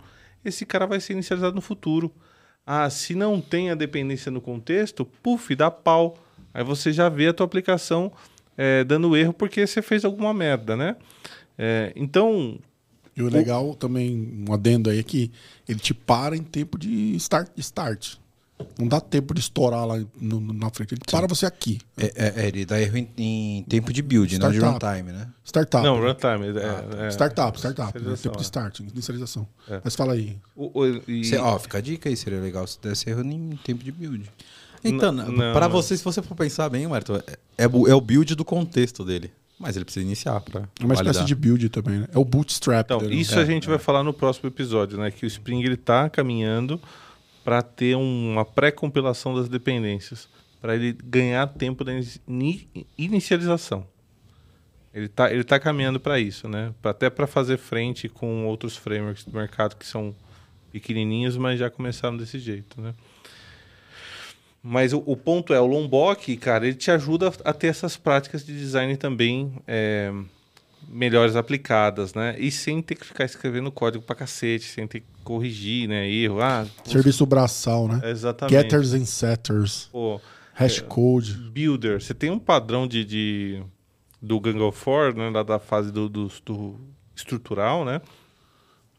esse 0.44 0.66
cara 0.66 0.84
vai 0.86 0.98
ser 1.00 1.12
inicializado 1.12 1.54
no 1.54 1.60
futuro. 1.60 2.12
Ah, 2.66 2.90
se 2.90 3.14
não 3.14 3.40
tem 3.40 3.70
a 3.70 3.74
dependência 3.74 4.32
no 4.32 4.40
contexto, 4.40 5.04
puf, 5.22 5.54
dá 5.54 5.70
pau. 5.70 6.16
Aí 6.52 6.64
você 6.64 6.92
já 6.92 7.08
vê 7.08 7.28
a 7.28 7.32
tua 7.32 7.46
aplicação 7.46 8.10
eh, 8.58 8.82
dando 8.84 9.16
erro 9.16 9.32
porque 9.32 9.64
você 9.66 9.80
fez 9.80 10.04
alguma 10.04 10.34
merda, 10.34 10.76
né? 10.76 10.96
Eh, 11.56 11.92
então, 11.94 12.58
e 13.16 13.22
o 13.22 13.28
legal 13.28 13.74
também, 13.74 14.44
um 14.48 14.52
adendo 14.52 14.90
aí, 14.90 14.98
é 14.98 15.02
que 15.02 15.30
ele 15.68 15.78
te 15.78 15.94
para 15.94 16.36
em 16.36 16.42
tempo 16.42 16.78
de 16.78 17.14
start. 17.16 17.48
start. 17.58 18.14
Não 18.78 18.86
dá 18.86 19.00
tempo 19.00 19.34
de 19.34 19.40
estourar 19.40 19.84
lá 19.84 19.98
no- 20.20 20.38
no- 20.40 20.52
na 20.52 20.70
frente. 20.70 20.94
Ele 20.94 21.00
para 21.10 21.26
você 21.26 21.44
aqui. 21.44 21.80
É, 21.96 22.06
é- 22.14 22.34
é, 22.44 22.48
ele 22.48 22.64
dá 22.64 22.80
erro 22.80 22.96
em, 22.96 23.08
em 23.18 23.62
tempo 23.64 23.92
de 23.92 24.00
build, 24.00 24.38
não 24.38 24.48
de 24.50 24.58
Startup. 24.58 24.86
runtime, 24.86 25.12
né? 25.12 25.28
Startup. 25.44 25.84
não, 25.84 25.96
runtime. 26.00 26.46
É, 26.58 27.06
é, 27.06 27.10
Startup, 27.10 27.58
startup. 27.58 27.98
né? 27.98 28.14
Tempo 28.16 28.36
de 28.36 28.42
é. 28.42 28.46
start, 28.46 28.78
inicialização. 28.80 29.46
É. 29.68 29.80
Mas 29.82 29.96
fala 29.96 30.12
aí. 30.12 30.36
O- 30.54 30.70
o- 30.80 31.02
e- 31.10 31.24
Cê- 31.24 31.36
ó, 31.36 31.58
fica 31.58 31.78
a 31.78 31.80
dica 31.80 32.08
aí, 32.08 32.16
seria 32.16 32.40
legal 32.40 32.64
se 32.66 32.78
desse 32.80 33.10
erro 33.10 33.22
em 33.24 33.58
tempo 33.64 33.82
de 33.82 33.90
build. 33.90 34.30
Então, 34.84 35.14
para 35.52 35.66
você, 35.66 35.96
se 35.96 36.04
você 36.04 36.22
for 36.22 36.34
pensar 36.36 36.68
bem, 36.68 36.86
Marto, 36.86 37.16
é, 37.16 37.38
é 37.58 37.66
o- 37.66 37.88
é 37.88 37.94
o 37.94 38.00
build 38.00 38.34
do 38.36 38.44
contexto 38.44 39.04
dele. 39.04 39.32
Mas 39.64 39.76
ele 39.76 39.86
precisa 39.86 40.04
iniciar 40.04 40.38
para 40.42 40.68
É 40.78 40.84
uma 40.84 40.92
espécie 40.92 41.24
de 41.24 41.34
build 41.34 41.70
também, 41.70 42.00
né? 42.00 42.08
É 42.12 42.18
o 42.18 42.24
bootstrap. 42.24 42.84
Então, 42.84 42.98
dele, 42.98 43.14
né? 43.14 43.20
isso 43.22 43.38
a 43.38 43.46
gente 43.46 43.66
vai 43.66 43.78
falar 43.78 44.02
no 44.02 44.12
próximo 44.12 44.46
episódio, 44.46 44.98
né? 44.98 45.10
Que 45.10 45.24
o 45.24 45.26
Spring 45.26 45.62
ele 45.62 45.78
tá 45.78 46.10
caminhando 46.10 46.78
para 47.42 47.62
ter 47.62 47.96
uma 47.96 48.44
pré-compilação 48.44 49.34
das 49.34 49.48
dependências, 49.48 50.28
para 50.60 50.74
ele 50.74 50.92
ganhar 50.92 51.46
tempo 51.46 51.82
da 51.82 51.92
ini- 52.28 52.68
inicialização. 52.98 53.86
Ele 54.92 55.08
tá, 55.08 55.32
ele 55.32 55.42
tá 55.42 55.58
caminhando 55.58 55.98
para 55.98 56.20
isso, 56.20 56.46
né? 56.46 56.74
Até 56.82 57.08
para 57.08 57.26
fazer 57.26 57.56
frente 57.56 58.06
com 58.06 58.44
outros 58.44 58.76
frameworks 58.76 59.24
do 59.24 59.32
mercado 59.34 59.76
que 59.76 59.86
são 59.86 60.14
pequenininhos, 60.70 61.38
mas 61.38 61.58
já 61.58 61.70
começaram 61.70 62.18
desse 62.18 62.38
jeito, 62.38 62.80
né? 62.82 62.94
Mas 64.66 64.94
o, 64.94 65.02
o 65.04 65.14
ponto 65.14 65.52
é, 65.52 65.60
o 65.60 65.66
Lombok, 65.66 66.34
cara, 66.38 66.66
ele 66.66 66.74
te 66.74 66.90
ajuda 66.90 67.30
a 67.44 67.52
ter 67.52 67.66
essas 67.66 67.98
práticas 67.98 68.46
de 68.46 68.58
design 68.58 68.96
também 68.96 69.52
é, 69.66 70.10
melhores 70.88 71.36
aplicadas, 71.36 72.14
né? 72.14 72.34
E 72.38 72.50
sem 72.50 72.80
ter 72.80 72.94
que 72.94 73.04
ficar 73.04 73.26
escrevendo 73.26 73.70
código 73.70 74.02
pra 74.02 74.16
cacete, 74.16 74.64
sem 74.64 74.86
ter 74.86 75.00
que 75.00 75.06
corrigir, 75.22 75.86
né? 75.86 76.08
Erro. 76.08 76.40
Ah, 76.40 76.66
Serviço 76.82 77.26
braçal, 77.26 77.86
né? 77.86 78.00
exatamente. 78.10 78.54
Getters 78.54 78.94
and 78.94 79.04
setters. 79.04 79.90
Pô, 79.92 80.18
Hashcode. 80.54 81.34
builder, 81.50 82.00
você 82.00 82.14
tem 82.14 82.30
um 82.30 82.38
padrão 82.38 82.86
de, 82.86 83.04
de 83.04 83.62
do 84.22 84.40
Gang 84.40 84.58
of 84.60 84.78
Four, 84.78 85.14
né, 85.14 85.30
da, 85.30 85.42
da 85.42 85.58
fase 85.58 85.92
do, 85.92 86.08
do, 86.08 86.30
do 86.42 86.80
estrutural, 87.14 87.84
né, 87.84 88.00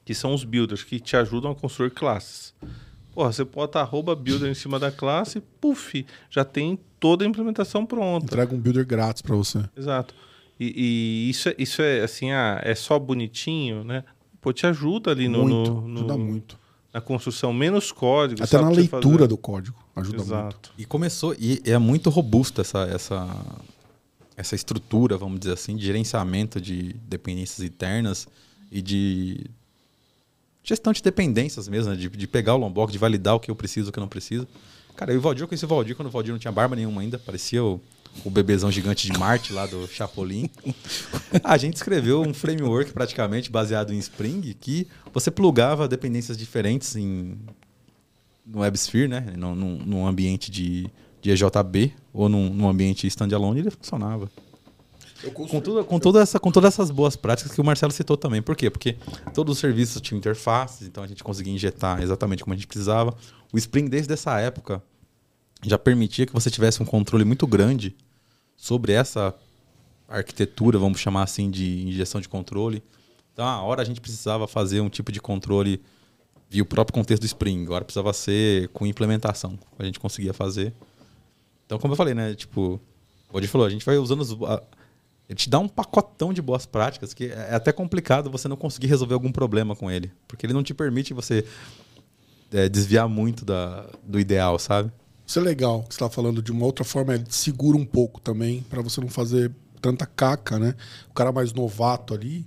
que 0.06 0.14
são 0.14 0.32
os 0.32 0.44
builders 0.44 0.84
que 0.84 1.00
te 1.00 1.18
ajudam 1.18 1.50
a 1.50 1.56
construir 1.56 1.90
classes. 1.90 2.54
Porra, 3.16 3.32
você 3.32 3.44
bota 3.46 3.80
arroba 3.80 4.14
builder 4.16 4.52
em 4.52 4.54
cima 4.54 4.78
da 4.78 4.92
classe, 4.92 5.42
puf, 5.62 6.06
já 6.30 6.44
tem 6.46 6.78
toda 7.00 7.24
a 7.24 7.28
implementação 7.28 7.86
pronta. 7.86 8.26
Entrega 8.26 8.54
um 8.54 8.60
builder 8.60 8.86
grátis 8.86 9.22
pra 9.22 9.36
você. 9.36 9.64
Exato. 9.76 10.14
E, 10.60 10.74
e 11.28 11.30
isso, 11.30 11.50
é, 11.50 11.56
isso 11.58 11.82
é 11.82 12.02
assim, 12.02 12.32
ah, 12.32 12.60
é 12.64 12.76
só 12.76 13.00
bonitinho, 13.00 13.84
né? 13.86 14.04
Pô, 14.42 14.52
te 14.54 14.68
ajuda 14.68 15.12
ali 15.12 15.28
no, 15.30 15.44
muito. 15.48 15.72
no- 15.72 15.88
no- 15.88 15.98
Ajuda 16.00 16.18
muito. 16.18 16.60
na 16.94 17.00
construção, 17.02 17.52
menos 17.54 17.92
código. 17.92 18.44
Até 18.44 18.52
sabe 18.52 18.66
na 18.66 18.70
leitura 18.72 19.02
fazer. 19.20 19.28
do 19.28 19.38
código. 19.38 19.78
Ajuda 19.96 20.18
muito. 20.18 20.28
Exato. 20.30 20.72
E 20.78 20.86
começou, 20.86 21.34
e 21.40 21.62
é 21.66 21.78
muito 21.78 22.10
robusta 22.10 22.62
essa, 22.62 22.84
essa, 22.84 23.28
essa 24.38 24.56
estrutura, 24.56 25.18
vamos 25.18 25.40
dizer 25.40 25.54
assim, 25.54 25.76
de 25.76 25.86
gerenciamento 25.86 26.60
de 26.62 26.94
dependências 27.08 27.66
internas 27.66 28.28
e 28.72 28.82
de 28.82 29.46
gestão 30.66 30.92
de 30.92 31.02
dependências 31.02 31.68
mesmo, 31.68 31.92
né? 31.92 31.96
de, 31.96 32.10
de 32.10 32.28
pegar 32.28 32.56
o 32.56 32.58
Lombok, 32.58 32.92
de 32.92 32.98
validar 32.98 33.36
o 33.36 33.40
que 33.40 33.50
eu 33.50 33.56
preciso, 33.56 33.90
o 33.90 33.94
que 33.94 34.00
eu 34.00 34.02
não 34.02 34.08
preciso. 34.10 34.48
Cara, 34.96 35.12
eu 35.12 35.16
e 35.16 35.18
o 35.18 35.22
Valdir, 35.22 35.44
eu 35.44 35.48
conheci 35.48 35.64
o 35.64 35.68
Valdir 35.68 35.96
quando 35.96 36.08
o 36.08 36.12
Valdir 36.12 36.32
não 36.32 36.40
tinha 36.40 36.52
barba 36.52 36.76
nenhuma 36.76 37.02
ainda, 37.02 37.20
parecia 37.20 37.64
o, 37.64 37.80
o 38.24 38.30
bebezão 38.30 38.72
gigante 38.72 39.12
de 39.12 39.18
Marte 39.18 39.54
lá 39.54 39.66
do 39.66 39.88
Chapolin. 39.88 40.50
A 41.44 41.58
gente 41.58 41.76
escreveu 41.76 42.22
um 42.22 42.34
framework 42.34 42.92
praticamente 42.92 43.52
baseado 43.52 43.94
em 43.94 43.98
Spring 44.00 44.56
que 44.60 44.88
você 45.14 45.30
plugava 45.30 45.88
dependências 45.88 46.38
diferentes 46.38 46.96
em, 46.96 47.38
no 48.46 48.60
WebSphere, 48.62 49.08
né? 49.08 49.34
Num, 49.38 49.54
num, 49.54 49.78
num 49.78 50.08
ambiente 50.08 50.50
de, 50.50 50.90
de 51.22 51.32
EJB 51.32 51.94
ou 52.14 52.30
num, 52.30 52.50
num 52.54 52.68
ambiente 52.68 53.06
standalone, 53.08 53.60
ele 53.60 53.72
funcionava. 53.72 54.32
Com, 55.34 55.62
tudo, 55.62 55.84
com, 55.84 56.00
toda 56.00 56.22
essa, 56.22 56.40
com 56.40 56.52
todas 56.52 56.74
essas 56.74 56.92
boas 56.92 57.16
práticas 57.16 57.52
que 57.52 57.62
o 57.62 57.64
Marcelo 57.64 57.92
citou 57.92 58.16
também. 58.16 58.42
Por 58.42 58.56
quê? 58.56 58.70
Porque 58.70 58.98
todos 59.34 59.54
os 59.54 59.60
serviços 59.60 60.02
tinham 60.02 60.18
interfaces, 60.18 60.88
então 60.88 61.04
a 61.04 61.08
gente 61.08 61.24
conseguia 61.24 61.54
injetar 61.54 62.02
exatamente 62.02 62.44
como 62.44 62.54
a 62.54 62.58
gente 62.58 62.68
precisava. 62.68 63.16
O 63.52 63.58
Spring, 63.58 63.88
desde 63.88 64.14
essa 64.14 64.40
época, 64.40 64.82
já 65.64 65.78
permitia 65.78 66.26
que 66.26 66.34
você 66.34 66.50
tivesse 66.50 66.82
um 66.82 66.86
controle 66.86 67.26
muito 67.26 67.48
grande 67.48 67.96
sobre 68.56 68.94
essa 68.94 69.34
arquitetura, 70.08 70.78
vamos 70.78 71.00
chamar 71.00 71.24
assim, 71.24 71.50
de 71.50 71.88
injeção 71.88 72.22
de 72.22 72.30
controle. 72.30 72.84
Então, 73.34 73.46
a 73.46 73.62
hora 73.62 73.82
a 73.82 73.86
gente 73.86 74.00
precisava 74.00 74.48
fazer 74.48 74.80
um 74.80 74.90
tipo 74.90 75.12
de 75.12 75.20
controle 75.20 75.82
via 76.50 76.64
o 76.64 76.66
próprio 76.66 76.94
contexto 76.94 77.22
do 77.22 77.26
Spring. 77.26 77.64
Agora 77.64 77.84
precisava 77.84 78.14
ser 78.14 78.70
com 78.70 78.86
implementação. 78.86 79.58
A 79.78 79.84
gente 79.84 80.00
conseguia 80.00 80.34
fazer. 80.34 80.74
Então, 81.66 81.80
como 81.80 81.94
eu 81.94 81.98
falei, 81.98 82.14
né? 82.14 82.36
Tipo, 82.36 82.80
o 83.32 83.48
falou, 83.48 83.68
a 83.68 83.70
gente 83.70 83.86
vai 83.86 83.98
usando 83.98 84.22
os. 84.22 84.38
Ele 85.28 85.38
te 85.38 85.50
dá 85.50 85.58
um 85.60 85.68
pacotão 85.68 86.32
de 86.32 86.42
boas 86.42 86.66
práticas 86.66 87.14
que 87.14 87.26
é 87.26 87.56
até 87.56 87.72
complicado 87.72 88.30
você 88.30 88.48
não 88.48 88.56
conseguir 88.56 88.88
resolver 88.88 89.14
algum 89.16 89.32
problema 89.32 89.76
com 89.76 89.90
ele. 89.90 90.12
Porque 90.28 90.46
ele 90.46 90.54
não 90.54 90.62
te 90.64 90.74
permite 90.74 91.14
você 91.14 91.44
é, 92.52 92.70
desviar 92.70 93.08
muito 93.10 93.44
da, 93.44 93.88
do 94.04 94.20
ideal, 94.20 94.58
sabe? 94.60 94.92
Isso 95.26 95.40
é 95.40 95.42
legal, 95.42 95.82
que 95.84 95.96
você 95.96 96.00
tá 96.00 96.10
falando 96.10 96.42
de 96.42 96.52
uma 96.52 96.66
outra 96.66 96.86
forma, 96.86 97.16
ele 97.16 97.24
te 97.24 97.34
segura 97.36 97.76
um 97.76 97.86
pouco 97.86 98.22
também, 98.22 98.62
pra 98.70 98.82
você 98.84 99.02
não 99.02 99.08
fazer 99.08 99.52
tanta 99.82 100.06
caca, 100.06 100.60
né? 100.60 100.76
O 101.10 101.14
cara 101.14 101.32
mais 101.32 101.52
novato 101.54 102.14
ali, 102.14 102.46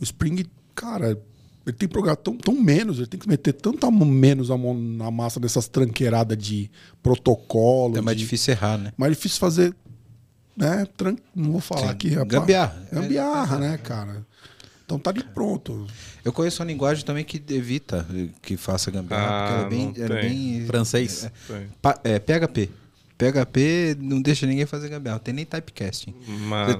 o 0.00 0.04
Spring, 0.04 0.44
cara, 0.76 1.20
ele 1.66 1.76
tem 1.76 1.88
programa 1.88 2.16
tão, 2.16 2.36
tão 2.36 2.54
menos, 2.54 2.98
ele 2.98 3.08
tem 3.08 3.18
que 3.18 3.28
meter 3.28 3.52
tanto 3.54 3.84
a 3.86 3.90
mão- 3.90 4.06
menos 4.06 4.50
a 4.52 4.56
mão 4.56 4.74
na 4.74 5.10
massa 5.10 5.40
dessas 5.40 5.66
tranqueiradas 5.66 6.38
de 6.38 6.70
protocolo. 7.02 7.96
É 7.96 8.00
mais 8.00 8.16
de- 8.16 8.22
difícil 8.22 8.52
errar, 8.52 8.78
né? 8.78 8.92
mais 8.96 9.16
difícil 9.16 9.40
fazer, 9.40 9.74
né? 10.56 10.86
tran- 10.96 11.16
Não 11.34 11.52
vou 11.52 11.60
falar 11.60 11.82
Sim, 11.82 11.88
aqui, 11.88 12.08
rapaz. 12.10 12.28
gambiarra. 12.28 12.82
Gambiarra, 12.92 13.58
né, 13.58 13.78
cara? 13.78 14.24
Então 14.84 14.98
tá 14.98 15.10
ali 15.10 15.22
pronto. 15.24 15.86
Eu 16.24 16.32
conheço 16.32 16.62
uma 16.62 16.66
linguagem 16.68 17.04
também 17.04 17.24
que 17.24 17.42
evita 17.54 18.06
que 18.42 18.56
faça 18.56 18.90
gambiarra, 18.90 19.26
Ah, 19.26 19.48
porque 19.48 19.54
ela 19.54 19.66
é 19.66 19.68
bem. 19.70 19.94
ela 20.04 20.18
é 20.18 20.22
bem 20.22 20.66
Francês. 20.66 21.30
Tem. 21.46 21.68
Pa- 21.80 21.98
é, 22.04 22.18
PHP. 22.18 22.70
PHP 23.16 23.96
não 24.00 24.20
deixa 24.20 24.44
ninguém 24.46 24.66
fazer 24.66 24.88
gambiarra, 24.88 25.18
não 25.18 25.24
tem 25.24 25.32
nem 25.34 25.44
typecasting. 25.46 26.14
Mano, 26.26 26.76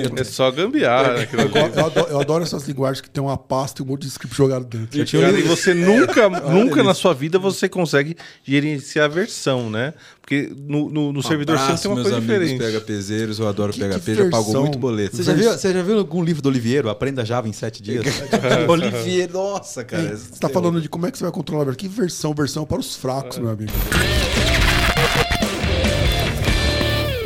é 0.00 0.24
só 0.24 0.50
gambiarra. 0.50 1.22
aquilo 1.22 1.42
Eu, 1.42 1.48
eu 1.50 1.86
adoro, 1.86 2.10
eu 2.10 2.20
adoro 2.20 2.44
essas 2.44 2.66
linguagens 2.66 3.00
que 3.00 3.10
tem 3.10 3.22
uma 3.22 3.36
pasta 3.36 3.82
e 3.82 3.84
um 3.84 3.88
monte 3.88 4.02
de 4.02 4.08
script 4.08 4.36
jogado 4.36 4.64
dentro. 4.64 5.04
Cara, 5.20 5.38
e 5.38 5.42
você 5.42 5.74
nunca, 5.74 6.28
nunca 6.28 6.82
na 6.82 6.94
sua 6.94 7.14
vida 7.14 7.38
você 7.38 7.68
consegue 7.68 8.16
gerenciar 8.44 9.06
a 9.06 9.08
versão, 9.08 9.70
né? 9.70 9.94
Porque 10.20 10.50
no, 10.56 10.88
no, 10.88 11.12
no 11.12 11.22
servidor 11.22 11.56
Abraço, 11.56 11.82
sempre 11.82 11.82
tem 11.82 11.90
uma 11.90 11.94
meus 11.96 12.08
coisa 12.08 12.16
amigos 12.18 12.48
diferente. 12.50 12.80
PHPzeiros, 12.80 13.38
eu 13.38 13.46
adoro 13.48 13.72
Que- 13.72 13.80
que 13.80 13.88
PHP, 13.88 14.14
já 14.14 14.30
pagou 14.30 14.60
muito 14.62 14.78
boleto. 14.78 15.16
Você 15.16 15.22
já, 15.22 15.34
viu, 15.34 15.52
você 15.52 15.72
já 15.72 15.82
viu 15.82 15.98
algum 15.98 16.24
livro 16.24 16.40
do 16.40 16.48
Oliveiro, 16.48 16.88
Aprenda 16.88 17.24
Java 17.24 17.46
em 17.46 17.52
sete 17.52 17.82
dias? 17.82 18.04
Olivier, 18.66 19.30
nossa, 19.30 19.84
cara. 19.84 20.02
Ei, 20.02 20.16
você 20.16 20.40
tá 20.40 20.48
falando 20.48 20.80
de 20.80 20.88
como 20.88 21.06
é 21.06 21.10
que 21.10 21.18
você 21.18 21.24
vai 21.24 21.32
controlar 21.32 21.62
a 21.62 21.64
versão? 21.66 21.78
Que 21.78 21.88
versão? 21.88 22.34
Versão 22.34 22.64
para 22.64 22.80
os 22.80 22.96
fracos, 22.96 23.38
meu 23.38 23.50
amigo. 23.50 23.72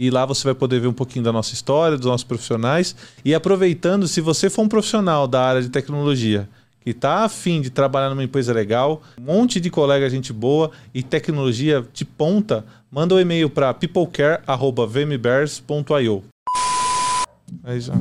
E 0.00 0.08
lá 0.08 0.24
você 0.24 0.44
vai 0.44 0.54
poder 0.54 0.80
ver 0.80 0.86
um 0.88 0.94
pouquinho 0.94 1.22
da 1.22 1.30
nossa 1.30 1.52
história, 1.52 1.98
dos 1.98 2.06
nossos 2.06 2.24
profissionais. 2.24 2.96
E 3.22 3.34
aproveitando, 3.34 4.08
se 4.08 4.22
você 4.22 4.48
for 4.48 4.62
um 4.62 4.68
profissional 4.68 5.28
da 5.28 5.42
área 5.42 5.60
de 5.60 5.68
tecnologia 5.68 6.48
que 6.80 6.92
está 6.92 7.24
afim 7.24 7.60
de 7.60 7.68
trabalhar 7.68 8.08
numa 8.08 8.24
empresa 8.24 8.54
legal, 8.54 9.02
um 9.20 9.24
monte 9.24 9.60
de 9.60 9.68
colega 9.68 10.08
gente 10.08 10.32
boa 10.32 10.70
e 10.94 11.02
tecnologia 11.02 11.86
de 11.92 12.06
ponta, 12.06 12.64
manda 12.90 13.14
o 13.14 13.18
um 13.18 13.20
e-mail 13.20 13.50
para 13.50 13.74
peoplecare.vmbears.io. 13.74 16.24
Aí 17.62 17.78
já. 17.78 17.92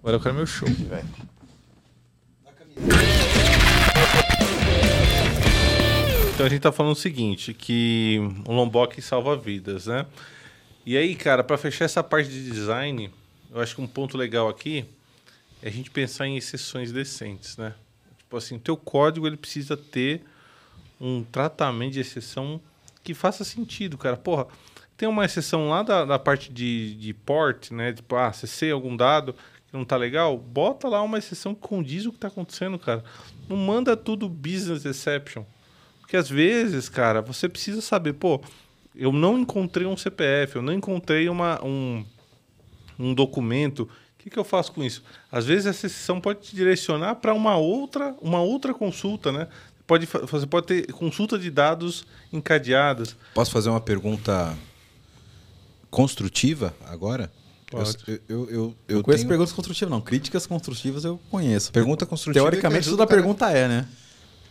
Agora 0.00 0.16
eu 0.16 0.20
quero 0.20 0.34
meu 0.34 0.44
show, 0.44 0.68
velho. 0.68 1.06
Então 6.34 6.46
a 6.46 6.48
gente 6.48 6.62
tá 6.62 6.72
falando 6.72 6.94
o 6.94 6.96
seguinte, 6.96 7.54
que 7.54 8.18
o 8.44 8.52
Lombok 8.52 9.00
salva 9.00 9.36
vidas, 9.36 9.86
né? 9.86 10.04
E 10.86 10.96
aí, 10.96 11.16
cara, 11.16 11.42
para 11.42 11.58
fechar 11.58 11.84
essa 11.84 12.00
parte 12.00 12.30
de 12.30 12.48
design, 12.48 13.10
eu 13.50 13.60
acho 13.60 13.74
que 13.74 13.82
um 13.82 13.88
ponto 13.88 14.16
legal 14.16 14.48
aqui 14.48 14.84
é 15.60 15.66
a 15.66 15.72
gente 15.72 15.90
pensar 15.90 16.28
em 16.28 16.36
exceções 16.36 16.92
decentes, 16.92 17.56
né? 17.56 17.74
Tipo 18.18 18.36
assim, 18.36 18.54
o 18.54 18.60
teu 18.60 18.76
código 18.76 19.26
ele 19.26 19.36
precisa 19.36 19.76
ter 19.76 20.22
um 21.00 21.24
tratamento 21.24 21.94
de 21.94 22.00
exceção 22.00 22.60
que 23.02 23.14
faça 23.14 23.42
sentido, 23.42 23.98
cara. 23.98 24.16
Porra, 24.16 24.46
tem 24.96 25.08
uma 25.08 25.24
exceção 25.24 25.70
lá 25.70 25.82
da, 25.82 26.04
da 26.04 26.20
parte 26.20 26.52
de, 26.52 26.94
de 26.94 27.12
port, 27.12 27.72
né? 27.72 27.92
Tipo, 27.92 28.14
ah, 28.14 28.32
CC 28.32 28.70
algum 28.70 28.96
dado 28.96 29.32
que 29.32 29.72
não 29.72 29.84
tá 29.84 29.96
legal, 29.96 30.38
bota 30.38 30.86
lá 30.86 31.02
uma 31.02 31.18
exceção 31.18 31.52
que 31.52 31.62
condiz 31.62 32.06
o 32.06 32.12
que 32.12 32.18
tá 32.18 32.28
acontecendo, 32.28 32.78
cara. 32.78 33.02
Não 33.48 33.56
manda 33.56 33.96
tudo 33.96 34.28
business 34.28 34.84
exception. 34.84 35.42
Porque 36.00 36.16
às 36.16 36.30
vezes, 36.30 36.88
cara, 36.88 37.20
você 37.20 37.48
precisa 37.48 37.80
saber, 37.80 38.12
pô, 38.12 38.40
eu 38.96 39.12
não 39.12 39.38
encontrei 39.38 39.86
um 39.86 39.96
CPF, 39.96 40.56
eu 40.56 40.62
não 40.62 40.72
encontrei 40.72 41.28
uma, 41.28 41.62
um, 41.64 42.04
um 42.98 43.14
documento 43.14 43.88
que 44.18 44.26
que, 44.26 44.30
que 44.30 44.38
eu 44.38 44.44
faço 44.44 44.72
com 44.72 44.82
isso? 44.82 45.04
Às 45.30 45.46
vezes 45.46 45.66
essa 45.66 45.86
exceção 45.86 46.20
pode 46.20 46.40
te 46.40 46.56
direcionar 46.56 47.14
para 47.16 47.32
uma 47.32 47.56
outra, 47.56 48.14
uma 48.20 48.40
outra 48.40 48.74
consulta, 48.74 49.30
né? 49.30 49.46
Pode, 49.86 50.06
você 50.06 50.46
pode 50.46 50.66
ter 50.66 50.92
consulta 50.92 51.38
de 51.38 51.48
dados 51.48 52.04
encadeadas. 52.32 53.16
Posso 53.32 53.52
fazer 53.52 53.70
uma 53.70 53.80
pergunta 53.80 54.56
construtiva 55.88 56.74
agora? 56.86 57.30
Pode. 57.70 57.96
Eu, 58.08 58.18
eu, 58.18 58.20
eu, 58.28 58.48
eu 58.50 58.74
Eu 58.96 59.02
conheço 59.04 59.22
tenho... 59.22 59.28
perguntas 59.28 59.52
construtivas, 59.52 59.90
não. 59.92 60.00
Críticas 60.00 60.44
construtivas 60.44 61.04
eu 61.04 61.20
conheço. 61.30 61.70
Pergunta 61.70 62.04
construtiva 62.04 62.50
Teoricamente, 62.50 62.80
é 62.80 62.82
que 62.82 62.90
toda 62.90 63.04
o 63.04 63.06
pergunta 63.06 63.48
é, 63.50 63.68
né? 63.68 63.88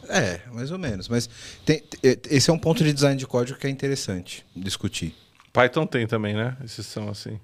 É, 0.10 0.42
mais 0.52 0.72
ou 0.72 0.78
menos. 0.80 1.08
Mas 1.08 1.30
tem- 1.66 1.80
te- 1.80 2.00
esse 2.30 2.50
é 2.50 2.54
um 2.54 2.58
ponto 2.60 2.84
de 2.84 2.92
design 2.94 3.18
de 3.18 3.26
código 3.28 3.58
que 3.60 3.68
é 3.68 3.70
interessante 3.70 4.46
discutir. 4.56 5.16
Python 5.54 5.86
tem 5.88 6.06
também, 6.08 6.36
né? 6.36 6.56
Exceção 6.64 7.10
assim. 7.10 7.40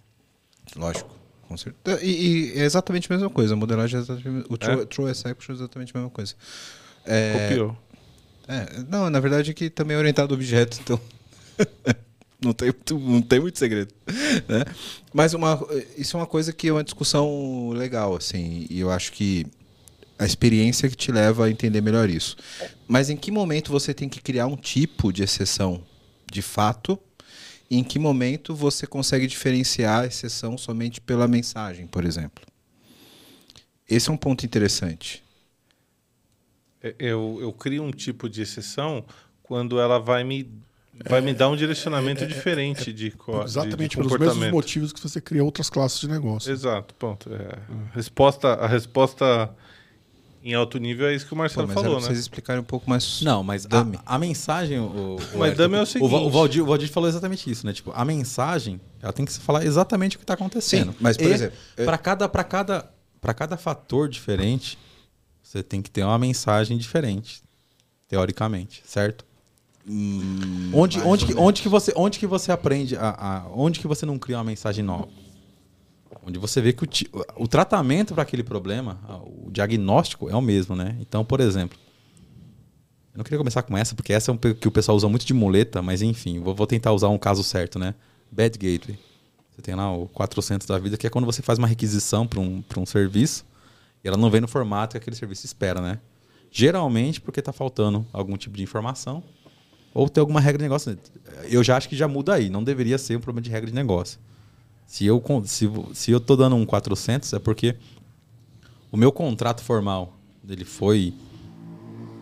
Lógico. 0.76 1.10
Com 1.48 1.58
certeza. 1.58 2.02
E, 2.04 2.54
e 2.56 2.60
é 2.60 2.64
exatamente 2.64 3.12
a 3.12 3.16
mesma 3.16 3.30
coisa. 3.30 3.54
A 3.54 3.58
modelagem 3.58 3.98
é 4.00 4.02
exatamente, 4.02 4.46
o 4.50 4.58
true, 4.58 4.82
É? 4.82 4.86
true 4.86 5.12
exception 5.12 5.54
é 5.54 5.58
exatamente 5.58 5.92
a 5.94 6.00
mesma 6.00 6.10
coisa. 6.10 6.34
É, 7.06 7.50
Copiou. 7.50 7.78
é, 8.48 8.84
não, 8.90 9.10
na 9.10 9.20
verdade 9.20 9.52
é 9.52 9.54
que 9.54 9.70
também 9.70 9.96
é 9.96 10.00
orientado 10.00 10.34
a 10.34 10.36
objeto, 10.36 10.80
então. 10.82 11.00
não, 12.42 12.54
tem 12.54 12.70
muito, 12.70 13.00
não 13.00 13.22
tem 13.22 13.40
muito 13.40 13.60
segredo. 13.60 13.94
Né? 14.48 14.64
Mas 15.14 15.34
uma, 15.34 15.60
isso 15.98 16.16
é 16.16 16.20
uma 16.20 16.28
coisa 16.28 16.54
que 16.54 16.68
é 16.70 16.72
uma 16.72 16.84
discussão 16.84 17.70
legal, 17.72 18.16
assim, 18.16 18.66
e 18.70 18.80
eu 18.80 18.90
acho 18.92 19.12
que 19.12 19.46
a 20.22 20.26
experiência 20.26 20.88
que 20.88 20.96
te 20.96 21.12
leva 21.12 21.46
a 21.46 21.50
entender 21.50 21.82
melhor 21.82 22.08
isso. 22.10 22.38
Mas 22.88 23.10
em 23.10 23.18
que 23.18 23.32
momento 23.32 23.72
você 23.72 23.92
tem 23.94 24.08
que 24.08 24.22
criar 24.22 24.46
um 24.46 24.56
tipo 24.56 25.12
de 25.12 25.24
exceção 25.24 25.84
de 26.32 26.42
fato? 26.44 27.00
E 27.70 27.78
em 27.78 27.84
que 27.84 27.98
momento 27.98 28.54
você 28.54 28.86
consegue 28.86 29.26
diferenciar 29.26 30.02
a 30.04 30.06
exceção 30.06 30.58
somente 30.58 31.02
pela 31.02 31.28
mensagem, 31.28 31.88
por 31.88 32.06
exemplo? 32.06 32.44
Esse 33.90 34.10
é 34.10 34.14
um 34.14 34.18
ponto 34.18 34.46
interessante. 34.46 35.24
É, 36.84 36.94
Eu, 37.00 37.40
eu 37.42 37.52
crio 37.52 37.84
um 37.84 37.92
tipo 37.92 38.30
de 38.30 38.42
exceção 38.42 39.04
quando 39.42 39.80
ela 39.80 40.00
vai 40.00 40.24
me, 40.24 40.50
vai 41.08 41.22
me 41.22 41.34
dar 41.34 41.50
um 41.50 41.56
direcionamento 41.56 42.26
diferente 42.28 42.92
de, 42.94 43.10
co- 43.12 43.40
de- 43.40 43.46
Exatamente 43.46 43.92
de 43.92 43.96
pelos 43.98 44.12
comportamento. 44.12 44.36
mesmos 44.40 44.52
motivos 44.54 44.94
que 44.94 45.02
você 45.02 45.20
cria 45.20 45.44
outras 45.44 45.70
classes 45.70 46.00
de 46.00 46.08
negócio. 46.08 46.52
Exato, 46.52 46.94
ponto. 46.96 47.34
É, 47.34 47.58
a 47.92 47.96
resposta, 47.96 48.50
a 48.54 48.68
resposta 48.68 49.50
em 50.44 50.54
alto 50.54 50.78
nível 50.80 51.08
é 51.08 51.16
isso 51.16 51.26
que 51.26 51.34
o 51.34 51.36
Pô, 51.36 51.42
Marcelo 51.44 51.68
mas 51.68 51.78
era 51.78 51.86
falou, 51.86 52.00
né? 52.02 52.08
vocês 52.08 52.20
explicarem 52.20 52.62
um 52.62 52.66
pouco 52.66 52.90
mais. 52.90 53.22
Não, 53.22 53.44
mas 53.44 53.66
a, 53.66 54.16
a 54.16 54.18
mensagem. 54.20 54.80
O, 54.80 55.18
o 55.34 55.38
Mas 55.38 55.56
dummy 55.56 55.76
é 55.76 55.80
o 55.80 55.84
O, 55.84 55.86
seguinte. 55.86 56.14
o, 56.14 56.30
Valdir, 56.30 56.64
o 56.64 56.66
Valdir 56.66 56.90
falou 56.90 57.08
exatamente 57.10 57.50
isso, 57.50 57.66
né? 57.66 57.74
Tipo, 57.74 57.92
a 57.94 58.04
mensagem, 58.04 58.80
ela 59.02 59.14
tem 59.14 59.26
que 59.26 59.34
falar 59.40 59.66
exatamente 59.66 60.16
o 60.16 60.20
que 60.20 60.24
está 60.24 60.34
acontecendo. 60.34 60.92
Sim, 60.92 60.98
mas, 61.00 61.18
por 61.18 61.28
E 61.30 61.34
exemplo, 61.34 61.58
eu- 61.78 61.86
Para 61.86 61.98
cada, 61.98 62.28
pra 62.30 62.44
cada, 62.44 62.92
pra 63.20 63.34
cada 63.34 63.56
fator 63.58 64.10
diferente, 64.10 64.78
você 65.44 65.62
tem 65.62 65.82
que 65.82 65.92
ter 65.92 66.04
uma 66.04 66.18
mensagem 66.18 66.78
diferente, 66.78 67.42
teoricamente, 68.08 68.82
certo? 68.86 69.26
onde, 70.74 70.98
mais 71.00 71.08
onde, 71.10 71.24
ou 71.26 71.28
que, 71.28 71.34
onde, 71.40 71.62
que 71.64 71.70
você, 71.70 71.92
onde 71.96 72.20
que 72.20 72.28
você 72.28 72.52
aprende, 72.52 72.96
a, 72.96 73.10
a- 73.10 73.48
onde 73.54 73.80
que 73.80 73.88
você 73.88 74.06
não 74.06 74.18
cria 74.20 74.38
uma 74.38 74.44
mensagem 74.44 74.84
nova? 74.84 75.08
Onde 76.26 76.38
você 76.38 76.62
vê 76.62 76.72
que 76.74 76.84
o, 76.86 77.44
o 77.44 77.48
tratamento 77.48 78.14
para 78.14 78.24
aquele 78.24 78.44
problema, 78.44 79.00
o 79.26 79.50
diagnóstico 79.52 80.30
é 80.30 80.36
o 80.36 80.42
mesmo, 80.42 80.76
né? 80.76 80.96
Então, 81.00 81.26
por 81.26 81.40
exemplo, 81.40 81.78
eu 83.14 83.18
não 83.18 83.24
queria 83.24 83.38
começar 83.38 83.64
com 83.64 83.78
essa, 83.78 83.96
porque 83.96 84.14
essa 84.14 84.32
é 84.32 84.34
um 84.34 84.38
que 84.38 84.68
o 84.68 84.72
pessoal 84.72 84.96
usa 84.96 85.10
muito 85.10 85.26
de 85.26 85.34
muleta, 85.34 85.82
mas 85.82 86.02
enfim, 86.02 86.40
vou, 86.40 86.56
vou 86.56 86.68
tentar 86.68 86.94
usar 86.94 87.10
um 87.10 87.18
caso 87.18 87.44
certo, 87.44 87.78
né? 87.78 87.96
Bad 88.32 88.58
Gateway. 88.58 88.98
Você 89.52 89.62
tem 89.62 89.76
lá 89.76 89.94
o 89.94 90.08
400 90.08 90.66
da 90.66 90.80
vida, 90.80 90.96
que 90.96 91.06
é 91.06 91.10
quando 91.10 91.26
você 91.26 91.42
faz 91.42 91.60
uma 91.60 91.68
requisição 91.68 92.26
para 92.26 92.40
um, 92.40 92.64
um 92.78 92.86
serviço 92.86 93.46
e 94.04 94.08
ela 94.08 94.16
não 94.16 94.30
vem 94.30 94.40
no 94.40 94.48
formato 94.48 94.94
que 94.94 94.98
aquele 94.98 95.16
serviço 95.16 95.46
espera, 95.46 95.82
né? 95.82 96.00
Geralmente 96.50 97.20
porque 97.20 97.40
está 97.40 97.52
faltando 97.52 98.06
algum 98.14 98.38
tipo 98.38 98.56
de 98.56 98.64
informação 98.64 99.24
ou 99.94 100.08
tem 100.08 100.22
alguma 100.22 100.40
regra 100.40 100.60
de 100.60 100.64
negócio. 100.64 100.98
Eu 101.50 101.64
já 101.64 101.76
acho 101.76 101.90
que 101.90 101.96
já 101.96 102.08
muda 102.08 102.34
aí, 102.34 102.50
não 102.50 102.64
deveria 102.64 102.98
ser 102.98 103.18
um 103.18 103.20
problema 103.20 103.44
de 103.44 103.50
regra 103.50 103.70
de 103.70 103.76
negócio. 103.76 104.20
Se 104.92 105.06
eu, 105.06 105.24
se, 105.46 105.72
se 105.94 106.12
eu 106.12 106.20
tô 106.20 106.36
dando 106.36 106.58
um 106.58 106.66
400 106.66 107.32
é 107.32 107.40
porque 107.40 107.78
o 108.92 108.98
meu 108.98 109.10
contrato 109.10 109.64
formal 109.64 110.18
ele 110.46 110.66
foi 110.66 111.14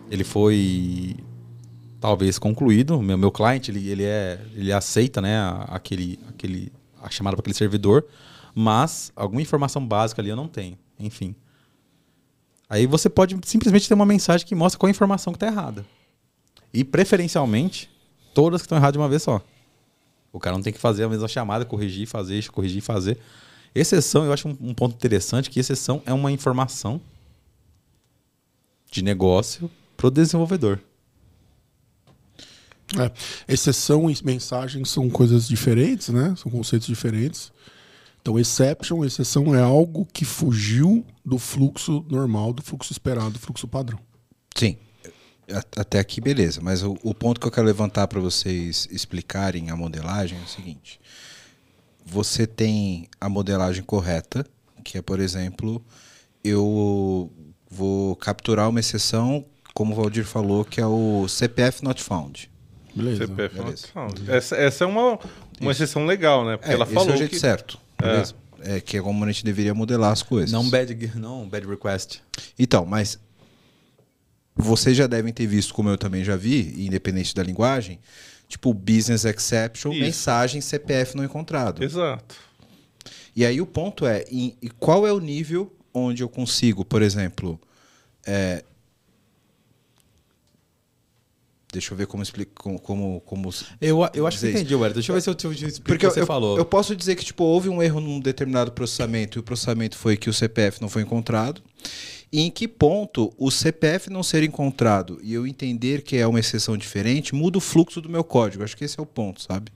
ele 0.08 0.22
foi 0.22 1.16
talvez 1.98 2.38
concluído. 2.38 2.96
O 2.96 3.02
meu, 3.02 3.18
meu 3.18 3.32
cliente 3.32 3.72
ele, 3.72 3.88
ele 3.88 4.04
é 4.04 4.40
ele 4.54 4.72
aceita 4.72 5.20
né 5.20 5.36
aquele 5.66 6.20
aquele 6.28 6.72
a 7.02 7.10
chamada 7.10 7.36
para 7.36 7.42
aquele 7.42 7.56
servidor, 7.56 8.06
mas 8.54 9.10
alguma 9.16 9.42
informação 9.42 9.84
básica 9.84 10.22
ali 10.22 10.30
eu 10.30 10.36
não 10.36 10.46
tenho. 10.46 10.78
Enfim. 10.96 11.34
Aí 12.68 12.86
você 12.86 13.10
pode 13.10 13.36
simplesmente 13.46 13.88
ter 13.88 13.94
uma 13.94 14.06
mensagem 14.06 14.46
que 14.46 14.54
mostra 14.54 14.78
qual 14.78 14.86
a 14.86 14.92
informação 14.92 15.32
que 15.32 15.38
está 15.38 15.48
errada. 15.48 15.84
E 16.72 16.84
preferencialmente 16.84 17.90
todas 18.32 18.62
que 18.62 18.66
estão 18.66 18.78
erradas 18.78 18.92
de 18.92 18.98
uma 19.00 19.08
vez 19.08 19.24
só. 19.24 19.42
O 20.32 20.38
cara 20.38 20.56
não 20.56 20.62
tem 20.62 20.72
que 20.72 20.78
fazer 20.78 21.04
a 21.04 21.08
mesma 21.08 21.28
chamada, 21.28 21.64
corrigir, 21.64 22.06
fazer, 22.06 22.48
corrigir, 22.50 22.82
fazer. 22.82 23.18
Exceção, 23.74 24.24
eu 24.24 24.32
acho 24.32 24.48
um, 24.48 24.56
um 24.60 24.74
ponto 24.74 24.94
interessante 24.94 25.50
que 25.50 25.60
exceção 25.60 26.02
é 26.06 26.12
uma 26.12 26.30
informação 26.30 27.00
de 28.90 29.02
negócio 29.02 29.70
para 29.96 30.08
o 30.08 30.10
desenvolvedor. 30.10 30.80
É. 32.98 33.10
Exceção 33.52 34.10
e 34.10 34.16
mensagem 34.24 34.84
são 34.84 35.08
coisas 35.08 35.46
diferentes, 35.46 36.08
né? 36.08 36.34
São 36.36 36.50
conceitos 36.50 36.88
diferentes. 36.88 37.52
Então, 38.20 38.38
exception, 38.38 39.04
exceção 39.04 39.54
é 39.54 39.62
algo 39.62 40.06
que 40.12 40.24
fugiu 40.24 41.04
do 41.24 41.38
fluxo 41.38 42.04
normal, 42.10 42.52
do 42.52 42.62
fluxo 42.62 42.92
esperado, 42.92 43.30
do 43.30 43.38
fluxo 43.38 43.66
padrão. 43.68 43.98
Sim. 44.54 44.76
Até 45.76 45.98
aqui, 45.98 46.20
beleza. 46.20 46.60
Mas 46.62 46.82
o, 46.82 46.96
o 47.02 47.14
ponto 47.14 47.40
que 47.40 47.46
eu 47.46 47.50
quero 47.50 47.66
levantar 47.66 48.06
para 48.08 48.20
vocês 48.20 48.88
explicarem 48.90 49.70
a 49.70 49.76
modelagem 49.76 50.38
é 50.38 50.42
o 50.42 50.48
seguinte: 50.48 51.00
você 52.04 52.46
tem 52.46 53.08
a 53.20 53.28
modelagem 53.28 53.82
correta, 53.82 54.44
que 54.84 54.98
é, 54.98 55.02
por 55.02 55.20
exemplo, 55.20 55.84
eu 56.42 57.30
vou 57.70 58.16
capturar 58.16 58.68
uma 58.68 58.80
exceção, 58.80 59.44
como 59.74 59.92
o 59.92 59.96
Valdir 59.96 60.24
falou, 60.24 60.64
que 60.64 60.80
é 60.80 60.86
o 60.86 61.26
CPF 61.28 61.84
not 61.84 62.02
found. 62.02 62.50
Beleza. 62.94 63.26
CPF 63.26 63.54
not 63.56 63.64
beleza. 63.64 63.86
found. 63.88 64.30
Essa, 64.30 64.56
essa 64.56 64.84
é 64.84 64.86
uma, 64.86 65.18
uma 65.60 65.70
exceção 65.70 66.04
legal, 66.06 66.44
né? 66.44 66.56
Porque 66.56 66.70
É, 66.70 66.74
ela 66.74 66.84
esse 66.84 66.94
falou 66.94 67.10
é 67.10 67.14
o 67.14 67.16
jeito 67.16 67.30
que... 67.30 67.38
certo. 67.38 67.78
Beleza? 68.00 68.34
É. 68.62 68.80
que 68.80 68.98
é 68.98 69.00
como 69.00 69.24
a 69.24 69.26
gente 69.26 69.44
deveria 69.44 69.72
modelar 69.72 70.12
as 70.12 70.22
coisas. 70.22 70.52
Não 70.52 70.68
bad, 70.68 71.12
não 71.14 71.48
bad 71.48 71.66
request. 71.66 72.20
Então, 72.58 72.84
mas 72.84 73.18
vocês 74.60 74.96
já 74.96 75.06
devem 75.06 75.32
ter 75.32 75.46
visto, 75.46 75.72
como 75.74 75.88
eu 75.88 75.98
também 75.98 76.22
já 76.24 76.36
vi, 76.36 76.84
independente 76.86 77.34
da 77.34 77.42
linguagem, 77.42 77.98
tipo 78.48 78.72
business 78.74 79.24
exception, 79.24 79.92
Isso. 79.92 80.00
mensagem 80.00 80.60
CPF 80.60 81.16
não 81.16 81.24
encontrado. 81.24 81.82
Exato. 81.84 82.34
E 83.34 83.44
aí 83.44 83.60
o 83.60 83.66
ponto 83.66 84.06
é, 84.06 84.24
em- 84.30 84.56
e 84.60 84.68
qual 84.70 85.06
é 85.06 85.12
o 85.12 85.20
nível 85.20 85.72
onde 85.94 86.22
eu 86.22 86.28
consigo, 86.28 86.84
por 86.84 87.00
exemplo, 87.02 87.60
é, 88.26 88.64
deixa 91.72 91.92
eu 91.92 91.96
ver 91.96 92.06
como 92.06 92.22
explico, 92.22 92.52
como, 92.60 92.78
como, 92.80 93.20
como 93.20 93.50
Eu, 93.80 94.00
eu 94.12 94.26
acho 94.26 94.38
que 94.40 94.48
entendi, 94.50 94.74
Wellington. 94.74 94.94
Deixa 94.94 95.12
eu 95.12 95.14
ver 95.14 95.20
se 95.22 95.30
eu 95.30 95.34
te 95.34 95.46
eu 95.46 95.54
te 95.54 95.64
explico 95.66 95.84
Porque 95.86 96.06
o 96.06 96.08
que 96.08 96.14
você 96.14 96.20
eu, 96.22 96.26
falou. 96.26 96.58
eu 96.58 96.64
posso 96.64 96.96
dizer 96.96 97.14
que 97.14 97.24
tipo, 97.24 97.44
houve 97.44 97.68
um 97.68 97.80
erro 97.82 98.00
num 98.00 98.18
determinado 98.18 98.72
processamento 98.72 99.38
e 99.38 99.40
o 99.40 99.42
processamento 99.42 99.96
foi 99.96 100.16
que 100.16 100.28
o 100.28 100.32
CPF 100.34 100.80
não 100.80 100.88
foi 100.88 101.02
encontrado. 101.02 101.62
E 102.32 102.42
em 102.42 102.50
que 102.50 102.68
ponto 102.68 103.32
o 103.36 103.50
CPF 103.50 104.08
não 104.08 104.22
ser 104.22 104.42
encontrado 104.42 105.18
e 105.22 105.34
eu 105.34 105.46
entender 105.46 106.02
que 106.02 106.16
é 106.16 106.26
uma 106.26 106.38
exceção 106.38 106.76
diferente 106.76 107.34
muda 107.34 107.58
o 107.58 107.60
fluxo 107.60 108.00
do 108.00 108.08
meu 108.08 108.22
código. 108.22 108.62
Acho 108.62 108.76
que 108.76 108.84
esse 108.84 109.00
é 109.00 109.02
o 109.02 109.06
ponto, 109.06 109.42
sabe? 109.42 109.72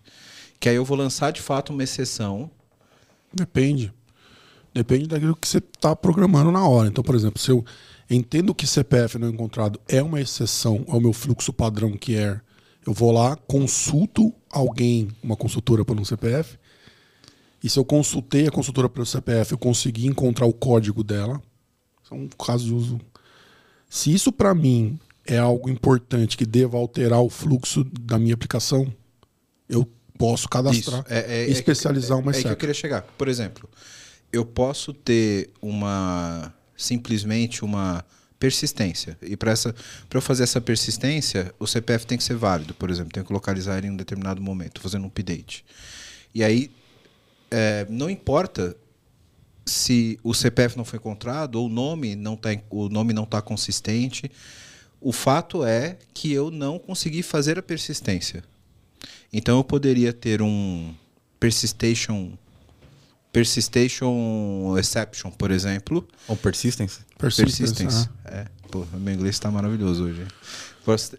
Que 0.60 0.68
aí 0.68 0.76
eu 0.76 0.84
vou 0.84 0.96
lançar 0.96 1.32
de 1.32 1.40
fato 1.40 1.72
uma 1.72 1.82
exceção. 1.82 2.48
Depende. 3.32 3.92
Depende 4.72 5.06
daquilo 5.06 5.36
que 5.36 5.48
você 5.48 5.58
está 5.58 5.94
programando 5.96 6.52
na 6.52 6.66
hora. 6.66 6.88
Então, 6.88 7.02
por 7.02 7.14
exemplo, 7.14 7.40
se 7.40 7.50
eu 7.50 7.64
entendo 8.08 8.54
que 8.54 8.66
CPF 8.66 9.18
não 9.18 9.28
encontrado 9.28 9.80
é 9.88 10.02
uma 10.02 10.20
exceção 10.20 10.84
ao 10.88 11.00
meu 11.00 11.12
fluxo 11.12 11.52
padrão 11.52 11.96
que 11.96 12.16
é, 12.16 12.40
eu 12.86 12.92
vou 12.92 13.10
lá, 13.10 13.36
consulto 13.36 14.32
alguém, 14.50 15.08
uma 15.22 15.36
consultora 15.36 15.84
por 15.84 15.98
um 15.98 16.04
CPF, 16.04 16.56
e 17.62 17.70
se 17.70 17.78
eu 17.78 17.84
consultei 17.84 18.46
a 18.46 18.50
consultora 18.50 18.90
pelo 18.90 19.06
CPF, 19.06 19.52
eu 19.52 19.58
consegui 19.58 20.06
encontrar 20.06 20.44
o 20.44 20.52
código 20.52 21.02
dela. 21.02 21.40
É 22.14 22.18
um 22.18 22.28
caso 22.28 22.64
de 22.64 22.72
uso. 22.72 23.00
Se 23.88 24.12
isso 24.12 24.32
para 24.32 24.54
mim 24.54 24.98
é 25.26 25.38
algo 25.38 25.68
importante 25.68 26.36
que 26.36 26.46
deva 26.46 26.76
alterar 26.76 27.20
o 27.20 27.30
fluxo 27.30 27.84
da 28.00 28.18
minha 28.18 28.34
aplicação, 28.34 28.92
eu 29.68 29.88
posso 30.18 30.48
cadastrar 30.48 31.00
Isso. 31.00 31.12
É, 31.12 31.42
é- 31.42 31.48
e 31.48 31.52
especializar 31.52 32.16
é, 32.18 32.20
uma 32.20 32.30
é, 32.30 32.34
é 32.34 32.34
que 32.34 32.38
eu 32.38 32.40
exceção. 32.40 32.56
queria 32.56 32.74
chegar. 32.74 33.02
Por 33.02 33.28
exemplo, 33.28 33.68
eu 34.32 34.44
posso 34.44 34.92
ter 34.92 35.50
uma 35.60 36.52
simplesmente 36.76 37.64
uma 37.64 38.04
persistência. 38.38 39.16
E 39.22 39.36
para 39.36 39.52
essa 39.52 39.74
para 40.08 40.18
eu 40.18 40.22
fazer 40.22 40.42
essa 40.42 40.60
persistência, 40.60 41.54
o 41.58 41.66
CPF 41.66 42.06
tem 42.06 42.18
que 42.18 42.24
ser 42.24 42.36
válido, 42.36 42.74
por 42.74 42.90
exemplo, 42.90 43.12
tenho 43.12 43.24
que 43.24 43.32
localizar 43.32 43.78
ele 43.78 43.86
em 43.86 43.90
um 43.90 43.96
determinado 43.96 44.42
momento, 44.42 44.80
fazendo 44.80 45.04
um 45.04 45.08
update. 45.08 45.64
E 46.34 46.42
aí 46.42 46.70
é, 47.50 47.86
não 47.88 48.10
importa 48.10 48.76
se 49.64 50.18
o 50.22 50.34
CPF 50.34 50.76
não 50.76 50.84
foi 50.84 50.98
encontrado 50.98 51.56
ou 51.56 51.66
o 51.66 51.68
nome 51.68 52.14
não 52.14 52.36
tá, 52.36 52.50
o 52.70 52.88
nome 52.88 53.12
não 53.12 53.24
está 53.24 53.40
consistente. 53.40 54.30
O 55.00 55.12
fato 55.12 55.64
é 55.64 55.98
que 56.12 56.32
eu 56.32 56.50
não 56.50 56.78
consegui 56.78 57.22
fazer 57.22 57.58
a 57.58 57.62
persistência. 57.62 58.42
Então 59.32 59.58
eu 59.58 59.64
poderia 59.64 60.12
ter 60.12 60.40
um 60.40 60.94
persistation 61.38 62.32
persistation 63.32 64.78
exception, 64.78 65.28
por 65.32 65.50
exemplo, 65.50 66.06
Ou 66.28 66.36
persistence. 66.36 67.00
persistência. 67.18 68.08
É, 68.24 68.46
pô, 68.70 68.86
meu 68.94 69.12
inglês 69.12 69.34
está 69.34 69.50
maravilhoso 69.50 70.04
hoje. 70.04 70.24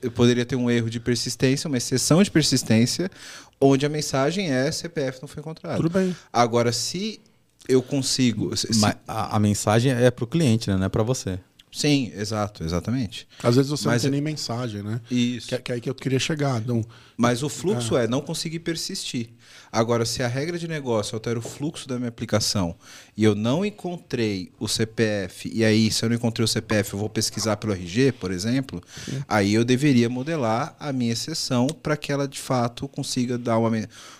Eu 0.01 0.11
poderia 0.11 0.45
ter 0.45 0.55
um 0.55 0.72
erro 0.72 0.89
de 0.89 0.99
persistência, 0.99 1.67
uma 1.67 1.77
exceção 1.77 2.23
de 2.23 2.31
persistência, 2.31 3.11
onde 3.59 3.85
a 3.85 3.89
mensagem 3.89 4.49
é 4.49 4.72
CPF 4.72 5.19
não 5.22 5.27
foi 5.27 5.41
encontrado. 5.41 5.76
Tudo 5.77 5.89
bem. 5.89 6.15
Agora, 6.31 6.72
se 6.72 7.19
eu 7.68 7.82
consigo. 7.82 8.56
se- 8.56 8.68
Mas 8.80 8.96
a, 9.08 9.36
a 9.36 9.40
mensagem 9.40 9.92
é 9.92 10.10
pro 10.12 10.28
cliente, 10.28 10.70
né? 10.70 10.78
Não 10.78 10.86
é 10.86 10.90
pra 10.90 11.04
você. 11.04 11.40
Sim, 11.72 12.10
exato, 12.16 12.64
exatamente. 12.64 13.28
Às 13.44 13.58
vezes 13.58 13.70
você 13.70 13.86
Mas 13.90 14.04
não 14.04 14.10
tem 14.10 14.18
é- 14.18 14.22
nem 14.22 14.32
mensagem, 14.32 14.82
né? 14.82 15.02
Isso. 15.12 15.50
Que, 15.50 15.58
que 15.60 15.72
é 15.74 15.76
aí 15.76 15.82
que 15.82 15.90
eu 15.90 15.96
queria 15.96 16.20
chegar. 16.20 16.62
Então, 16.62 16.82
Mas 17.18 17.44
o 17.44 17.50
fluxo 17.50 17.98
é 17.98 18.08
não 18.08 18.22
conseguir 18.22 18.60
persistir. 18.60 19.32
Agora, 19.70 20.06
se 20.06 20.24
a 20.24 20.28
regra 20.30 20.58
de 20.58 20.70
negócio 20.70 21.16
altera 21.18 21.38
o 21.38 21.42
fluxo 21.42 21.86
da 21.86 21.98
minha 21.98 22.08
aplicação 22.08 22.78
e 23.18 23.26
eu 23.26 23.36
não 23.36 23.66
encontrei 23.66 24.54
o 24.58 24.70
CPF, 24.70 25.52
e 25.54 25.66
aí, 25.66 25.92
se 25.92 26.06
eu 26.06 26.08
não 26.10 26.16
encontrei 26.16 26.46
o 26.46 26.48
CPF, 26.48 26.94
eu 26.94 27.00
vou 27.00 27.10
pesquisar 27.10 27.58
pelo 27.58 27.74
RG, 27.74 28.14
por 28.14 28.32
exemplo, 28.32 28.82
aí 29.28 29.54
eu 29.54 29.66
deveria 29.66 30.08
modelar 30.10 30.78
a 30.80 30.94
minha 30.94 31.12
exceção 31.12 31.68
para 31.68 31.98
que 31.98 32.10
ela 32.10 32.26
de 32.26 32.40
fato 32.40 32.88
consiga 32.88 33.38
dar 33.38 33.58
uma, 33.58 33.70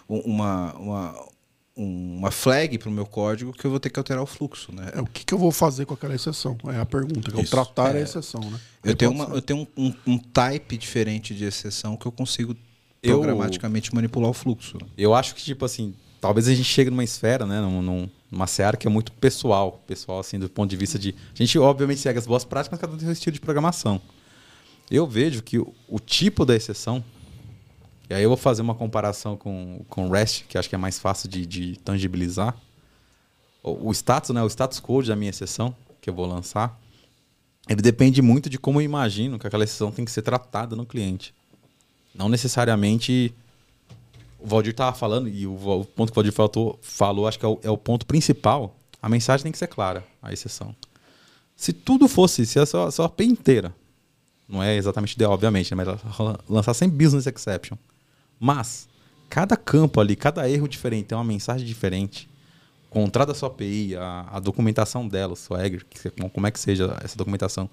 uma, 0.10 0.74
uma, 0.74 1.26
uma 1.76 2.32
flag 2.32 2.78
para 2.78 2.88
o 2.90 2.92
meu 2.92 3.06
código 3.06 3.52
que 3.52 3.66
eu 3.66 3.70
vou 3.70 3.80
ter 3.80 3.90
que 3.90 4.00
alterar 4.00 4.24
o 4.24 4.26
fluxo. 4.26 4.74
Né? 4.74 4.90
é, 4.94 5.02
o 5.02 5.06
que, 5.06 5.26
que 5.26 5.34
eu 5.34 5.38
vou 5.38 5.52
fazer 5.52 5.86
com 5.86 5.94
aquela 5.94 6.16
exceção? 6.16 6.58
É 6.74 6.80
a 6.80 6.86
pergunta. 6.86 7.30
Que 7.30 7.36
é 7.38 7.40
o 7.40 7.44
Isso. 7.44 7.52
tratar 7.52 7.94
É. 7.96 8.00
a 8.00 8.02
exceção, 8.02 8.40
né? 8.42 8.60
Eu 8.84 8.90
Aí 8.92 8.96
tenho, 8.96 9.12
uma, 9.12 9.26
ser. 9.28 9.34
eu 9.36 9.42
tenho 9.42 9.68
um, 9.78 9.86
um, 9.88 9.94
um 10.14 10.18
type 10.18 10.78
diferente 10.78 11.36
de 11.36 11.44
exceção 11.44 11.98
que 11.98 12.06
eu 12.06 12.12
consigo 12.12 12.56
Eu- 13.04 13.18
programaticamente 13.20 13.94
manipular 13.94 14.30
o 14.30 14.34
fluxo. 14.34 14.78
Eu 14.98 15.14
acho 15.14 15.36
que, 15.36 15.44
tipo 15.44 15.66
assim, 15.66 15.94
talvez 16.22 16.48
a 16.48 16.54
gente 16.54 16.64
chegue 16.70 16.90
numa 16.90 17.04
esfera, 17.04 17.46
né? 17.46 17.60
Num, 17.60 17.82
num- 17.82 18.10
numa 18.32 18.48
seara 18.48 18.78
que 18.78 18.88
é 18.88 18.90
muito 18.90 19.12
pessoal. 19.12 19.84
Pessoal, 19.86 20.20
assim, 20.20 20.40
do 20.40 20.50
ponto 20.50 20.70
de 20.70 20.76
vista 20.78 20.98
de. 20.98 21.10
A 21.34 21.38
gente, 21.38 21.60
obviamente, 21.60 22.00
segue 22.00 22.18
as 22.20 22.26
boas 22.26 22.44
práticas, 22.46 22.72
mas 22.72 22.82
cada 22.82 22.94
um 22.94 22.98
tem 22.98 23.06
seu 23.06 23.14
estilo 23.14 23.34
de 23.34 23.42
programação. 23.42 24.02
Eu 24.90 25.06
vejo 25.08 25.42
que 25.44 25.58
o, 25.60 25.74
o 25.90 26.00
tipo 26.00 26.46
da 26.46 26.56
exceção. 26.56 27.04
E 28.10 28.14
aí 28.14 28.24
eu 28.24 28.30
vou 28.30 28.38
fazer 28.38 28.62
uma 28.62 28.76
comparação 28.76 29.36
com, 29.36 29.84
com 29.90 30.10
REST, 30.10 30.46
que 30.48 30.58
acho 30.58 30.70
que 30.70 30.76
é 30.76 30.78
mais 30.78 31.00
fácil 31.00 31.28
de, 31.28 31.46
de 31.46 31.80
tangibilizar. 31.80 32.56
O, 33.64 33.90
o 33.90 33.92
status, 33.92 34.30
né? 34.30 34.44
O 34.44 34.48
status 34.48 34.80
code 34.80 35.08
da 35.08 35.16
minha 35.16 35.30
exceção, 35.30 35.76
que 36.00 36.10
eu 36.10 36.14
vou 36.14 36.26
lançar, 36.28 36.80
ele 37.68 37.82
depende 37.82 38.22
muito 38.22 38.50
de 38.50 38.60
como 38.60 38.80
eu 38.80 38.86
imagino 38.86 39.40
que 39.40 39.48
aquela 39.48 39.64
exceção 39.64 39.92
tem 39.92 40.06
que 40.06 40.12
ser 40.12 40.22
tratada 40.22 40.76
no 40.76 40.86
cliente. 40.86 41.34
Não 42.14 42.30
necessariamente 42.30 43.34
o 44.40 44.48
Valdir 44.48 44.72
estava 44.72 44.96
falando, 44.96 45.28
e 45.28 45.48
o, 45.48 45.54
o 45.54 45.86
ponto 45.86 46.12
que 46.12 46.14
o 46.14 46.22
Valdir 46.22 46.32
falou, 46.32 46.80
falou 46.82 47.28
acho 47.28 47.40
que 47.40 47.46
é 47.46 47.48
o, 47.48 47.60
é 47.64 47.70
o 47.70 47.78
ponto 47.78 48.06
principal. 48.06 48.76
A 49.02 49.10
mensagem 49.10 49.44
tem 49.44 49.52
que 49.52 49.58
ser 49.58 49.68
clara, 49.68 50.06
a 50.22 50.32
exceção. 50.32 50.76
Se 51.56 51.74
tudo 51.74 52.08
fosse, 52.08 52.46
se 52.46 52.60
a 52.60 52.66
sua, 52.66 52.92
sua 52.92 53.08
API 53.08 53.26
inteira, 53.26 53.74
não 54.48 54.62
é 54.62 54.76
exatamente 54.76 55.14
ideal, 55.14 55.32
obviamente, 55.32 55.74
né, 55.74 55.84
mas 55.84 56.00
lançar 56.48 56.74
sem 56.76 56.88
business 56.88 57.26
exception. 57.26 57.78
Mas, 58.40 58.88
cada 59.30 59.56
campo 59.56 60.00
ali, 60.00 60.16
cada 60.16 60.50
erro 60.50 60.68
diferente, 60.68 61.06
tem 61.08 61.18
uma 61.18 61.24
mensagem 61.24 61.66
diferente. 61.66 62.30
O 62.90 62.94
contrato 62.94 63.30
da 63.30 63.34
sua 63.36 63.50
API, 63.50 63.96
a, 63.96 64.26
a 64.32 64.40
documentação 64.40 65.08
dela, 65.08 65.36
Swagger, 65.36 65.86
que, 65.90 66.10
como 66.30 66.48
é 66.48 66.52
que 66.52 66.60
seja 66.60 66.98
essa 67.04 67.18
documentação, 67.18 67.70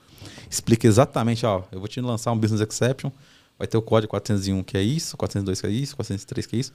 explica 0.51 0.86
exatamente, 0.86 1.47
ó, 1.47 1.62
eu 1.70 1.78
vou 1.78 1.89
te 1.89 2.01
lançar 2.01 2.32
um 2.32 2.39
business 2.39 2.60
exception, 2.60 3.10
vai 3.59 3.68
ter 3.68 3.76
o 3.76 3.82
código 3.82 4.10
401 4.10 4.62
que 4.64 4.76
é 4.76 4.82
isso, 4.82 5.16
402 5.16 5.60
que 5.60 5.66
é 5.66 5.70
isso, 5.70 5.94
403 5.94 6.47
que 6.47 6.56
é 6.56 6.59
isso. 6.59 6.72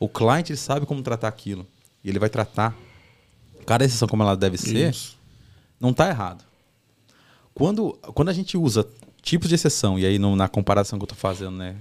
O 0.00 0.08
cliente 0.08 0.56
sabe 0.56 0.86
como 0.86 1.02
tratar 1.02 1.28
aquilo. 1.28 1.64
E 2.02 2.08
ele 2.08 2.18
vai 2.18 2.28
tratar 2.28 2.76
cada 3.64 3.84
exceção 3.84 4.08
como 4.08 4.22
ela 4.24 4.36
deve 4.36 4.58
ser, 4.58 4.90
Isso. 4.90 5.16
não 5.80 5.90
está 5.90 6.08
errado. 6.08 6.44
Quando, 7.54 7.92
quando 8.14 8.28
a 8.28 8.32
gente 8.32 8.56
usa 8.58 8.86
tipos 9.22 9.48
de 9.48 9.54
exceção, 9.54 9.98
e 9.98 10.04
aí 10.04 10.18
no- 10.18 10.34
na 10.36 10.48
comparação 10.48 10.98
que 10.98 11.04
eu 11.04 11.06
estou 11.06 11.16
fazendo, 11.18 11.52
né, 11.56 11.76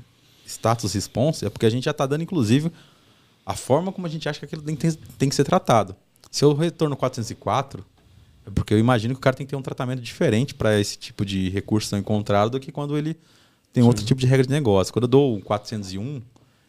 status 0.54 0.94
response, 0.94 1.46
é 1.46 1.50
porque 1.50 1.66
a 1.66 1.70
gente 1.70 1.84
já 1.86 1.92
está 1.92 2.06
dando, 2.06 2.24
inclusive, 2.24 2.72
a 3.46 3.56
forma 3.56 3.92
como 3.92 4.08
a 4.08 4.10
gente 4.10 4.28
acha 4.28 4.40
que 4.40 4.46
aquilo 4.46 4.62
tem, 4.62 4.76
tem- 4.76 5.30
que 5.30 5.36
ser 5.36 5.44
tratado. 5.44 5.96
Se 6.32 6.44
eu 6.46 6.54
retorno 6.54 6.96
404, 6.96 7.86
é 8.46 8.50
porque 8.50 8.74
eu 8.74 8.80
imagino 8.80 9.14
que 9.14 9.20
o 9.20 9.22
cara 9.22 9.36
tem 9.36 9.46
que 9.46 9.52
ter 9.52 9.56
um 9.56 9.62
tratamento 9.62 10.02
diferente 10.02 10.54
para 10.54 10.80
esse 10.80 10.98
tipo 10.98 11.26
de 11.26 11.50
recurso 11.50 11.94
não 11.94 12.00
encontrado 12.00 12.52
do 12.52 12.60
que 12.60 12.72
quando 12.72 12.98
ele 12.98 13.18
tem 13.72 13.84
outro 13.84 14.06
tipo 14.06 14.20
de 14.20 14.28
regra 14.28 14.46
de 14.46 14.52
negócio. 14.52 14.94
Quando 14.94 15.04
eu 15.04 15.10
dou 15.10 15.36
um 15.36 15.42
401, 15.42 16.22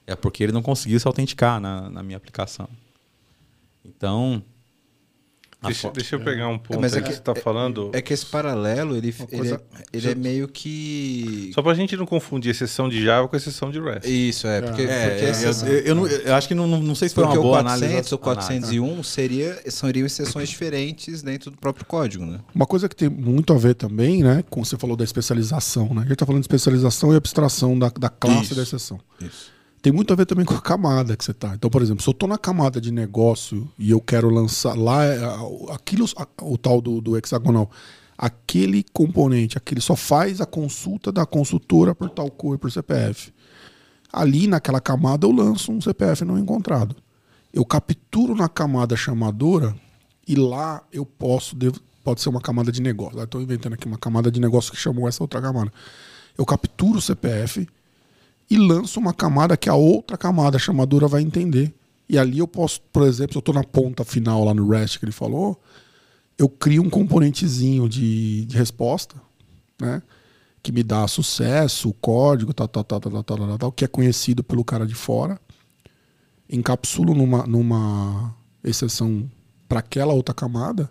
é 0.07 0.15
porque 0.15 0.43
ele 0.43 0.53
não 0.53 0.63
conseguiu 0.63 0.99
se 1.01 1.07
autenticar 1.07 1.61
na, 1.61 1.89
na 1.91 2.03
minha 2.03 2.17
aplicação. 2.17 2.69
Então. 3.85 4.43
A 5.65 5.69
Deixa, 5.69 5.91
deixa 5.91 6.17
eu 6.17 6.21
pegar 6.21 6.49
um 6.49 6.59
ponto 6.59 6.81
mas 6.81 6.93
aí 6.95 6.99
é 7.01 7.03
que, 7.03 7.09
que- 7.09 7.15
você 7.15 7.21
está 7.21 7.35
falando. 7.35 7.91
É 7.93 8.01
que 8.03 8.13
esse 8.13 8.27
paralelo, 8.27 8.97
ele, 8.97 9.15
Uma 9.19 9.27
ele, 9.31 9.37
coisa- 9.39 9.55
é, 9.77 9.83
ele 9.97 10.11
é 10.11 10.15
meio 10.15 10.47
que. 10.49 11.51
Só 11.55 11.63
pra 11.63 11.75
gente 11.75 11.97
não 11.97 12.07
confundir 12.07 12.51
exceção 12.51 12.89
de 12.89 13.03
Java 13.03 13.29
com 13.29 13.37
exceção 13.37 13.71
de 13.71 13.81
REST. 13.81 14.07
Isso, 14.09 14.47
é. 14.47 14.61
Porque, 14.63 14.83
É, 14.83 15.09
porque, 15.11 15.25
é, 15.25 15.29
essa- 15.29 15.67
eu, 15.69 15.79
eu 15.81 15.95
não- 15.95 16.07
eu 16.07 16.35
acho 16.35 16.49
que 16.49 16.55
não, 16.55 16.67
não- 16.67 16.95
sei 16.95 17.09
se 17.09 17.15
foi 17.15 17.25
porque 17.25 17.39
uma 17.39 17.45
o 17.45 17.49
boa 17.51 17.63
400 17.63 17.83
análise. 17.93 18.15
ou 18.15 18.19
401 18.19 19.03
seria, 19.03 19.59
seriam 19.71 20.07
exceções 20.07 20.49
diferentes 20.49 21.23
dentro 21.23 21.51
do 21.51 21.57
próprio 21.59 21.85
código, 21.87 22.25
né? 22.25 22.41
Uma 22.55 22.67
coisa 22.67 22.89
que 22.89 22.95
tem 22.97 23.09
muito 23.09 23.53
a 23.53 23.57
ver 23.59 23.75
também, 23.75 24.23
né? 24.23 24.45
Como 24.51 24.65
você 24.65 24.77
falou 24.77 24.97
da 24.97 25.05
especialização, 25.05 25.93
né? 25.95 26.03
A 26.03 26.05
gente 26.07 26.17
tá 26.17 26.27
falando 26.27 26.41
de 26.43 26.47
especialização 26.47 27.13
e 27.13 27.17
abstração 27.17 27.79
da, 27.79 27.89
da 27.99 28.09
classe 28.09 28.45
Isso. 28.45 28.55
da 28.55 28.63
exceção. 28.63 29.01
Isso. 29.21 29.54
Tem 29.85 29.93
muito 29.93 30.15
a 30.15 30.17
ver 30.17 30.25
também 30.25 30.47
com 30.47 30.55
a 30.55 30.63
camada 30.63 31.15
que 31.15 31.23
você 31.23 31.35
tá. 31.35 31.53
Então, 31.55 31.69
por 31.69 31.83
exemplo, 31.83 32.03
se 32.03 32.09
eu 32.09 32.15
tô 32.15 32.27
na 32.27 32.39
camada 32.39 32.81
de 32.81 32.91
negócio 32.91 33.71
e 33.79 33.91
eu 33.91 34.01
quero 34.01 34.31
lançar 34.31 34.75
lá 34.75 35.05
é, 35.05 35.19
aquilo, 35.75 36.07
o 36.41 36.57
tal 36.57 36.81
do, 36.81 37.03
do 37.03 37.19
hexagonal, 37.19 37.71
aquele 38.17 38.83
componente, 38.95 39.59
aquele 39.59 39.83
só 39.83 39.95
faz 39.95 40.41
a 40.41 40.47
consulta 40.47 41.13
da 41.13 41.27
consultora 41.27 41.95
por 41.95 42.09
tal 42.09 42.31
cor, 42.31 42.57
por 42.57 42.73
CPF. 42.73 43.31
Ali 44.11 44.47
naquela 44.47 44.81
camada 44.81 45.27
eu 45.27 45.31
lanço 45.33 45.71
um 45.71 45.83
CPF 45.83 46.25
não 46.25 46.39
encontrado. 46.39 46.97
Eu 47.53 47.63
capturo 47.63 48.35
na 48.35 48.49
camada 48.49 48.97
chamadora 48.97 49.77
e 50.27 50.35
lá 50.35 50.83
eu 50.91 51.05
posso, 51.05 51.55
devo- 51.55 51.79
pode 52.03 52.23
ser 52.23 52.31
uma 52.31 52.41
camada 52.41 52.73
de 52.73 52.81
negócio. 52.81 53.23
Estou 53.23 53.43
inventando 53.43 53.75
aqui 53.75 53.87
uma 53.87 53.99
camada 53.99 54.31
de 54.31 54.41
negócio 54.41 54.73
que 54.73 54.79
chamou 54.79 55.07
essa 55.07 55.23
outra 55.23 55.43
camada. 55.43 55.71
Eu 56.39 56.47
capturo 56.47 57.01
o 57.01 57.03
CPF 57.03 57.69
e 58.51 58.57
lanço 58.57 59.01
uma 59.01 59.15
camada 59.15 59.57
que 59.57 59.69
a 59.69 59.75
outra 59.75 60.17
camada 60.17 60.59
chamadora 60.59 61.09
vai 61.09 61.23
entender. 61.23 61.75
E 62.09 62.19
ali 62.19 62.39
eu 62.39 62.47
posso, 62.47 62.81
por 62.93 63.03
exemplo, 63.07 63.33
se 63.33 63.39
eu 63.39 63.41
estou 63.41 63.55
na 63.55 63.65
ponta 63.65 64.05
final 64.05 64.45
lá 64.45 64.53
no 64.53 64.69
REST 64.69 64.99
que 64.99 65.05
ele 65.05 65.13
falou, 65.13 65.61
eu 66.37 66.49
crio 66.49 66.83
um 66.83 66.91
componentezinho 66.91 67.89
de, 67.89 68.45
de 68.45 68.57
resposta, 68.57 69.17
né? 69.81 70.03
Que 70.63 70.73
me 70.73 70.83
dá 70.83 71.07
sucesso, 71.07 71.95
código, 72.01 72.53
tal, 72.53 72.69
tal, 72.69 72.85
tal, 72.85 73.01
tal, 73.01 73.23
tal, 73.23 73.23
tal, 73.23 73.59
tal, 73.59 73.73
que 73.73 73.85
é 73.85 73.89
conhecido 73.89 74.43
pelo 74.43 74.65
cara 74.65 74.87
de 74.87 74.95
fora. 74.95 75.39
Encapsulo 76.49 77.15
numa, 77.15 77.47
numa 77.47 78.35
exceção 78.63 79.31
para 79.69 79.81
aquela 79.81 80.13
outra 80.13 80.35
camada 80.35 80.91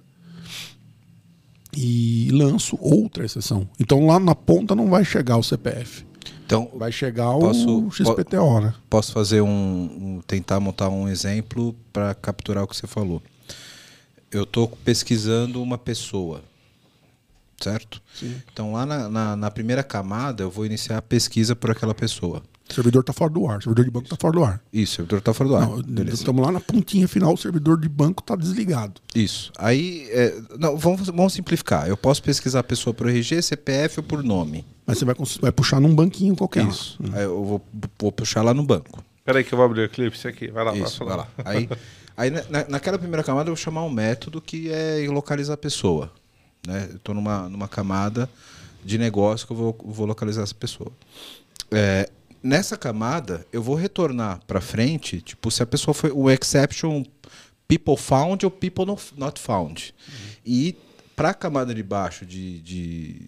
e 1.75 2.29
lanço 2.31 2.77
outra 2.79 3.25
exceção. 3.25 3.67
Então 3.79 4.05
lá 4.05 4.19
na 4.19 4.35
ponta 4.35 4.75
não 4.75 4.89
vai 4.89 5.03
chegar 5.03 5.37
o 5.37 5.43
CPF. 5.43 6.05
Então, 6.45 6.69
Vai 6.75 6.91
chegar 6.91 7.31
Posso- 7.33 7.87
o 7.87 7.91
XPTO, 7.91 8.59
né? 8.61 8.73
posso 8.89 9.11
fazer 9.11 9.41
um, 9.41 9.47
um- 10.17 10.21
tentar 10.25 10.59
montar 10.59 10.89
um 10.89 11.07
exemplo 11.07 11.75
para 11.91 12.13
capturar 12.13 12.63
o 12.63 12.67
que 12.67 12.75
você 12.75 12.85
falou. 12.87 13.21
Eu 14.31 14.43
estou 14.43 14.67
pesquisando 14.67 15.61
uma 15.61 15.77
pessoa, 15.77 16.43
certo? 17.59 18.01
Sim. 18.13 18.35
Então 18.51 18.73
lá 18.73 18.85
na, 18.85 19.09
na- 19.09 19.35
na 19.35 19.51
primeira 19.51 19.83
camada 19.83 20.43
eu 20.43 20.49
vou 20.51 20.65
iniciar 20.65 20.97
a 20.97 21.01
pesquisa 21.01 21.55
por 21.55 21.71
aquela 21.71 21.93
pessoa. 21.95 22.41
O 22.69 22.73
servidor 22.73 23.03
tá 23.03 23.11
fora 23.11 23.29
do 23.29 23.45
ar, 23.45 23.59
o 23.59 23.61
servidor 23.61 23.85
de 23.85 23.91
banco 23.91 24.07
tá 24.09 24.15
fora 24.19 24.33
do 24.33 24.43
ar. 24.43 24.61
Isso, 24.71 24.93
o 24.93 24.95
servidor 24.95 25.19
está 25.19 25.33
fora 25.33 25.49
do 25.49 25.55
ar. 25.57 25.67
Não, 25.67 25.81
Beleza. 25.83 26.15
estamos 26.15 26.45
lá 26.45 26.51
na 26.51 26.59
pontinha 26.61 27.07
final, 27.07 27.33
o 27.33 27.37
servidor 27.37 27.79
de 27.79 27.89
banco 27.89 28.23
tá 28.23 28.35
desligado. 28.35 29.01
Isso. 29.13 29.51
Aí, 29.57 30.07
é, 30.11 30.41
não, 30.57 30.77
vamos, 30.77 31.07
vamos 31.07 31.33
simplificar. 31.33 31.87
Eu 31.87 31.97
posso 31.97 32.23
pesquisar 32.23 32.61
a 32.61 32.63
pessoa 32.63 32.93
por 32.93 33.07
RG, 33.09 33.41
CPF 33.41 33.99
ou 33.99 34.03
por 34.03 34.23
nome. 34.23 34.65
Mas 34.85 34.97
você 34.97 35.05
vai, 35.05 35.13
vai 35.41 35.51
puxar 35.51 35.79
num 35.81 35.93
banquinho 35.93 36.35
qualquer. 36.35 36.65
Isso. 36.67 36.97
Aí 37.13 37.23
eu 37.23 37.43
vou, 37.43 37.61
vou 37.99 38.11
puxar 38.11 38.41
lá 38.41 38.53
no 38.53 38.63
banco. 38.63 39.03
Peraí 39.25 39.43
que 39.43 39.53
eu 39.53 39.57
vou 39.57 39.65
abrir 39.65 39.81
o 39.81 39.83
Eclipse 39.83 40.27
aqui. 40.27 40.47
Vai 40.49 40.63
lá, 40.63 40.71
vai 40.71 40.81
Isso, 40.81 41.03
vai 41.05 41.17
lá. 41.17 41.27
Aí, 41.45 41.69
aí 42.17 42.29
na- 42.29 42.43
na, 42.49 42.65
naquela 42.69 42.97
primeira 42.97 43.23
camada 43.23 43.49
eu 43.49 43.55
vou 43.55 43.61
chamar 43.61 43.83
um 43.83 43.89
método 43.89 44.41
que 44.41 44.69
é 44.71 45.05
localizar 45.09 45.53
a 45.53 45.57
pessoa. 45.57 46.11
Né? 46.65 46.87
Eu 46.91 46.95
estou 46.95 47.13
numa, 47.13 47.47
numa 47.49 47.67
camada 47.67 48.29
de 48.83 48.97
negócio 48.97 49.45
que 49.45 49.53
eu 49.53 49.57
vou, 49.57 49.77
vou 49.85 50.05
localizar 50.05 50.43
essa 50.43 50.55
pessoa. 50.55 50.91
É, 51.71 52.09
nessa 52.43 52.77
camada, 52.77 53.45
eu 53.51 53.63
vou 53.63 53.75
retornar 53.75 54.39
para 54.45 54.59
frente, 54.61 55.21
tipo, 55.21 55.49
se 55.49 55.63
a 55.63 55.65
pessoa 55.65 55.93
foi 55.93 56.11
o 56.11 56.29
exception 56.29 57.03
people 57.67 57.97
found 57.97 58.45
ou 58.45 58.51
people 58.51 58.85
no- 58.85 58.99
not 59.17 59.39
found. 59.39 59.93
E 60.45 60.75
para 61.15 61.29
a 61.29 61.33
camada 61.33 61.73
de 61.73 61.81
baixo 61.81 62.25
de, 62.25 62.59
de, 62.61 63.21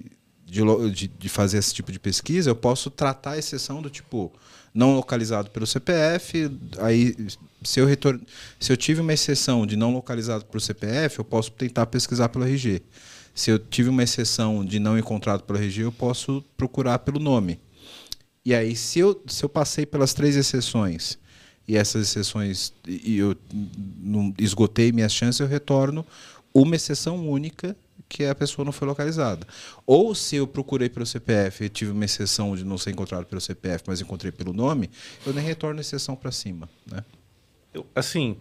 de- 0.46 1.08
de 1.08 1.30
fazer 1.30 1.58
esse 1.58 1.74
tipo 1.74 1.92
de 1.92 2.00
pesquisa, 2.00 2.50
eu 2.50 2.56
posso 2.56 2.90
tratar 2.90 3.32
a 3.32 3.38
exceção 3.38 3.82
do 3.82 3.90
tipo 3.90 4.32
não 4.74 4.94
localizado 4.96 5.50
pelo 5.52 5.66
CPF, 5.66 6.52
aí 6.80 7.16
se 7.64 7.80
eu, 7.80 7.86
retor... 7.86 8.20
se 8.60 8.72
eu 8.74 8.76
tive 8.78 9.00
uma 9.00 9.14
exceção 9.14 9.66
de 9.66 9.78
não 9.78 9.94
localizado 9.94 10.44
pelo 10.46 10.60
CPF, 10.60 11.20
eu 11.20 11.24
posso 11.26 11.50
tentar 11.52 11.86
pesquisar 11.86 12.28
pelo 12.28 12.44
RG. 12.46 12.82
Se 13.34 13.50
eu 13.52 13.58
tive 13.58 13.90
uma 13.90 14.04
exceção 14.04 14.64
de 14.66 14.78
não 14.80 14.98
encontrado 14.98 15.44
pelo 15.44 15.58
RG, 15.60 15.84
eu 15.84 15.92
posso 15.94 16.44
procurar 16.58 17.00
pelo 17.00 17.20
nome. 17.20 17.60
E 18.46 18.54
aí, 18.54 18.76
se 18.76 19.00
eu, 19.00 19.22
se 19.28 19.44
eu 19.44 19.50
passei 19.50 19.86
pelas 19.86 20.14
três 20.14 20.36
exceções 20.36 21.18
e 21.68 21.76
essas 21.76 22.04
exceções 22.10 22.74
e 22.88 23.14
e 23.14 23.18
eu 23.18 23.36
não 23.98 24.34
esgotei 24.38 24.92
minhas 24.92 25.12
chances, 25.14 25.40
eu 25.40 25.48
retorno 25.48 26.06
uma 26.54 26.76
exceção 26.76 27.28
única 27.28 27.76
que 28.08 28.24
a 28.24 28.36
pessoa 28.36 28.64
não 28.64 28.72
foi 28.72 28.88
localizada. 28.88 29.48
Ou 29.86 30.14
se 30.14 30.36
eu 30.36 30.46
procurei 30.46 30.88
pelo 30.90 31.06
CPF 31.08 31.64
e 31.66 31.70
tive 31.70 31.92
uma 31.92 32.06
exceção 32.06 32.56
de 32.56 32.64
não 32.64 32.78
ser 32.78 32.92
encontrado 32.92 33.26
pelo 33.26 33.42
CPF, 33.42 33.84
mas 33.88 34.00
encontrei 34.00 34.32
pelo 34.32 34.54
nome, 34.54 34.92
eu 35.26 35.34
nem 35.34 35.44
retorno 35.44 35.80
a 35.80 35.82
exceção 35.82 36.16
para 36.16 36.32
cima. 36.32 36.70
Né? 36.90 37.04
Eu- 37.74 37.86
assim, 37.96 38.38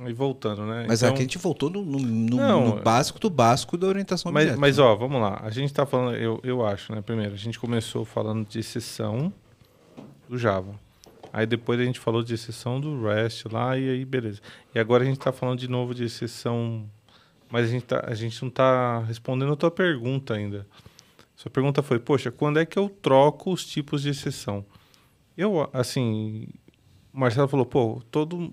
aí 0.00 0.12
voltando, 0.12 0.66
né? 0.66 0.84
Mas 0.88 1.00
Então- 1.00 1.10
aqui 1.14 1.20
a 1.20 1.22
gente 1.22 1.38
voltou 1.38 1.70
no, 1.70 1.84
no- 1.84 2.00
Não, 2.00 2.74
no 2.76 2.82
básico 2.82 3.20
do 3.20 3.30
básico 3.30 3.78
da 3.78 3.86
orientação 3.86 4.32
Mas, 4.32 4.46
objeto, 4.46 4.60
mas 4.60 4.78
né? 4.78 4.82
ó, 4.82 4.96
vamos 4.96 5.20
lá. 5.22 5.40
A 5.44 5.50
gente 5.50 5.72
tá 5.72 5.86
falando, 5.86 6.16
eu, 6.16 6.40
eu 6.42 6.66
acho, 6.66 6.92
né? 6.92 7.00
Primeiro, 7.00 7.34
a 7.34 7.38
gente 7.38 7.58
começou 7.58 8.04
falando 8.04 8.44
de 8.48 8.58
exceção 8.58 9.32
do 10.34 10.38
Java. 10.38 10.74
Aí 11.32 11.46
depois 11.46 11.80
a 11.80 11.84
gente 11.84 11.98
falou 11.98 12.22
de 12.22 12.34
exceção 12.34 12.80
do 12.80 13.02
REST 13.02 13.46
lá 13.46 13.78
e 13.78 13.88
aí 13.88 14.04
beleza. 14.04 14.40
E 14.74 14.78
agora 14.78 15.02
a 15.02 15.06
gente 15.06 15.18
tá 15.18 15.32
falando 15.32 15.58
de 15.58 15.68
novo 15.68 15.94
de 15.94 16.04
exceção, 16.04 16.88
mas 17.50 17.68
a 17.68 17.70
gente, 17.70 17.84
tá, 17.84 18.04
a 18.06 18.14
gente 18.14 18.40
não 18.42 18.50
tá 18.50 19.00
respondendo 19.00 19.52
a 19.52 19.56
tua 19.56 19.70
pergunta 19.70 20.34
ainda. 20.34 20.66
Sua 21.34 21.50
pergunta 21.50 21.82
foi, 21.82 21.98
poxa, 21.98 22.30
quando 22.30 22.58
é 22.58 22.66
que 22.66 22.78
eu 22.78 22.88
troco 22.88 23.52
os 23.52 23.66
tipos 23.66 24.02
de 24.02 24.10
exceção? 24.10 24.64
Eu, 25.36 25.68
assim, 25.72 26.46
o 27.12 27.18
Marcelo 27.18 27.48
falou, 27.48 27.66
pô, 27.66 28.00
todo 28.10 28.52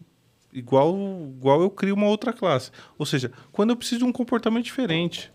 igual 0.51 0.95
igual 1.37 1.61
eu 1.61 1.69
crio 1.69 1.93
uma 1.93 2.07
outra 2.07 2.33
classe. 2.33 2.71
Ou 2.97 3.05
seja, 3.05 3.31
quando 3.51 3.69
eu 3.69 3.75
preciso 3.75 3.99
de 3.99 4.05
um 4.05 4.11
comportamento 4.11 4.65
diferente. 4.65 5.31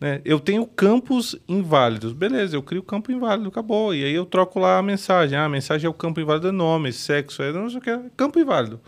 Né? 0.00 0.20
Eu 0.24 0.38
tenho 0.40 0.66
campos 0.66 1.36
inválidos. 1.48 2.12
Beleza, 2.12 2.56
eu 2.56 2.62
crio 2.62 2.82
campo 2.82 3.10
inválido, 3.12 3.48
acabou. 3.48 3.94
E 3.94 4.04
aí 4.04 4.12
eu 4.14 4.24
troco 4.24 4.58
lá 4.58 4.78
a 4.78 4.82
mensagem. 4.82 5.36
Ah, 5.38 5.44
a 5.44 5.48
mensagem 5.48 5.86
é 5.86 5.90
o 5.90 5.94
campo 5.94 6.20
inválido 6.20 6.48
é 6.48 6.52
nome, 6.52 6.92
sexo, 6.92 7.42
é 7.42 7.52
não 7.52 7.68
sei 7.68 7.78
o 7.78 7.82
que, 7.82 7.98
campo 8.16 8.38
inválido. 8.38 8.80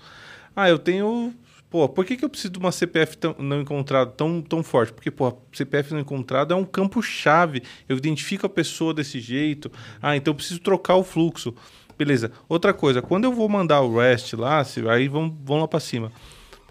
Ah, 0.55 0.69
eu 0.69 0.79
tenho. 0.79 1.33
Pô, 1.71 1.87
por 1.87 2.05
que, 2.07 2.17
que 2.17 2.25
eu 2.25 2.31
preciso 2.31 2.53
de 2.55 2.59
uma 2.59 2.73
CPF 2.73 3.19
tão, 3.19 3.37
não 3.39 3.61
encontrado 3.61 4.13
tão, 4.13 4.41
tão 4.41 4.63
forte? 4.63 4.91
Porque, 4.93 5.11
pô, 5.11 5.37
CPF 5.53 5.93
não 5.93 6.01
encontrado 6.01 6.53
é 6.55 6.57
um 6.57 6.65
campo-chave. 6.65 7.63
Eu 7.87 7.97
identifico 7.99 8.47
a 8.47 8.49
pessoa 8.49 8.95
desse 8.95 9.21
jeito. 9.21 9.71
Ah, 10.01 10.17
então 10.17 10.33
eu 10.33 10.35
preciso 10.35 10.61
trocar 10.61 10.97
o 10.97 11.05
fluxo. 11.05 11.55
Beleza. 11.99 12.33
Outra 12.49 12.73
coisa, 12.73 13.03
quando 13.03 13.25
eu 13.25 13.33
vou 13.33 13.49
mandar 13.49 13.83
o 13.83 13.99
REST 13.99 14.33
lá, 14.35 14.65
se- 14.65 14.89
aí 14.89 15.09
vamos, 15.09 15.35
vamos 15.45 15.63
lá 15.63 15.69
para 15.69 15.81
cima. 15.81 16.11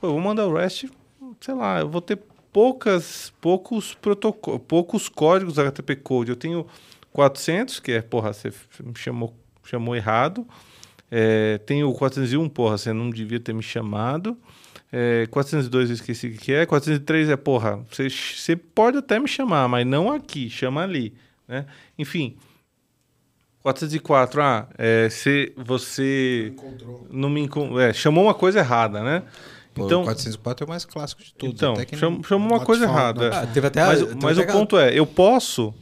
Pô, 0.01 0.07
eu 0.07 0.11
vou 0.13 0.21
mandar 0.21 0.47
o 0.47 0.53
REST, 0.55 0.85
sei 1.41 1.53
lá, 1.53 1.79
eu 1.81 1.89
vou 1.89 2.01
ter 2.01 2.17
poucas, 2.57 3.31
poucos 3.39 3.93
protocolos, 3.93 4.61
poucos 4.67 5.07
códigos 5.07 5.59
HTTP 5.59 5.95
Code. 5.97 6.31
Eu 6.31 6.35
tenho 6.35 6.65
400, 7.13 7.79
que 7.79 7.91
é, 7.91 8.01
porra, 8.01 8.33
você 8.33 8.51
me 8.83 8.95
chamou, 8.95 9.31
chamou 9.63 9.95
errado. 9.95 10.43
É, 11.11 11.59
tenho 11.67 11.87
o 11.87 11.93
401, 11.93 12.49
porra, 12.49 12.79
você 12.79 12.91
não 12.91 13.11
devia 13.11 13.39
ter 13.39 13.53
me 13.53 13.61
chamado. 13.61 14.35
É, 14.91 15.27
402 15.29 15.91
eu 15.91 15.93
esqueci 15.93 16.29
o 16.29 16.31
que 16.35 16.51
é. 16.51 16.65
403 16.65 17.29
é, 17.29 17.35
porra, 17.35 17.85
você, 17.91 18.09
você 18.09 18.55
pode 18.55 18.97
até 18.97 19.19
me 19.19 19.27
chamar, 19.27 19.67
mas 19.67 19.85
não 19.85 20.11
aqui, 20.11 20.49
chama 20.49 20.81
ali. 20.81 21.13
Né? 21.47 21.63
Enfim, 21.95 22.37
404, 23.61 24.41
ah, 24.41 24.67
é, 24.79 25.09
se 25.11 25.53
você 25.55 26.51
não 27.11 27.29
me 27.29 27.41
encon- 27.41 27.79
é, 27.79 27.93
chamou 27.93 28.23
uma 28.23 28.33
coisa 28.33 28.57
errada, 28.57 29.03
né? 29.03 29.21
Pô, 29.77 29.85
então, 29.85 30.01
o 30.01 30.05
404 30.05 30.63
é 30.63 30.65
o 30.65 30.69
mais 30.69 30.85
clássico 30.85 31.23
de 31.23 31.33
todos. 31.33 31.55
então 31.55 31.73
até 31.73 31.85
que 31.85 31.95
cham- 31.97 32.11
não- 32.11 32.23
chamou 32.23 32.49
uma 32.49 32.65
coisa 32.65 32.83
errada. 32.85 33.25
é. 33.27 33.35
Ah, 33.35 33.47
teve 33.47 33.67
até 33.67 33.81
a- 33.81 33.87
mas 33.87 33.99
teve 33.99 34.15
mas 34.21 34.37
o 34.37 34.41
até 34.41 34.51
a- 34.51 34.53
ponto 34.53 34.77
é, 34.77 34.93
eu 34.97 35.05
posso 35.05 35.73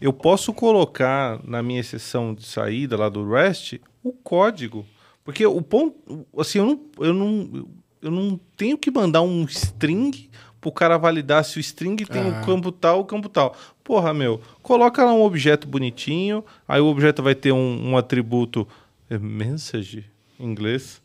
eu 0.00 0.12
posso 0.12 0.52
colocar 0.52 1.38
na 1.44 1.62
minha 1.62 1.78
exceção 1.80 2.34
de 2.34 2.44
saída 2.44 2.96
lá 2.96 3.08
do 3.08 3.28
REST 3.30 3.80
o 4.02 4.12
código, 4.12 4.84
porque 5.24 5.46
o 5.46 5.62
ponto 5.62 6.26
assim, 6.38 6.58
eu 6.58 6.66
não 6.66 6.80
eu 7.06 7.14
não 7.14 7.66
eu 8.02 8.10
não 8.10 8.40
tenho 8.56 8.76
que 8.76 8.90
mandar 8.90 9.22
um 9.22 9.44
string 9.44 10.28
pro 10.60 10.72
cara 10.72 10.96
validar 10.96 11.44
se 11.44 11.58
o 11.58 11.60
string 11.60 12.04
tem 12.04 12.22
o 12.24 12.34
Ah. 12.36 12.40
campo 12.44 12.70
tal, 12.72 13.00
o 13.00 13.04
campo 13.04 13.28
tal. 13.28 13.54
Porra, 13.84 14.14
meu, 14.14 14.40
coloca 14.62 15.04
lá 15.04 15.12
um 15.12 15.22
objeto 15.22 15.66
bonitinho, 15.66 16.44
aí 16.68 16.80
o 16.80 16.86
objeto 16.86 17.20
vai 17.22 17.34
ter 17.34 17.50
um, 17.52 17.90
um 17.90 17.96
atributo 17.96 18.66
é, 19.10 19.18
message 19.18 20.04
em 20.38 20.46
inglês, 20.46 21.01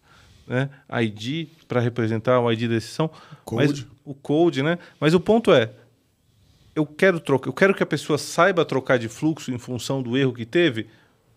né? 0.48 0.70
ID 1.02 1.48
para 1.68 1.80
representar 1.80 2.40
o 2.40 2.52
ID 2.52 2.70
da 2.70 2.76
exceção, 2.76 3.10
Code. 3.44 3.68
mas 3.68 3.86
o 4.06 4.14
code, 4.14 4.64
né? 4.64 4.80
Mas 5.00 5.14
o 5.14 5.20
ponto 5.20 5.52
é, 5.52 5.72
eu 6.74 6.86
quero 6.86 7.20
trocar, 7.20 7.50
eu 7.50 7.54
quero 7.54 7.74
que 7.74 7.84
a 7.84 7.86
pessoa 7.86 8.18
saiba 8.18 8.64
trocar 8.64 8.98
de 8.98 9.10
fluxo 9.10 9.52
em 9.52 9.58
função 9.58 10.02
do 10.02 10.18
erro 10.18 10.34
que 10.34 10.46
teve. 10.46 10.88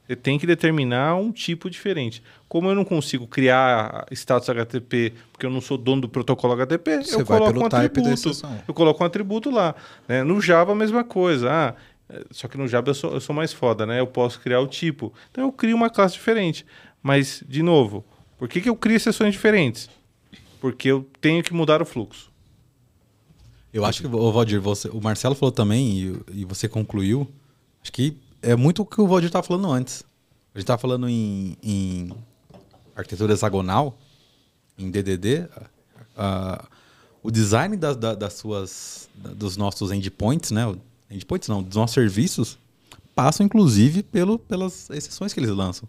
Você 0.07 0.17
tem 0.17 0.39
que 0.39 0.47
determinar 0.47 1.15
um 1.15 1.31
tipo 1.31 1.71
diferente. 1.71 2.21
Como 2.49 2.69
eu 2.69 2.75
não 2.75 2.85
consigo 2.85 3.29
criar 3.29 4.07
status 4.11 4.51
HTTP, 4.51 5.13
porque 5.31 5.47
eu 5.47 5.51
não 5.51 5.61
sou 5.61 5.79
dono 5.79 6.03
do 6.03 6.09
protocolo 6.09 6.53
HTTP, 6.55 7.05
Você 7.05 7.15
eu 7.15 7.25
coloco 7.25 7.61
um 7.61 7.67
atributo. 7.67 8.31
Eu 8.67 8.75
coloco 8.75 9.03
um 9.05 9.07
atributo 9.07 9.51
lá. 9.51 9.75
né? 10.09 10.25
No 10.25 10.41
Java, 10.41 10.73
a 10.73 10.75
mesma 10.75 11.05
coisa. 11.05 11.49
Ah, 11.49 11.75
só 12.33 12.49
que 12.49 12.59
no 12.59 12.67
Java 12.67 12.91
eu 12.91 12.95
sou, 12.95 13.13
eu 13.13 13.21
sou 13.21 13.35
mais 13.35 13.53
foda, 13.53 13.87
né? 13.87 14.01
Eu 14.01 14.07
posso 14.07 14.41
criar 14.41 14.61
o 14.61 14.67
tipo. 14.67 15.15
Então 15.31 15.45
eu 15.45 15.53
crio 15.53 15.77
uma 15.77 15.89
classe 15.89 16.15
diferente. 16.15 16.67
Mas, 17.01 17.43
de 17.49 17.63
novo, 17.63 18.05
por 18.41 18.49
que, 18.49 18.61
que 18.61 18.69
eu 18.69 18.75
crio 18.75 18.97
exceções 18.97 19.33
diferentes? 19.35 19.89
Porque 20.61 20.89
eu 20.89 21.07
tenho 21.21 21.43
que 21.45 21.53
mudar 21.55 21.81
o 21.81 21.85
fluxo. 21.85 22.31
Eu 23.73 23.85
acho 23.85 24.01
que, 24.01 24.07
o 24.09 24.33
Valdir, 24.33 24.61
você, 24.61 24.89
o 24.89 25.01
Marcelo 25.01 25.35
falou 25.35 25.53
também, 25.53 25.91
e, 26.33 26.41
e 26.41 26.45
você 26.45 26.69
concluiu, 26.69 27.31
acho 27.83 27.93
que 27.93 28.17
é 28.43 28.57
muito 28.57 28.83
o 28.83 28.87
que 28.87 29.01
o 29.01 29.07
Valdir 29.07 29.27
estava 29.29 29.47
falando 29.47 29.71
antes. 29.71 30.03
A 30.55 30.59
gente 30.59 30.65
estava 30.65 30.81
falando 30.81 31.09
em, 31.09 31.57
em 31.63 32.11
arquitetura 32.97 33.33
hexagonal, 33.35 33.97
em 34.77 34.91
DDD, 34.91 35.47
ah, 36.17 36.65
o 37.23 37.31
design 37.31 37.77
das, 37.77 37.97
da- 37.97 38.15
das 38.15 38.33
suas, 38.33 39.09
dos 39.15 39.57
nossos 39.59 39.93
endpoints, 39.93 40.51
né? 40.51 40.63
Endpoints 41.11 41.47
não, 41.49 41.63
dos 41.63 41.77
nossos 41.77 41.95
serviços, 41.95 42.59
passam 43.15 43.45
inclusive 43.47 44.03
pelo, 44.03 44.39
pelas 44.39 44.89
exceções 44.91 45.33
que 45.35 45.39
eles 45.41 45.51
lançam. 45.51 45.87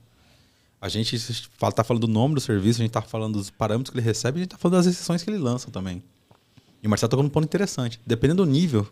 A 0.82 0.90
gente 0.90 1.16
está 1.16 1.84
falando 1.84 2.08
do 2.08 2.12
nome 2.12 2.34
do 2.34 2.42
serviço, 2.42 2.80
a 2.80 2.84
gente 2.84 2.90
está 2.90 3.04
falando 3.04 3.38
dos 3.38 3.52
parâmetros 3.52 3.92
que 3.92 4.00
ele 4.00 4.06
recebe, 4.06 4.40
a 4.40 4.42
gente 4.42 4.48
está 4.48 4.58
falando 4.58 4.78
das 4.78 4.88
exceções 4.88 5.22
que 5.22 5.30
ele 5.30 5.38
lança 5.38 5.70
também. 5.70 6.02
E 6.82 6.88
o 6.88 6.90
Marcelo 6.90 7.12
tocou 7.12 7.22
num 7.22 7.30
ponto 7.30 7.46
interessante. 7.46 8.02
Dependendo 8.04 8.44
do 8.44 8.52
nível 8.52 8.88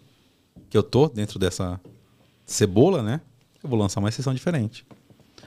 que 0.69 0.77
eu 0.77 0.83
tô 0.83 1.09
dentro 1.09 1.39
dessa 1.39 1.81
cebola, 2.45 3.01
né? 3.01 3.19
Eu 3.63 3.67
vou 3.67 3.79
lançar 3.79 3.99
uma 3.99 4.09
exceção 4.09 4.35
diferente. 4.35 4.85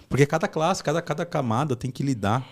Porque 0.09 0.27
cada 0.27 0.48
classe, 0.48 0.82
cada, 0.82 1.01
cada 1.01 1.24
camada 1.24 1.77
tem 1.77 1.93
que 1.93 2.02
lidar 2.02 2.44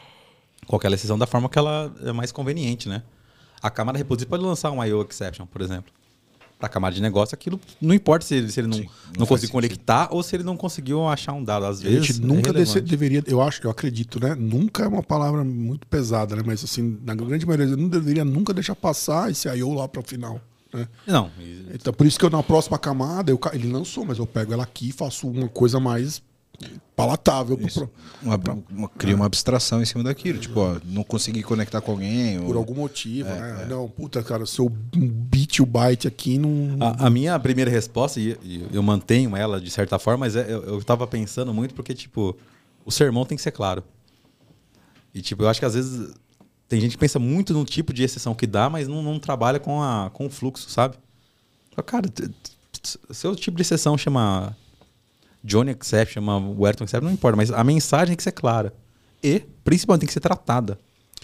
com 0.69 0.77
aquela 0.77 0.95
exceção 0.95 1.19
da 1.19 1.27
forma 1.27 1.49
que 1.49 1.59
ela 1.59 1.93
é 2.03 2.13
mais 2.13 2.31
conveniente, 2.31 2.89
né? 2.89 3.03
A 3.61 3.71
camada 3.71 3.99
repository 3.99 4.31
pode 4.31 4.45
lançar 4.45 4.71
um 4.71 4.83
IO 4.85 5.03
exception, 5.03 5.47
por 5.47 5.61
exemplo. 5.61 5.93
Para 6.61 6.67
a 6.67 6.71
camada 6.71 6.95
de 6.95 7.01
negócio, 7.03 7.35
aquilo 7.35 7.59
não 7.81 7.93
importa 7.95 8.25
se 8.25 8.35
ele, 8.35 8.53
se 8.53 8.61
ele 8.61 8.69
não, 8.69 8.77
Sim, 8.77 8.85
não, 8.85 9.21
não 9.21 9.27
conseguiu 9.27 9.51
conectar 9.51 10.09
ou 10.13 10.23
se 10.23 10.37
ele 10.37 10.45
não 10.45 10.57
conseguiu 10.57 11.09
achar 11.09 11.33
um 11.33 11.43
dado. 11.43 11.65
Às 11.65 11.81
A 11.81 11.83
vezes. 11.85 12.07
gente 12.07 12.23
é 12.23 12.25
nunca 12.27 12.53
desse- 12.53 12.81
deveria, 12.83 13.25
eu 13.27 13.41
acho, 13.41 13.61
eu 13.67 13.71
acredito, 13.71 14.21
né? 14.21 14.35
Nunca 14.39 14.85
é 14.85 14.87
uma 14.87 15.03
palavra 15.03 15.43
muito 15.43 15.87
pesada, 15.87 16.37
né? 16.37 16.43
Mas 16.45 16.63
assim, 16.63 16.99
na 17.03 17.15
grande 17.15 17.47
maioria, 17.47 17.75
não 17.75 17.89
deveria 17.89 18.25
nunca 18.27 18.53
deixar 18.53 18.75
passar 18.77 19.31
esse 19.31 19.49
I.O. 19.49 19.73
lá 19.73 19.89
para 19.89 20.01
o 20.01 20.05
final. 20.05 20.39
Né? 20.73 20.87
Não, 21.07 21.31
Então, 21.75 21.93
por 21.93 22.07
isso 22.07 22.17
que 22.19 22.25
eu 22.25 22.31
na 22.31 22.43
próxima 22.43 22.79
camada, 22.79 23.33
eu, 23.33 23.41
ele 23.53 23.73
lançou, 23.73 24.05
mas 24.05 24.19
eu 24.19 24.27
pego 24.27 24.53
ela 24.53 24.63
aqui 24.63 24.91
e 24.91 24.93
faço 24.93 25.29
uma 25.29 25.49
coisa 25.49 25.81
mais 25.81 26.23
palatável 26.97 27.57
pro, 27.57 27.67
Isso. 27.67 27.87
pro- 27.87 27.91
Uma, 28.23 28.39
uma- 28.71 28.89
cria 28.91 29.17
uma 29.17 29.25
abstração 29.27 29.81
em 29.81 29.85
cima 29.87 30.05
daquilo. 30.05 30.39
Tipo, 30.39 30.61
ó, 30.61 30.79
não 30.85 31.03
consegui 31.03 31.43
conectar 31.43 31.81
com 31.81 31.93
alguém. 31.93 32.39
ou- 32.39 32.47
por 32.47 32.57
algum 32.57 32.75
motivo, 32.75 33.29
né? 33.29 33.67
Não, 33.69 33.89
puta, 33.89 34.23
cara, 34.23 34.45
se 34.45 34.59
eu 34.59 34.69
bit 34.69 35.63
o 35.63 35.67
byte 35.67 36.07
aqui 36.07 36.37
não. 36.39 36.77
A, 36.81 37.07
a 37.07 37.11
minha 37.11 37.39
primeira 37.39 37.71
resposta, 37.71 38.21
e, 38.21 38.37
e 38.43 38.67
eu 38.73 38.83
mantenho 38.83 39.35
ela 39.37 39.61
de 39.61 39.71
certa 39.71 39.99
forma, 39.99 40.19
mas 40.27 40.37
é- 40.37 40.45
eu, 40.53 40.63
eu 40.65 40.83
tava 40.85 41.07
pensando 41.07 41.55
muito 41.55 41.75
porque, 41.75 41.95
tipo, 41.95 42.37
o 42.85 42.91
sermão 42.91 43.25
tem 43.25 43.37
que 43.37 43.43
ser 43.43 43.53
claro. 43.53 43.83
E, 45.15 45.23
tipo, 45.23 45.43
eu 45.43 45.49
acho 45.49 45.59
que 45.59 45.67
às 45.67 45.75
vezes 45.75 46.13
tem 46.69 46.81
gente 46.81 46.93
que 46.93 46.99
pensa 46.99 47.19
muito 47.19 47.53
no 47.53 47.65
tipo 47.65 47.93
de 47.93 48.03
exceção 48.05 48.35
que 48.35 48.47
dá, 48.47 48.69
mas 48.71 48.87
não, 48.87 49.03
não 49.03 49.19
trabalha 49.19 49.59
com, 49.59 49.83
a, 49.83 50.11
com 50.13 50.27
o 50.27 50.31
fluxo, 50.31 50.69
sabe? 50.71 50.97
Cara, 51.87 52.07
seu 53.11 53.35
tipo 53.35 53.57
de 53.57 53.63
exceção 53.63 53.97
chama 53.97 54.55
Johnny 55.43 55.71
Exception, 55.73 56.15
chama 56.23 56.39
Werton 56.39 56.85
Exception, 56.85 57.07
não 57.09 57.15
importa, 57.15 57.37
mas 57.37 57.51
a 57.51 57.63
mensagem 57.65 58.09
tem 58.09 58.17
que 58.17 58.23
ser 58.23 58.33
clara. 58.33 58.75
E, 59.23 59.41
principalmente, 59.65 60.01
tem 60.01 60.07
que 60.07 60.13
ser 60.13 60.21
tratada. 60.21 60.79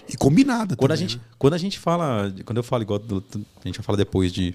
E 0.08 0.16
combinada 0.16 0.76
Quando 0.76 0.92
a, 0.92 0.94
também, 0.94 1.08
gente, 1.08 1.18
né? 1.18 1.24
quando 1.38 1.54
a 1.54 1.58
gente 1.58 1.78
fala, 1.78 2.32
quando 2.44 2.58
eu 2.58 2.62
falo 2.62 2.82
igual, 2.82 2.98
do- 2.98 3.24
a 3.34 3.66
gente 3.68 3.78
vai 3.78 3.84
falar 3.84 3.96
depois 3.96 4.32
de 4.32 4.54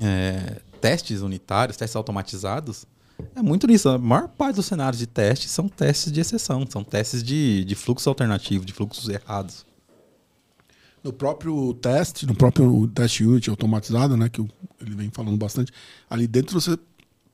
é, 0.00 0.60
testes 0.80 1.20
unitários, 1.20 1.76
testes 1.76 1.96
automatizados, 1.96 2.86
é 3.34 3.42
muito 3.42 3.66
nisso. 3.66 3.88
A 3.88 3.98
maior 3.98 4.28
parte 4.28 4.56
dos 4.56 4.66
cenários 4.66 4.98
de 4.98 5.06
teste 5.06 5.48
são 5.48 5.68
testes 5.68 6.12
de 6.12 6.20
exceção, 6.20 6.66
são 6.68 6.84
testes 6.84 7.22
de, 7.22 7.64
de 7.64 7.74
fluxo 7.74 8.08
alternativo, 8.08 8.64
de 8.64 8.72
fluxos 8.72 9.08
errados. 9.08 9.64
No 11.02 11.12
próprio 11.12 11.72
teste, 11.74 12.26
no 12.26 12.34
próprio 12.34 12.88
test 12.88 13.20
unit 13.20 13.48
automatizado, 13.48 14.16
né, 14.16 14.28
que 14.28 14.40
ele 14.80 14.94
vem 14.96 15.10
falando 15.10 15.36
bastante, 15.36 15.72
ali 16.10 16.26
dentro 16.26 16.60
você 16.60 16.76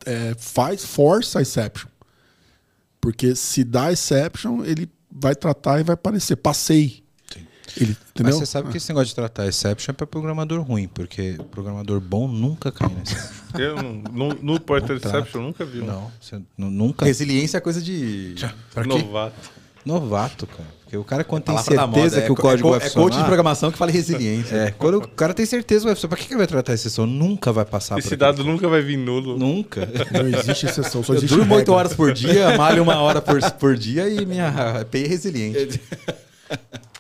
é, 0.07 0.35
faz 0.39 0.85
force 0.85 1.37
a 1.37 1.41
exception. 1.41 1.89
Porque 3.01 3.35
se 3.35 3.65
dá 3.65 3.91
exception, 3.93 4.65
ele 4.65 4.89
vai 5.11 5.35
tratar 5.35 5.81
e 5.81 5.83
vai 5.83 5.95
aparecer. 5.95 6.37
Passei. 6.37 7.03
Ele? 7.77 7.97
Mas 8.23 8.35
você 8.35 8.45
sabe 8.47 8.71
que 8.71 8.77
esse 8.77 8.89
negócio 8.91 9.09
de 9.09 9.15
tratar 9.15 9.47
exception 9.47 9.93
é 9.93 9.95
para 9.95 10.07
programador 10.07 10.61
ruim, 10.63 10.87
porque 10.89 11.39
programador 11.51 12.01
bom 12.01 12.29
nunca 12.29 12.71
cai 12.71 12.89
nesse. 12.95 13.17
Eu 13.59 13.77
não- 13.83 13.93
no, 14.13 14.35
no 14.35 14.61
Porter. 14.61 14.97
Exception 14.97 15.41
eu 15.41 15.47
nunca 15.47 15.65
vi 15.65 15.79
Não, 15.79 16.11
você 16.21 16.41
nu- 16.59 16.71
nunca. 16.71 17.05
Resiliência 17.07 17.57
é 17.57 17.61
coisa 17.61 17.81
de. 17.81 18.35
Novato. 18.87 19.51
Novato, 19.85 20.47
cara. 20.47 20.69
Porque 20.93 20.97
o 20.99 21.05
cara, 21.05 21.25
quando 21.25 21.45
tem 21.45 21.55
Palavra 21.55 21.75
da 21.75 21.83
certeza 21.87 22.17
moda, 22.17 22.27
que 22.27 22.33
o 22.33 22.35
é, 22.35 22.37
código 22.37 22.69
é, 22.69 22.71
vai 22.73 22.81
co- 22.81 22.85
é 22.85 22.89
funcionar... 22.91 23.05
coach 23.09 23.19
de 23.19 23.25
programação 23.25 23.73
que 23.73 23.79
fala 23.79 23.91
resiliência. 23.91 24.55
É, 24.57 24.71
quando 24.73 24.99
o 24.99 25.09
cara 25.09 25.33
tem 25.33 25.47
certeza 25.47 25.81
que 25.81 25.87
vai 25.87 25.95
funcionar, 25.95 26.11
pra 26.11 26.19
que 26.19 26.27
que 26.27 26.33
ele 26.35 26.39
vai 26.39 26.47
tratar 26.47 26.73
a 26.73 26.75
exceção? 26.75 27.07
Nunca 27.07 27.51
vai 27.51 27.65
passar 27.65 27.99
Esse 27.99 28.11
por 28.11 28.17
dado 28.19 28.45
nunca 28.45 28.69
vai 28.69 28.83
vir 28.83 28.99
nulo. 28.99 29.39
Nunca. 29.39 29.89
Não 30.13 30.29
existe 30.39 30.67
exceção, 30.67 31.03
só 31.03 31.15
Eu 31.15 31.17
existe 31.17 31.35
durmo 31.35 31.55
8 31.55 31.61
regra. 31.61 31.75
horas 31.75 31.95
por 31.95 32.13
dia, 32.13 32.57
malho 32.59 32.83
uma 32.83 32.97
hora 33.01 33.23
por, 33.23 33.41
por 33.53 33.75
dia 33.75 34.07
e 34.07 34.27
minha 34.27 34.49
API 34.83 35.05
é 35.05 35.09
resiliente. 35.09 35.81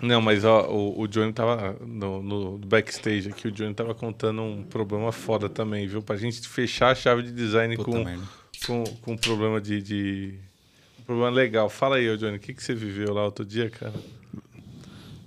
Não, 0.00 0.22
mas 0.22 0.42
ó, 0.42 0.62
o, 0.70 1.02
o 1.02 1.06
Johnny 1.06 1.32
tava 1.34 1.76
no, 1.86 2.22
no 2.22 2.58
backstage 2.66 3.28
aqui, 3.28 3.48
o 3.48 3.52
Johnny 3.52 3.74
tava 3.74 3.94
contando 3.94 4.40
um 4.40 4.62
problema 4.62 5.12
foda 5.12 5.50
também, 5.50 5.86
viu? 5.86 6.00
Pra 6.00 6.16
gente 6.16 6.40
fechar 6.48 6.92
a 6.92 6.94
chave 6.94 7.22
de 7.24 7.30
design 7.30 7.76
Puta 7.76 7.90
com, 7.90 8.04
merda. 8.04 8.22
com, 8.66 8.84
com 9.02 9.12
um 9.12 9.16
problema 9.18 9.60
de, 9.60 9.82
de- 9.82 10.34
problema 11.12 11.30
legal. 11.36 11.68
Fala 11.70 11.96
aí, 11.96 12.16
Johnny, 12.16 12.36
o 12.36 12.40
que, 12.40 12.52
que 12.54 12.62
você 12.62 12.74
viveu 12.74 13.12
lá 13.14 13.24
outro 13.24 13.44
dia, 13.44 13.70
cara? 13.70 13.92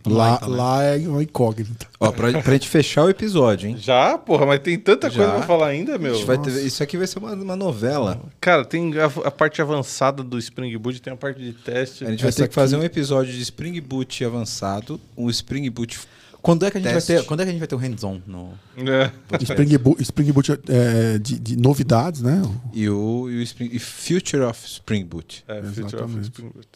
Lá, 0.08 0.36
então, 0.36 0.50
né? 0.52 0.56
lá 0.58 0.84
é 0.84 0.98
uma 1.08 1.24
incógnita. 1.24 1.88
Ó, 2.00 2.12
pra, 2.12 2.32
pra 2.44 2.54
gente 2.54 2.70
fechar 2.70 3.06
o 3.06 3.10
episódio, 3.10 3.68
hein? 3.70 3.76
Já, 3.76 4.16
porra, 4.20 4.46
mas 4.46 4.60
tem 4.60 4.78
tanta 4.78 5.10
Já. 5.10 5.16
coisa 5.18 5.32
pra 5.40 5.48
falar 5.48 5.68
ainda, 5.70 5.96
A 5.96 5.98
meu. 5.98 6.14
ter- 6.44 6.64
isso 6.64 6.84
aqui 6.84 6.96
vai 6.96 7.08
ser 7.08 7.18
uma, 7.18 7.34
uma 7.34 7.56
novela. 7.56 8.22
Cara, 8.40 8.64
tem 8.64 8.94
a, 9.00 9.06
a 9.06 9.32
parte 9.32 9.64
avançada 9.64 10.22
do 10.22 10.38
Spring 10.38 10.78
Boot, 10.78 11.02
tem 11.02 11.12
a 11.12 11.16
parte 11.18 11.42
de 11.42 11.54
teste. 11.54 12.06
A 12.06 12.12
gente 12.12 12.20
vai 12.20 12.30
Essa 12.30 12.38
ter 12.38 12.44
que 12.44 12.46
aqui- 12.50 12.54
fazer 12.56 12.76
um 12.78 12.84
episódio 12.84 13.34
de 13.34 13.42
Spring 13.42 13.82
Boot 13.82 14.24
avançado, 14.24 15.02
um 15.18 15.28
Spring 15.30 15.68
Boot... 15.72 15.98
Quando 16.46 16.64
é 16.66 16.70
que 16.72 16.78
a 16.78 16.80
gente 16.82 16.94
Teste. 16.94 17.12
vai 17.14 17.22
ter, 17.24 17.28
quando 17.28 17.40
é 17.40 17.44
que 17.44 17.50
a 17.50 17.52
gente 17.54 17.60
vai 17.60 17.68
ter 17.68 17.74
o 17.76 17.78
hands-on 17.80 18.22
no 18.28 18.54
É. 18.78 19.12
Spring 19.42 19.78
Boot, 19.80 20.02
Spring 20.04 20.32
Boot 20.32 20.52
é, 20.70 21.18
de, 21.18 21.40
de 21.40 21.58
novidades, 21.58 22.22
né? 22.22 22.40
E 22.72 22.88
o, 22.88 23.28
e 23.30 23.38
o 23.38 23.42
Spring, 23.42 23.70
e 23.74 23.80
Future 23.80 24.44
of 24.44 24.64
Spring 24.68 25.04
Boot. 25.04 25.44
É, 25.48 25.62
Future 25.64 26.04
of. 26.04 26.20
Spring 26.22 26.50
Boot. 26.50 26.68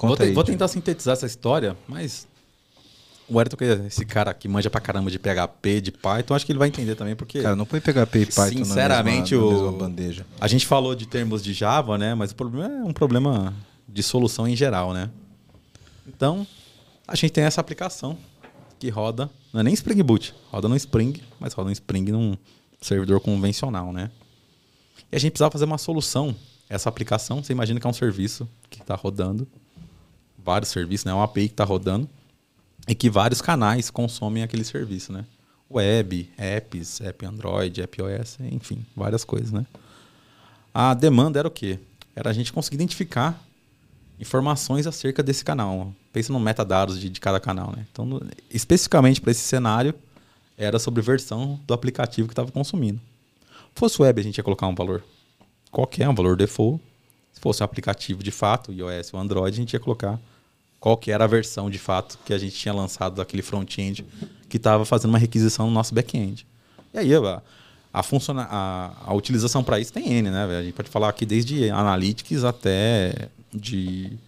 Vou, 0.00 0.16
te- 0.16 0.22
aí, 0.22 0.32
vou 0.32 0.44
tentar 0.44 0.68
sintetizar 0.68 1.14
essa 1.14 1.26
história, 1.26 1.76
mas 1.88 2.28
o 3.28 3.38
Ayrton, 3.40 3.56
que 3.56 3.64
é 3.64 3.86
esse 3.88 4.04
cara 4.06 4.32
que 4.32 4.46
manja 4.46 4.70
pra 4.70 4.80
caramba 4.80 5.10
de 5.10 5.18
PHP, 5.18 5.80
de 5.80 5.90
Python, 5.90 6.34
acho 6.34 6.46
que 6.46 6.52
ele 6.52 6.58
vai 6.60 6.68
entender 6.68 6.94
também, 6.94 7.16
porque 7.16 7.42
Cara, 7.42 7.56
não 7.56 7.66
põe 7.66 7.80
PHP 7.80 8.20
e 8.20 8.26
Python 8.26 8.64
Sinceramente, 8.64 9.34
na, 9.34 9.40
mesma, 9.40 9.52
na 9.52 9.58
o- 9.58 9.62
mesma 9.64 9.78
bandeja. 9.78 10.26
a 10.40 10.46
gente 10.46 10.64
falou 10.64 10.94
de 10.94 11.06
termos 11.08 11.42
de 11.42 11.52
Java, 11.52 11.98
né? 11.98 12.14
Mas 12.14 12.30
o 12.30 12.36
problema 12.36 12.72
é 12.72 12.84
um 12.84 12.92
problema 12.92 13.52
de 13.88 14.02
solução 14.02 14.46
em 14.46 14.54
geral, 14.54 14.94
né? 14.94 15.10
Então, 16.06 16.46
a 17.06 17.16
gente 17.16 17.32
tem 17.32 17.42
essa 17.44 17.60
aplicação 17.60 18.16
que 18.78 18.88
roda, 18.88 19.30
não 19.52 19.60
é 19.60 19.64
nem 19.64 19.74
Spring 19.74 20.02
Boot, 20.02 20.34
roda 20.50 20.68
no 20.68 20.76
Spring, 20.76 21.22
mas 21.38 21.52
roda 21.52 21.68
no 21.68 21.72
Spring 21.72 22.10
num 22.10 22.36
servidor 22.80 23.20
convencional, 23.20 23.92
né? 23.92 24.10
E 25.10 25.16
a 25.16 25.18
gente 25.18 25.32
precisava 25.32 25.50
fazer 25.50 25.64
uma 25.64 25.78
solução. 25.78 26.34
Essa 26.68 26.88
aplicação, 26.88 27.42
você 27.42 27.52
imagina 27.52 27.80
que 27.80 27.86
é 27.86 27.90
um 27.90 27.94
serviço 27.94 28.48
que 28.68 28.80
está 28.80 28.94
rodando, 28.94 29.48
vários 30.36 30.70
serviços, 30.70 31.04
né? 31.04 31.12
É 31.12 31.14
uma 31.14 31.24
API 31.24 31.48
que 31.48 31.54
está 31.54 31.64
rodando 31.64 32.08
e 32.86 32.94
que 32.94 33.08
vários 33.08 33.40
canais 33.40 33.90
consomem 33.90 34.42
aquele 34.42 34.64
serviço, 34.64 35.12
né? 35.12 35.24
Web, 35.70 36.30
apps, 36.38 37.00
app 37.00 37.26
Android, 37.26 37.82
app 37.82 38.00
iOS, 38.00 38.38
enfim, 38.52 38.84
várias 38.94 39.24
coisas, 39.24 39.52
né? 39.52 39.66
A 40.72 40.94
demanda 40.94 41.38
era 41.38 41.48
o 41.48 41.50
quê? 41.50 41.78
Era 42.14 42.30
a 42.30 42.32
gente 42.32 42.52
conseguir 42.52 42.76
identificar 42.76 43.42
informações 44.20 44.86
acerca 44.86 45.22
desse 45.22 45.44
canal. 45.44 45.92
Pensa 46.18 46.32
no 46.32 46.40
metadados 46.40 46.98
de, 46.98 47.08
de 47.08 47.20
cada 47.20 47.38
canal, 47.38 47.72
né? 47.76 47.86
Então, 47.92 48.04
no- 48.04 48.20
especificamente 48.50 49.20
para 49.20 49.30
esse 49.30 49.42
cenário, 49.42 49.94
era 50.56 50.76
sobre 50.80 51.00
versão 51.00 51.60
do 51.64 51.72
aplicativo 51.72 52.26
que 52.26 52.32
estava 52.32 52.50
consumindo. 52.50 53.00
Fosse 53.72 54.02
web, 54.02 54.20
a 54.20 54.24
gente 54.24 54.36
ia 54.36 54.42
colocar 54.42 54.66
um 54.66 54.74
valor 54.74 55.04
qualquer, 55.70 56.08
um 56.08 56.14
valor 56.16 56.36
default. 56.36 56.82
Se 57.32 57.40
fosse 57.40 57.62
um 57.62 57.64
aplicativo 57.64 58.20
de 58.20 58.32
fato, 58.32 58.72
iOS 58.72 59.14
ou 59.14 59.20
Android, 59.20 59.54
a 59.54 59.60
gente 59.60 59.74
ia 59.74 59.78
colocar 59.78 60.18
qual 60.80 60.96
que 60.96 61.12
era 61.12 61.22
a 61.22 61.28
versão 61.28 61.70
de 61.70 61.78
fato 61.78 62.18
que 62.24 62.32
a 62.34 62.38
gente 62.38 62.56
tinha 62.56 62.74
lançado 62.74 63.14
daquele 63.14 63.42
front-end 63.42 64.04
que 64.48 64.56
estava 64.56 64.84
fazendo 64.84 65.10
uma 65.10 65.18
requisição 65.18 65.68
no 65.68 65.72
nosso 65.72 65.94
back-end. 65.94 66.44
E 66.92 66.98
aí, 66.98 67.14
a, 67.14 67.40
a, 67.94 68.02
funciona, 68.02 68.42
a, 68.50 68.92
a 69.06 69.14
utilização 69.14 69.62
para 69.62 69.78
isso 69.78 69.92
tem 69.92 70.12
N, 70.14 70.30
né? 70.30 70.44
A 70.58 70.62
gente 70.64 70.74
pode 70.74 70.90
falar 70.90 71.10
aqui 71.10 71.24
desde 71.24 71.70
analytics 71.70 72.42
até 72.42 73.28
de 73.54 74.18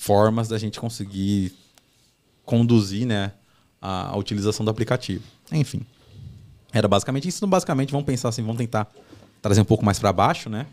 formas 0.00 0.48
da 0.48 0.56
gente 0.56 0.80
conseguir 0.80 1.52
conduzir 2.42 3.06
né, 3.06 3.32
a, 3.82 4.08
a 4.08 4.16
utilização 4.16 4.64
do 4.64 4.70
aplicativo. 4.70 5.22
Enfim. 5.52 5.82
Era 6.72 6.88
basicamente 6.88 7.28
isso. 7.28 7.36
Então, 7.36 7.48
basicamente, 7.50 7.92
vamos 7.92 8.06
pensar 8.06 8.30
assim, 8.30 8.40
vamos 8.40 8.56
tentar 8.56 8.90
trazer 9.42 9.60
um 9.60 9.64
pouco 9.64 9.84
mais 9.84 9.98
para 9.98 10.10
baixo, 10.10 10.48
né? 10.48 10.66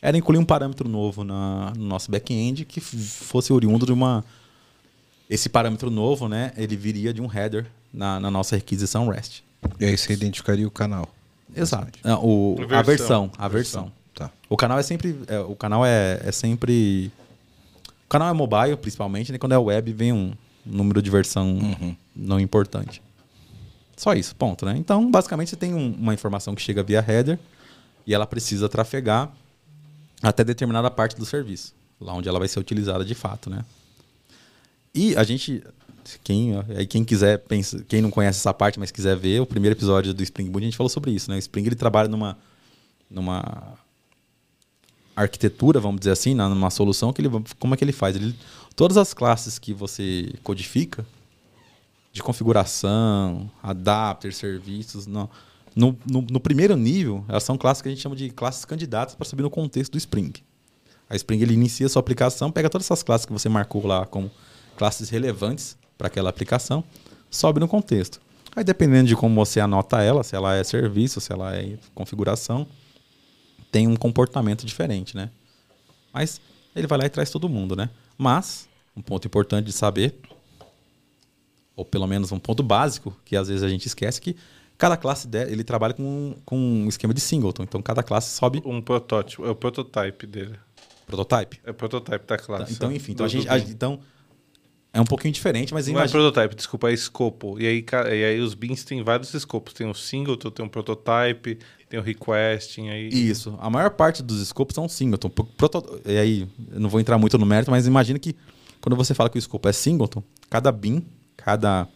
Era 0.00 0.18
incluir 0.18 0.38
um 0.38 0.44
parâmetro 0.44 0.88
novo 0.88 1.22
na, 1.22 1.72
no 1.76 1.84
nosso 1.84 2.10
back-end 2.10 2.64
que 2.64 2.80
fosse 2.80 3.52
oriundo 3.52 3.86
de 3.86 3.92
uma. 3.92 4.24
Esse 5.30 5.48
parâmetro 5.48 5.88
novo, 5.88 6.28
né? 6.28 6.52
Ele 6.56 6.74
viria 6.74 7.14
de 7.14 7.22
um 7.22 7.32
header 7.32 7.66
na, 7.94 8.18
na 8.18 8.32
nossa 8.32 8.56
requisição 8.56 9.06
REST. 9.08 9.44
E 9.78 9.84
aí 9.84 9.96
você 9.96 10.12
identificaria 10.12 10.66
o 10.66 10.70
canal. 10.72 11.08
Exato. 11.54 11.96
Ah, 12.02 12.18
o, 12.18 12.56
A 12.58 12.80
a 12.80 12.82
versão. 12.82 12.84
versão. 12.84 13.30
A 13.38 13.48
versão. 13.48 13.92
Tá. 14.12 14.30
O 14.48 14.56
canal 14.56 14.76
é 14.76 14.82
sempre. 14.82 15.16
é, 15.28 15.38
o 15.38 15.54
canal 15.54 15.86
é, 15.86 16.20
é 16.24 16.32
sempre. 16.32 17.12
O 18.12 18.18
canal 18.20 18.28
é 18.28 18.32
mobile, 18.34 18.76
principalmente, 18.76 19.32
né? 19.32 19.38
Quando 19.38 19.52
é 19.52 19.58
web, 19.58 19.90
vem 19.90 20.12
um 20.12 20.34
número 20.66 21.00
de 21.00 21.08
versão 21.08 21.58
não 22.14 22.38
importante. 22.38 23.00
Só 23.96 24.12
isso, 24.12 24.36
ponto, 24.36 24.66
né? 24.66 24.74
Então, 24.76 25.10
basicamente, 25.10 25.48
você 25.48 25.56
tem 25.56 25.72
um- 25.72 25.94
uma 25.94 26.12
informação 26.12 26.54
que 26.54 26.60
chega 26.60 26.82
via 26.82 27.02
header 27.08 27.38
e 28.06 28.12
ela 28.12 28.26
precisa 28.26 28.68
trafegar 28.68 29.32
até 30.22 30.44
determinada 30.44 30.90
parte 30.90 31.16
do 31.16 31.24
serviço, 31.24 31.72
lá 31.98 32.12
onde 32.12 32.28
ela 32.28 32.38
vai 32.38 32.48
ser 32.48 32.60
utilizada 32.60 33.02
de 33.02 33.14
fato, 33.14 33.48
né? 33.48 33.64
E 34.94 35.16
a 35.16 35.24
gente, 35.24 35.64
quem, 36.22 36.52
aí 36.76 36.86
quem 36.86 37.04
quiser, 37.06 37.38
pensa, 37.38 37.82
quem 37.88 38.02
não 38.02 38.10
conhece 38.10 38.40
essa 38.40 38.52
parte, 38.52 38.78
mas 38.78 38.90
quiser 38.90 39.16
ver, 39.16 39.40
o 39.40 39.46
primeiro 39.46 39.74
episódio 39.74 40.12
do 40.12 40.22
Spring 40.22 40.50
Boot 40.50 40.62
a 40.62 40.66
gente 40.66 40.76
falou 40.76 40.90
sobre 40.90 41.12
isso, 41.12 41.30
né? 41.30 41.36
O 41.36 41.38
Spring 41.38 41.64
ele 41.64 41.76
trabalha 41.76 42.10
numa 42.10 42.36
numa 43.10 43.78
arquitetura, 45.14 45.78
vamos 45.78 46.00
dizer 46.00 46.12
assim, 46.12 46.34
numa 46.34 46.70
solução 46.70 47.12
que 47.12 47.20
ele 47.20 47.28
como 47.58 47.74
é 47.74 47.76
que 47.76 47.84
ele 47.84 47.92
faz? 47.92 48.16
Ele, 48.16 48.34
todas 48.74 48.96
as 48.96 49.12
classes 49.12 49.58
que 49.58 49.72
você 49.72 50.32
codifica 50.42 51.06
de 52.12 52.22
configuração, 52.22 53.50
adapter, 53.62 54.32
serviços, 54.32 55.06
no, 55.06 55.28
no, 55.74 55.96
no 56.06 56.40
primeiro 56.40 56.76
nível, 56.76 57.24
elas 57.28 57.42
são 57.42 57.56
classes 57.56 57.82
que 57.82 57.88
a 57.88 57.92
gente 57.92 58.02
chama 58.02 58.14
de 58.14 58.28
classes 58.30 58.64
candidatas 58.64 59.14
para 59.14 59.24
subir 59.24 59.42
no 59.42 59.50
contexto 59.50 59.92
do 59.92 59.98
Spring. 59.98 60.32
A 61.08 61.16
Spring 61.16 61.40
ele 61.40 61.54
inicia 61.54 61.86
a 61.86 61.88
sua 61.88 62.00
aplicação, 62.00 62.50
pega 62.50 62.68
todas 62.68 62.86
essas 62.86 63.02
classes 63.02 63.26
que 63.26 63.32
você 63.32 63.48
marcou 63.48 63.86
lá 63.86 64.04
como 64.06 64.30
classes 64.76 65.08
relevantes 65.08 65.76
para 65.96 66.08
aquela 66.08 66.30
aplicação, 66.30 66.84
sobe 67.30 67.60
no 67.60 67.68
contexto. 67.68 68.20
Aí 68.54 68.62
dependendo 68.62 69.08
de 69.08 69.16
como 69.16 69.34
você 69.34 69.60
anota 69.60 70.02
ela, 70.02 70.22
se 70.22 70.36
ela 70.36 70.54
é 70.54 70.62
serviço, 70.62 71.20
se 71.20 71.32
ela 71.32 71.56
é 71.56 71.78
configuração, 71.94 72.66
tem 73.72 73.88
um 73.88 73.96
comportamento 73.96 74.64
diferente, 74.64 75.16
né? 75.16 75.30
Mas 76.12 76.40
ele 76.76 76.86
vai 76.86 76.98
lá 76.98 77.06
e 77.06 77.08
traz 77.10 77.30
todo 77.30 77.48
mundo, 77.48 77.74
né? 77.74 77.90
Mas, 78.16 78.68
um 78.96 79.02
ponto 79.02 79.26
importante 79.26 79.64
de 79.66 79.72
saber, 79.72 80.14
ou 81.74 81.84
pelo 81.84 82.06
menos 82.06 82.30
um 82.30 82.38
ponto 82.38 82.62
básico, 82.62 83.16
que 83.24 83.34
às 83.34 83.48
vezes 83.48 83.62
a 83.62 83.68
gente 83.68 83.86
esquece, 83.86 84.20
que 84.20 84.36
cada 84.76 84.96
classe 84.96 85.28
ele 85.48 85.64
trabalha 85.64 85.94
com, 85.94 86.34
com 86.44 86.56
um 86.58 86.88
esquema 86.88 87.14
de 87.14 87.20
singleton. 87.20 87.62
Então, 87.62 87.80
cada 87.82 88.02
classe 88.02 88.36
sobe 88.36 88.62
Um 88.64 88.80
protótipo, 88.80 89.44
é 89.46 89.50
o 89.50 89.54
prototype 89.54 90.26
dele. 90.26 90.56
prototype. 91.06 91.60
É 91.64 91.70
o 91.70 91.74
prototype 91.74 92.26
da 92.26 92.36
classe. 92.38 92.72
Então, 92.74 92.92
enfim, 92.92 93.12
então, 93.12 93.24
a 93.24 93.28
gente, 93.28 93.48
a- 93.48 93.58
então 93.58 94.00
é 94.92 95.00
um 95.00 95.04
pouquinho 95.06 95.32
diferente, 95.32 95.72
mas 95.72 95.86
Não 95.86 95.94
é 95.94 95.96
imagina... 96.00 96.20
prototype, 96.20 96.54
desculpa, 96.54 96.90
é 96.90 96.92
escopo. 96.92 97.58
E 97.58 97.66
aí, 97.66 97.84
e 98.14 98.24
aí 98.24 98.40
os 98.40 98.52
beans 98.52 98.84
têm 98.84 99.02
vários 99.02 99.32
escopos. 99.32 99.72
Tem 99.72 99.88
o 99.88 99.94
singleton, 99.94 100.50
tem 100.50 100.64
um 100.64 100.68
prototype, 100.68 101.58
tem 101.92 102.00
o 102.00 102.02
requesting 102.02 102.88
aí. 102.88 103.08
Isso. 103.08 103.54
A 103.60 103.68
maior 103.68 103.90
parte 103.90 104.22
dos 104.22 104.40
escopos 104.40 104.74
são 104.74 104.88
singleton. 104.88 105.28
Pro- 105.28 105.44
proto- 105.44 106.00
E 106.06 106.16
aí, 106.16 106.48
eu 106.72 106.80
não 106.80 106.88
vou 106.88 106.98
entrar 106.98 107.18
muito 107.18 107.36
no 107.36 107.44
mérito, 107.44 107.70
mas 107.70 107.86
imagina 107.86 108.18
que 108.18 108.34
quando 108.80 108.96
você 108.96 109.12
fala 109.12 109.28
que 109.28 109.36
o 109.36 109.38
escopo 109.38 109.68
é 109.68 109.72
singleton, 109.74 110.22
cada 110.48 110.72
bin, 110.72 111.04
cada, 111.36 111.86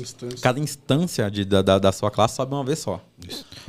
Instância. 0.00 0.38
cada 0.40 0.58
instância 0.58 1.30
de, 1.30 1.44
da, 1.44 1.60
da, 1.60 1.78
da 1.78 1.92
sua 1.92 2.10
classe 2.10 2.36
sobe 2.36 2.54
uma 2.54 2.64
vez 2.64 2.78
só. 2.78 3.04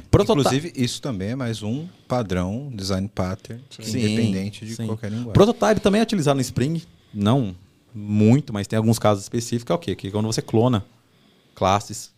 Protota- 0.09 0.39
Inclusive, 0.39 0.71
isso 0.73 1.01
também 1.01 1.31
é 1.31 1.35
mais 1.35 1.61
um 1.63 1.85
padrão, 2.07 2.71
design 2.73 3.09
pattern, 3.09 3.61
Sim, 3.69 3.99
independente 3.99 4.65
de 4.65 4.73
sim. 4.75 4.85
qualquer 4.87 5.09
linguagem. 5.11 5.33
Prototype 5.33 5.81
também 5.81 5.99
é 5.99 6.03
utilizado 6.03 6.35
no 6.35 6.41
Spring, 6.41 6.81
não 7.13 7.53
muito, 7.93 8.53
mas 8.53 8.67
tem 8.67 8.77
alguns 8.77 8.97
casos 8.97 9.23
específicos, 9.23 9.69
é 9.69 9.75
o 9.75 9.77
quê? 9.79 9.95
Que 9.95 10.09
quando 10.11 10.27
você 10.27 10.41
clona 10.41 10.85
classes, 11.55 12.13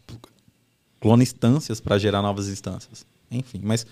clona 1.02 1.24
instâncias 1.24 1.82
para 1.82 1.98
gerar 1.98 2.22
novas 2.22 2.48
instâncias. 2.48 3.06
Enfim, 3.30 3.60
mas 3.64 3.86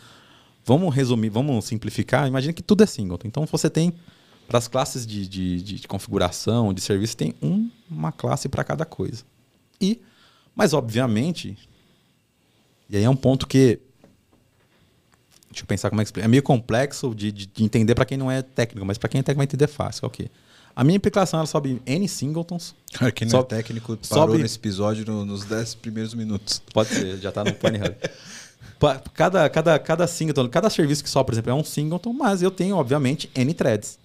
vamos 0.64 0.94
resumir, 0.96 1.30
vamos 1.30 1.66
simplificar. 1.66 2.28
Imagina 2.28 2.54
que 2.54 2.64
tudo 2.64 2.84
é 2.84 2.86
singleton. 2.86 3.28
Então 3.28 3.46
você 3.46 3.70
tem, 3.70 3.92
para 4.48 4.60
as 4.60 4.68
classes 4.70 5.06
de, 5.06 5.28
de, 5.28 5.62
de 5.62 5.88
configuração, 5.88 6.74
de 6.74 6.80
serviço, 6.80 7.18
tem 7.18 7.34
um- 7.42 7.70
uma 7.90 8.12
classe 8.12 8.48
para 8.48 8.64
cada 8.64 8.86
coisa. 8.86 9.24
E, 9.82 10.00
mas 10.56 10.74
obviamente, 10.74 11.58
e 12.90 12.96
aí 12.96 13.04
é 13.04 13.10
um 13.10 13.16
ponto 13.16 13.46
que 13.48 13.80
Deixa 15.52 15.64
eu 15.64 15.68
pensar 15.68 15.90
como 15.90 16.00
é 16.00 16.04
que 16.04 16.10
explica. 16.10 16.26
É 16.26 16.30
meio 16.30 16.44
complexo 16.44 17.16
de, 17.16 17.32
de- 17.32 17.48
de 17.48 17.64
entender 17.64 17.96
para 17.96 18.06
quem 18.06 18.18
não 18.20 18.30
é 18.30 18.44
técnico, 18.44 18.86
mas 18.86 19.00
para 19.00 19.10
quem 19.10 19.18
é 19.20 19.24
técnico 19.24 19.40
vai 19.40 19.46
entender 19.46 19.68
fácil. 19.68 20.06
Ok. 20.06 20.30
A 20.80 20.84
minha 20.86 20.96
implicação 20.96 21.40
ela 21.40 21.46
sobe 21.48 21.82
N 21.86 22.08
singletons. 22.08 22.74
Cara, 22.94 23.12
quem 23.12 23.26
não 23.28 23.32
Sobe- 23.40 23.54
é 23.54 23.58
técnico 23.58 23.98
parou 24.10 24.28
sobe- 24.30 24.42
nesse 24.42 24.56
episódio 24.58 25.06
no- 25.06 25.26
nos 25.26 25.44
10 25.44 25.76
primeiros 25.76 26.14
minutos. 26.14 26.62
Pode 26.74 26.88
ser, 26.90 27.18
já 27.18 27.32
tá 27.34 27.44
no 27.44 27.54
Pony 27.54 27.80
Hub. 27.80 27.96
Cada, 29.14 29.50
cada, 29.50 29.78
cada 29.78 30.08
singleton, 30.08 30.48
cada 30.48 30.70
serviço 30.70 31.04
que 31.04 31.10
sobe, 31.10 31.26
por 31.28 31.34
exemplo, 31.34 31.52
é 31.52 31.54
um 31.54 31.66
singleton, 31.66 32.14
mas 32.14 32.42
eu 32.42 32.50
tenho, 32.50 32.78
obviamente, 32.78 33.30
N 33.36 33.54
threads. 33.54 34.00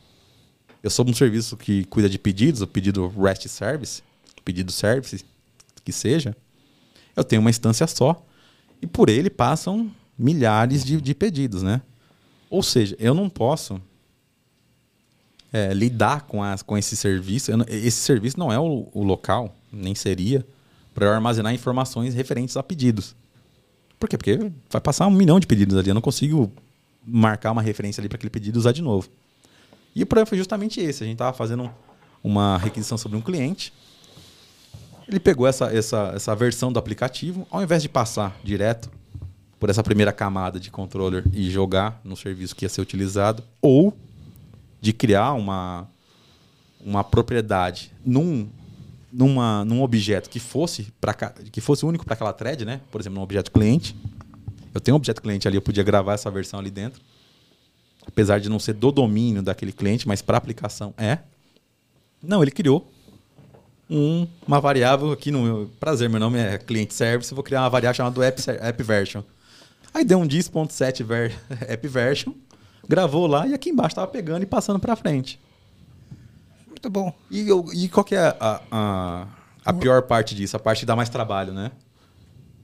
Eu 0.82 0.90
sou 0.90 1.08
um 1.08 1.14
serviço 1.14 1.56
que 1.56 1.84
cuida 1.84 2.08
de 2.08 2.18
pedidos, 2.18 2.60
o 2.60 2.66
pedido 2.66 3.06
REST 3.16 3.46
Service, 3.48 4.02
pedido 4.44 4.72
service, 4.72 5.24
que 5.84 5.92
seja. 5.92 6.36
Eu 7.14 7.22
tenho 7.22 7.40
uma 7.40 7.50
instância 7.50 7.86
só 7.86 8.20
e 8.82 8.86
por 8.86 9.08
ele 9.08 9.30
passam 9.30 9.90
milhares 10.18 10.84
de, 10.84 11.00
de 11.00 11.14
pedidos, 11.14 11.62
né? 11.62 11.80
Ou 12.50 12.62
seja, 12.64 12.96
eu 12.98 13.14
não 13.14 13.28
posso 13.30 13.80
é, 15.54 15.72
lidar 15.72 16.22
com, 16.22 16.42
as, 16.42 16.62
com 16.62 16.76
esse 16.76 16.96
serviço. 16.96 17.52
Eu 17.52 17.64
esse 17.68 17.98
serviço 17.98 18.36
não 18.36 18.52
é 18.52 18.58
o, 18.58 18.88
o 18.92 19.04
local, 19.04 19.54
nem 19.72 19.94
seria, 19.94 20.44
para 20.92 21.06
eu 21.06 21.12
armazenar 21.12 21.54
informações 21.54 22.12
referentes 22.12 22.56
a 22.56 22.62
pedidos. 22.62 23.14
Por 23.96 24.08
quê? 24.08 24.18
Porque 24.18 24.50
vai 24.68 24.80
passar 24.80 25.06
um 25.06 25.12
milhão 25.12 25.38
de 25.38 25.46
pedidos 25.46 25.78
ali. 25.78 25.88
Eu 25.88 25.94
não 25.94 26.02
consigo 26.02 26.52
marcar 27.06 27.52
uma 27.52 27.62
referência 27.62 28.00
ali 28.00 28.08
para 28.08 28.16
aquele 28.16 28.30
pedido 28.30 28.56
usar 28.56 28.72
de 28.72 28.82
novo. 28.82 29.08
E 29.94 30.02
o 30.02 30.06
problema 30.06 30.26
foi 30.26 30.36
justamente 30.36 30.80
esse. 30.80 31.04
A 31.04 31.06
gente 31.06 31.14
estava 31.14 31.32
fazendo 31.32 31.70
uma 32.22 32.58
requisição 32.58 32.98
sobre 32.98 33.16
um 33.16 33.20
cliente. 33.20 33.72
Ele 35.06 35.20
pegou 35.20 35.46
essa, 35.46 35.66
essa, 35.72 36.12
essa 36.16 36.34
versão 36.34 36.72
do 36.72 36.80
aplicativo, 36.80 37.46
ao 37.48 37.62
invés 37.62 37.80
de 37.80 37.88
passar 37.88 38.36
direto 38.42 38.90
por 39.60 39.70
essa 39.70 39.84
primeira 39.84 40.12
camada 40.12 40.58
de 40.58 40.68
controller 40.68 41.22
e 41.32 41.48
jogar 41.48 42.00
no 42.02 42.16
serviço 42.16 42.56
que 42.56 42.64
ia 42.64 42.68
ser 42.68 42.80
utilizado, 42.80 43.44
ou 43.62 43.96
de 44.84 44.92
criar 44.92 45.32
uma, 45.32 45.88
uma 46.84 47.02
propriedade 47.02 47.90
num, 48.04 48.46
numa, 49.10 49.64
num 49.64 49.82
objeto 49.82 50.28
que 50.28 50.38
fosse, 50.38 50.92
pra, 51.00 51.14
ca- 51.14 51.32
que 51.50 51.60
fosse 51.60 51.86
único 51.86 52.04
para 52.04 52.12
aquela 52.12 52.32
thread, 52.34 52.66
né? 52.66 52.80
Por 52.92 53.00
exemplo, 53.00 53.16
num 53.16 53.22
objeto 53.22 53.50
cliente. 53.50 53.96
Eu 54.74 54.80
tenho 54.80 54.94
um 54.94 54.98
objeto 54.98 55.22
cliente 55.22 55.48
ali, 55.48 55.56
eu 55.56 55.62
podia 55.62 55.82
gravar 55.82 56.12
essa 56.12 56.30
versão 56.30 56.60
ali 56.60 56.70
dentro. 56.70 57.00
Apesar 58.06 58.38
de 58.38 58.50
não 58.50 58.58
ser 58.58 58.74
do 58.74 58.92
domínio 58.92 59.40
daquele 59.42 59.72
cliente, 59.72 60.06
mas 60.06 60.20
para 60.20 60.36
aplicação 60.36 60.92
é. 60.98 61.18
Não, 62.22 62.42
ele 62.42 62.50
criou 62.50 62.86
um- 63.88 64.26
uma 64.46 64.60
variável 64.60 65.12
aqui 65.12 65.30
no. 65.30 65.66
Prazer, 65.80 66.10
meu 66.10 66.20
nome 66.20 66.38
é 66.38 66.58
cliente 66.58 66.92
service, 66.92 67.32
vou 67.34 67.42
criar 67.42 67.62
uma 67.62 67.70
variável 67.70 67.96
chamada 67.96 68.22
app, 68.26 68.42
app 68.50 68.82
version. 68.82 69.22
Aí 69.94 70.04
deu 70.04 70.18
um 70.18 70.26
dis.set 70.26 71.02
ver, 71.02 71.32
app 71.68 71.88
version, 71.88 72.32
gravou 72.88 73.26
lá 73.26 73.46
e 73.46 73.54
aqui 73.54 73.70
embaixo 73.70 73.94
tava 73.94 74.06
pegando 74.08 74.42
e 74.42 74.46
passando 74.46 74.78
para 74.78 74.94
frente. 74.96 75.38
Muito 76.66 76.88
bom. 76.90 77.12
E, 77.30 77.48
eu- 77.48 77.64
e 77.72 77.88
qual 77.88 78.04
que 78.04 78.14
é 78.14 78.36
a, 78.40 78.60
a, 78.70 79.26
a 79.64 79.72
pior 79.72 80.02
parte 80.02 80.34
disso? 80.34 80.56
A 80.56 80.60
parte 80.60 80.80
que 80.80 80.86
dá 80.86 80.94
mais 80.96 81.08
trabalho, 81.08 81.52
né? 81.52 81.70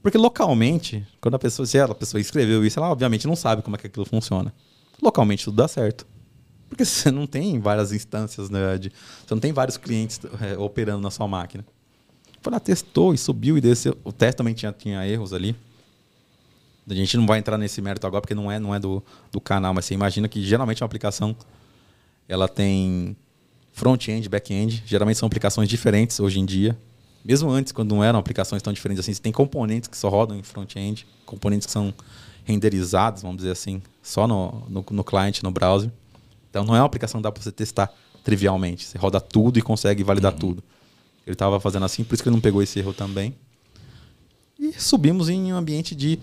Porque 0.01 0.17
localmente, 0.17 1.05
quando 1.19 1.35
a 1.35 1.39
pessoa, 1.39 1.65
se 1.65 1.77
ela, 1.77 1.91
a 1.91 1.95
pessoa 1.95 2.19
escreveu 2.19 2.65
isso, 2.65 2.79
ela 2.79 2.89
obviamente 2.89 3.27
não 3.27 3.35
sabe 3.35 3.61
como 3.61 3.75
é 3.75 3.79
que 3.79 3.87
aquilo 3.87 4.05
funciona. 4.05 4.53
Localmente 5.01 5.45
tudo 5.45 5.57
dá 5.57 5.67
certo. 5.67 6.05
Porque 6.69 6.83
você 6.85 7.11
não 7.11 7.27
tem 7.27 7.59
várias 7.59 7.91
instâncias, 7.91 8.49
né? 8.49 8.77
de- 8.77 8.91
você 9.25 9.33
não 9.33 9.39
tem 9.41 9.53
vários 9.53 9.77
clientes 9.77 10.19
é, 10.41 10.57
operando 10.57 11.01
na 11.01 11.11
sua 11.11 11.27
máquina. 11.27 11.65
Foi 12.41 12.51
lá, 12.51 12.59
testou 12.59 13.13
e 13.13 13.17
subiu 13.17 13.57
e 13.57 13.61
desceu. 13.61 13.95
O 14.03 14.11
teste 14.11 14.37
também 14.37 14.53
tinha, 14.55 14.71
tinha 14.71 15.05
erros 15.07 15.31
ali. 15.33 15.55
A 16.89 16.93
gente 16.93 17.15
não 17.15 17.25
vai 17.25 17.39
entrar 17.39 17.57
nesse 17.57 17.81
mérito 17.81 18.05
agora 18.07 18.21
porque 18.21 18.35
não 18.35 18.51
é, 18.51 18.59
não 18.59 18.73
é 18.73 18.79
do, 18.79 19.03
do 19.31 19.39
canal, 19.39 19.73
mas 19.73 19.85
você 19.85 19.93
imagina 19.93 20.27
que 20.27 20.41
geralmente 20.43 20.81
uma 20.83 20.85
aplicação 20.85 21.35
ela 22.27 22.47
tem 22.47 23.15
front-end, 23.71 24.27
back-end. 24.27 24.83
Geralmente 24.85 25.17
são 25.17 25.27
aplicações 25.27 25.69
diferentes 25.69 26.19
hoje 26.19 26.39
em 26.39 26.45
dia. 26.45 26.77
Mesmo 27.23 27.49
antes, 27.49 27.71
quando 27.71 27.93
não 27.93 28.03
eram 28.03 28.17
aplicações 28.17 28.61
tão 28.61 28.73
diferentes 28.73 29.01
assim, 29.01 29.13
você 29.13 29.21
tem 29.21 29.31
componentes 29.31 29.87
que 29.87 29.95
só 29.95 30.09
rodam 30.09 30.37
em 30.37 30.43
front-end, 30.43 31.05
componentes 31.25 31.67
que 31.67 31.71
são 31.71 31.93
renderizados, 32.43 33.21
vamos 33.21 33.37
dizer 33.37 33.51
assim, 33.51 33.81
só 34.01 34.27
no, 34.27 34.63
no, 34.67 34.85
no 34.89 35.03
client, 35.03 35.43
no 35.43 35.51
browser. 35.51 35.91
Então 36.49 36.65
não 36.65 36.75
é 36.75 36.79
uma 36.79 36.85
aplicação 36.85 37.19
que 37.19 37.23
dá 37.23 37.31
para 37.31 37.43
você 37.43 37.51
testar 37.51 37.93
trivialmente. 38.23 38.85
Você 38.85 38.97
roda 38.97 39.21
tudo 39.21 39.59
e 39.59 39.61
consegue 39.61 40.03
validar 40.03 40.33
tudo. 40.33 40.63
Ele 41.25 41.33
estava 41.33 41.59
fazendo 41.59 41.85
assim, 41.85 42.03
por 42.03 42.15
isso 42.15 42.23
que 42.23 42.29
ele 42.29 42.35
não 42.35 42.41
pegou 42.41 42.61
esse 42.61 42.79
erro 42.79 42.93
também. 42.93 43.35
E 44.59 44.73
subimos 44.79 45.29
em 45.29 45.53
um 45.53 45.55
ambiente 45.55 45.95
de. 45.95 46.19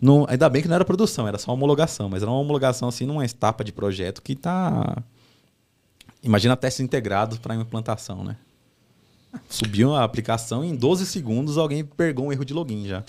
No, 0.00 0.26
ainda 0.28 0.48
bem 0.48 0.62
que 0.62 0.68
não 0.68 0.74
era 0.76 0.84
produção, 0.84 1.26
era 1.26 1.38
só 1.38 1.52
homologação, 1.52 2.08
mas 2.08 2.22
era 2.22 2.30
uma 2.30 2.38
homologação 2.40 2.88
assim 2.88 3.04
numa 3.04 3.24
etapa 3.24 3.64
de 3.64 3.72
projeto 3.72 4.22
que 4.22 4.32
está. 4.32 5.02
Imagina 6.22 6.56
testes 6.56 6.80
integrados 6.84 7.38
para 7.38 7.54
implantação, 7.54 8.22
né? 8.24 8.36
Subiu 9.48 9.94
a 9.94 10.04
aplicação 10.04 10.64
e 10.64 10.68
em 10.68 10.74
12 10.74 11.04
segundos 11.06 11.58
alguém 11.58 11.84
pegou 11.84 12.26
um 12.26 12.32
erro 12.32 12.44
de 12.44 12.54
login 12.54 12.86
já. 12.86 13.04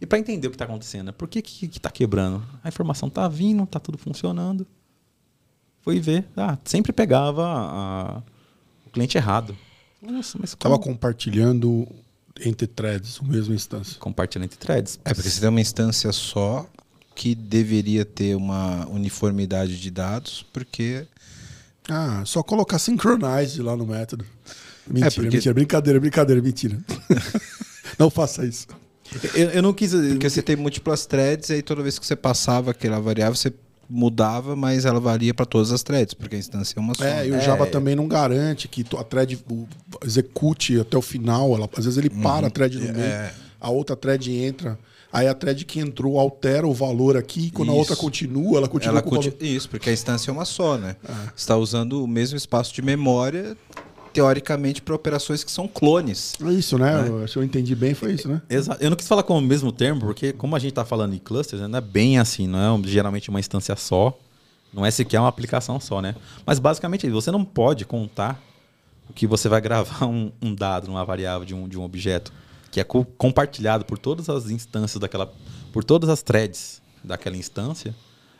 E 0.00 0.06
para 0.06 0.18
entender 0.18 0.46
o 0.46 0.50
que 0.50 0.54
está 0.54 0.64
acontecendo, 0.64 1.06
né? 1.06 1.12
por 1.12 1.26
que 1.28 1.42
que 1.42 1.66
está 1.66 1.90
quebrando? 1.90 2.42
A 2.62 2.68
informação 2.68 3.08
está 3.08 3.26
vindo, 3.28 3.64
está 3.64 3.80
tudo 3.80 3.98
funcionando. 3.98 4.66
Fui 5.82 5.98
ver, 6.00 6.24
ah, 6.36 6.56
sempre 6.64 6.92
pegava 6.92 7.44
a- 7.46 8.22
o 8.86 8.90
cliente 8.90 9.18
errado. 9.18 9.56
Nossa, 10.00 10.38
mas 10.40 10.54
Tava 10.54 10.78
como? 10.78 10.92
compartilhando 10.92 11.86
entre 12.44 12.66
threads, 12.66 13.18
o 13.18 13.24
mesmo 13.24 13.54
instância. 13.54 13.96
compartilhando 13.98 14.44
entre 14.46 14.58
threads. 14.58 14.98
É 15.04 15.12
porque 15.14 15.28
você 15.28 15.40
tem 15.40 15.48
uma 15.48 15.60
instância 15.60 16.10
só 16.12 16.68
que 17.14 17.34
deveria 17.34 18.04
ter 18.04 18.36
uma 18.36 18.86
uniformidade 18.88 19.80
de 19.80 19.90
dados, 19.90 20.46
porque 20.52 21.06
Ah, 21.88 22.22
só 22.26 22.42
colocar 22.42 22.78
synchronize 22.78 23.60
lá 23.62 23.76
no 23.76 23.86
método. 23.86 24.24
Mentira, 24.86 25.10
porque- 25.10 25.36
mentira, 25.36 25.54
brincadeira, 25.54 26.00
brincadeira, 26.00 26.40
mentira. 26.42 26.78
Não 27.98 28.10
faça 28.10 28.44
isso. 28.44 28.66
Eu, 29.34 29.48
eu 29.50 29.62
não 29.62 29.72
quis. 29.72 29.92
Porque 29.92 30.28
você 30.28 30.42
tem 30.42 30.54
múltiplas 30.54 31.06
threads 31.06 31.48
e 31.48 31.54
aí 31.54 31.62
toda 31.62 31.82
vez 31.82 31.98
que 31.98 32.06
você 32.06 32.14
passava 32.14 32.70
aquela 32.72 33.00
variável, 33.00 33.34
você 33.34 33.50
mudava, 33.90 34.54
mas 34.54 34.84
ela 34.84 35.00
valia 35.00 35.32
para 35.32 35.46
todas 35.46 35.72
as 35.72 35.82
threads, 35.82 36.12
porque 36.14 36.36
a 36.36 36.38
instância 36.38 36.74
é 36.78 36.80
uma 36.80 36.94
só. 36.94 37.04
É, 37.04 37.26
e 37.26 37.30
o 37.30 37.36
É. 37.36 37.40
Java 37.40 37.66
também 37.66 37.96
não 37.96 38.06
garante 38.06 38.68
que 38.68 38.84
a 38.98 39.02
thread 39.04 39.38
execute 40.04 40.78
até 40.80 40.96
o 40.96 41.02
final. 41.02 41.54
Ela, 41.54 41.68
às 41.76 41.84
vezes 41.84 41.96
ele 41.98 42.10
para 42.10 42.46
a 42.48 42.50
thread 42.50 42.76
no 42.78 42.92
meio, 42.92 43.30
a 43.60 43.70
outra 43.70 43.96
thread 43.96 44.30
entra. 44.32 44.78
Aí 45.10 45.26
a 45.26 45.32
thread 45.32 45.64
que 45.64 45.80
entrou 45.80 46.20
altera 46.20 46.66
o 46.68 46.74
valor 46.74 47.16
aqui, 47.16 47.46
e 47.46 47.50
quando 47.50 47.70
a 47.70 47.74
outra 47.74 47.94
Isso. 47.94 48.02
continua, 48.02 48.58
ela 48.58 48.68
continua 48.68 48.92
Ela 48.96 49.02
com 49.02 49.08
o 49.08 49.12
conti- 49.16 49.30
valor. 49.30 49.42
Isso, 49.42 49.68
porque 49.70 49.88
a 49.88 49.92
instância 49.92 50.30
é 50.30 50.32
uma 50.32 50.44
só, 50.44 50.76
né? 50.76 50.96
Você 51.02 51.32
está 51.36 51.56
usando 51.56 52.04
o 52.04 52.06
mesmo 52.06 52.36
espaço 52.36 52.74
de 52.74 52.82
memória, 52.82 53.56
teoricamente, 54.12 54.80
para 54.82 54.94
operações 54.94 55.44
que 55.44 55.50
são 55.50 55.66
clones. 55.68 56.34
É 56.44 56.50
isso, 56.52 56.78
né? 56.78 57.06
Eu- 57.08 57.28
Se 57.28 57.36
eu 57.36 57.42
entendi 57.44 57.74
bem, 57.74 57.94
foi 57.94 58.12
isso, 58.14 58.28
né? 58.28 58.40
Exato. 58.48 58.82
Eu 58.82 58.90
não 58.90 58.96
quis 58.96 59.06
falar 59.08 59.22
com 59.22 59.36
o 59.38 59.40
mesmo 59.40 59.70
termo, 59.72 60.00
porque 60.00 60.32
como 60.32 60.56
a 60.56 60.58
gente 60.58 60.70
está 60.70 60.84
falando 60.84 61.14
em 61.14 61.18
clusters, 61.18 61.62
né, 61.62 61.68
não 61.68 61.78
é 61.78 61.80
bem 61.82 62.18
assim, 62.18 62.46
não 62.46 62.78
é 62.82 62.88
geralmente 62.88 63.28
uma 63.30 63.40
instância 63.40 63.74
só, 63.76 64.18
não 64.72 64.84
é 64.84 64.90
sequer 64.90 65.18
uma 65.20 65.28
aplicação 65.28 65.78
só, 65.80 66.00
né? 66.02 66.14
Mas 66.44 66.58
basicamente 66.58 67.06
é 67.06 67.10
você 67.10 67.30
não 67.30 67.44
pode 67.44 67.84
contar 67.84 68.42
o 69.08 69.12
que 69.12 69.26
você 69.26 69.48
vai 69.48 69.60
gravar 69.60 70.04
um, 70.06 70.30
um 70.42 70.54
dado 70.54 70.86
numa 70.88 71.04
variável 71.04 71.44
de 71.46 71.54
um, 71.54 71.66
de 71.68 71.78
um 71.78 71.82
objeto 71.82 72.32
que 72.70 72.78
é 72.80 72.84
co- 72.84 73.04
compartilhado 73.16 73.84
por 73.86 73.96
todas 73.98 74.28
as 74.28 74.50
instâncias 74.50 75.00
daquela, 75.00 75.32
por 75.72 75.82
todas 75.82 76.10
as 76.10 76.20
threads 76.22 76.82
daquela 77.02 77.36
instância 77.36 77.94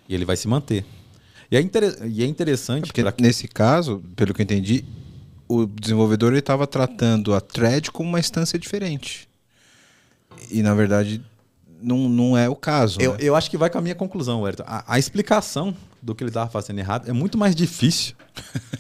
e 0.07 0.15
ele 0.15 0.25
vai 0.27 0.37
se 0.37 0.47
manter. 0.47 0.85
E 1.51 1.57
é, 1.57 1.61
intere- 1.63 1.97
e 2.07 2.23
é 2.23 2.27
interessante 2.27 2.89
Porque 2.89 3.03
pra- 3.03 3.15
nesse 3.19 3.49
caso, 3.49 4.03
pelo 4.15 4.35
que 4.35 4.43
eu 4.43 4.45
entendi, 4.45 4.85
o 5.49 5.67
desenvolvedor 5.67 6.35
estava 6.35 6.67
tratando 6.67 7.35
a 7.35 7.41
thread 7.41 7.91
como 7.91 8.09
uma 8.09 8.21
instância 8.21 8.59
diferente. 8.59 9.29
E 10.51 10.63
na 10.63 10.75
verdade 10.75 11.23
não, 11.81 12.09
não 12.09 12.37
é 12.37 12.49
o 12.49 12.57
caso. 12.57 13.01
Eu, 13.01 13.13
né? 13.13 13.19
eu 13.21 13.35
acho 13.35 13.51
que 13.51 13.57
vai 13.57 13.71
com 13.71 13.79
a 13.79 13.81
minha 13.81 13.95
conclusão, 13.95 14.43
Wellington. 14.43 14.65
A, 14.67 14.95
a 14.95 14.99
explicação 14.99 15.75
do 16.03 16.15
que 16.15 16.23
ele 16.23 16.31
estava 16.31 16.51
fazendo 16.51 16.79
errado 16.79 17.09
é 17.09 17.13
muito 17.13 17.39
mais 17.39 17.55
difícil 17.55 18.15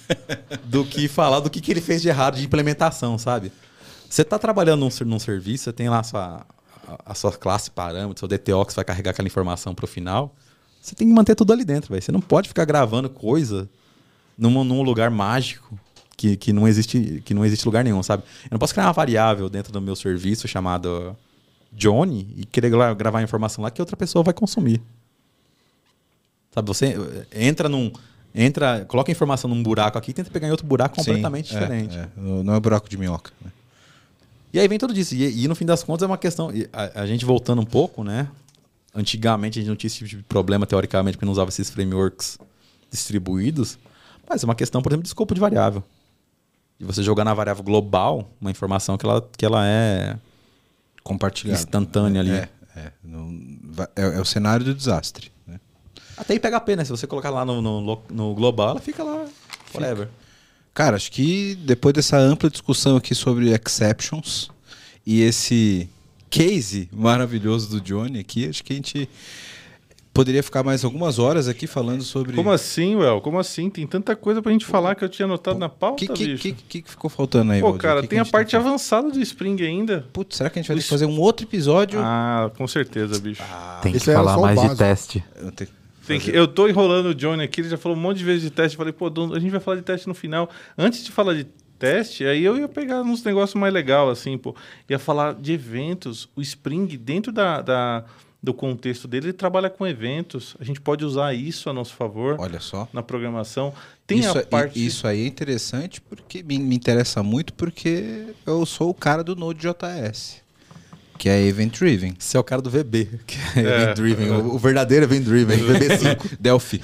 do 0.65 0.85
que 0.85 1.09
falar 1.09 1.41
do 1.41 1.51
que, 1.51 1.61
que 1.61 1.71
ele 1.71 1.81
fez 1.81 2.03
de 2.03 2.09
errado 2.09 2.37
de 2.37 2.45
implementação, 2.45 3.19
sabe? 3.19 3.51
Você 4.09 4.23
está 4.23 4.39
trabalhando 4.39 4.81
num, 4.81 5.07
num 5.07 5.19
serviço, 5.19 5.65
você 5.65 5.73
tem 5.73 5.89
lá 5.89 6.01
a 6.01 6.03
sua, 6.03 6.47
a, 6.87 7.13
a 7.13 7.15
sua 7.15 7.33
classe 7.33 7.71
parâmetro, 7.71 8.19
seu 8.19 8.29
DTO 8.29 8.65
que 8.65 8.73
você 8.73 8.77
vai 8.77 8.85
carregar 8.85 9.11
aquela 9.13 9.29
informação 9.29 9.75
para 9.75 9.85
o 9.85 9.89
final. 9.89 10.35
Você 10.81 10.95
tem 10.95 11.09
que 11.09 11.15
manter 11.15 11.35
tudo 11.35 11.53
ali 11.53 11.65
dentro, 11.65 11.91
velho. 11.91 12.03
Você 12.03 12.13
não 12.13 12.21
pode 12.21 12.49
ficar 12.49 12.65
gravando 12.65 13.11
coisa 13.11 13.69
num, 14.37 14.65
num 14.65 14.83
lugar 14.83 15.11
mágico 15.11 15.79
que, 16.19 16.37
que, 16.37 16.53
não 16.53 16.67
existe, 16.67 17.23
que 17.25 17.33
não 17.33 17.45
existe 17.45 17.65
lugar 17.65 17.85
nenhum, 17.85 18.03
sabe? 18.03 18.25
Eu 18.45 18.49
não 18.51 18.59
posso 18.59 18.75
criar 18.75 18.87
uma 18.89 18.93
variável 18.93 19.49
dentro 19.49 19.73
do 19.73 19.81
meu 19.81 19.95
serviço 19.95 20.49
chamado 20.49 21.17
Johnny 21.73 22.35
e 22.37 22.45
querer 22.45 22.71
gra- 22.71 22.93
gravar 22.93 23.21
a 23.21 23.23
informação 23.23 23.63
lá 23.63 23.71
que 23.71 23.81
outra 23.81 23.97
pessoa 23.97 24.23
vai 24.25 24.35
consumir. 24.35 24.83
Sabe, 26.53 26.67
você 26.67 26.87
eh, 27.33 27.47
entra 27.47 27.69
num. 27.69 27.93
Entra, 28.35 28.85
coloca 28.87 29.11
a 29.11 29.13
informação 29.13 29.49
num 29.49 29.63
buraco 29.63 29.97
aqui 29.97 30.11
e 30.11 30.15
tenta 30.15 30.31
pegar 30.31 30.49
em 30.49 30.51
outro 30.51 30.67
buraco 30.67 30.97
completamente 30.97 31.49
Sim, 31.51 31.57
é, 31.57 31.61
diferente. 31.61 31.97
é. 31.97 32.09
Não 32.17 32.55
é 32.55 32.61
buraco 32.61 32.89
de 32.89 32.97
minhoca. 32.99 33.33
né? 33.43 33.51
E 34.53 34.59
aí 34.59 34.67
vem 34.69 34.79
tudo 34.79 34.93
disso. 34.93 35.15
E, 35.15 35.45
e 35.45 35.49
no 35.49 35.55
fim 35.55 35.65
das 35.65 35.83
contas 35.85 36.03
é 36.03 36.07
uma 36.07 36.19
questão. 36.19 36.51
A, 36.73 37.03
a 37.03 37.07
gente 37.07 37.25
voltando 37.25 37.61
um 37.63 37.65
pouco, 37.67 38.03
né? 38.05 38.29
Antigamente 38.95 39.59
a 39.59 39.63
gente 39.63 39.69
não 39.69 39.77
tinha 39.77 39.89
esse 39.89 39.99
tipo 39.99 40.09
de 40.11 40.23
problema, 40.25 40.67
teoricamente, 40.67 41.17
porque 41.17 41.25
não 41.27 41.33
usava 41.33 41.49
esses 41.51 41.71
frameworks 41.71 42.39
distribuídos. 42.91 43.79
Mas 44.29 44.43
é 44.43 44.47
uma 44.47 44.55
questão, 44.55 44.83
por 44.83 44.91
exemplo, 44.91 45.05
de 45.05 45.09
escopo 45.09 45.33
de 45.35 45.41
variável. 45.41 45.83
E 46.81 46.85
você 46.85 47.03
jogar 47.03 47.25
na 47.25 47.35
variável 47.35 47.63
global 47.65 48.31
uma 48.41 48.51
informação 48.51 48.97
que 48.97 49.05
ela, 49.05 49.29
que 49.37 49.45
ela 49.45 49.67
é 49.67 50.17
Compartilhado. 51.03 51.59
instantânea 51.61 52.21
ali. 52.21 52.31
É, 52.31 52.49
é, 52.77 52.93
não- 53.03 53.37
é, 53.97 54.17
é 54.17 54.21
o 54.21 54.25
cenário 54.25 54.65
do 54.65 54.75
desastre. 54.75 55.33
né? 55.47 55.59
Até 56.17 56.35
em 56.35 56.39
PHP, 56.39 56.77
né? 56.77 56.85
Se 56.85 56.91
você 56.91 57.07
colocar 57.07 57.31
lá 57.31 57.45
no, 57.45 57.61
no, 57.61 58.03
no 58.11 58.35
global, 58.35 58.71
ela 58.71 58.81
fica 58.81 59.03
lá 59.03 59.27
forever. 59.67 60.09
Cara, 60.75 60.95
acho 60.97 61.11
que 61.11 61.57
depois 61.57 61.93
dessa 61.95 62.17
ampla 62.17 62.49
discussão 62.49 62.97
aqui 62.97 63.15
sobre 63.15 63.51
exceptions 63.53 64.49
e 65.05 65.23
esse 65.23 65.89
case 66.31 66.89
maravilhoso 66.93 67.69
do 67.71 67.81
Johnny 67.81 68.21
aqui, 68.21 68.49
acho 68.49 68.63
que 68.63 68.73
a 68.75 68.77
gente 68.77 69.09
poderia 70.19 70.43
ficar 70.43 70.65
mais 70.65 70.85
algumas 70.85 71.19
horas 71.21 71.47
aqui 71.47 71.67
falando 71.69 72.03
sobre. 72.03 72.35
Como 72.35 72.51
assim, 72.51 72.97
Well? 72.97 73.21
Como 73.21 73.39
assim? 73.39 73.71
Tem 73.71 73.87
tanta 73.87 74.17
coisa 74.17 74.43
pra 74.43 74.51
gente 74.51 74.65
falar 74.65 74.97
que 74.97 75.05
eu 75.05 75.09
tinha 75.09 75.27
anotado 75.27 75.59
na 75.59 75.67
O 75.67 75.71
pauta, 75.71 75.97
que, 76.05 76.09
que, 76.13 76.27
bicho. 76.27 76.43
que, 76.43 76.53
que 76.53 76.83
que 76.83 76.91
ficou 76.91 77.09
faltando 77.09 77.53
aí, 77.53 77.61
Pô, 77.61 77.67
Valdir? 77.69 77.83
cara, 77.83 78.01
Que 78.01 78.07
que 78.07 78.11
tem 78.11 78.19
a 78.19 78.25
gente 78.25 78.33
parte 78.33 78.51
tá- 78.51 78.59
avançada 78.59 79.11
do 79.11 79.21
Spring 79.21 79.63
ainda. 79.63 80.05
Putz, 80.13 80.37
será 80.37 80.51
que 80.51 80.59
a 80.59 80.63
gente 80.63 80.69
vai 80.69 80.75
ter 80.77 80.81
que 80.81 80.85
Isso. 80.85 80.91
fazer 80.91 81.07
um 81.07 81.21
outro 81.21 81.47
episódio? 81.47 82.01
Ah, 82.03 82.51
com 82.57 82.67
certeza, 82.67 83.19
bicho. 83.21 83.43
Tem 83.83 83.93
que 83.93 84.11
era 84.11 84.19
falar 84.19 84.37
o 84.39 84.43
mais 84.43 84.57
de 84.61 84.67
básico. 84.67 84.79
teste. 84.85 85.25
Eu 85.41 85.53
tenho- 85.53 85.71
Tem 86.07 86.19
que- 86.19 86.31
eu 86.35 86.49
tô 86.49 86.67
enrolando 86.67 87.07
o 87.11 87.15
Johnny 87.15 87.45
aqui, 87.45 87.61
ele 87.61 87.69
já 87.69 87.77
falou 87.77 87.97
um 87.97 88.01
monte 88.01 88.19
de 88.19 88.25
vezes 88.25 88.43
de 88.43 88.51
teste. 88.51 88.75
Eu 88.77 88.79
falei, 88.79 88.93
pô, 88.93 89.07
a 89.35 89.39
gente 89.39 89.51
vai 89.51 89.61
falar 89.61 89.77
de 89.77 89.83
teste 89.83 90.09
no 90.09 90.15
final. 90.15 90.49
Antes 90.77 91.05
de 91.05 91.13
falar 91.13 91.35
de 91.35 91.45
teste, 91.79 92.25
aí 92.25 92.43
eu 92.45 92.57
ia 92.59 92.67
pegar 92.67 93.03
uns 93.03 93.23
negócios 93.23 93.55
mais 93.55 93.73
legais, 93.73 94.09
assim, 94.09 94.37
pô. 94.37 94.53
Ia 94.89 94.99
falar 94.99 95.35
de 95.35 95.53
eventos. 95.53 96.29
O 96.35 96.41
Spring, 96.43 96.87
dentro 96.97 97.31
da, 97.31 97.61
da- 97.63 98.05
do 98.43 98.55
contexto 98.55 99.09
dele, 99.09 99.27
ele 99.27 99.33
trabalha 99.33 99.69
com 99.69 99.87
eventos. 99.87 100.57
A 100.61 100.65
gente 100.65 100.81
pode 100.81 101.05
usar 101.05 101.35
isso 101.35 101.69
a 101.69 101.73
nosso 101.73 101.95
favor 101.95 102.37
Olha 102.39 102.61
só. 102.61 102.89
na 102.93 103.03
programação. 103.03 103.75
Tem 104.07 104.21
isso, 104.21 104.39
a 104.39 104.43
parte. 104.43 104.85
isso 104.85 105.07
aí 105.07 105.25
é 105.25 105.27
interessante 105.27 106.01
porque 106.01 106.43
me, 106.43 106.59
me 106.59 106.77
interessa 106.77 107.23
muito 107.23 107.53
porque 107.53 108.27
eu 108.47 108.65
sou 108.65 108.91
o 108.91 108.95
cara 108.95 109.25
do 109.25 109.35
Node.js, 109.35 110.41
que 111.19 111.29
é 111.29 111.43
Event 111.47 111.77
Driven. 111.79 112.15
Você 112.17 112.37
é 112.37 112.41
o 112.41 112.45
cara 112.45 112.63
do 112.63 112.71
VB, 112.71 113.09
que 113.27 113.37
é, 113.59 113.61
É. 113.63 113.83
event 113.83 113.97
driven. 113.97 114.31
O, 114.31 114.55
o 114.55 114.59
verdadeiro 114.59 115.05
event 115.05 115.25
driven, 115.25 115.59
VB5. 115.67 116.37
Delphi. 116.39 116.81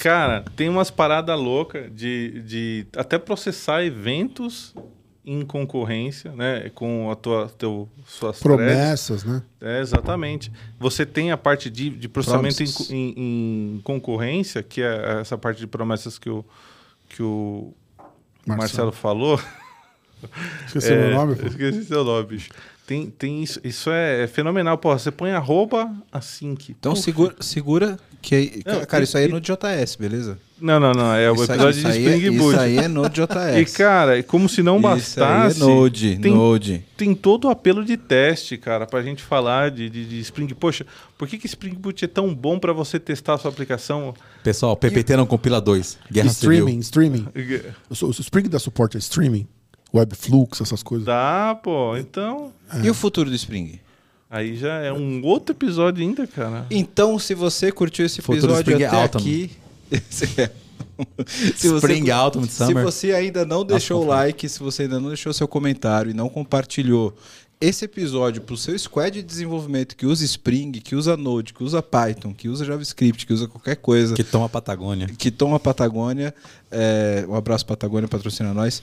Cara, 0.00 0.44
tem 0.56 0.68
umas 0.68 0.90
paradas 0.90 1.38
loucas 1.38 1.90
de, 1.94 2.42
de 2.44 2.86
até 2.96 3.18
processar 3.18 3.84
eventos 3.84 4.74
em 5.24 5.42
concorrência, 5.44 6.32
né? 6.32 6.68
Com 6.74 7.10
a 7.10 7.14
tua, 7.14 7.48
teu, 7.56 7.88
suas 8.06 8.38
threads. 8.40 8.40
Promessas, 8.64 9.24
né? 9.24 9.42
É, 9.60 9.80
exatamente. 9.80 10.50
Você 10.80 11.06
tem 11.06 11.30
a 11.30 11.36
parte 11.36 11.70
de, 11.70 11.90
de 11.90 12.08
processamento 12.08 12.62
em, 12.62 12.66
em- 12.90 13.76
em 13.76 13.80
concorrência, 13.84 14.62
que 14.62 14.82
é 14.82 15.20
essa 15.20 15.38
parte 15.38 15.58
de 15.60 15.66
promessas 15.66 16.18
que 16.18 16.28
o, 16.28 16.44
que 17.08 17.22
o 17.22 17.72
Marcelo, 18.44 18.58
Marcelo. 18.58 18.92
falou. 18.92 19.40
Esqueci 20.66 20.92
o 20.92 20.96
meu 20.96 21.10
nome, 21.14 21.36
pô. 21.36 21.46
Esqueci 21.46 21.84
seu 21.84 22.04
nome, 22.04 22.26
bicho. 22.26 22.50
Tem, 22.86 23.06
tem 23.10 23.42
isso, 23.42 23.60
isso 23.62 23.90
é, 23.90 24.24
é 24.24 24.26
fenomenal. 24.26 24.76
Porra, 24.76 24.98
você 24.98 25.10
põe 25.10 25.30
arroba 25.30 25.90
assim 26.10 26.54
que. 26.54 26.72
Então 26.72 26.96
segura, 26.96 27.34
segura 27.40 27.96
que 28.20 28.34
aí, 28.34 28.62
Não, 28.66 28.84
cara, 28.84 29.02
e- 29.02 29.04
isso 29.04 29.16
aí 29.16 29.24
é 29.24 29.28
e- 29.28 29.30
Node.js, 29.30 29.96
beleza? 29.96 30.38
Não, 30.60 30.78
não, 30.78 30.92
não. 30.92 31.14
É 31.14 31.30
o 31.30 31.34
isso 31.34 31.44
episódio 31.44 31.80
de 31.80 31.86
aí 31.86 32.06
é- 32.06 32.16
Spring 32.16 32.36
Boot. 32.38 32.50
Isso 32.54 32.60
aí 32.60 32.78
é 32.78 32.88
Node.js. 32.88 33.56
E, 33.56 33.64
cara, 33.76 34.18
e 34.18 34.22
como 34.22 34.48
se 34.48 34.62
não 34.62 34.78
Isso 34.78 34.86
aí 34.86 34.92
bastasse. 34.94 35.60
é 35.62 35.64
Node, 35.64 36.18
tem, 36.18 36.34
Node. 36.34 36.84
tem 36.96 37.14
todo 37.14 37.46
o 37.46 37.50
apelo 37.50 37.84
de 37.84 37.96
teste, 37.96 38.56
cara, 38.58 38.84
pra 38.86 39.00
gente 39.02 39.22
falar 39.22 39.70
de, 39.70 39.88
de, 39.88 40.04
de 40.04 40.20
Spring. 40.20 40.48
Poxa, 40.48 40.84
por 41.16 41.26
que, 41.28 41.38
que 41.38 41.46
Spring 41.46 41.74
Boot 41.74 42.04
é 42.04 42.08
tão 42.08 42.34
bom 42.34 42.58
pra 42.58 42.72
você 42.72 42.98
testar 42.98 43.34
a 43.34 43.38
sua 43.38 43.50
aplicação? 43.50 44.12
Pessoal, 44.42 44.76
PPT 44.76 45.16
não 45.16 45.26
compila 45.26 45.60
2. 45.60 45.98
Guerra 46.10 46.28
Streaming, 46.28 46.82
Civil. 46.82 47.26
streaming. 47.26 47.26
O 47.90 48.10
Spring 48.10 48.48
dá 48.48 48.58
suporte 48.58 48.96
a 48.96 49.00
streaming, 49.00 49.46
Webflux, 49.94 50.60
essas 50.60 50.82
coisas. 50.82 51.06
Dá, 51.06 51.58
pô. 51.62 51.96
Então, 51.96 52.52
E 52.82 52.88
o 52.90 52.94
futuro 52.94 53.28
do 53.30 53.36
Spring? 53.36 53.78
aí 54.30 54.56
já 54.56 54.74
é 54.78 54.90
um 54.92 55.22
outro 55.24 55.54
episódio 55.54 56.02
ainda, 56.02 56.26
cara. 56.26 56.66
Então, 56.70 57.18
se 57.18 57.34
você 57.34 57.70
curtiu 57.70 58.06
esse 58.06 58.22
Futuro 58.22 58.38
episódio 58.46 58.70
Spring 58.72 58.84
até 58.84 58.96
Autumn. 59.02 59.20
aqui... 59.20 59.50
se 60.08 60.26
Spring 61.76 62.10
Autumn 62.10 62.44
Se 62.44 62.64
Summer. 62.64 62.84
você 62.84 63.12
ainda 63.12 63.44
não 63.44 63.64
deixou 63.64 64.02
o 64.02 64.06
like, 64.06 64.48
se 64.48 64.58
você 64.60 64.82
ainda 64.84 64.98
não 65.00 65.08
deixou 65.08 65.32
seu 65.32 65.46
comentário 65.48 66.10
e 66.10 66.14
não 66.14 66.28
compartilhou 66.28 67.14
esse 67.60 67.84
episódio 67.84 68.42
para 68.42 68.54
o 68.54 68.56
seu 68.56 68.76
squad 68.78 69.12
de 69.14 69.22
desenvolvimento 69.22 69.96
que 69.96 70.04
usa 70.04 70.24
Spring, 70.24 70.72
que 70.72 70.96
usa 70.96 71.16
Node, 71.16 71.54
que 71.54 71.62
usa 71.62 71.80
Python, 71.82 72.34
que 72.34 72.48
usa 72.48 72.64
JavaScript, 72.64 73.24
que 73.26 73.32
usa 73.32 73.46
qualquer 73.46 73.76
coisa, 73.76 74.14
Que 74.14 74.24
toma 74.24 74.48
Patagônia. 74.48 75.06
que 75.16 75.30
toma 75.30 75.60
Patagônia, 75.60 76.34
é, 76.70 77.24
um 77.28 77.34
abraço 77.36 77.64
Patagônia, 77.66 78.08
patrocina 78.08 78.52
nós. 78.52 78.82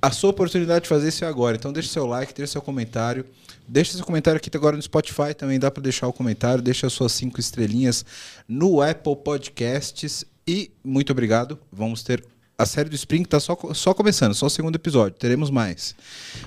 A 0.00 0.10
sua 0.10 0.30
oportunidade 0.30 0.84
de 0.84 0.88
fazer 0.88 1.08
isso 1.08 1.24
é 1.24 1.28
agora. 1.28 1.56
Então 1.56 1.72
deixa 1.72 1.88
seu 1.88 2.06
like, 2.06 2.32
deixa 2.32 2.52
seu 2.52 2.62
comentário. 2.62 3.24
Deixa 3.66 3.92
seu 3.92 4.04
comentário 4.04 4.38
aqui 4.38 4.50
agora 4.54 4.76
no 4.76 4.82
Spotify 4.82 5.34
também, 5.36 5.58
dá 5.58 5.70
para 5.70 5.82
deixar 5.82 6.06
o 6.08 6.12
comentário. 6.12 6.62
Deixa 6.62 6.86
as 6.86 6.92
suas 6.92 7.12
cinco 7.12 7.40
estrelinhas 7.40 8.04
no 8.48 8.80
Apple 8.80 9.16
Podcasts. 9.16 10.24
E 10.46 10.70
muito 10.82 11.10
obrigado. 11.12 11.58
Vamos 11.70 12.02
ter 12.02 12.24
a 12.56 12.66
série 12.66 12.88
do 12.88 12.96
Spring 12.96 13.24
tá 13.24 13.38
só, 13.38 13.56
só 13.72 13.94
começando, 13.94 14.34
só 14.34 14.46
o 14.46 14.50
segundo 14.50 14.74
episódio. 14.74 15.16
Teremos 15.16 15.50
mais. 15.50 15.94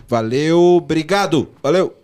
Valeu, 0.07 0.59
obrigado. 0.59 1.47
Valeu. 1.63 2.00